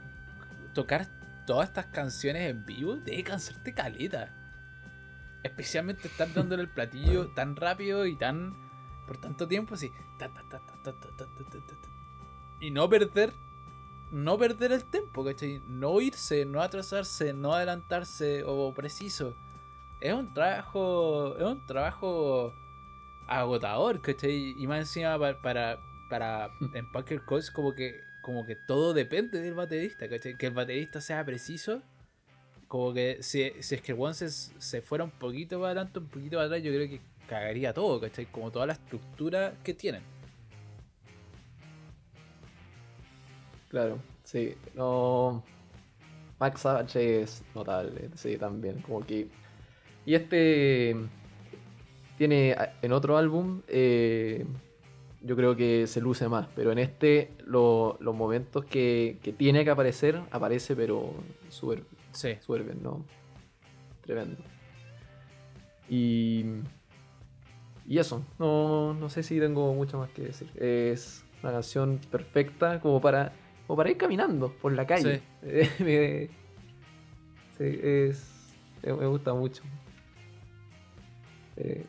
tocar 0.74 1.08
todas 1.46 1.68
estas 1.68 1.88
canciones 1.88 2.50
en 2.50 2.66
vivo 2.66 2.96
debe 2.96 3.24
cansarte 3.24 3.74
caleta. 3.74 4.30
Especialmente 5.44 6.08
estar 6.08 6.32
dándole 6.32 6.62
el 6.62 6.70
platillo 6.70 7.30
tan 7.36 7.56
rápido 7.56 8.06
y 8.06 8.18
tan 8.18 8.54
por 9.06 9.18
tanto 9.18 9.48
tiempo 9.48 9.76
así. 9.76 9.92
y 12.62 12.72
no 12.72 12.88
perder. 12.88 13.34
No 14.12 14.38
perder 14.38 14.74
el 14.74 14.84
tiempo, 14.84 15.24
¿cachai? 15.24 15.62
No 15.68 16.00
irse, 16.02 16.46
no 16.46 16.62
atrasarse, 16.62 17.34
no 17.34 17.54
adelantarse 17.54 18.44
o 18.46 18.74
preciso. 18.74 19.36
Es 20.00 20.14
un 20.14 20.34
trabajo. 20.34 21.36
Es 21.38 21.44
un 21.44 21.66
trabajo 21.66 22.54
agotador, 23.28 24.02
¿cachai? 24.02 24.54
Y 24.58 24.68
más 24.68 24.80
encima 24.80 25.18
para. 25.18 25.42
para, 25.42 25.80
para 26.10 26.52
en 26.74 26.92
Packer 26.92 27.24
Coast 27.26 27.52
como 27.52 27.74
que. 27.74 28.00
Como 28.22 28.46
que 28.46 28.56
todo 28.56 28.94
depende 28.94 29.42
del 29.42 29.56
baterista, 29.56 30.08
¿cachai? 30.08 30.38
Que 30.38 30.48
el 30.48 30.54
baterista 30.54 31.02
sea 31.02 31.26
preciso. 31.26 31.82
Como 32.68 32.94
que 32.94 33.18
si, 33.22 33.52
si 33.62 33.76
es 33.76 33.82
que 33.82 33.94
el 33.94 34.00
one 34.00 34.14
se, 34.14 34.30
se 34.30 34.82
fuera 34.82 35.04
un 35.04 35.12
poquito 35.12 35.58
para 35.60 35.72
adelante, 35.72 36.00
un 36.00 36.08
poquito 36.08 36.38
para 36.38 36.46
atrás, 36.46 36.62
yo 36.62 36.72
creo 36.72 36.88
que 36.88 37.02
cagaría 37.32 37.74
todo, 37.74 38.02
¿cachai? 38.02 38.26
Como 38.26 38.52
toda 38.52 38.66
la 38.66 38.74
estructura 38.74 39.54
que 39.64 39.74
tienen. 39.74 40.04
Claro, 43.70 44.00
sí. 44.26 44.54
No. 44.76 45.42
Max 46.42 46.60
Savage 46.60 47.22
es 47.22 47.42
notable, 47.56 48.10
sí, 48.16 48.36
también. 48.36 48.82
Como 48.82 49.06
que. 49.06 49.30
Y 50.06 50.14
este. 50.14 50.94
Tiene 52.18 52.54
en 52.82 52.92
otro 52.92 53.18
álbum. 53.18 53.62
Eh, 53.70 54.46
yo 55.22 55.38
creo 55.38 55.56
que 55.56 55.88
se 55.88 56.02
luce 56.02 56.28
más. 56.28 56.50
Pero 56.54 56.74
en 56.74 56.80
este, 56.80 57.32
los 57.46 57.98
momentos 58.02 58.66
que, 58.66 59.20
que, 59.24 59.32
tiene 59.32 59.64
que 59.64 59.70
aparecer, 59.70 60.22
aparece, 60.32 60.76
pero 60.76 61.14
súper. 61.48 61.84
Sí. 62.12 62.36
Súper 62.42 62.64
bien, 62.64 62.84
¿no? 62.84 63.06
Tremendo. 64.02 64.44
Y. 65.90 66.44
Y 67.88 67.98
eso, 67.98 68.24
no, 68.40 68.94
no 68.94 69.10
sé 69.10 69.24
si 69.24 69.40
tengo 69.40 69.74
mucho 69.74 69.98
más 69.98 70.10
que 70.12 70.24
decir. 70.24 70.52
Es 70.56 71.24
una 71.44 71.52
canción 71.52 72.00
perfecta 72.10 72.80
como 72.80 73.02
para, 73.02 73.34
como 73.68 73.78
para 73.78 73.90
ir 73.90 73.98
caminando 73.98 74.54
por 74.62 74.74
la 74.74 74.86
calle. 74.86 75.22
Sí. 75.44 76.30
es, 77.60 78.54
me 78.84 79.06
gusta 79.08 79.34
mucho. 79.34 79.64
Eh, 81.58 81.86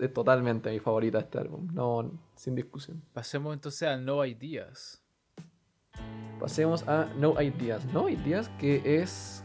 es 0.00 0.12
totalmente 0.12 0.70
mi 0.70 0.78
favorita 0.78 1.18
este 1.18 1.38
álbum, 1.38 1.68
no, 1.72 2.10
sin 2.36 2.54
discusión. 2.54 3.02
Pasemos 3.12 3.52
entonces 3.52 3.88
a 3.88 3.96
No 3.96 4.24
Ideas. 4.24 5.02
Pasemos 6.38 6.86
a 6.88 7.08
No 7.16 7.40
Ideas. 7.40 7.84
No 7.86 8.08
Ideas 8.08 8.48
que 8.60 9.00
es, 9.00 9.42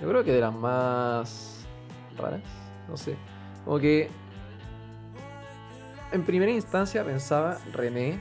yo 0.00 0.08
creo 0.08 0.24
que 0.24 0.32
de 0.32 0.40
las 0.40 0.54
más 0.54 1.66
raras, 2.16 2.42
no 2.88 2.96
sé. 2.96 3.16
Como 3.64 3.78
que 3.78 4.10
en 6.12 6.22
primera 6.24 6.52
instancia 6.52 7.04
pensaba 7.04 7.58
René 7.72 8.18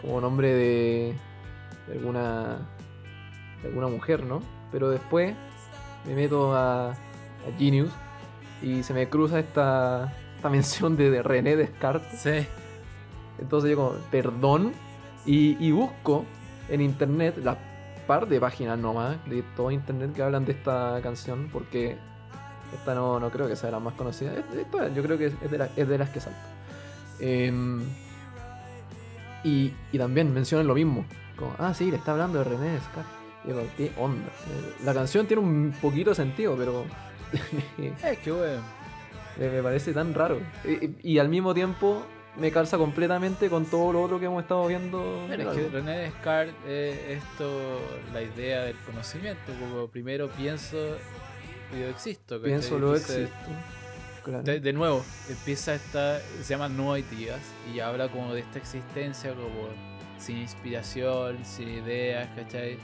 como 0.00 0.20
nombre 0.20 0.52
de, 0.52 1.14
alguna 1.90 2.58
de 3.62 3.68
alguna 3.68 3.88
mujer, 3.88 4.24
¿no? 4.24 4.40
Pero 4.70 4.90
después 4.90 5.34
me 6.06 6.14
meto 6.14 6.54
a, 6.54 6.94
Genius 7.58 7.92
y 8.60 8.82
se 8.82 8.92
me 8.92 9.08
cruza 9.08 9.38
esta, 9.38 10.12
esta 10.36 10.48
mención 10.50 10.96
de, 10.96 11.22
René 11.22 11.56
Descartes. 11.56 12.20
Sí. 12.20 12.46
Entonces 13.38 13.70
yo 13.70 13.76
como, 13.76 13.92
perdón, 14.10 14.72
y, 15.24 15.70
busco 15.72 16.24
en 16.68 16.80
internet 16.80 17.36
las 17.42 17.56
par 18.06 18.28
de 18.28 18.38
páginas 18.40 18.78
nomás 18.78 19.16
de 19.26 19.42
todo 19.56 19.72
internet 19.72 20.12
que 20.14 20.22
hablan 20.22 20.44
de 20.44 20.52
esta 20.52 21.00
canción, 21.02 21.48
porque 21.52 21.96
esta 22.72 22.94
no, 22.94 23.18
no 23.18 23.30
creo 23.30 23.48
que 23.48 23.56
sea 23.56 23.70
la 23.72 23.80
más 23.80 23.94
conocida. 23.94 24.32
Esta 24.32 24.88
yo 24.88 25.02
creo 25.02 25.18
que 25.18 25.26
es 25.26 25.50
de, 25.50 25.68
es 25.76 25.88
de 25.88 25.98
las 25.98 26.10
que 26.10 26.20
salto. 26.20 26.55
Em, 27.20 27.82
y, 29.44 29.72
también 29.96 30.32
mencionan 30.32 30.66
lo 30.66 30.74
mismo. 30.74 31.04
Como, 31.36 31.54
ah, 31.58 31.74
sí, 31.74 31.90
le 31.90 31.96
está 31.96 32.12
hablando 32.12 32.38
de 32.38 32.44
René 32.44 32.70
Descartes. 32.70 33.12
Y 33.44 33.76
¿qué 33.76 33.92
onda? 33.96 34.28
La 34.84 34.92
canción 34.92 35.26
tiene 35.26 35.42
un 35.42 35.74
poquito 35.80 36.10
de 36.10 36.16
sentido, 36.16 36.56
pero. 36.56 36.84
Es 38.04 38.18
que 38.18 38.32
bueno. 38.32 38.62
me 39.38 39.62
parece 39.62 39.92
tan 39.92 40.14
raro. 40.14 40.40
Y, 40.64 41.12
y 41.12 41.18
al 41.18 41.28
mismo 41.28 41.54
tiempo 41.54 42.04
me 42.38 42.50
calza 42.50 42.76
completamente 42.76 43.48
con 43.48 43.64
todo 43.66 43.92
lo 43.92 44.02
otro 44.02 44.20
que 44.20 44.26
hemos 44.26 44.42
estado 44.42 44.66
viendo. 44.66 45.26
el 45.30 45.40
es 45.40 45.46
que. 45.48 45.68
René 45.68 45.98
Descartes 45.98 46.54
es 46.66 47.22
esto, 47.22 47.80
la 48.12 48.22
idea 48.22 48.62
del 48.62 48.76
conocimiento, 48.78 49.52
como 49.60 49.88
primero 49.88 50.28
pienso 50.30 50.76
y 51.74 51.80
yo 51.80 51.86
existo. 51.88 52.40
Pienso 52.40 52.78
lo 52.78 52.94
existo. 52.94 53.30
Claro. 54.26 54.42
De, 54.42 54.58
de 54.58 54.72
nuevo, 54.72 55.04
empieza 55.28 55.74
esta, 55.76 56.18
se 56.18 56.42
llama 56.42 56.68
No 56.68 56.96
Ideas 56.96 57.40
y 57.72 57.78
habla 57.78 58.08
como 58.08 58.34
de 58.34 58.40
esta 58.40 58.58
existencia 58.58 59.30
como 59.32 59.68
sin 60.18 60.38
inspiración, 60.38 61.38
sin 61.44 61.68
ideas, 61.68 62.28
¿cachai? 62.34 62.76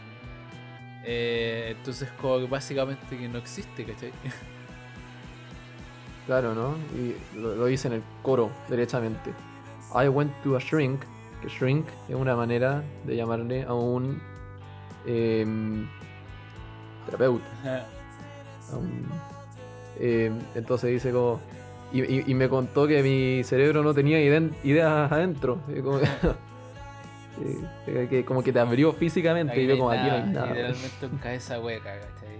Eh, 1.04 1.74
entonces 1.76 2.08
como 2.20 2.38
que 2.38 2.46
básicamente 2.46 3.18
que 3.18 3.28
no 3.28 3.38
existe, 3.38 3.84
¿cachai? 3.84 4.12
Claro, 6.26 6.54
¿no? 6.54 6.76
Y 6.96 7.16
lo, 7.36 7.56
lo 7.56 7.66
dice 7.66 7.88
en 7.88 7.94
el 7.94 8.02
coro, 8.22 8.48
derechamente. 8.68 9.32
I 9.92 10.06
went 10.06 10.32
to 10.44 10.54
a 10.56 10.60
shrink, 10.60 11.02
que 11.42 11.48
shrink 11.48 11.84
es 12.08 12.14
una 12.14 12.36
manera 12.36 12.84
de 13.04 13.16
llamarle 13.16 13.64
a 13.64 13.74
un 13.74 14.22
em, 15.04 15.88
terapeuta. 17.06 17.44
a 18.72 18.76
un- 18.76 19.08
em, 20.02 20.38
entonces 20.54 20.90
dice 20.90 21.10
como... 21.12 21.40
Y, 21.92 22.00
y- 22.02 22.24
y 22.26 22.34
me 22.34 22.48
contó 22.48 22.86
que 22.86 23.02
mi 23.02 23.44
cerebro 23.44 23.82
no 23.82 23.92
tenía 23.94 24.18
ideas 24.20 25.12
adentro. 25.12 25.58
Como, 25.82 25.98
eh, 27.86 28.06
que 28.08 28.24
como 28.24 28.42
que 28.42 28.52
te 28.52 28.60
abrió 28.60 28.92
físicamente 28.92 29.60
y 29.62 29.66
yo 29.66 29.76
como 29.78 29.90
aquí 29.90 30.08
no 30.08 30.14
hay 30.14 30.22
nada. 30.24 30.46
Literalmente 30.48 31.06
un 31.06 31.18
cabeza 31.18 31.60
hueca, 31.60 31.94
¿cachai? 31.94 32.36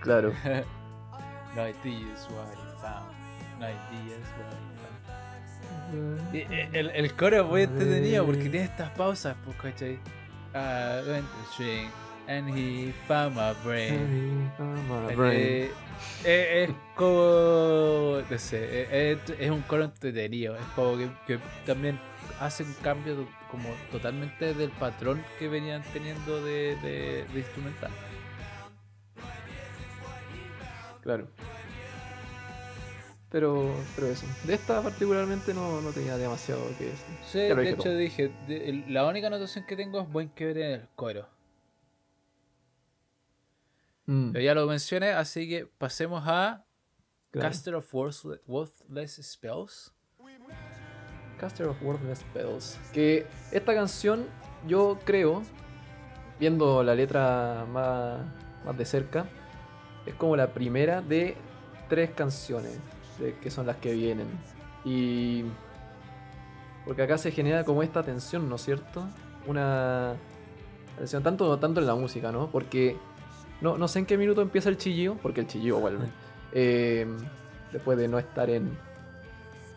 Claro. 0.00 0.32
No 1.54 1.68
ideas 1.68 2.26
what 2.30 2.46
he 2.54 2.80
found. 2.80 3.12
No 3.60 3.66
ideas 3.68 4.24
what 4.38 4.48
he 4.54 5.92
found. 5.92 6.34
Eh, 6.34 6.68
el, 6.72 6.88
el 6.90 7.12
coro 7.12 7.42
es 7.42 7.46
muy 7.46 7.62
entretenido 7.64 8.24
porque 8.24 8.48
tiene 8.48 8.62
estas 8.64 8.88
pausas, 8.92 9.36
pues, 9.44 9.56
¿cachai? 9.58 9.98
I 10.54 11.06
went 11.10 11.26
to 11.26 11.52
shrink 11.54 11.90
and 12.26 12.48
he 12.56 12.94
found 13.06 13.36
my 13.36 13.52
brain. 13.62 14.50
Eh, 15.10 15.14
eh, 15.66 15.70
es 16.24 16.70
como. 16.94 18.18
No 18.30 18.38
sé, 18.38 18.58
eh, 18.62 19.18
es, 19.26 19.30
es 19.38 19.50
un 19.50 19.62
coro 19.62 19.84
entretenido. 19.84 20.56
Es 20.56 20.64
como 20.74 20.96
que, 20.96 21.08
que 21.26 21.38
también 21.66 21.98
hace 22.40 22.62
un 22.62 22.72
cambio 22.82 23.26
como 23.50 23.68
totalmente 23.90 24.54
del 24.54 24.70
patrón 24.70 25.22
que 25.38 25.48
venían 25.48 25.82
teniendo 25.92 26.42
de, 26.44 26.76
de, 26.76 27.24
de 27.32 27.38
instrumental. 27.38 27.90
Claro. 31.02 31.26
Pero, 33.30 33.74
pero 33.96 34.08
eso. 34.08 34.26
De 34.44 34.54
esta 34.54 34.82
particularmente 34.82 35.54
no, 35.54 35.80
no 35.80 35.90
tenía 35.90 36.18
demasiado 36.18 36.60
que 36.76 36.84
decir. 36.84 37.16
Sí, 37.26 37.38
de 37.38 37.70
hecho 37.70 37.94
dije, 37.94 38.30
de- 38.46 38.84
la 38.88 39.06
única 39.06 39.28
anotación 39.28 39.64
que 39.66 39.74
tengo 39.74 40.00
es 40.02 40.08
buen 40.08 40.28
quiebre 40.28 40.66
en 40.66 40.80
el 40.82 40.88
coro. 40.94 41.26
Mm, 44.06 44.32
Pero 44.32 44.44
ya 44.44 44.54
lo 44.54 44.66
mencioné, 44.66 45.10
así 45.12 45.48
que 45.48 45.66
pasemos 45.66 46.22
a 46.26 46.64
claro. 47.30 47.48
Caster 47.48 47.74
of 47.76 47.94
Worthless, 47.94 48.40
Worthless 48.46 49.20
Spells. 49.22 49.92
Caster 51.38 51.66
of 51.66 51.80
Worthless 51.82 52.20
Spells. 52.20 52.78
Que 52.92 53.26
esta 53.50 53.74
canción, 53.74 54.26
yo 54.66 54.98
creo, 55.04 55.42
viendo 56.38 56.82
la 56.82 56.94
letra 56.94 57.66
más, 57.72 58.20
más 58.64 58.76
de 58.78 58.84
cerca, 58.84 59.26
es 60.06 60.14
como 60.14 60.36
la 60.36 60.52
primera 60.52 61.00
de 61.00 61.36
tres 61.88 62.10
canciones 62.10 62.78
de- 63.18 63.36
que 63.38 63.50
son 63.50 63.66
las 63.66 63.76
que 63.76 63.92
vienen. 63.92 64.26
Y. 64.84 65.44
Porque 66.84 67.02
acá 67.02 67.16
se 67.18 67.30
genera 67.30 67.62
como 67.64 67.82
esta 67.84 68.02
tensión, 68.02 68.48
¿no 68.48 68.56
es 68.56 68.62
cierto? 68.62 69.04
Una 69.46 70.14
tensión, 70.98 71.22
tanto, 71.22 71.56
tanto 71.58 71.80
en 71.80 71.86
la 71.86 71.94
música, 71.94 72.32
¿no? 72.32 72.50
Porque 72.50 72.96
no, 73.62 73.78
no 73.78 73.88
sé 73.88 74.00
en 74.00 74.06
qué 74.06 74.18
minuto 74.18 74.42
empieza 74.42 74.68
el 74.68 74.76
chillido, 74.76 75.16
porque 75.22 75.40
el 75.40 75.46
chillido 75.46 75.78
vuelve. 75.78 76.06
eh, 76.52 77.06
después 77.72 77.96
de 77.96 78.08
no 78.08 78.18
estar 78.18 78.50
en, 78.50 78.76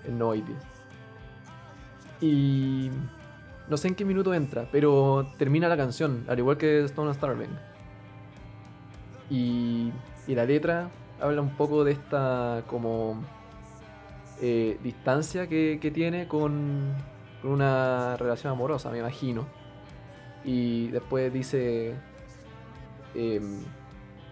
en 0.05 0.17
No 0.19 0.35
Ideas. 0.35 0.63
Y 2.19 2.89
no 3.69 3.77
sé 3.77 3.89
en 3.89 3.95
qué 3.95 4.03
minuto 4.05 4.33
entra, 4.33 4.67
pero 4.71 5.27
termina 5.37 5.67
la 5.67 5.77
canción, 5.77 6.25
al 6.27 6.39
igual 6.39 6.57
que 6.57 6.83
Stone 6.85 7.13
Starving. 7.13 7.55
Y, 9.29 9.91
y 10.27 10.35
la 10.35 10.45
letra 10.45 10.89
habla 11.21 11.41
un 11.41 11.55
poco 11.55 11.83
de 11.83 11.93
esta 11.93 12.63
como 12.67 13.23
eh, 14.41 14.77
distancia 14.83 15.47
que, 15.47 15.79
que 15.81 15.91
tiene 15.91 16.27
con, 16.27 16.93
con 17.41 17.51
una 17.51 18.17
relación 18.17 18.51
amorosa, 18.51 18.91
me 18.91 18.99
imagino. 18.99 19.45
Y 20.43 20.87
después 20.89 21.31
dice 21.33 21.95
em, 23.15 23.63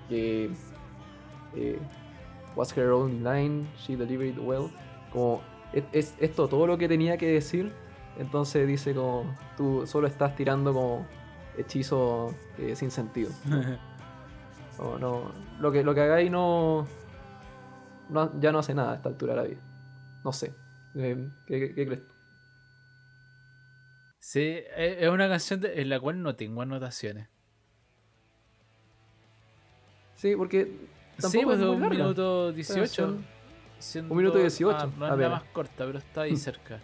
que 0.10 0.52
eh, 1.56 1.80
was 2.56 2.76
her 2.78 2.90
only 2.92 3.20
line, 3.20 3.68
she 3.78 3.96
delivered 3.96 4.38
well. 4.40 4.70
Como 5.12 5.42
es, 5.74 5.84
es 5.92 6.16
esto 6.20 6.48
todo 6.48 6.68
lo 6.68 6.78
que 6.78 6.88
tenía 6.88 7.18
que 7.18 7.28
decir. 7.28 7.72
Entonces 8.18 8.68
dice 8.68 8.94
como 8.94 9.36
tú 9.58 9.88
solo 9.88 10.08
estás 10.08 10.36
tirando 10.36 10.72
como 10.74 11.08
hechizo 11.58 12.34
eh, 12.58 12.76
sin 12.76 12.92
sentido. 12.92 13.32
No, 14.80 14.98
no, 14.98 15.32
lo 15.60 15.72
que 15.72 15.84
lo 15.84 15.94
que 15.94 16.02
hagáis 16.02 16.32
no, 16.32 16.88
no 18.10 18.40
ya 18.42 18.52
no 18.52 18.58
hace 18.58 18.74
nada 18.74 18.94
a 18.94 18.96
esta 18.96 19.08
altura 19.10 19.34
de 19.36 19.42
la 19.42 19.48
vida. 19.48 19.62
No 20.24 20.34
sé. 20.34 20.52
Eh, 20.96 21.30
¿Qué, 21.46 21.60
qué- 21.60 21.76
qué 21.76 21.86
crees 21.86 22.08
tú? 22.08 22.14
Sí, 24.20 24.42
es 24.76 24.98
es 25.04 25.10
una 25.10 25.30
canción 25.30 25.62
de- 25.62 25.80
en 25.82 25.90
la 25.90 26.00
cual 26.00 26.22
no 26.24 26.36
tengo 26.36 26.64
anotaciones. 26.64 27.30
Sí, 30.24 30.38
porque 30.38 30.72
Sí, 31.18 31.42
pues 31.44 31.60
es 31.60 31.66
muy 31.66 31.76
un 31.76 31.82
larga. 31.82 31.98
minuto 31.98 32.54
18. 32.54 32.80
canción- 32.80 33.26
siendo- 33.78 34.14
un 34.14 34.18
minuto 34.18 34.38
18, 34.38 34.78
ah, 34.80 34.90
no 34.98 35.14
es 35.14 35.20
la 35.20 35.30
más 35.30 35.44
corta, 35.52 35.86
pero 35.86 35.98
está 36.00 36.22
ahí 36.22 36.38
cerca. 36.38 36.80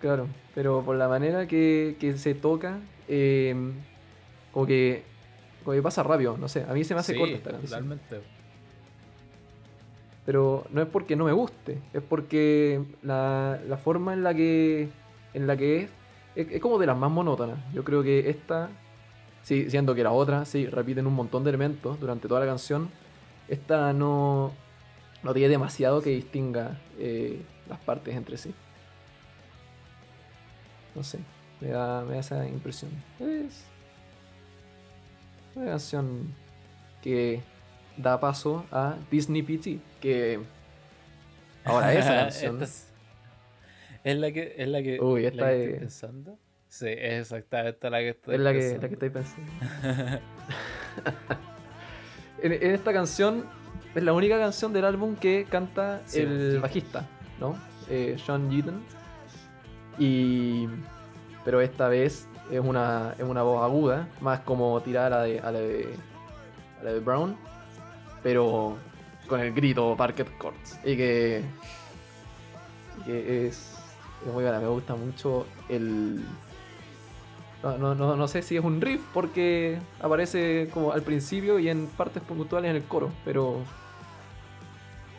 Claro, 0.00 0.26
pero 0.52 0.82
por 0.82 0.96
la 0.96 1.06
manera 1.06 1.46
que, 1.46 1.96
que 2.00 2.18
se 2.18 2.34
toca, 2.34 2.80
eh, 3.06 3.54
como 4.50 4.66
que 4.66 5.04
como 5.64 5.76
que 5.76 5.82
pasa 5.82 6.02
rápido, 6.02 6.36
no 6.36 6.48
sé, 6.48 6.64
a 6.68 6.72
mí 6.74 6.82
se 6.82 6.92
me 6.94 6.98
hace 7.00 7.12
Sí, 7.12 7.18
corta 7.20 7.34
esta 7.36 7.50
canción. 7.52 7.68
totalmente. 7.70 8.20
Pero 10.26 10.66
no 10.70 10.82
es 10.82 10.88
porque 10.88 11.14
no 11.14 11.24
me 11.26 11.32
guste, 11.32 11.78
es 11.92 12.02
porque 12.02 12.82
la, 13.04 13.60
la 13.68 13.76
forma 13.76 14.12
en 14.12 14.24
la 14.24 14.34
que 14.34 14.88
en 15.34 15.46
la 15.46 15.56
que 15.56 15.82
es, 15.82 15.90
es, 16.34 16.50
es 16.50 16.60
como 16.60 16.78
de 16.80 16.86
las 16.86 16.96
más 16.98 17.12
monótonas. 17.12 17.58
Yo 17.72 17.84
creo 17.84 18.02
que 18.02 18.28
esta, 18.28 18.70
sí, 19.42 19.70
siendo 19.70 19.94
que 19.94 20.02
la 20.02 20.12
otra, 20.12 20.44
sí, 20.44 20.66
repiten 20.66 21.06
un 21.06 21.14
montón 21.14 21.44
de 21.44 21.50
elementos 21.50 21.98
durante 22.00 22.28
toda 22.28 22.40
la 22.40 22.46
canción, 22.46 22.90
esta 23.48 23.92
no, 23.92 24.52
no 25.22 25.32
tiene 25.34 25.48
demasiado 25.48 26.00
que 26.02 26.10
distinga 26.10 26.78
eh, 26.98 27.42
las 27.68 27.78
partes 27.80 28.14
entre 28.16 28.36
sí. 28.38 28.54
No 30.94 31.02
sé, 31.02 31.18
me 31.60 31.68
da, 31.68 32.02
me 32.04 32.14
da 32.14 32.20
esa 32.20 32.46
impresión. 32.46 32.90
Es 33.18 33.64
una 35.54 35.66
canción 35.66 36.34
que 37.02 37.42
da 37.96 38.20
paso 38.20 38.64
a 38.70 38.96
Disney 39.10 39.42
PT, 39.42 39.78
que 40.00 40.40
ahora 41.64 41.92
esa 41.94 42.14
canción 42.14 42.54
Esta 42.62 42.64
es, 42.64 42.88
es 44.04 44.16
la 44.18 44.32
que 44.32 44.54
es 44.56 44.68
la 44.68 44.82
que, 44.82 45.00
Uy, 45.00 45.22
la 45.22 45.28
esta 45.28 45.48
que 45.50 45.58
estoy 45.60 45.72
es- 45.74 45.80
pensando. 45.80 46.38
Sí, 46.72 46.86
es 46.88 47.20
exactamente 47.20 47.90
la 47.90 47.98
que 47.98 48.08
estoy 48.08 48.34
es 48.36 48.40
la 48.40 48.52
que, 48.54 48.58
pensando. 48.60 48.80
la 48.82 48.88
que 48.88 48.94
estáis 48.94 49.12
pensando. 49.12 49.52
en, 52.42 52.52
en 52.52 52.70
esta 52.70 52.92
canción 52.94 53.44
es 53.94 54.02
la 54.02 54.14
única 54.14 54.38
canción 54.38 54.72
del 54.72 54.86
álbum 54.86 55.16
que 55.16 55.46
canta 55.50 56.00
Sí, 56.06 56.20
el 56.20 56.52
sí. 56.52 56.58
bajista, 56.58 57.06
¿no? 57.38 57.56
Eh, 57.90 58.16
Sean 58.24 58.50
Yeaton. 58.50 58.82
Y 59.98 60.66
pero 61.44 61.60
esta 61.60 61.88
vez 61.88 62.26
es 62.50 62.60
una, 62.60 63.14
es 63.18 63.24
una 63.24 63.42
voz 63.42 63.62
aguda, 63.62 64.08
más 64.22 64.40
como 64.40 64.80
tirada 64.80 65.08
a 65.08 65.10
la 65.10 65.22
de, 65.24 65.40
a 65.40 65.50
la 65.52 65.58
de, 65.60 65.94
a 66.80 66.84
la 66.84 66.92
de 66.94 67.00
Brown, 67.00 67.36
pero 68.22 68.78
con 69.28 69.40
el 69.40 69.52
grito 69.52 69.94
Parquet 69.94 70.38
Courts. 70.38 70.78
Y 70.84 70.96
que, 70.96 71.42
y 73.00 73.02
que 73.02 73.46
es, 73.48 73.76
es 74.26 74.32
muy 74.32 74.42
buena, 74.42 74.58
me 74.58 74.68
gusta 74.68 74.94
mucho 74.94 75.46
el... 75.68 76.24
No, 77.62 77.78
no, 77.78 77.94
no, 77.94 78.16
no 78.16 78.28
sé 78.28 78.42
si 78.42 78.56
es 78.56 78.64
un 78.64 78.80
riff 78.80 79.00
porque 79.14 79.78
aparece 80.00 80.68
como 80.74 80.92
al 80.92 81.02
principio 81.02 81.60
y 81.60 81.68
en 81.68 81.86
partes 81.86 82.22
puntuales 82.22 82.70
en 82.70 82.76
el 82.76 82.84
coro, 82.84 83.10
pero... 83.24 83.60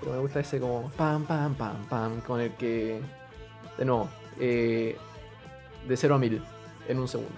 Pero 0.02 0.16
me 0.16 0.20
gusta 0.20 0.42
ese 0.42 0.60
como 0.60 0.92
pam, 0.92 1.26
pam, 1.26 1.56
pam, 1.56 1.86
pam, 1.86 2.22
con 2.22 2.42
el 2.42 2.52
que... 2.56 3.00
De 3.78 3.86
nuevo, 3.86 4.10
eh, 4.40 4.98
de 5.88 5.98
0 5.98 6.16
a 6.16 6.18
1000. 6.18 6.42
en 6.90 7.00
un 7.00 7.08
segundo. 7.08 7.32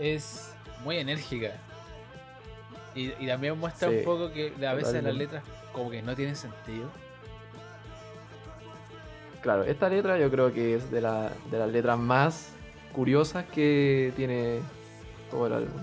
Es, 0.00 0.52
muy 0.82 0.96
enérgica. 0.96 1.52
Y, 2.94 3.26
también 3.26 3.58
muestra 3.58 3.88
un 3.88 4.04
poco 4.04 4.32
que 4.32 4.52
a 4.66 4.74
veces 4.74 5.02
las 5.02 5.14
letras 5.14 5.44
como 5.72 5.90
que 5.90 6.02
no 6.02 6.14
tienen 6.16 6.36
sentido. 6.36 6.90
Claro, 9.42 9.62
esta 9.62 9.88
letra 9.88 10.18
yo 10.18 10.30
creo 10.30 10.52
que 10.52 10.74
es 10.74 10.90
de, 10.90 11.00
la, 11.00 11.30
de 11.50 11.58
las 11.58 11.70
letras 11.70 11.98
más 11.98 12.53
curiosas 12.94 13.44
que 13.46 14.12
tiene 14.16 14.60
todo 15.30 15.46
el 15.46 15.52
álbum. 15.52 15.82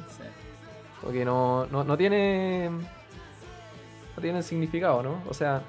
Porque 1.01 1.25
no, 1.25 1.65
no, 1.67 1.83
no 1.83 1.97
tiene. 1.97 2.69
No 2.69 4.21
tiene 4.21 4.41
significado, 4.43 5.03
¿no? 5.03 5.21
O 5.27 5.33
sea, 5.33 5.63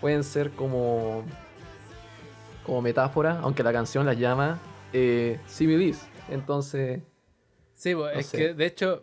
pueden 0.00 0.24
ser 0.24 0.50
como. 0.50 1.24
como 2.64 2.82
metáfora, 2.82 3.38
aunque 3.40 3.62
la 3.62 3.72
canción 3.72 4.04
las 4.04 4.18
llama 4.18 4.58
eh, 4.92 5.38
similis. 5.46 6.06
Entonces. 6.28 7.02
Sí, 7.74 7.94
pues, 7.94 8.18
es 8.18 8.30
que 8.30 8.54
de 8.54 8.66
hecho. 8.66 9.02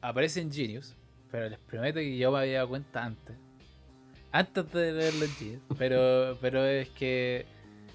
aparece 0.00 0.40
en 0.40 0.52
Genius, 0.52 0.94
pero 1.30 1.48
les 1.48 1.58
prometo 1.58 2.00
que 2.00 2.16
yo 2.16 2.32
me 2.32 2.38
había 2.38 2.56
dado 2.56 2.68
cuenta 2.68 3.04
antes. 3.04 3.36
Antes 4.32 4.72
de 4.72 4.92
leerlo 4.92 5.24
en 5.24 5.30
Genius. 5.30 5.62
Pero, 5.78 6.36
pero 6.40 6.64
es 6.64 6.88
que. 6.90 7.46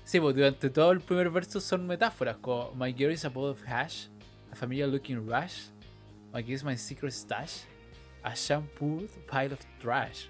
Sí, 0.09 0.19
pues 0.19 0.35
durante 0.35 0.71
todo 0.71 0.91
el 0.91 1.01
primer 1.01 1.29
verso 1.29 1.61
son 1.61 1.85
metáforas, 1.85 2.37
como 2.37 2.73
My 2.73 2.91
girl 2.91 3.11
is 3.11 3.25
a 3.25 3.29
bowl 3.29 3.51
of 3.51 3.61
hash, 3.67 4.07
a 4.51 4.55
familiar 4.55 4.87
looking 4.87 5.23
rush, 5.23 5.67
My 6.33 6.41
girl 6.41 6.55
is 6.55 6.63
my 6.63 6.75
secret 6.75 7.13
stash, 7.13 7.65
a 8.23 8.33
shampoo 8.33 9.07
pile 9.29 9.53
of 9.53 9.59
trash. 9.79 10.25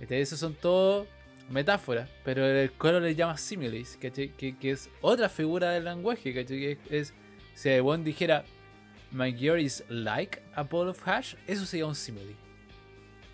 Este, 0.00 0.18
esos 0.18 0.38
son 0.38 0.54
todos 0.54 1.06
metáforas, 1.50 2.08
pero 2.24 2.46
el 2.46 2.72
coro 2.72 2.98
le 2.98 3.14
llama 3.14 3.36
similes, 3.36 3.98
que, 3.98 4.10
que, 4.10 4.70
es 4.70 4.88
otra 5.02 5.28
figura 5.28 5.72
del 5.72 5.84
lenguaje, 5.84 6.32
que 6.32 6.78
es, 6.88 7.12
si 7.52 7.78
one 7.80 8.02
dijera 8.02 8.46
My 9.12 9.30
girl 9.34 9.60
is 9.60 9.84
like 9.90 10.40
a 10.54 10.62
bowl 10.62 10.88
of 10.88 11.06
hash, 11.06 11.34
eso 11.46 11.66
sería 11.66 11.84
un 11.84 11.94
simile. 11.94 12.36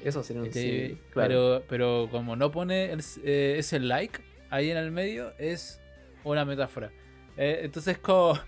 Eso 0.03 0.21
sería 0.25 0.43
un 0.43 0.53
simile, 0.53 0.99
claro. 1.13 1.29
Pero, 1.29 1.65
pero 1.69 2.09
como 2.11 2.35
no 2.35 2.51
pone 2.51 2.93
eh, 3.23 3.55
ese 3.57 3.79
like, 3.79 4.34
ahí 4.55 4.71
en 4.71 4.77
el 4.77 4.93
medio 4.93 5.33
es 5.39 5.81
una 6.23 6.45
metáfora. 6.45 6.91
Eh, 7.37 7.61
entonces, 7.63 7.99
como 7.99 8.39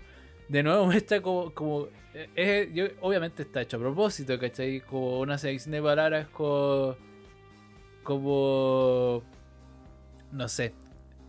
de 0.47 0.63
nuevo 0.63 0.85
muestra 0.87 1.21
como, 1.21 1.53
como 1.53 1.89
eh, 2.13 2.95
obviamente 3.01 3.43
está 3.43 3.61
hecho 3.61 3.77
a 3.77 3.79
propósito, 3.81 4.39
¿cachai? 4.39 4.81
Como 4.81 5.19
una 5.19 5.37
selección 5.37 5.73
de 5.73 5.81
palabras 5.81 6.27
como, 6.29 6.95
como 8.03 9.21
no 10.31 10.47
sé, 10.47 10.73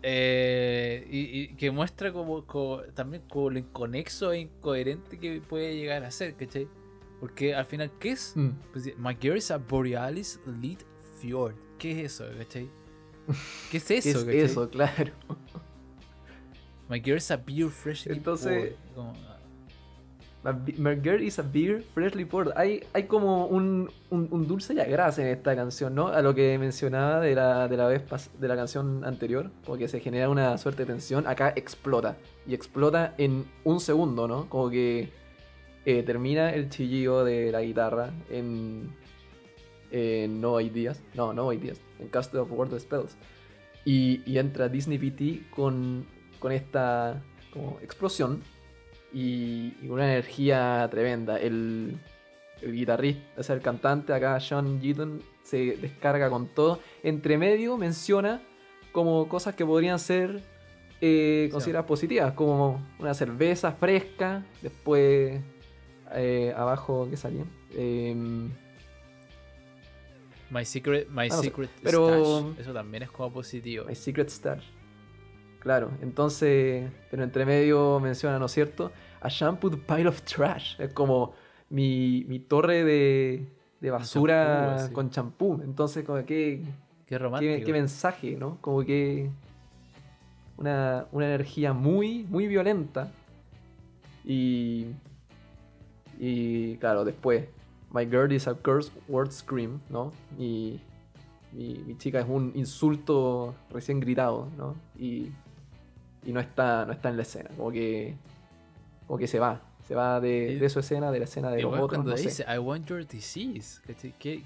eh, 0.02 1.06
y, 1.10 1.54
que 1.56 1.72
muestra 1.72 2.12
como, 2.12 2.44
también 2.94 3.24
como 3.28 3.50
lo 3.50 3.58
inconexo 3.58 4.32
e 4.32 4.40
incoherente 4.40 5.18
que 5.18 5.40
puede 5.40 5.76
llegar 5.76 6.04
a 6.04 6.10
ser, 6.12 6.36
¿cachai? 6.36 6.68
Porque 7.18 7.52
al 7.52 7.66
final, 7.66 7.90
¿qué 7.98 8.10
es? 8.10 8.32
Mm. 8.36 8.50
Pues, 8.72 8.96
My 8.96 9.16
girl 9.20 9.36
is 9.36 9.50
a 9.50 9.58
Borealis 9.58 10.40
Lead 10.62 10.78
Fjord. 11.20 11.56
¿Qué 11.78 11.90
es 11.90 12.12
eso, 12.12 12.26
cachai? 12.38 12.70
¿Qué 13.70 13.76
es 13.78 13.90
eso? 13.90 14.26
¿Qué 14.26 14.42
es 14.42 14.50
eso, 14.52 14.68
claro. 14.70 15.12
My 16.88 17.00
girl 17.00 17.18
is 17.18 17.30
a 17.30 17.36
beer 17.36 17.68
freshly 17.68 18.16
Entonces, 18.16 18.72
My 20.78 20.94
girl 20.94 21.20
is 21.20 21.38
a 21.38 21.42
beer 21.42 21.82
freshly 21.94 22.24
poured. 22.24 22.52
Hay, 22.56 22.82
hay 22.94 23.04
como 23.04 23.46
un, 23.46 23.90
dulce 24.10 24.72
y 24.72 24.80
agrase 24.80 25.20
en 25.22 25.28
esta 25.28 25.54
canción, 25.54 25.94
¿no? 25.94 26.08
A 26.08 26.22
lo 26.22 26.34
que 26.34 26.56
mencionaba 26.58 27.20
de 27.20 27.34
la, 27.34 27.68
de 27.68 27.76
la 27.76 27.86
vez 27.86 28.02
de 28.38 28.48
la 28.48 28.56
canción 28.56 29.04
anterior, 29.04 29.50
porque 29.66 29.88
se 29.88 30.00
genera 30.00 30.30
una 30.30 30.56
suerte 30.56 30.84
de 30.84 30.92
tensión. 30.92 31.26
Acá 31.26 31.52
explota. 31.54 32.16
Y 32.46 32.54
explota 32.54 33.14
en 33.18 33.44
un 33.64 33.80
segundo, 33.80 34.26
¿no? 34.28 34.48
Como 34.48 34.70
que 34.70 35.10
eh, 35.84 36.02
termina 36.04 36.54
el 36.54 36.70
chillido 36.70 37.24
de 37.24 37.52
la 37.52 37.60
guitarra 37.60 38.10
en, 38.30 38.90
en 39.90 40.40
No 40.40 40.60
Ideas. 40.60 41.02
No, 41.14 41.32
No 41.32 41.52
Ideas 41.52 41.80
en 41.98 42.08
Castle 42.08 42.40
of 42.40 42.52
World 42.52 42.74
of 42.74 42.82
Spells. 42.82 43.16
Y, 43.84 44.36
entra 44.38 44.68
Disney 44.68 44.98
PT 44.98 45.50
con, 45.50 46.06
con 46.38 46.52
esta 46.52 47.22
como 47.52 47.78
explosión 47.80 48.42
y, 49.12 49.74
una 49.88 50.04
energía 50.04 50.86
tremenda. 50.90 51.38
El, 51.38 51.98
el 52.60 52.72
guitarrista, 52.72 53.22
o 53.38 53.42
sea, 53.42 53.54
el 53.54 53.62
cantante 53.62 54.12
acá, 54.12 54.38
Sean 54.40 54.80
Giton, 54.80 55.22
se 55.42 55.76
descarga 55.76 56.28
con 56.28 56.48
todo. 56.48 56.80
Entre 57.02 57.38
medio 57.38 57.76
menciona 57.78 58.42
como 58.92 59.28
cosas 59.28 59.54
que 59.54 59.64
podrían 59.64 59.98
ser 59.98 60.42
eh, 61.00 61.48
consideradas 61.52 61.86
positivas, 61.86 62.32
como 62.32 62.84
una 62.98 63.14
cerveza 63.14 63.72
fresca, 63.72 64.44
después 64.60 65.40
eh, 66.14 66.52
abajo, 66.56 67.06
¿qué 67.08 67.16
salía? 67.16 67.44
Em, 67.72 68.50
My 70.50 70.64
Secret, 70.64 71.08
my 71.10 71.30
secret 71.30 71.70
pero, 71.82 72.54
Eso 72.58 72.72
también 72.72 73.02
es 73.02 73.10
como 73.10 73.30
positivo. 73.30 73.84
My 73.86 73.94
Secret 73.94 74.30
Stash. 74.30 74.64
Claro, 75.60 75.90
entonces, 76.00 76.90
pero 77.10 77.22
entre 77.24 77.44
medio 77.44 78.00
menciona, 78.00 78.38
¿no 78.38 78.46
es 78.46 78.52
cierto? 78.52 78.92
A 79.20 79.28
shampoo 79.28 79.70
pile 79.70 80.08
of 80.08 80.22
trash. 80.22 80.80
Es 80.80 80.92
como 80.92 81.34
mi, 81.68 82.24
mi 82.28 82.38
torre 82.38 82.84
de, 82.84 83.46
de 83.80 83.90
basura 83.90 84.88
con 84.92 85.10
champú. 85.10 85.60
Entonces, 85.62 86.04
como 86.04 86.24
que. 86.24 86.62
Qué 87.06 87.18
romántico. 87.18 87.66
Qué, 87.66 87.72
mensaje, 87.72 88.36
¿no? 88.36 88.58
Como 88.60 88.84
que. 88.84 89.28
Una, 90.56 91.06
una 91.12 91.26
energía 91.26 91.72
muy, 91.72 92.24
muy 92.24 92.46
violenta. 92.46 93.12
Y. 94.24 94.86
Y 96.18 96.76
claro, 96.76 97.04
después 97.04 97.44
My 97.90 98.04
girl 98.04 98.30
is 98.32 98.46
a 98.46 98.54
curse 98.54 98.90
word 99.08 99.32
scream, 99.32 99.80
¿no? 99.88 100.12
Y 100.38 100.80
mi, 101.52 101.96
chica 101.98 102.20
es 102.20 102.26
un 102.28 102.52
insulto 102.54 103.54
recién 103.70 104.00
gritado, 104.00 104.48
¿no? 104.56 104.76
Y, 104.98 105.30
y 106.24 106.32
no, 106.32 106.40
está, 106.40 106.84
no 106.84 106.92
está 106.92 107.08
en 107.08 107.16
la 107.16 107.22
escena, 107.22 107.50
como 107.56 107.72
que, 107.72 108.16
como 109.06 109.18
que 109.18 109.26
se 109.26 109.38
va, 109.38 109.62
se 109.86 109.94
va 109.94 110.20
de, 110.20 110.58
de 110.58 110.68
su 110.68 110.80
escena, 110.80 111.10
de 111.10 111.18
la 111.18 111.24
escena 111.24 111.50
de 111.50 111.62
los 111.62 111.72
otros. 111.72 111.88
cuando 111.88 112.10
no 112.10 112.16
dice 112.16 112.44
I 112.46 112.58
want 112.58 112.86
your 112.86 113.06
disease, 113.06 113.80
¿qué, 114.18 114.42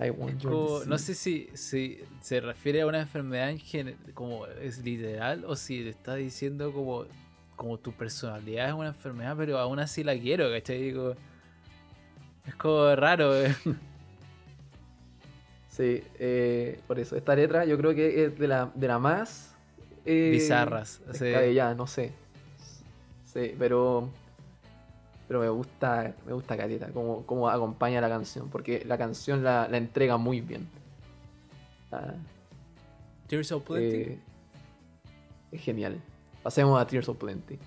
I 0.00 0.10
want 0.10 0.40
your 0.40 0.52
disease. 0.52 0.88
No 0.88 0.98
sé 0.98 1.14
si, 1.14 1.50
si, 1.54 2.00
se 2.20 2.40
refiere 2.40 2.80
a 2.82 2.86
una 2.86 3.00
enfermedad 3.00 3.50
en 3.50 3.58
general, 3.58 3.98
como 4.14 4.46
es 4.46 4.78
literal, 4.82 5.44
o 5.44 5.56
si 5.56 5.82
le 5.82 5.90
está 5.90 6.14
diciendo 6.14 6.72
como, 6.72 7.04
como 7.56 7.78
tu 7.78 7.92
personalidad 7.92 8.68
es 8.68 8.74
una 8.74 8.88
enfermedad, 8.88 9.36
pero 9.36 9.58
aún 9.58 9.80
así 9.80 10.04
la 10.04 10.18
quiero, 10.18 10.50
¿cachai? 10.50 10.80
Digo, 10.80 11.14
es 12.48 12.54
como 12.54 12.96
raro, 12.96 13.36
eh. 13.36 13.54
Sí, 15.68 16.02
eh, 16.18 16.80
por 16.88 16.98
eso. 16.98 17.14
Esta 17.14 17.36
letra 17.36 17.64
yo 17.64 17.76
creo 17.76 17.94
que 17.94 18.24
es 18.24 18.38
de 18.38 18.48
la, 18.48 18.72
de 18.74 18.88
la 18.88 18.98
más... 18.98 19.54
Eh, 20.04 20.30
Bizarras. 20.32 21.00
Ya, 21.54 21.74
no 21.74 21.86
sé. 21.86 22.12
Sí, 23.24 23.54
pero... 23.58 24.08
Pero 25.28 25.40
me 25.40 25.48
gusta, 25.50 26.14
me 26.26 26.32
gusta 26.32 26.56
Caleta, 26.56 26.88
cómo, 26.88 27.26
cómo 27.26 27.50
acompaña 27.50 28.00
la 28.00 28.08
canción, 28.08 28.48
porque 28.48 28.82
la 28.86 28.96
canción 28.96 29.44
la, 29.44 29.68
entrega 29.70 30.16
muy 30.16 30.40
bien. 30.40 30.66
Ah, 31.92 32.14
Tears 33.26 33.52
of 33.52 33.62
Plenty. 33.64 33.96
Eh, 33.96 34.18
es 35.52 35.60
genial. 35.60 36.00
Pasemos 36.42 36.80
a 36.80 36.86
Tears 36.86 37.10
of 37.10 37.18
Plenty. 37.18 37.58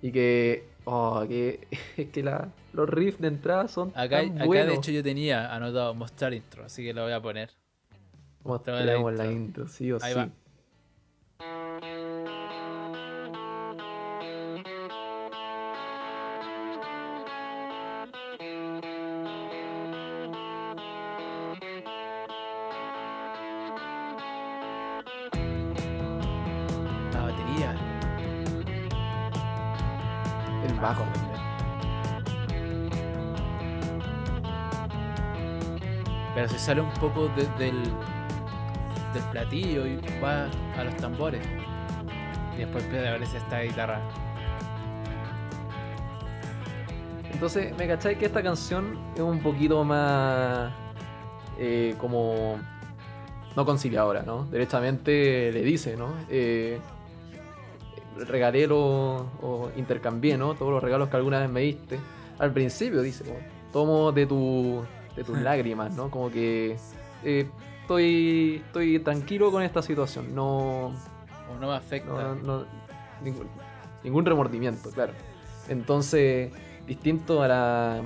Y 0.00 0.10
que 0.10 0.66
Oh, 0.88 1.24
que, 1.28 1.66
es 1.96 2.08
que 2.10 2.22
la, 2.22 2.52
los 2.72 2.88
riffs 2.88 3.20
de 3.20 3.26
entrada 3.28 3.66
son 3.66 3.88
acá, 3.96 4.22
tan 4.22 4.40
acá 4.40 4.64
de 4.64 4.74
hecho 4.74 4.92
yo 4.92 5.02
tenía 5.02 5.52
anotado 5.52 5.94
mostrar 5.94 6.32
intro, 6.32 6.64
así 6.64 6.84
que 6.84 6.94
lo 6.94 7.02
voy 7.02 7.12
a 7.12 7.20
poner. 7.20 7.50
Mostramos 8.44 9.12
la, 9.12 9.26
intro, 9.26 9.66
sí 9.66 9.90
o 9.90 9.98
Ahí 10.00 10.12
sí. 10.12 10.18
Va. 10.18 10.30
Sale 36.66 36.80
un 36.80 36.90
poco 36.94 37.28
del, 37.28 37.46
del 37.58 39.22
platillo 39.30 39.86
y 39.86 40.00
va 40.20 40.48
a 40.76 40.82
los 40.82 40.96
tambores. 40.96 41.40
Y 42.56 42.58
después 42.58 42.82
empieza 42.82 43.08
a 43.08 43.12
verse 43.12 43.36
esta 43.36 43.60
guitarra. 43.60 44.00
Entonces, 47.32 47.72
¿me 47.78 47.86
cacháis 47.86 48.18
que 48.18 48.26
esta 48.26 48.42
canción 48.42 48.98
es 49.14 49.20
un 49.20 49.38
poquito 49.44 49.84
más 49.84 50.72
eh, 51.60 51.94
como 51.98 52.58
no 53.54 53.64
conciliadora, 53.64 54.24
¿no? 54.24 54.46
Derechamente 54.46 55.52
le 55.52 55.62
dice, 55.62 55.96
¿no? 55.96 56.14
Eh, 56.28 56.80
regalé 58.26 58.66
o 58.72 59.70
intercambié, 59.76 60.36
¿no? 60.36 60.54
Todos 60.54 60.72
los 60.72 60.82
regalos 60.82 61.10
que 61.10 61.16
alguna 61.16 61.38
vez 61.38 61.48
me 61.48 61.60
diste. 61.60 62.00
Al 62.40 62.52
principio 62.52 63.02
dice, 63.02 63.22
tomo 63.72 64.10
de, 64.10 64.26
tu, 64.26 64.82
de 65.16 65.24
tus 65.24 65.38
lágrimas, 65.40 65.94
¿no? 65.94 66.10
Como 66.10 66.30
que 66.30 66.76
eh, 67.24 67.48
estoy, 67.80 68.62
estoy 68.66 68.98
tranquilo 69.00 69.50
con 69.50 69.62
esta 69.62 69.82
situación, 69.82 70.34
no... 70.34 70.92
O 71.48 71.54
no 71.60 71.68
me 71.68 71.76
afecta. 71.76 72.34
ningún, 73.22 73.46
ningún 74.02 74.24
remordimiento, 74.24 74.90
claro. 74.90 75.12
Entonces, 75.68 76.52
distinto 76.86 77.42
a 77.42 77.48
la, 77.48 78.02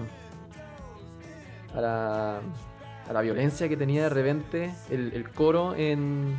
a 1.74 1.80
la, 1.80 2.40
a 3.08 3.12
la 3.12 3.20
violencia 3.22 3.68
que 3.68 3.76
tenía 3.76 4.04
de 4.04 4.08
repente 4.10 4.74
el, 4.90 5.12
el 5.14 5.30
coro 5.30 5.74
en, 5.74 6.38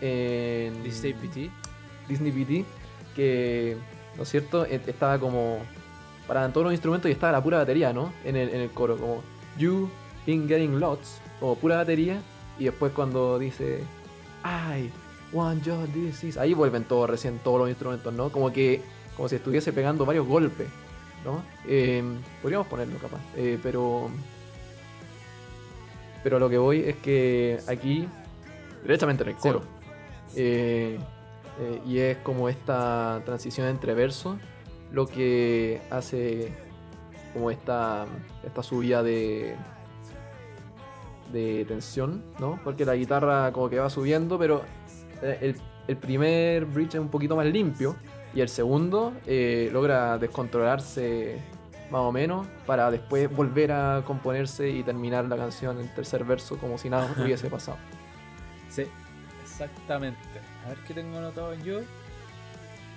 en 0.00 0.82
Disney 0.82 1.12
PT. 1.12 1.50
Disney 2.08 2.32
PT, 2.32 2.64
que, 3.14 3.76
¿no 4.16 4.22
es 4.22 4.28
cierto? 4.30 4.64
E, 4.64 4.80
estaba 4.86 5.18
como 5.18 5.58
para 6.26 6.48
todos 6.48 6.64
los 6.64 6.72
instrumentos 6.72 7.08
y 7.08 7.12
estaba 7.12 7.32
la 7.32 7.42
pura 7.42 7.58
batería, 7.58 7.92
¿no? 7.92 8.12
En 8.24 8.36
el, 8.36 8.48
en 8.50 8.60
el 8.62 8.70
coro, 8.70 8.96
como 8.96 9.22
You 9.58 9.90
been 10.26 10.46
getting 10.46 10.78
lots, 10.78 11.20
o 11.40 11.54
pura 11.54 11.76
batería, 11.76 12.20
y 12.58 12.64
después 12.64 12.92
cuando 12.92 13.38
dice 13.38 13.82
I 14.44 14.90
want 15.32 15.64
your 15.64 15.86
disease, 15.92 16.38
ahí 16.38 16.54
vuelven 16.54 16.84
todos 16.84 17.08
recién 17.08 17.38
todos 17.38 17.60
los 17.60 17.68
instrumentos, 17.68 18.12
¿no? 18.12 18.30
Como 18.30 18.52
que, 18.52 18.82
como 19.16 19.28
si 19.28 19.36
estuviese 19.36 19.72
pegando 19.72 20.04
varios 20.04 20.26
golpes, 20.26 20.68
¿no? 21.24 21.42
Em, 21.66 22.18
podríamos 22.42 22.66
ponerlo 22.66 22.98
capaz, 22.98 23.20
eh, 23.36 23.58
pero. 23.62 24.10
Pero 26.22 26.38
lo 26.38 26.50
que 26.50 26.58
voy 26.58 26.80
es 26.80 26.96
que 26.96 27.58
aquí, 27.66 28.06
directamente 28.82 29.22
en 29.22 29.30
el 29.30 29.36
coro, 29.36 29.62
eh, 30.36 30.98
eh, 31.60 31.82
y 31.86 31.98
es 31.98 32.18
como 32.18 32.48
esta 32.48 33.22
transición 33.24 33.68
entre 33.68 33.94
versos 33.94 34.36
lo 34.92 35.06
que 35.06 35.80
hace 35.90 36.52
como 37.32 37.50
esta, 37.50 38.06
esta 38.44 38.62
subida 38.62 39.02
de, 39.02 39.56
de 41.32 41.64
tensión, 41.66 42.22
¿no? 42.38 42.58
Porque 42.64 42.84
la 42.84 42.94
guitarra 42.94 43.52
como 43.52 43.68
que 43.68 43.78
va 43.78 43.90
subiendo, 43.90 44.38
pero 44.38 44.62
el, 45.22 45.56
el 45.88 45.96
primer 45.96 46.66
bridge 46.66 46.94
es 46.94 47.00
un 47.00 47.08
poquito 47.08 47.36
más 47.36 47.46
limpio 47.46 47.96
y 48.34 48.40
el 48.40 48.48
segundo 48.48 49.12
eh, 49.26 49.68
logra 49.72 50.18
descontrolarse 50.18 51.38
más 51.90 52.02
o 52.02 52.12
menos 52.12 52.46
para 52.66 52.90
después 52.90 53.28
volver 53.34 53.72
a 53.72 54.02
componerse 54.06 54.70
y 54.70 54.82
terminar 54.84 55.24
la 55.24 55.36
canción 55.36 55.78
en 55.78 55.88
el 55.88 55.94
tercer 55.94 56.24
verso 56.24 56.56
como 56.58 56.78
si 56.78 56.88
nada 56.88 57.12
hubiese 57.18 57.50
pasado. 57.50 57.78
Sí, 58.68 58.86
exactamente. 59.42 60.20
A 60.64 60.68
ver 60.68 60.78
qué 60.86 60.94
tengo 60.94 61.18
anotado 61.18 61.54
yo. 61.54 61.80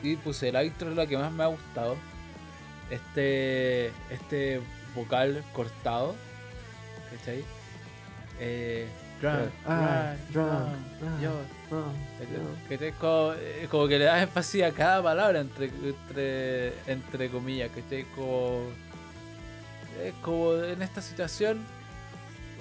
Y 0.03 0.17
puse 0.17 0.49
el 0.49 0.65
intro 0.65 0.89
es 0.89 0.95
lo 0.95 1.07
que 1.07 1.17
más 1.17 1.31
me 1.31 1.43
ha 1.43 1.47
gustado. 1.47 1.95
Este. 2.93 3.87
Este 4.09 4.61
vocal 4.95 5.43
cortado. 5.53 6.15
¿Cachai? 7.11 7.43
Eh, 8.39 8.87
drum, 9.21 9.33
ah, 9.67 10.15
Que 12.67 12.87
es 12.87 12.93
como, 13.69 13.87
que 13.87 13.99
le 13.99 14.05
das 14.05 14.23
énfasis 14.23 14.63
a 14.63 14.71
cada 14.71 15.01
palabra 15.01 15.39
entre, 15.39 15.67
entre, 15.67 16.73
entre 16.87 17.29
comillas, 17.29 17.69
¿cachai? 17.69 18.03
Como, 18.15 18.67
es 20.03 20.13
como 20.21 20.55
en 20.55 20.81
esta 20.81 21.01
situación 21.01 21.63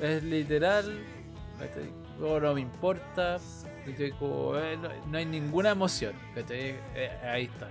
es 0.00 0.22
literal, 0.22 0.98
no 2.18 2.54
me 2.54 2.60
importa, 2.60 3.38
eh, 3.86 4.78
no, 5.10 5.18
hay 5.18 5.26
ninguna 5.26 5.70
emoción. 5.70 6.14
Eh, 6.36 6.78
ahí 7.24 7.44
está. 7.44 7.70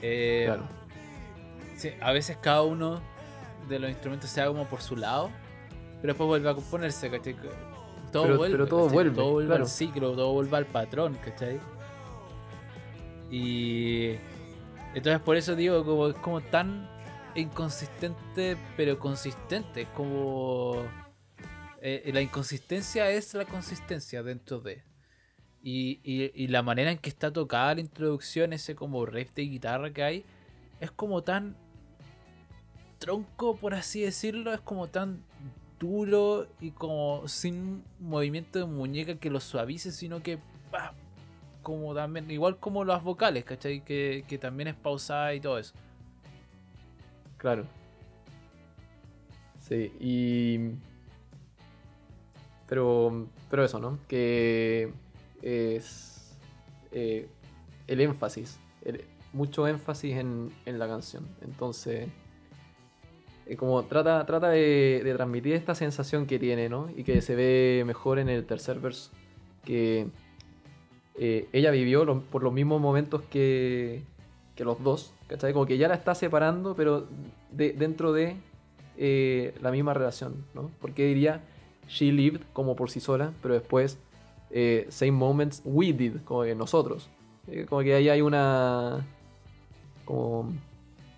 Eh, 0.00 0.56
a 2.00 2.12
veces 2.12 2.36
cada 2.40 2.62
uno 2.62 3.00
de 3.68 3.78
los 3.78 3.90
instrumentos 3.90 4.30
se 4.30 4.40
haga 4.40 4.50
como 4.50 4.66
por 4.66 4.80
su 4.80 4.96
lado, 4.96 5.30
pero 6.00 6.12
después 6.12 6.26
vuelve 6.26 6.50
a 6.50 6.54
componerse, 6.54 7.10
Todo 8.12 8.36
vuelve, 8.36 8.56
pero 8.56 8.66
todo 8.66 8.88
vuelve, 8.88 9.14
todo 9.14 9.32
vuelve 9.32 9.54
al 9.54 9.68
ciclo, 9.68 10.12
todo 10.12 10.32
vuelve 10.32 10.56
al 10.56 10.66
patrón, 10.66 11.18
¿cachai? 11.24 11.60
Y 13.30 14.14
entonces 14.94 15.20
por 15.20 15.36
eso 15.36 15.54
digo, 15.54 15.84
como 15.84 16.08
es 16.08 16.14
como 16.16 16.40
tan 16.40 16.88
inconsistente, 17.34 18.56
pero 18.76 18.98
consistente, 18.98 19.82
es 19.82 19.88
como 19.88 20.84
eh, 21.80 22.10
la 22.12 22.20
inconsistencia 22.20 23.10
es 23.10 23.34
la 23.34 23.44
consistencia 23.44 24.22
dentro 24.22 24.60
de. 24.60 24.82
Y, 25.62 26.46
la 26.48 26.62
manera 26.62 26.90
en 26.90 26.98
que 26.98 27.10
está 27.10 27.32
tocada 27.32 27.74
la 27.74 27.80
introducción, 27.80 28.52
ese 28.52 28.74
como 28.74 29.04
riff 29.04 29.34
de 29.34 29.42
guitarra 29.42 29.92
que 29.92 30.02
hay, 30.02 30.24
es 30.80 30.90
como 30.90 31.22
tan 31.22 31.56
tronco, 32.98 33.56
por 33.56 33.74
así 33.74 34.02
decirlo, 34.02 34.52
es 34.52 34.60
como 34.60 34.88
tan 34.88 35.22
duro 35.78 36.46
y 36.60 36.72
como 36.72 37.26
sin 37.28 37.84
movimiento 38.00 38.58
de 38.58 38.64
muñeca 38.66 39.16
que 39.16 39.30
lo 39.30 39.40
suavice, 39.40 39.92
sino 39.92 40.22
que 40.22 40.38
como 41.62 41.94
también, 41.94 42.30
igual 42.30 42.58
como 42.58 42.84
las 42.84 43.02
vocales, 43.02 43.44
¿cachai? 43.44 43.84
Que, 43.84 44.24
que 44.26 44.38
también 44.38 44.68
es 44.68 44.74
pausada 44.74 45.34
y 45.34 45.40
todo 45.40 45.58
eso. 45.58 45.74
Claro. 47.36 47.64
Sí, 49.60 49.92
y 50.00 50.78
pero, 52.68 53.26
pero 53.50 53.64
eso, 53.64 53.80
¿no? 53.80 53.98
Que 54.06 54.92
es 55.42 56.36
eh, 56.92 57.28
el 57.86 58.00
énfasis, 58.00 58.58
mucho 59.32 59.66
énfasis 59.66 60.16
en, 60.16 60.52
la 60.66 60.86
canción. 60.86 61.26
Entonces, 61.40 62.08
como 63.56 63.82
trata, 63.84 64.24
trata 64.26 64.50
de, 64.50 65.02
transmitir 65.16 65.54
esta 65.54 65.74
sensación 65.74 66.26
que 66.26 66.38
tiene, 66.38 66.68
¿no? 66.68 66.88
Y 66.96 67.04
que 67.04 67.20
se 67.22 67.34
ve 67.34 67.82
mejor 67.86 68.18
en 68.18 68.28
el 68.28 68.44
tercer 68.44 68.80
verso. 68.80 69.10
Que 69.64 70.06
eh, 71.16 71.48
ella 71.52 71.70
vivió 71.70 72.22
por 72.30 72.42
los 72.42 72.52
mismos 72.52 72.80
momentos 72.80 73.22
que, 73.30 74.02
que 74.54 74.64
los 74.64 74.82
dos, 74.82 75.12
¿cachai? 75.26 75.52
Como 75.52 75.66
que 75.66 75.78
ya 75.78 75.88
la 75.88 75.94
está 75.94 76.14
separando, 76.14 76.74
pero 76.74 77.06
dentro 77.50 78.12
de 78.12 78.36
la 79.60 79.70
misma 79.70 79.94
relación, 79.94 80.44
¿no? 80.54 80.70
Porque 80.80 81.06
diría 81.06 81.40
She 81.88 82.12
Lived 82.12 82.40
como 82.52 82.76
por 82.76 82.90
sí 82.90 83.00
sola, 83.00 83.32
pero 83.42 83.54
después 83.54 83.98
eh, 84.50 84.86
Same 84.90 85.12
Moments 85.12 85.62
We 85.64 85.92
Did, 85.92 86.16
como 86.24 86.42
que 86.44 86.54
nosotros. 86.54 87.08
Eh, 87.46 87.66
como 87.68 87.82
que 87.82 87.94
ahí 87.94 88.08
hay 88.08 88.20
una. 88.20 89.06
como. 90.04 90.52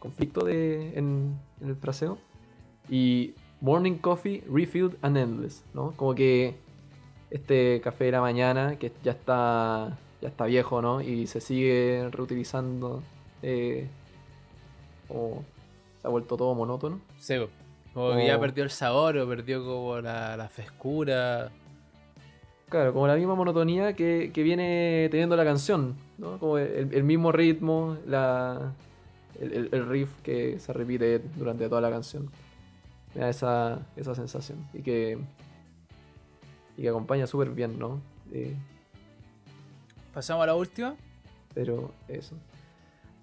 Conflicto 0.00 0.44
de, 0.44 0.98
en, 0.98 1.38
el 1.60 1.76
fraseo. 1.76 2.18
Y 2.88 3.34
Morning 3.60 3.98
Coffee 3.98 4.42
Refilled 4.52 4.96
and 5.02 5.16
Endless, 5.16 5.64
¿no? 5.74 5.92
Como 5.92 6.16
que 6.16 6.56
este 7.30 7.80
café 7.80 8.06
de 8.06 8.10
la 8.10 8.20
mañana 8.20 8.76
que 8.76 8.90
ya 9.04 9.12
está 9.12 9.96
ya 10.20 10.28
está 10.28 10.44
viejo, 10.46 10.82
¿no? 10.82 11.00
Y 11.00 11.26
se 11.26 11.40
sigue 11.40 12.08
reutilizando. 12.10 13.02
Eh, 13.42 13.88
o 15.08 15.42
se 16.00 16.06
ha 16.06 16.10
vuelto 16.10 16.36
todo 16.36 16.54
monótono. 16.54 17.00
Sí, 17.18 17.36
como 17.94 18.14
que 18.14 18.26
ya 18.26 18.38
perdió 18.38 18.64
el 18.64 18.70
sabor 18.70 19.16
o 19.18 19.28
perdió 19.28 19.64
como 19.64 20.00
la, 20.00 20.48
frescura. 20.52 21.50
Claro, 22.68 22.92
como 22.92 23.08
la 23.08 23.16
misma 23.16 23.34
monotonía 23.34 23.94
que, 23.94 24.30
viene 24.36 25.08
teniendo 25.10 25.36
la 25.36 25.44
canción, 25.44 25.96
¿no? 26.18 26.38
Como 26.38 26.58
el, 26.58 27.02
mismo 27.02 27.32
ritmo, 27.32 27.96
la, 28.06 28.72
el, 29.40 29.88
riff 29.88 30.10
que 30.22 30.58
se 30.58 30.72
repite 30.72 31.18
durante 31.36 31.68
toda 31.68 31.80
la 31.80 31.90
canción. 31.90 32.30
Me 33.14 33.22
da 33.22 33.28
esa, 33.30 33.86
esa 33.96 34.14
sensación. 34.14 34.66
Y 34.72 34.82
que, 34.82 35.18
y 36.76 36.82
que 36.82 36.88
acompaña 36.88 37.26
súper 37.26 37.50
bien, 37.50 37.78
¿no? 37.78 38.00
¿Pasamos 40.14 40.44
a 40.44 40.46
la 40.46 40.54
última? 40.54 40.94
Pero 41.54 41.92
eso. 42.08 42.36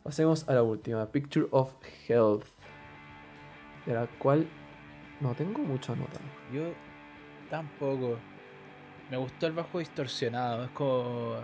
Pasemos 0.04 0.48
a 0.50 0.54
la 0.54 0.64
última. 0.64 1.06
Picture 1.06 1.48
of 1.52 1.74
Health 2.08 2.46
de 3.86 3.94
la 3.94 4.08
cual 4.20 4.48
no 5.22 5.34
tengo 5.34 5.60
mucho 5.60 5.96
nota. 5.96 6.20
Yo 6.54 6.62
tampoco. 7.50 8.18
Me 9.10 9.18
gustó 9.18 9.48
el 9.48 9.54
bajo 9.54 9.80
distorsionado. 9.80 10.66
Es 10.66 10.72
como. 10.72 11.36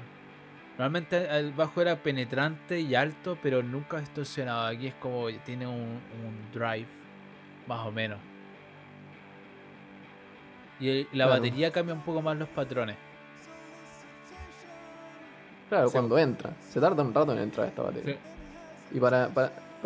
Normalmente 0.78 1.28
el 1.38 1.52
bajo 1.52 1.82
era 1.82 1.95
penetrante 1.95 2.80
y 2.80 2.95
alto, 2.95 3.38
pero 3.44 3.62
nunca 3.62 4.00
distorsionado. 4.00 4.68
Aquí 4.68 4.88
es 4.88 4.95
como 4.95 5.28
tiene 5.45 5.68
un, 5.68 6.00
drive, 6.52 6.88
más 7.68 7.86
o 7.86 7.91
menos. 7.91 8.18
Y 10.80 11.08
la 11.16 11.28
batería 11.28 11.72
cambia 11.72 11.94
un 11.94 12.02
poco 12.02 12.22
más 12.22 12.38
los 12.38 12.50
patrones. 12.50 12.98
Claro, 15.70 15.91
cuando 15.91 16.18
entra. 16.18 16.52
Se 16.70 16.80
tarda 16.80 17.04
un 17.04 17.14
rato 17.14 17.34
en 17.34 17.40
entrar 17.40 17.68
esta 17.68 17.84
batería. 17.84 18.18
Y 18.91 19.00
para, 19.00 19.30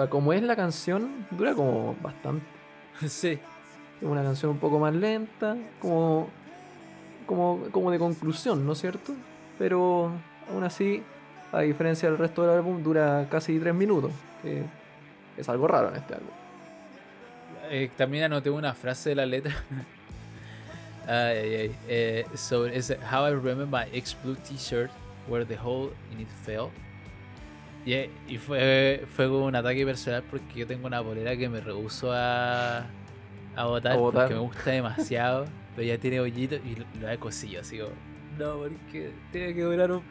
como 0.09 0.31
es 0.31 0.41
la 0.41 0.55
canción, 0.55 1.27
dura 1.31 1.53
como 1.53 1.95
bastante. 2.01 2.45
sí. 3.07 3.39
Es 3.99 4.03
una 4.03 4.23
canción 4.23 4.51
un 4.51 4.59
poco 4.59 4.79
más 4.79 4.93
lenta, 4.93 5.57
como, 5.81 6.29
como, 7.25 7.63
como 7.71 7.91
de 7.91 7.99
conclusión, 7.99 8.65
¿no 8.65 8.71
es 8.71 8.79
cierto? 8.79 9.13
Pero 9.57 10.11
aún 10.51 10.63
así 10.63 11.03
a 11.51 11.61
diferencia 11.61 12.09
del 12.09 12.17
resto 12.17 12.41
del 12.43 12.51
álbum, 12.51 12.83
dura 12.83 13.25
casi 13.29 13.57
3 13.59 13.73
minutos, 13.73 14.11
que 14.41 14.63
es 15.37 15.47
algo 15.49 15.67
raro 15.67 15.89
en 15.89 15.95
este 15.95 16.13
álbum. 16.15 16.29
Eh, 17.69 17.89
también 17.97 18.25
anoté 18.25 18.49
una 18.49 18.73
frase 18.73 19.09
de 19.09 19.15
la 19.15 19.25
letra. 19.25 19.53
ay, 21.07 21.37
ay, 21.37 21.55
ay. 21.55 21.75
Eh, 21.87 22.25
sobre 22.35 22.77
ese 22.77 22.97
How 23.11 23.27
I 23.27 23.31
remember 23.31 23.65
my 23.67 23.87
ex 23.97 24.15
blue 24.23 24.35
t-shirt 24.35 24.89
where 25.27 25.45
the 25.45 25.57
hole 25.57 25.91
in 26.11 26.21
it 26.21 26.29
fell. 26.45 26.69
Y, 27.85 27.93
y 28.27 28.37
fue, 28.37 29.05
fue 29.15 29.29
un 29.29 29.55
ataque 29.55 29.85
personal 29.85 30.21
porque 30.29 30.59
yo 30.59 30.67
tengo 30.67 30.87
una 30.87 31.01
polera 31.01 31.37
que 31.37 31.47
me 31.47 31.61
rehuso 31.61 32.11
a, 32.11 32.85
a 33.55 33.65
botar, 33.65 33.93
A 33.93 33.95
botar. 33.95 34.21
porque 34.23 34.33
me 34.33 34.41
gusta 34.41 34.71
demasiado, 34.71 35.45
pero 35.75 35.87
ya 35.87 35.97
tiene 35.97 36.19
hoyito 36.19 36.55
y 36.55 36.75
lo, 36.75 36.85
lo 36.99 37.09
he 37.09 37.17
cosido, 37.17 37.61
así 37.61 37.77
como, 37.77 37.91
no, 38.37 38.57
porque 38.57 39.11
tiene 39.31 39.53
que 39.53 39.61
durar 39.61 39.91
un, 39.93 40.03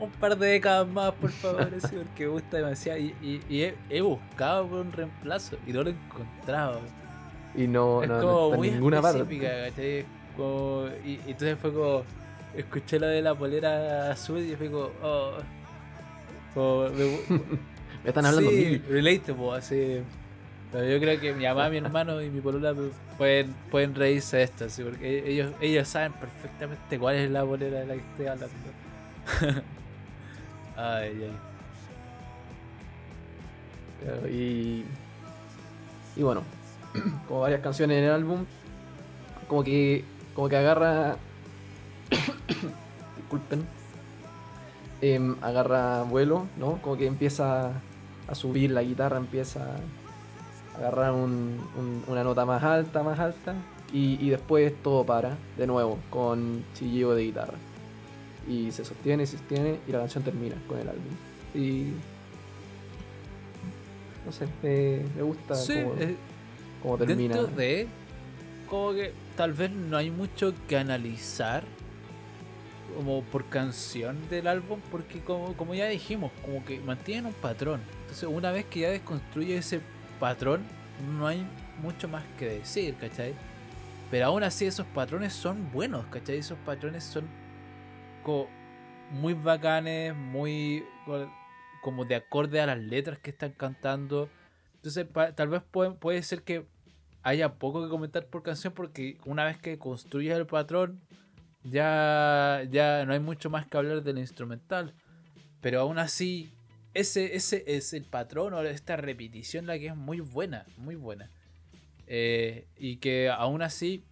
un 0.00 0.10
par 0.10 0.36
de 0.38 0.46
décadas 0.46 0.86
más, 0.88 1.12
por 1.14 1.30
favor, 1.30 1.68
así, 1.76 1.96
porque 1.96 2.24
me 2.26 2.30
gusta 2.32 2.56
demasiado. 2.58 2.98
Y, 2.98 3.14
y- 3.22 3.40
y 3.48 3.62
he, 3.62 3.74
he 3.90 4.00
buscado 4.00 4.66
por 4.66 4.80
un 4.80 4.92
reemplazo 4.92 5.56
y 5.66 5.72
no 5.72 5.82
lo 5.82 5.90
he 5.90 5.92
encontrado. 5.92 6.80
Y 7.54 7.66
no, 7.66 8.02
es 8.02 8.08
no, 8.08 8.16
no 8.16 8.22
como 8.22 8.44
está 8.46 8.56
muy 8.56 8.70
ninguna 8.70 9.02
parte. 9.02 9.18
específica. 9.20 10.06
Como- 10.36 10.86
y, 11.04 11.10
y 11.10 11.20
entonces 11.26 11.58
fue 11.60 11.72
como, 11.72 12.02
escuché 12.56 13.00
lo 13.00 13.06
de 13.08 13.22
la 13.22 13.34
polera 13.34 14.12
azul 14.12 14.38
y 14.40 14.54
fue 14.54 14.70
como, 14.70 14.90
oh. 15.02 15.32
como, 16.54 16.88
me- 16.90 17.38
Me 18.04 18.10
están 18.10 18.26
hablando 18.26 18.50
sí, 18.50 18.56
mí. 18.56 18.78
relatable, 18.88 19.50
así. 19.56 20.00
Pero 20.70 20.84
yo 20.86 21.00
creo 21.00 21.18
que 21.18 21.32
mi 21.34 21.44
mamá, 21.44 21.68
mi 21.70 21.78
hermano 21.78 22.22
y 22.22 22.30
mi 22.30 22.40
polola 22.40 22.72
pueden, 23.16 23.52
pueden 23.70 23.94
reírse 23.94 24.36
de 24.36 24.42
esto, 24.44 24.66
así, 24.66 24.82
porque 24.84 25.28
ellos, 25.28 25.52
ellos 25.60 25.88
saben 25.88 26.12
perfectamente 26.12 26.98
cuál 26.98 27.16
es 27.16 27.30
la 27.30 27.42
bolera 27.42 27.80
de 27.80 27.86
la 27.86 27.94
que 27.94 28.00
estoy 28.00 28.26
hablando. 28.26 28.54
ay, 30.78 31.24
ay. 31.24 31.36
Y, 34.30 34.84
y 36.16 36.22
bueno, 36.22 36.42
como 37.26 37.40
varias 37.40 37.60
canciones 37.60 37.98
en 37.98 38.04
el 38.04 38.10
álbum, 38.12 38.44
como 39.48 39.64
que, 39.64 40.04
como 40.34 40.48
que 40.48 40.56
agarra. 40.56 41.16
Disculpen. 43.16 43.66
Em, 45.00 45.36
agarra 45.42 46.02
vuelo, 46.02 46.46
¿no? 46.58 46.80
Como 46.82 46.96
que 46.96 47.06
empieza 47.06 47.72
a 48.26 48.34
subir 48.34 48.70
la 48.70 48.82
guitarra, 48.82 49.16
empieza 49.18 49.60
a 50.74 50.78
agarrar 50.78 51.12
un- 51.12 51.60
un- 51.76 52.04
una 52.08 52.24
nota 52.24 52.44
más 52.44 52.62
alta, 52.62 53.02
más 53.02 53.18
alta. 53.18 53.54
Y, 53.92 54.18
y 54.24 54.30
después 54.30 54.72
todo 54.82 55.04
para, 55.04 55.36
de 55.56 55.66
nuevo, 55.66 55.98
con 56.10 56.64
chilleo 56.74 57.14
de 57.14 57.22
guitarra. 57.24 57.54
Y 58.48 58.70
se 58.72 58.84
sostiene, 58.84 59.26
se 59.26 59.36
sostiene, 59.36 59.78
y 59.86 59.92
la 59.92 60.00
canción 60.00 60.24
termina 60.24 60.56
con 60.66 60.78
el 60.78 60.88
álbum. 60.88 61.04
Y 61.54 61.92
no 64.24 64.32
sé, 64.32 64.46
me, 64.62 65.04
me 65.14 65.22
gusta 65.22 65.54
Sí, 65.54 65.74
cómo, 65.82 65.94
eh, 66.00 66.16
cómo 66.82 66.98
termina. 66.98 67.36
Dentro 67.36 67.54
de, 67.54 67.86
como 68.68 68.92
que 68.92 69.12
tal 69.36 69.52
vez 69.52 69.70
no 69.70 69.96
hay 69.96 70.10
mucho 70.10 70.54
que 70.66 70.76
analizar 70.76 71.64
como 72.96 73.22
por 73.22 73.44
canción 73.48 74.16
del 74.28 74.46
álbum, 74.46 74.80
porque 74.90 75.20
como, 75.20 75.54
como 75.54 75.74
ya 75.74 75.86
dijimos, 75.86 76.32
como 76.44 76.64
que 76.64 76.80
mantienen 76.80 77.26
un 77.26 77.32
patrón. 77.34 77.80
Entonces, 78.02 78.28
una 78.28 78.50
vez 78.50 78.64
que 78.64 78.80
ya 78.80 78.90
desconstruye 78.90 79.56
ese 79.56 79.80
patrón, 80.18 80.62
no 81.18 81.26
hay 81.26 81.46
mucho 81.82 82.08
más 82.08 82.24
que 82.38 82.46
decir, 82.46 82.96
¿cachai? 82.96 83.34
Pero 84.10 84.26
aún 84.26 84.42
así 84.42 84.64
esos 84.64 84.86
patrones 84.86 85.32
son 85.32 85.70
buenos, 85.70 86.06
¿cachai? 86.06 86.38
Esos 86.38 86.58
patrones 86.64 87.04
son 87.04 87.24
muy 89.10 89.34
bacanes, 89.34 90.14
muy 90.14 90.84
co- 91.06 91.30
como 91.82 92.04
de 92.04 92.16
acorde 92.16 92.60
a 92.60 92.66
las 92.66 92.78
letras 92.78 93.18
que 93.18 93.30
están 93.30 93.52
cantando. 93.52 94.28
Entonces, 94.76 95.06
tal 95.34 95.48
vez 95.48 95.62
puede, 95.70 95.92
puede 95.92 96.22
ser 96.22 96.42
que 96.42 96.66
haya 97.22 97.54
poco 97.54 97.82
que 97.82 97.88
comentar 97.90 98.26
por 98.26 98.42
canción 98.42 98.72
porque 98.72 99.18
una 99.24 99.44
vez 99.44 99.58
que 99.58 99.78
construyes 99.78 100.36
el 100.36 100.46
patrón, 100.46 101.00
ya, 101.64 102.62
ya 102.70 103.04
no 103.04 103.12
hay 103.12 103.20
mucho 103.20 103.50
más 103.50 103.66
que 103.66 103.76
hablar 103.76 104.02
del 104.02 104.18
instrumental. 104.18 104.94
Pero 105.60 105.80
aún 105.80 105.98
así, 105.98 106.52
ese, 106.94 107.34
ese 107.34 107.64
es 107.66 107.92
el 107.92 108.04
patrón 108.04 108.54
o 108.54 108.62
esta 108.62 108.96
repetición 108.96 109.66
la 109.66 109.78
que 109.78 109.86
es 109.88 109.96
muy 109.96 110.20
buena, 110.20 110.64
muy 110.76 110.94
buena. 110.94 111.30
Eh, 112.06 112.66
y 112.78 112.96
que 112.96 113.28
aún 113.28 113.60
así, 113.62 114.04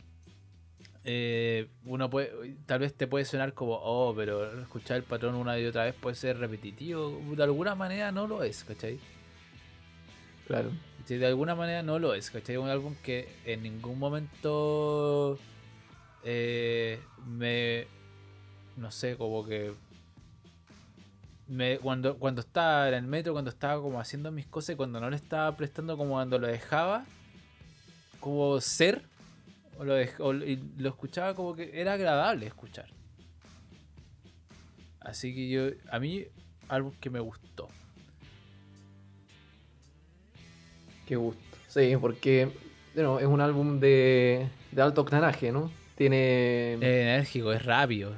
eh, 1.08 1.68
uno 1.84 2.10
puede, 2.10 2.56
tal 2.66 2.80
vez 2.80 2.92
te 2.92 3.06
puede 3.06 3.24
sonar 3.24 3.54
como, 3.54 3.78
oh, 3.80 4.12
pero 4.16 4.60
escuchar 4.60 4.96
el 4.96 5.04
patrón 5.04 5.36
una 5.36 5.56
y 5.56 5.64
otra 5.64 5.84
vez 5.84 5.94
puede 5.94 6.16
ser 6.16 6.36
repetitivo. 6.38 7.16
De 7.36 7.44
alguna 7.44 7.76
manera 7.76 8.10
no 8.10 8.26
lo 8.26 8.42
es, 8.42 8.64
¿cachai? 8.64 8.98
Claro. 10.48 10.72
Sí, 11.04 11.16
de 11.16 11.26
alguna 11.26 11.54
manera 11.54 11.84
no 11.84 12.00
lo 12.00 12.12
es, 12.12 12.32
¿cachai? 12.32 12.56
Un 12.56 12.68
álbum 12.68 12.96
que 13.04 13.28
en 13.44 13.62
ningún 13.62 14.00
momento 14.00 15.38
eh, 16.24 16.98
me. 17.24 17.86
No 18.76 18.90
sé, 18.90 19.16
como 19.16 19.46
que. 19.46 19.74
Me, 21.46 21.78
cuando, 21.78 22.16
cuando 22.16 22.40
estaba 22.40 22.88
en 22.88 22.94
el 22.94 23.06
metro, 23.06 23.32
cuando 23.32 23.50
estaba 23.50 23.80
como 23.80 24.00
haciendo 24.00 24.32
mis 24.32 24.46
cosas 24.46 24.70
y 24.70 24.76
cuando 24.76 24.98
no 24.98 25.08
le 25.08 25.14
estaba 25.14 25.56
prestando, 25.56 25.96
como 25.96 26.14
cuando 26.14 26.40
lo 26.40 26.48
dejaba, 26.48 27.04
como 28.18 28.60
ser, 28.60 29.04
o 29.78 29.84
lo, 29.84 29.94
o- 30.20 30.32
lo 30.32 30.88
escuchaba 30.88 31.34
como 31.34 31.54
que 31.54 31.70
era 31.80 31.94
agradable 31.94 32.46
escuchar. 32.46 32.86
Así 35.00 35.34
que 35.34 35.48
yo, 35.48 35.68
a 35.90 35.98
mí, 36.00 36.24
álbum 36.68 36.92
que 37.00 37.10
me 37.10 37.20
gustó. 37.20 37.68
Qué 41.06 41.16
gusto. 41.16 41.40
Sí, 41.68 41.94
porque 42.00 42.48
bueno, 42.94 43.18
es 43.20 43.26
un 43.26 43.40
álbum 43.40 43.78
de, 43.78 44.48
de 44.72 44.82
alto 44.82 45.02
octanaje, 45.02 45.52
¿no? 45.52 45.70
Tiene. 45.94 46.74
Es 46.74 46.82
enérgico, 46.82 47.52
es 47.52 47.64
rápido. 47.64 48.14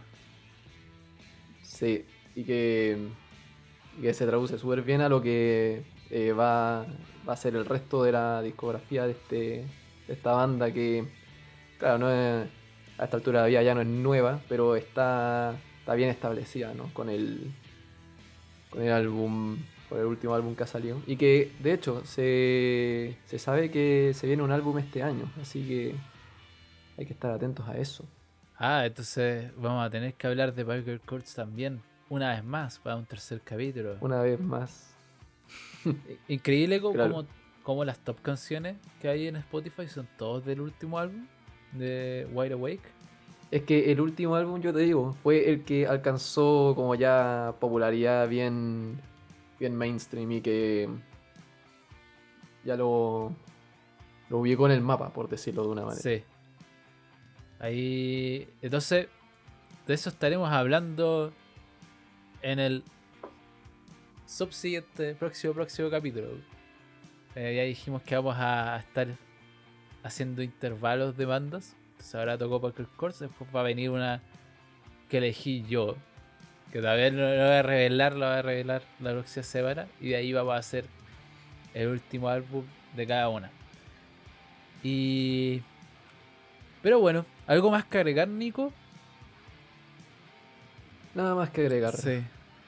Sí, 1.63 2.05
y 2.35 2.45
que, 2.45 2.97
y 3.99 4.03
que 4.03 4.15
se 4.15 4.27
traduce 4.27 4.59
súper 4.59 4.83
bien 4.83 5.01
a 5.01 5.09
lo 5.09 5.21
que 5.21 5.83
eh, 6.11 6.33
va, 6.33 6.87
va 7.29 7.33
a 7.33 7.37
ser 7.37 7.55
el 7.55 7.67
resto 7.67 8.03
de 8.03 8.13
la 8.13 8.43
discografía 8.43 9.05
de, 9.05 9.13
este, 9.13 9.37
de 10.07 10.13
esta 10.15 10.33
banda 10.33 10.73
que, 10.73 11.05
claro, 11.79 11.99
no 11.99 12.11
es- 12.11 12.49
a 12.99 13.05
esta 13.05 13.17
altura 13.17 13.39
todavía 13.41 13.63
ya 13.63 13.75
no 13.75 13.81
es 13.81 13.87
nueva, 13.87 14.41
pero 14.49 14.75
está, 14.77 15.55
está 15.81 15.95
bien 15.95 16.11
establecida, 16.11 16.75
¿no? 16.75 16.93
Con 16.93 17.09
el, 17.09 17.51
con 18.71 18.83
el 18.83 18.91
álbum, 18.93 19.57
con 19.89 19.99
el 20.01 20.07
último 20.07 20.35
álbum 20.35 20.55
que 20.57 20.65
ha 20.65 20.67
salido. 20.67 21.01
Y 21.07 21.17
que, 21.17 21.53
de 21.61 21.73
hecho, 21.75 22.05
se, 22.05 23.17
se 23.27 23.39
sabe 23.39 23.71
que 23.71 24.13
se 24.15 24.27
viene 24.27 24.43
un 24.43 24.51
álbum 24.51 24.79
este 24.79 25.03
año, 25.03 25.31
así 25.41 25.63
que 25.67 25.95
hay 26.97 27.07
que 27.07 27.13
estar 27.13 27.31
atentos 27.31 27.69
a 27.69 27.77
eso. 27.79 28.05
Ah, 28.57 28.85
entonces 28.85 29.53
vamos 29.57 29.87
a 29.87 29.91
tener 29.91 30.15
que 30.15 30.27
hablar 30.27 30.53
de 30.53 30.65
Biker 30.65 31.01
Courts 31.01 31.35
también, 31.35 31.81
una 32.09 32.31
vez 32.35 32.43
más, 32.43 32.81
para 32.81 32.97
un 32.97 33.07
tercer 33.07 33.41
capítulo. 33.43 33.97
Una 34.01 34.21
vez 34.23 34.41
más. 34.41 34.93
Increíble 36.27 36.81
co- 36.81 36.93
Claro. 36.93 37.13
como, 37.15 37.29
como 37.63 37.85
las 37.85 37.99
top 38.01 38.21
canciones 38.23 38.77
que 39.01 39.09
hay 39.09 39.29
en 39.29 39.37
Spotify 39.37 39.87
son 39.87 40.09
todos 40.17 40.45
del 40.45 40.61
último 40.61 40.99
álbum 40.99 41.27
de 41.73 42.27
Wide 42.33 42.55
Awake. 42.55 42.99
Es 43.51 43.63
que 43.63 43.91
el 43.91 44.01
último 44.01 44.35
álbum, 44.35 44.61
yo 44.61 44.73
te 44.73 44.81
digo, 44.81 45.15
fue 45.23 45.51
el 45.51 45.65
que 45.65 45.87
alcanzó 45.87 46.75
como 46.77 46.95
ya 46.95 47.55
popularidad 47.59 48.29
bien, 48.29 49.01
bien 49.59 49.75
mainstream 49.75 50.31
y 50.33 50.41
que 50.43 50.89
ya 52.65 52.77
lo, 52.77 53.33
lo 54.29 54.39
ubicó 54.39 54.67
en 54.67 54.73
el 54.73 54.83
mapa, 54.83 55.11
por 55.11 55.29
decirlo 55.29 55.63
de 55.63 55.69
una 55.69 55.83
manera. 55.83 56.03
Sí. 56.03 56.23
Ahí. 57.59 58.49
Entonces, 58.61 59.09
de 59.87 59.95
eso 59.95 60.11
estaremos 60.11 60.51
hablando 60.51 61.33
en 62.43 62.59
el 62.59 62.85
subsiguiente, 64.27 65.15
próximo, 65.15 65.55
próximo 65.55 65.89
capítulo. 65.89 66.29
Eh, 67.35 67.55
ya 67.57 67.63
dijimos 67.63 68.03
que 68.03 68.15
vamos 68.15 68.37
a 68.39 68.79
estar 68.79 69.09
haciendo 70.03 70.43
intervalos 70.43 71.17
de 71.17 71.27
bandas. 71.27 71.77
Entonces 71.93 72.15
ahora 72.15 72.39
tocó 72.39 72.61
Parker 72.61 72.87
Course, 72.97 73.27
después 73.27 73.51
va 73.55 73.61
a 73.61 73.65
venir 73.65 73.91
una 73.91 74.23
que 75.09 75.19
elegí 75.19 75.65
yo. 75.69 75.97
Que 76.73 76.81
todavía 76.81 77.11
no 77.11 77.19
lo 77.19 77.29
voy 77.29 77.39
a 77.39 77.63
revelar, 77.63 78.13
lo 78.13 78.27
voy 78.27 78.37
a 78.37 78.43
revelar 78.43 78.83
la 79.01 79.13
próxima 79.13 79.43
semana. 79.43 79.87
Y 80.01 80.11
de 80.11 80.17
ahí 80.17 80.33
vamos 80.33 80.55
a 80.55 80.59
hacer 80.59 80.85
el 81.75 81.89
último 81.89 82.29
álbum 82.29 82.65
de 82.95 83.07
cada 83.07 83.29
una. 83.29 83.51
Y. 84.83 85.63
Pero 86.83 87.01
bueno, 87.01 87.27
¿algo 87.47 87.71
más 87.71 87.85
que 87.85 87.99
agregar, 87.99 88.29
Nico? 88.29 88.73
Nada 91.15 91.35
más 91.35 91.51
que 91.51 91.63
agregar. 91.63 91.97
Sí. 91.97 92.23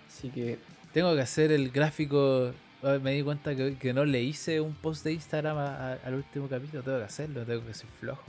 Así 0.09 0.31
que 0.31 0.59
Tengo 0.93 1.15
que 1.15 1.21
hacer 1.21 1.53
el 1.53 1.71
gráfico. 1.71 2.53
Ah, 2.83 2.99
Me 3.03 3.13
di 3.13 3.23
cuenta 3.23 3.55
que, 3.55 3.77
que 3.77 3.93
no 3.93 4.05
le 4.05 4.23
hice 4.23 4.61
un 4.61 4.75
post 4.75 5.05
de 5.05 5.13
Instagram 5.13 5.59
a- 5.59 5.93
a- 5.93 5.99
al 6.05 6.15
último 6.15 6.49
capítulo. 6.49 6.83
Tengo 6.83 6.99
que 6.99 7.05
hacerlo, 7.05 7.45
tengo 7.45 7.65
que 7.67 7.75
ser 7.75 7.89
flojo. 8.01 8.23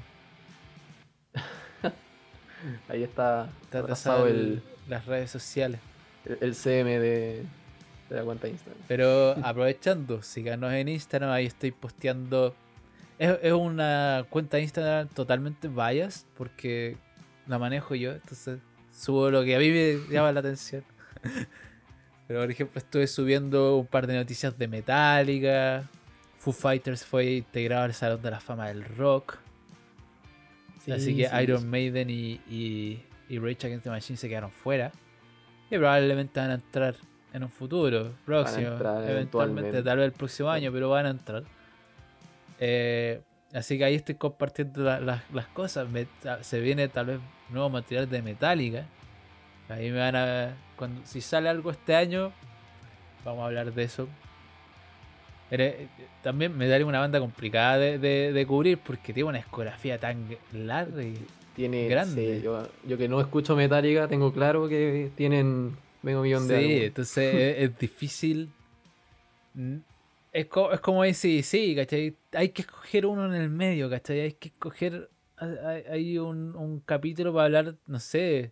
ahí 2.90 3.04
está 3.04 3.50
Está 3.64 3.80
atrasado 3.80 4.28
el, 4.28 4.36
el- 4.36 4.64
las 4.90 5.06
redes 5.06 5.32
sociales. 5.32 5.80
el 6.26 6.54
CM 6.56 7.00
de, 7.00 7.44
la 8.10 8.24
cuenta 8.24 8.48
de 8.48 8.54
Instagram. 8.54 8.82
Pero 8.88 9.32
aprovechando, 9.46 10.22
síganos 10.22 10.72
en 10.74 10.90
Instagram, 10.90 11.32
ahí 11.32 11.46
estoy 11.46 11.72
posteando. 11.72 12.56
Es, 13.20 13.54
una 13.54 14.26
cuenta 14.30 14.58
de 14.58 14.64
Instagram 14.64 15.08
totalmente 15.10 15.68
bias 15.68 16.26
porque 16.38 16.98
la 17.48 17.60
manejo 17.60 17.94
yo, 17.96 18.14
entonces 18.14 18.60
subo 18.92 19.30
lo 19.30 19.44
que 19.44 19.56
a 19.56 19.60
mí 19.60 19.70
me 19.70 19.98
llama 20.14 20.32
la 20.32 20.40
atención. 20.40 20.84
Pero 22.28 22.42
por 22.42 22.52
ejemplo 22.52 22.80
estuve 22.80 23.08
subiendo 23.08 23.78
un 23.78 23.88
par 23.88 24.08
de 24.08 24.16
noticias 24.16 24.58
de 24.58 24.68
Metallica. 24.68 25.90
Foo 26.38 26.54
Fighters 26.54 27.06
fue 27.06 27.36
integrado 27.36 27.84
al 27.84 27.94
Salón 27.94 28.22
de 28.22 28.32
la 28.32 28.40
Fama 28.40 28.68
del 28.68 28.84
Rock. 28.84 29.38
Así 30.92 31.16
que 31.16 31.30
Iron 31.44 31.70
Maiden 31.70 32.10
y, 32.10 32.42
y, 32.50 33.04
y 33.30 33.38
Rage 33.38 33.68
Against 33.68 33.84
the 33.84 33.90
Machine 33.90 34.18
se 34.18 34.28
quedaron 34.28 34.52
fuera. 34.52 34.92
Y 35.70 35.78
probablemente 35.78 36.40
van 36.40 36.52
a 36.52 36.56
entrar 36.56 36.96
en 37.34 37.44
un 37.44 37.50
futuro 37.50 38.14
próximo. 38.26 38.78
Eventualmente, 39.08 39.84
tal 39.84 39.98
vez 39.98 40.06
el 40.08 40.12
próximo 40.12 40.50
año, 40.50 40.72
pero 40.72 40.90
van 40.90 41.06
a 41.06 41.10
entrar. 41.12 41.44
Eh, 42.60 43.22
así 43.54 43.78
que 43.78 43.86
ahí 43.86 43.96
estoy 43.96 44.16
compartiendo 44.16 44.84
las 44.84 45.48
cosas. 45.54 45.88
se 46.42 46.60
viene 46.60 46.88
tal 46.88 47.06
vez 47.06 47.20
nuevo 47.50 47.70
material 47.70 48.10
de 48.10 48.22
Metallica. 48.22 48.86
Ahí 49.70 49.92
me 49.92 50.00
van 50.00 50.16
a. 50.16 50.56
Cuando, 50.82 51.00
si 51.06 51.22
sale 51.22 51.48
algo 51.48 51.70
este 51.70 51.94
año, 51.94 52.32
vamos 53.24 53.44
a 53.44 53.46
hablar 53.46 53.72
de 53.72 53.84
eso. 53.84 54.08
Eh, 55.52 55.90
también 56.24 56.58
me 56.58 56.68
daría 56.68 56.88
una 56.88 57.00
banda 57.00 57.20
complicada 57.20 57.78
de, 57.78 58.46
cubrir 58.48 58.80
porque 58.80 59.14
tiene 59.14 59.30
una 59.30 59.38
escografía 59.38 60.00
tan 60.00 60.26
larga 60.52 61.04
y 61.04 61.24
tiene, 61.56 61.88
grande. 61.88 62.42
yo, 62.42 62.98
que 62.98 63.08
no 63.08 63.22
escucho 63.22 63.56
Metallica 63.56 64.08
tengo 64.08 64.34
claro 64.34 64.68
que 64.68 65.12
tienen 65.16 65.78
medio 66.02 66.24
millón 66.24 66.48
de 66.48 66.60
Sí, 66.60 66.84
entonces 66.86 67.36
es, 67.60 67.78
difícil. 67.78 68.50
Es, 70.34 70.48
es 70.74 70.80
como 70.80 71.04
decir, 71.04 71.44
sí, 71.44 71.76
¿cachai? 71.76 72.16
Hay 72.32 72.50
que 72.50 72.64
escoger 72.64 73.06
uno 73.06 73.28
en 73.28 73.40
el 73.40 73.52
medio, 73.52 73.88
¿cachai? 73.88 74.22
Hay 74.22 74.32
que 74.32 74.48
escoger. 74.48 75.12
Hay, 75.92 76.18
un, 76.18 76.56
un 76.56 76.80
capítulo 76.80 77.34
para 77.34 77.46
hablar, 77.46 77.76
no 77.86 78.00
sé, 78.00 78.52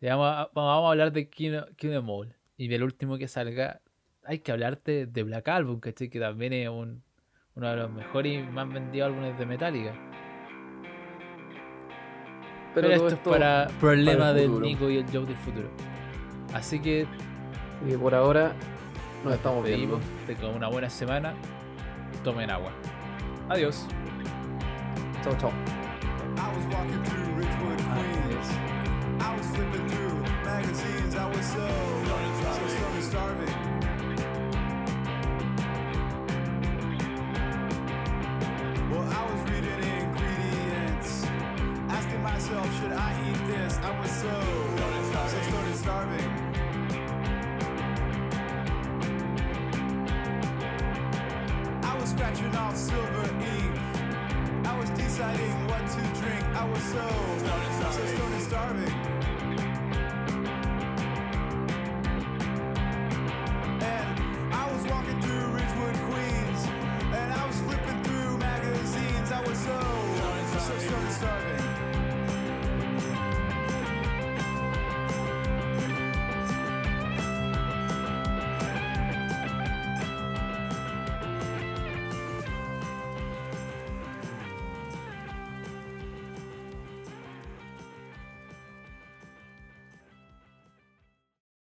Vamos 0.00 0.48
a, 0.56 0.88
hablar 0.88 1.12
de 1.12 1.28
Kino, 1.28 1.66
Mole. 2.02 2.34
Y 2.56 2.68
del 2.68 2.82
último 2.82 3.18
que 3.18 3.28
salga, 3.28 3.80
hay 4.24 4.38
que 4.38 4.52
hablar 4.52 4.82
de, 4.82 5.22
Black 5.22 5.48
Album, 5.48 5.80
Que 5.80 5.92
también 5.92 6.52
es 6.52 6.68
un, 6.68 7.02
uno 7.54 7.68
de 7.68 7.76
los 7.76 7.90
mejores 7.90 8.40
y 8.40 8.42
más 8.42 8.72
vendidos 8.72 9.08
álbumes 9.08 9.38
de 9.38 9.46
Metallica. 9.46 9.94
Pero, 12.74 12.88
esto, 12.88 13.08
es 13.08 13.14
para 13.18 13.66
problema 13.80 14.32
del 14.32 14.60
Nico 14.60 14.88
y 14.88 14.98
el 14.98 15.06
Joe 15.10 15.26
del 15.26 15.36
futuro. 15.36 15.70
Así 16.54 16.80
que. 16.80 17.06
Y 17.86 17.96
por 17.96 18.14
ahora 18.14 18.52
nos 19.24 19.34
estamos 19.34 19.64
viendo. 19.64 19.98
Tengan 20.26 20.54
una 20.54 20.68
buena 20.68 20.88
semana. 20.88 21.34
Tomen 22.22 22.50
agua. 22.50 22.70
Adiós. 23.48 23.86
Chao, 25.24 25.36
chao. 25.38 25.50
Magazines, 30.44 31.16
I 31.16 31.26
was 31.26 31.46
so, 31.46 31.66
so 32.40 32.68
slowly 32.68 33.02
starving. 33.02 33.54
Well, 38.90 39.08
I 39.08 39.22
was 39.30 39.50
reading 39.50 39.82
ingredients, 39.98 41.26
asking 41.88 42.22
myself, 42.22 42.66
should 42.80 42.92
I 42.92 43.10
eat 43.28 43.46
this? 43.46 43.78
I 43.78 43.98
was 44.00 44.10
so, 44.10 44.40
so 45.20 45.40
slowly 45.50 45.74
starving. 45.74 46.30
I 51.82 51.96
was 51.98 52.10
scratching 52.10 52.54
off 52.56 52.76
silver 52.76 53.28
ink. 53.40 53.80
I 54.66 54.78
was 54.78 54.90
deciding 54.90 55.66
what 55.66 55.84
to 55.94 56.20
drink. 56.20 56.44
I 56.54 56.68
was 56.68 56.82
so, 56.82 57.08
so 57.92 58.06
slowly 58.06 58.40
starving. 58.40 59.19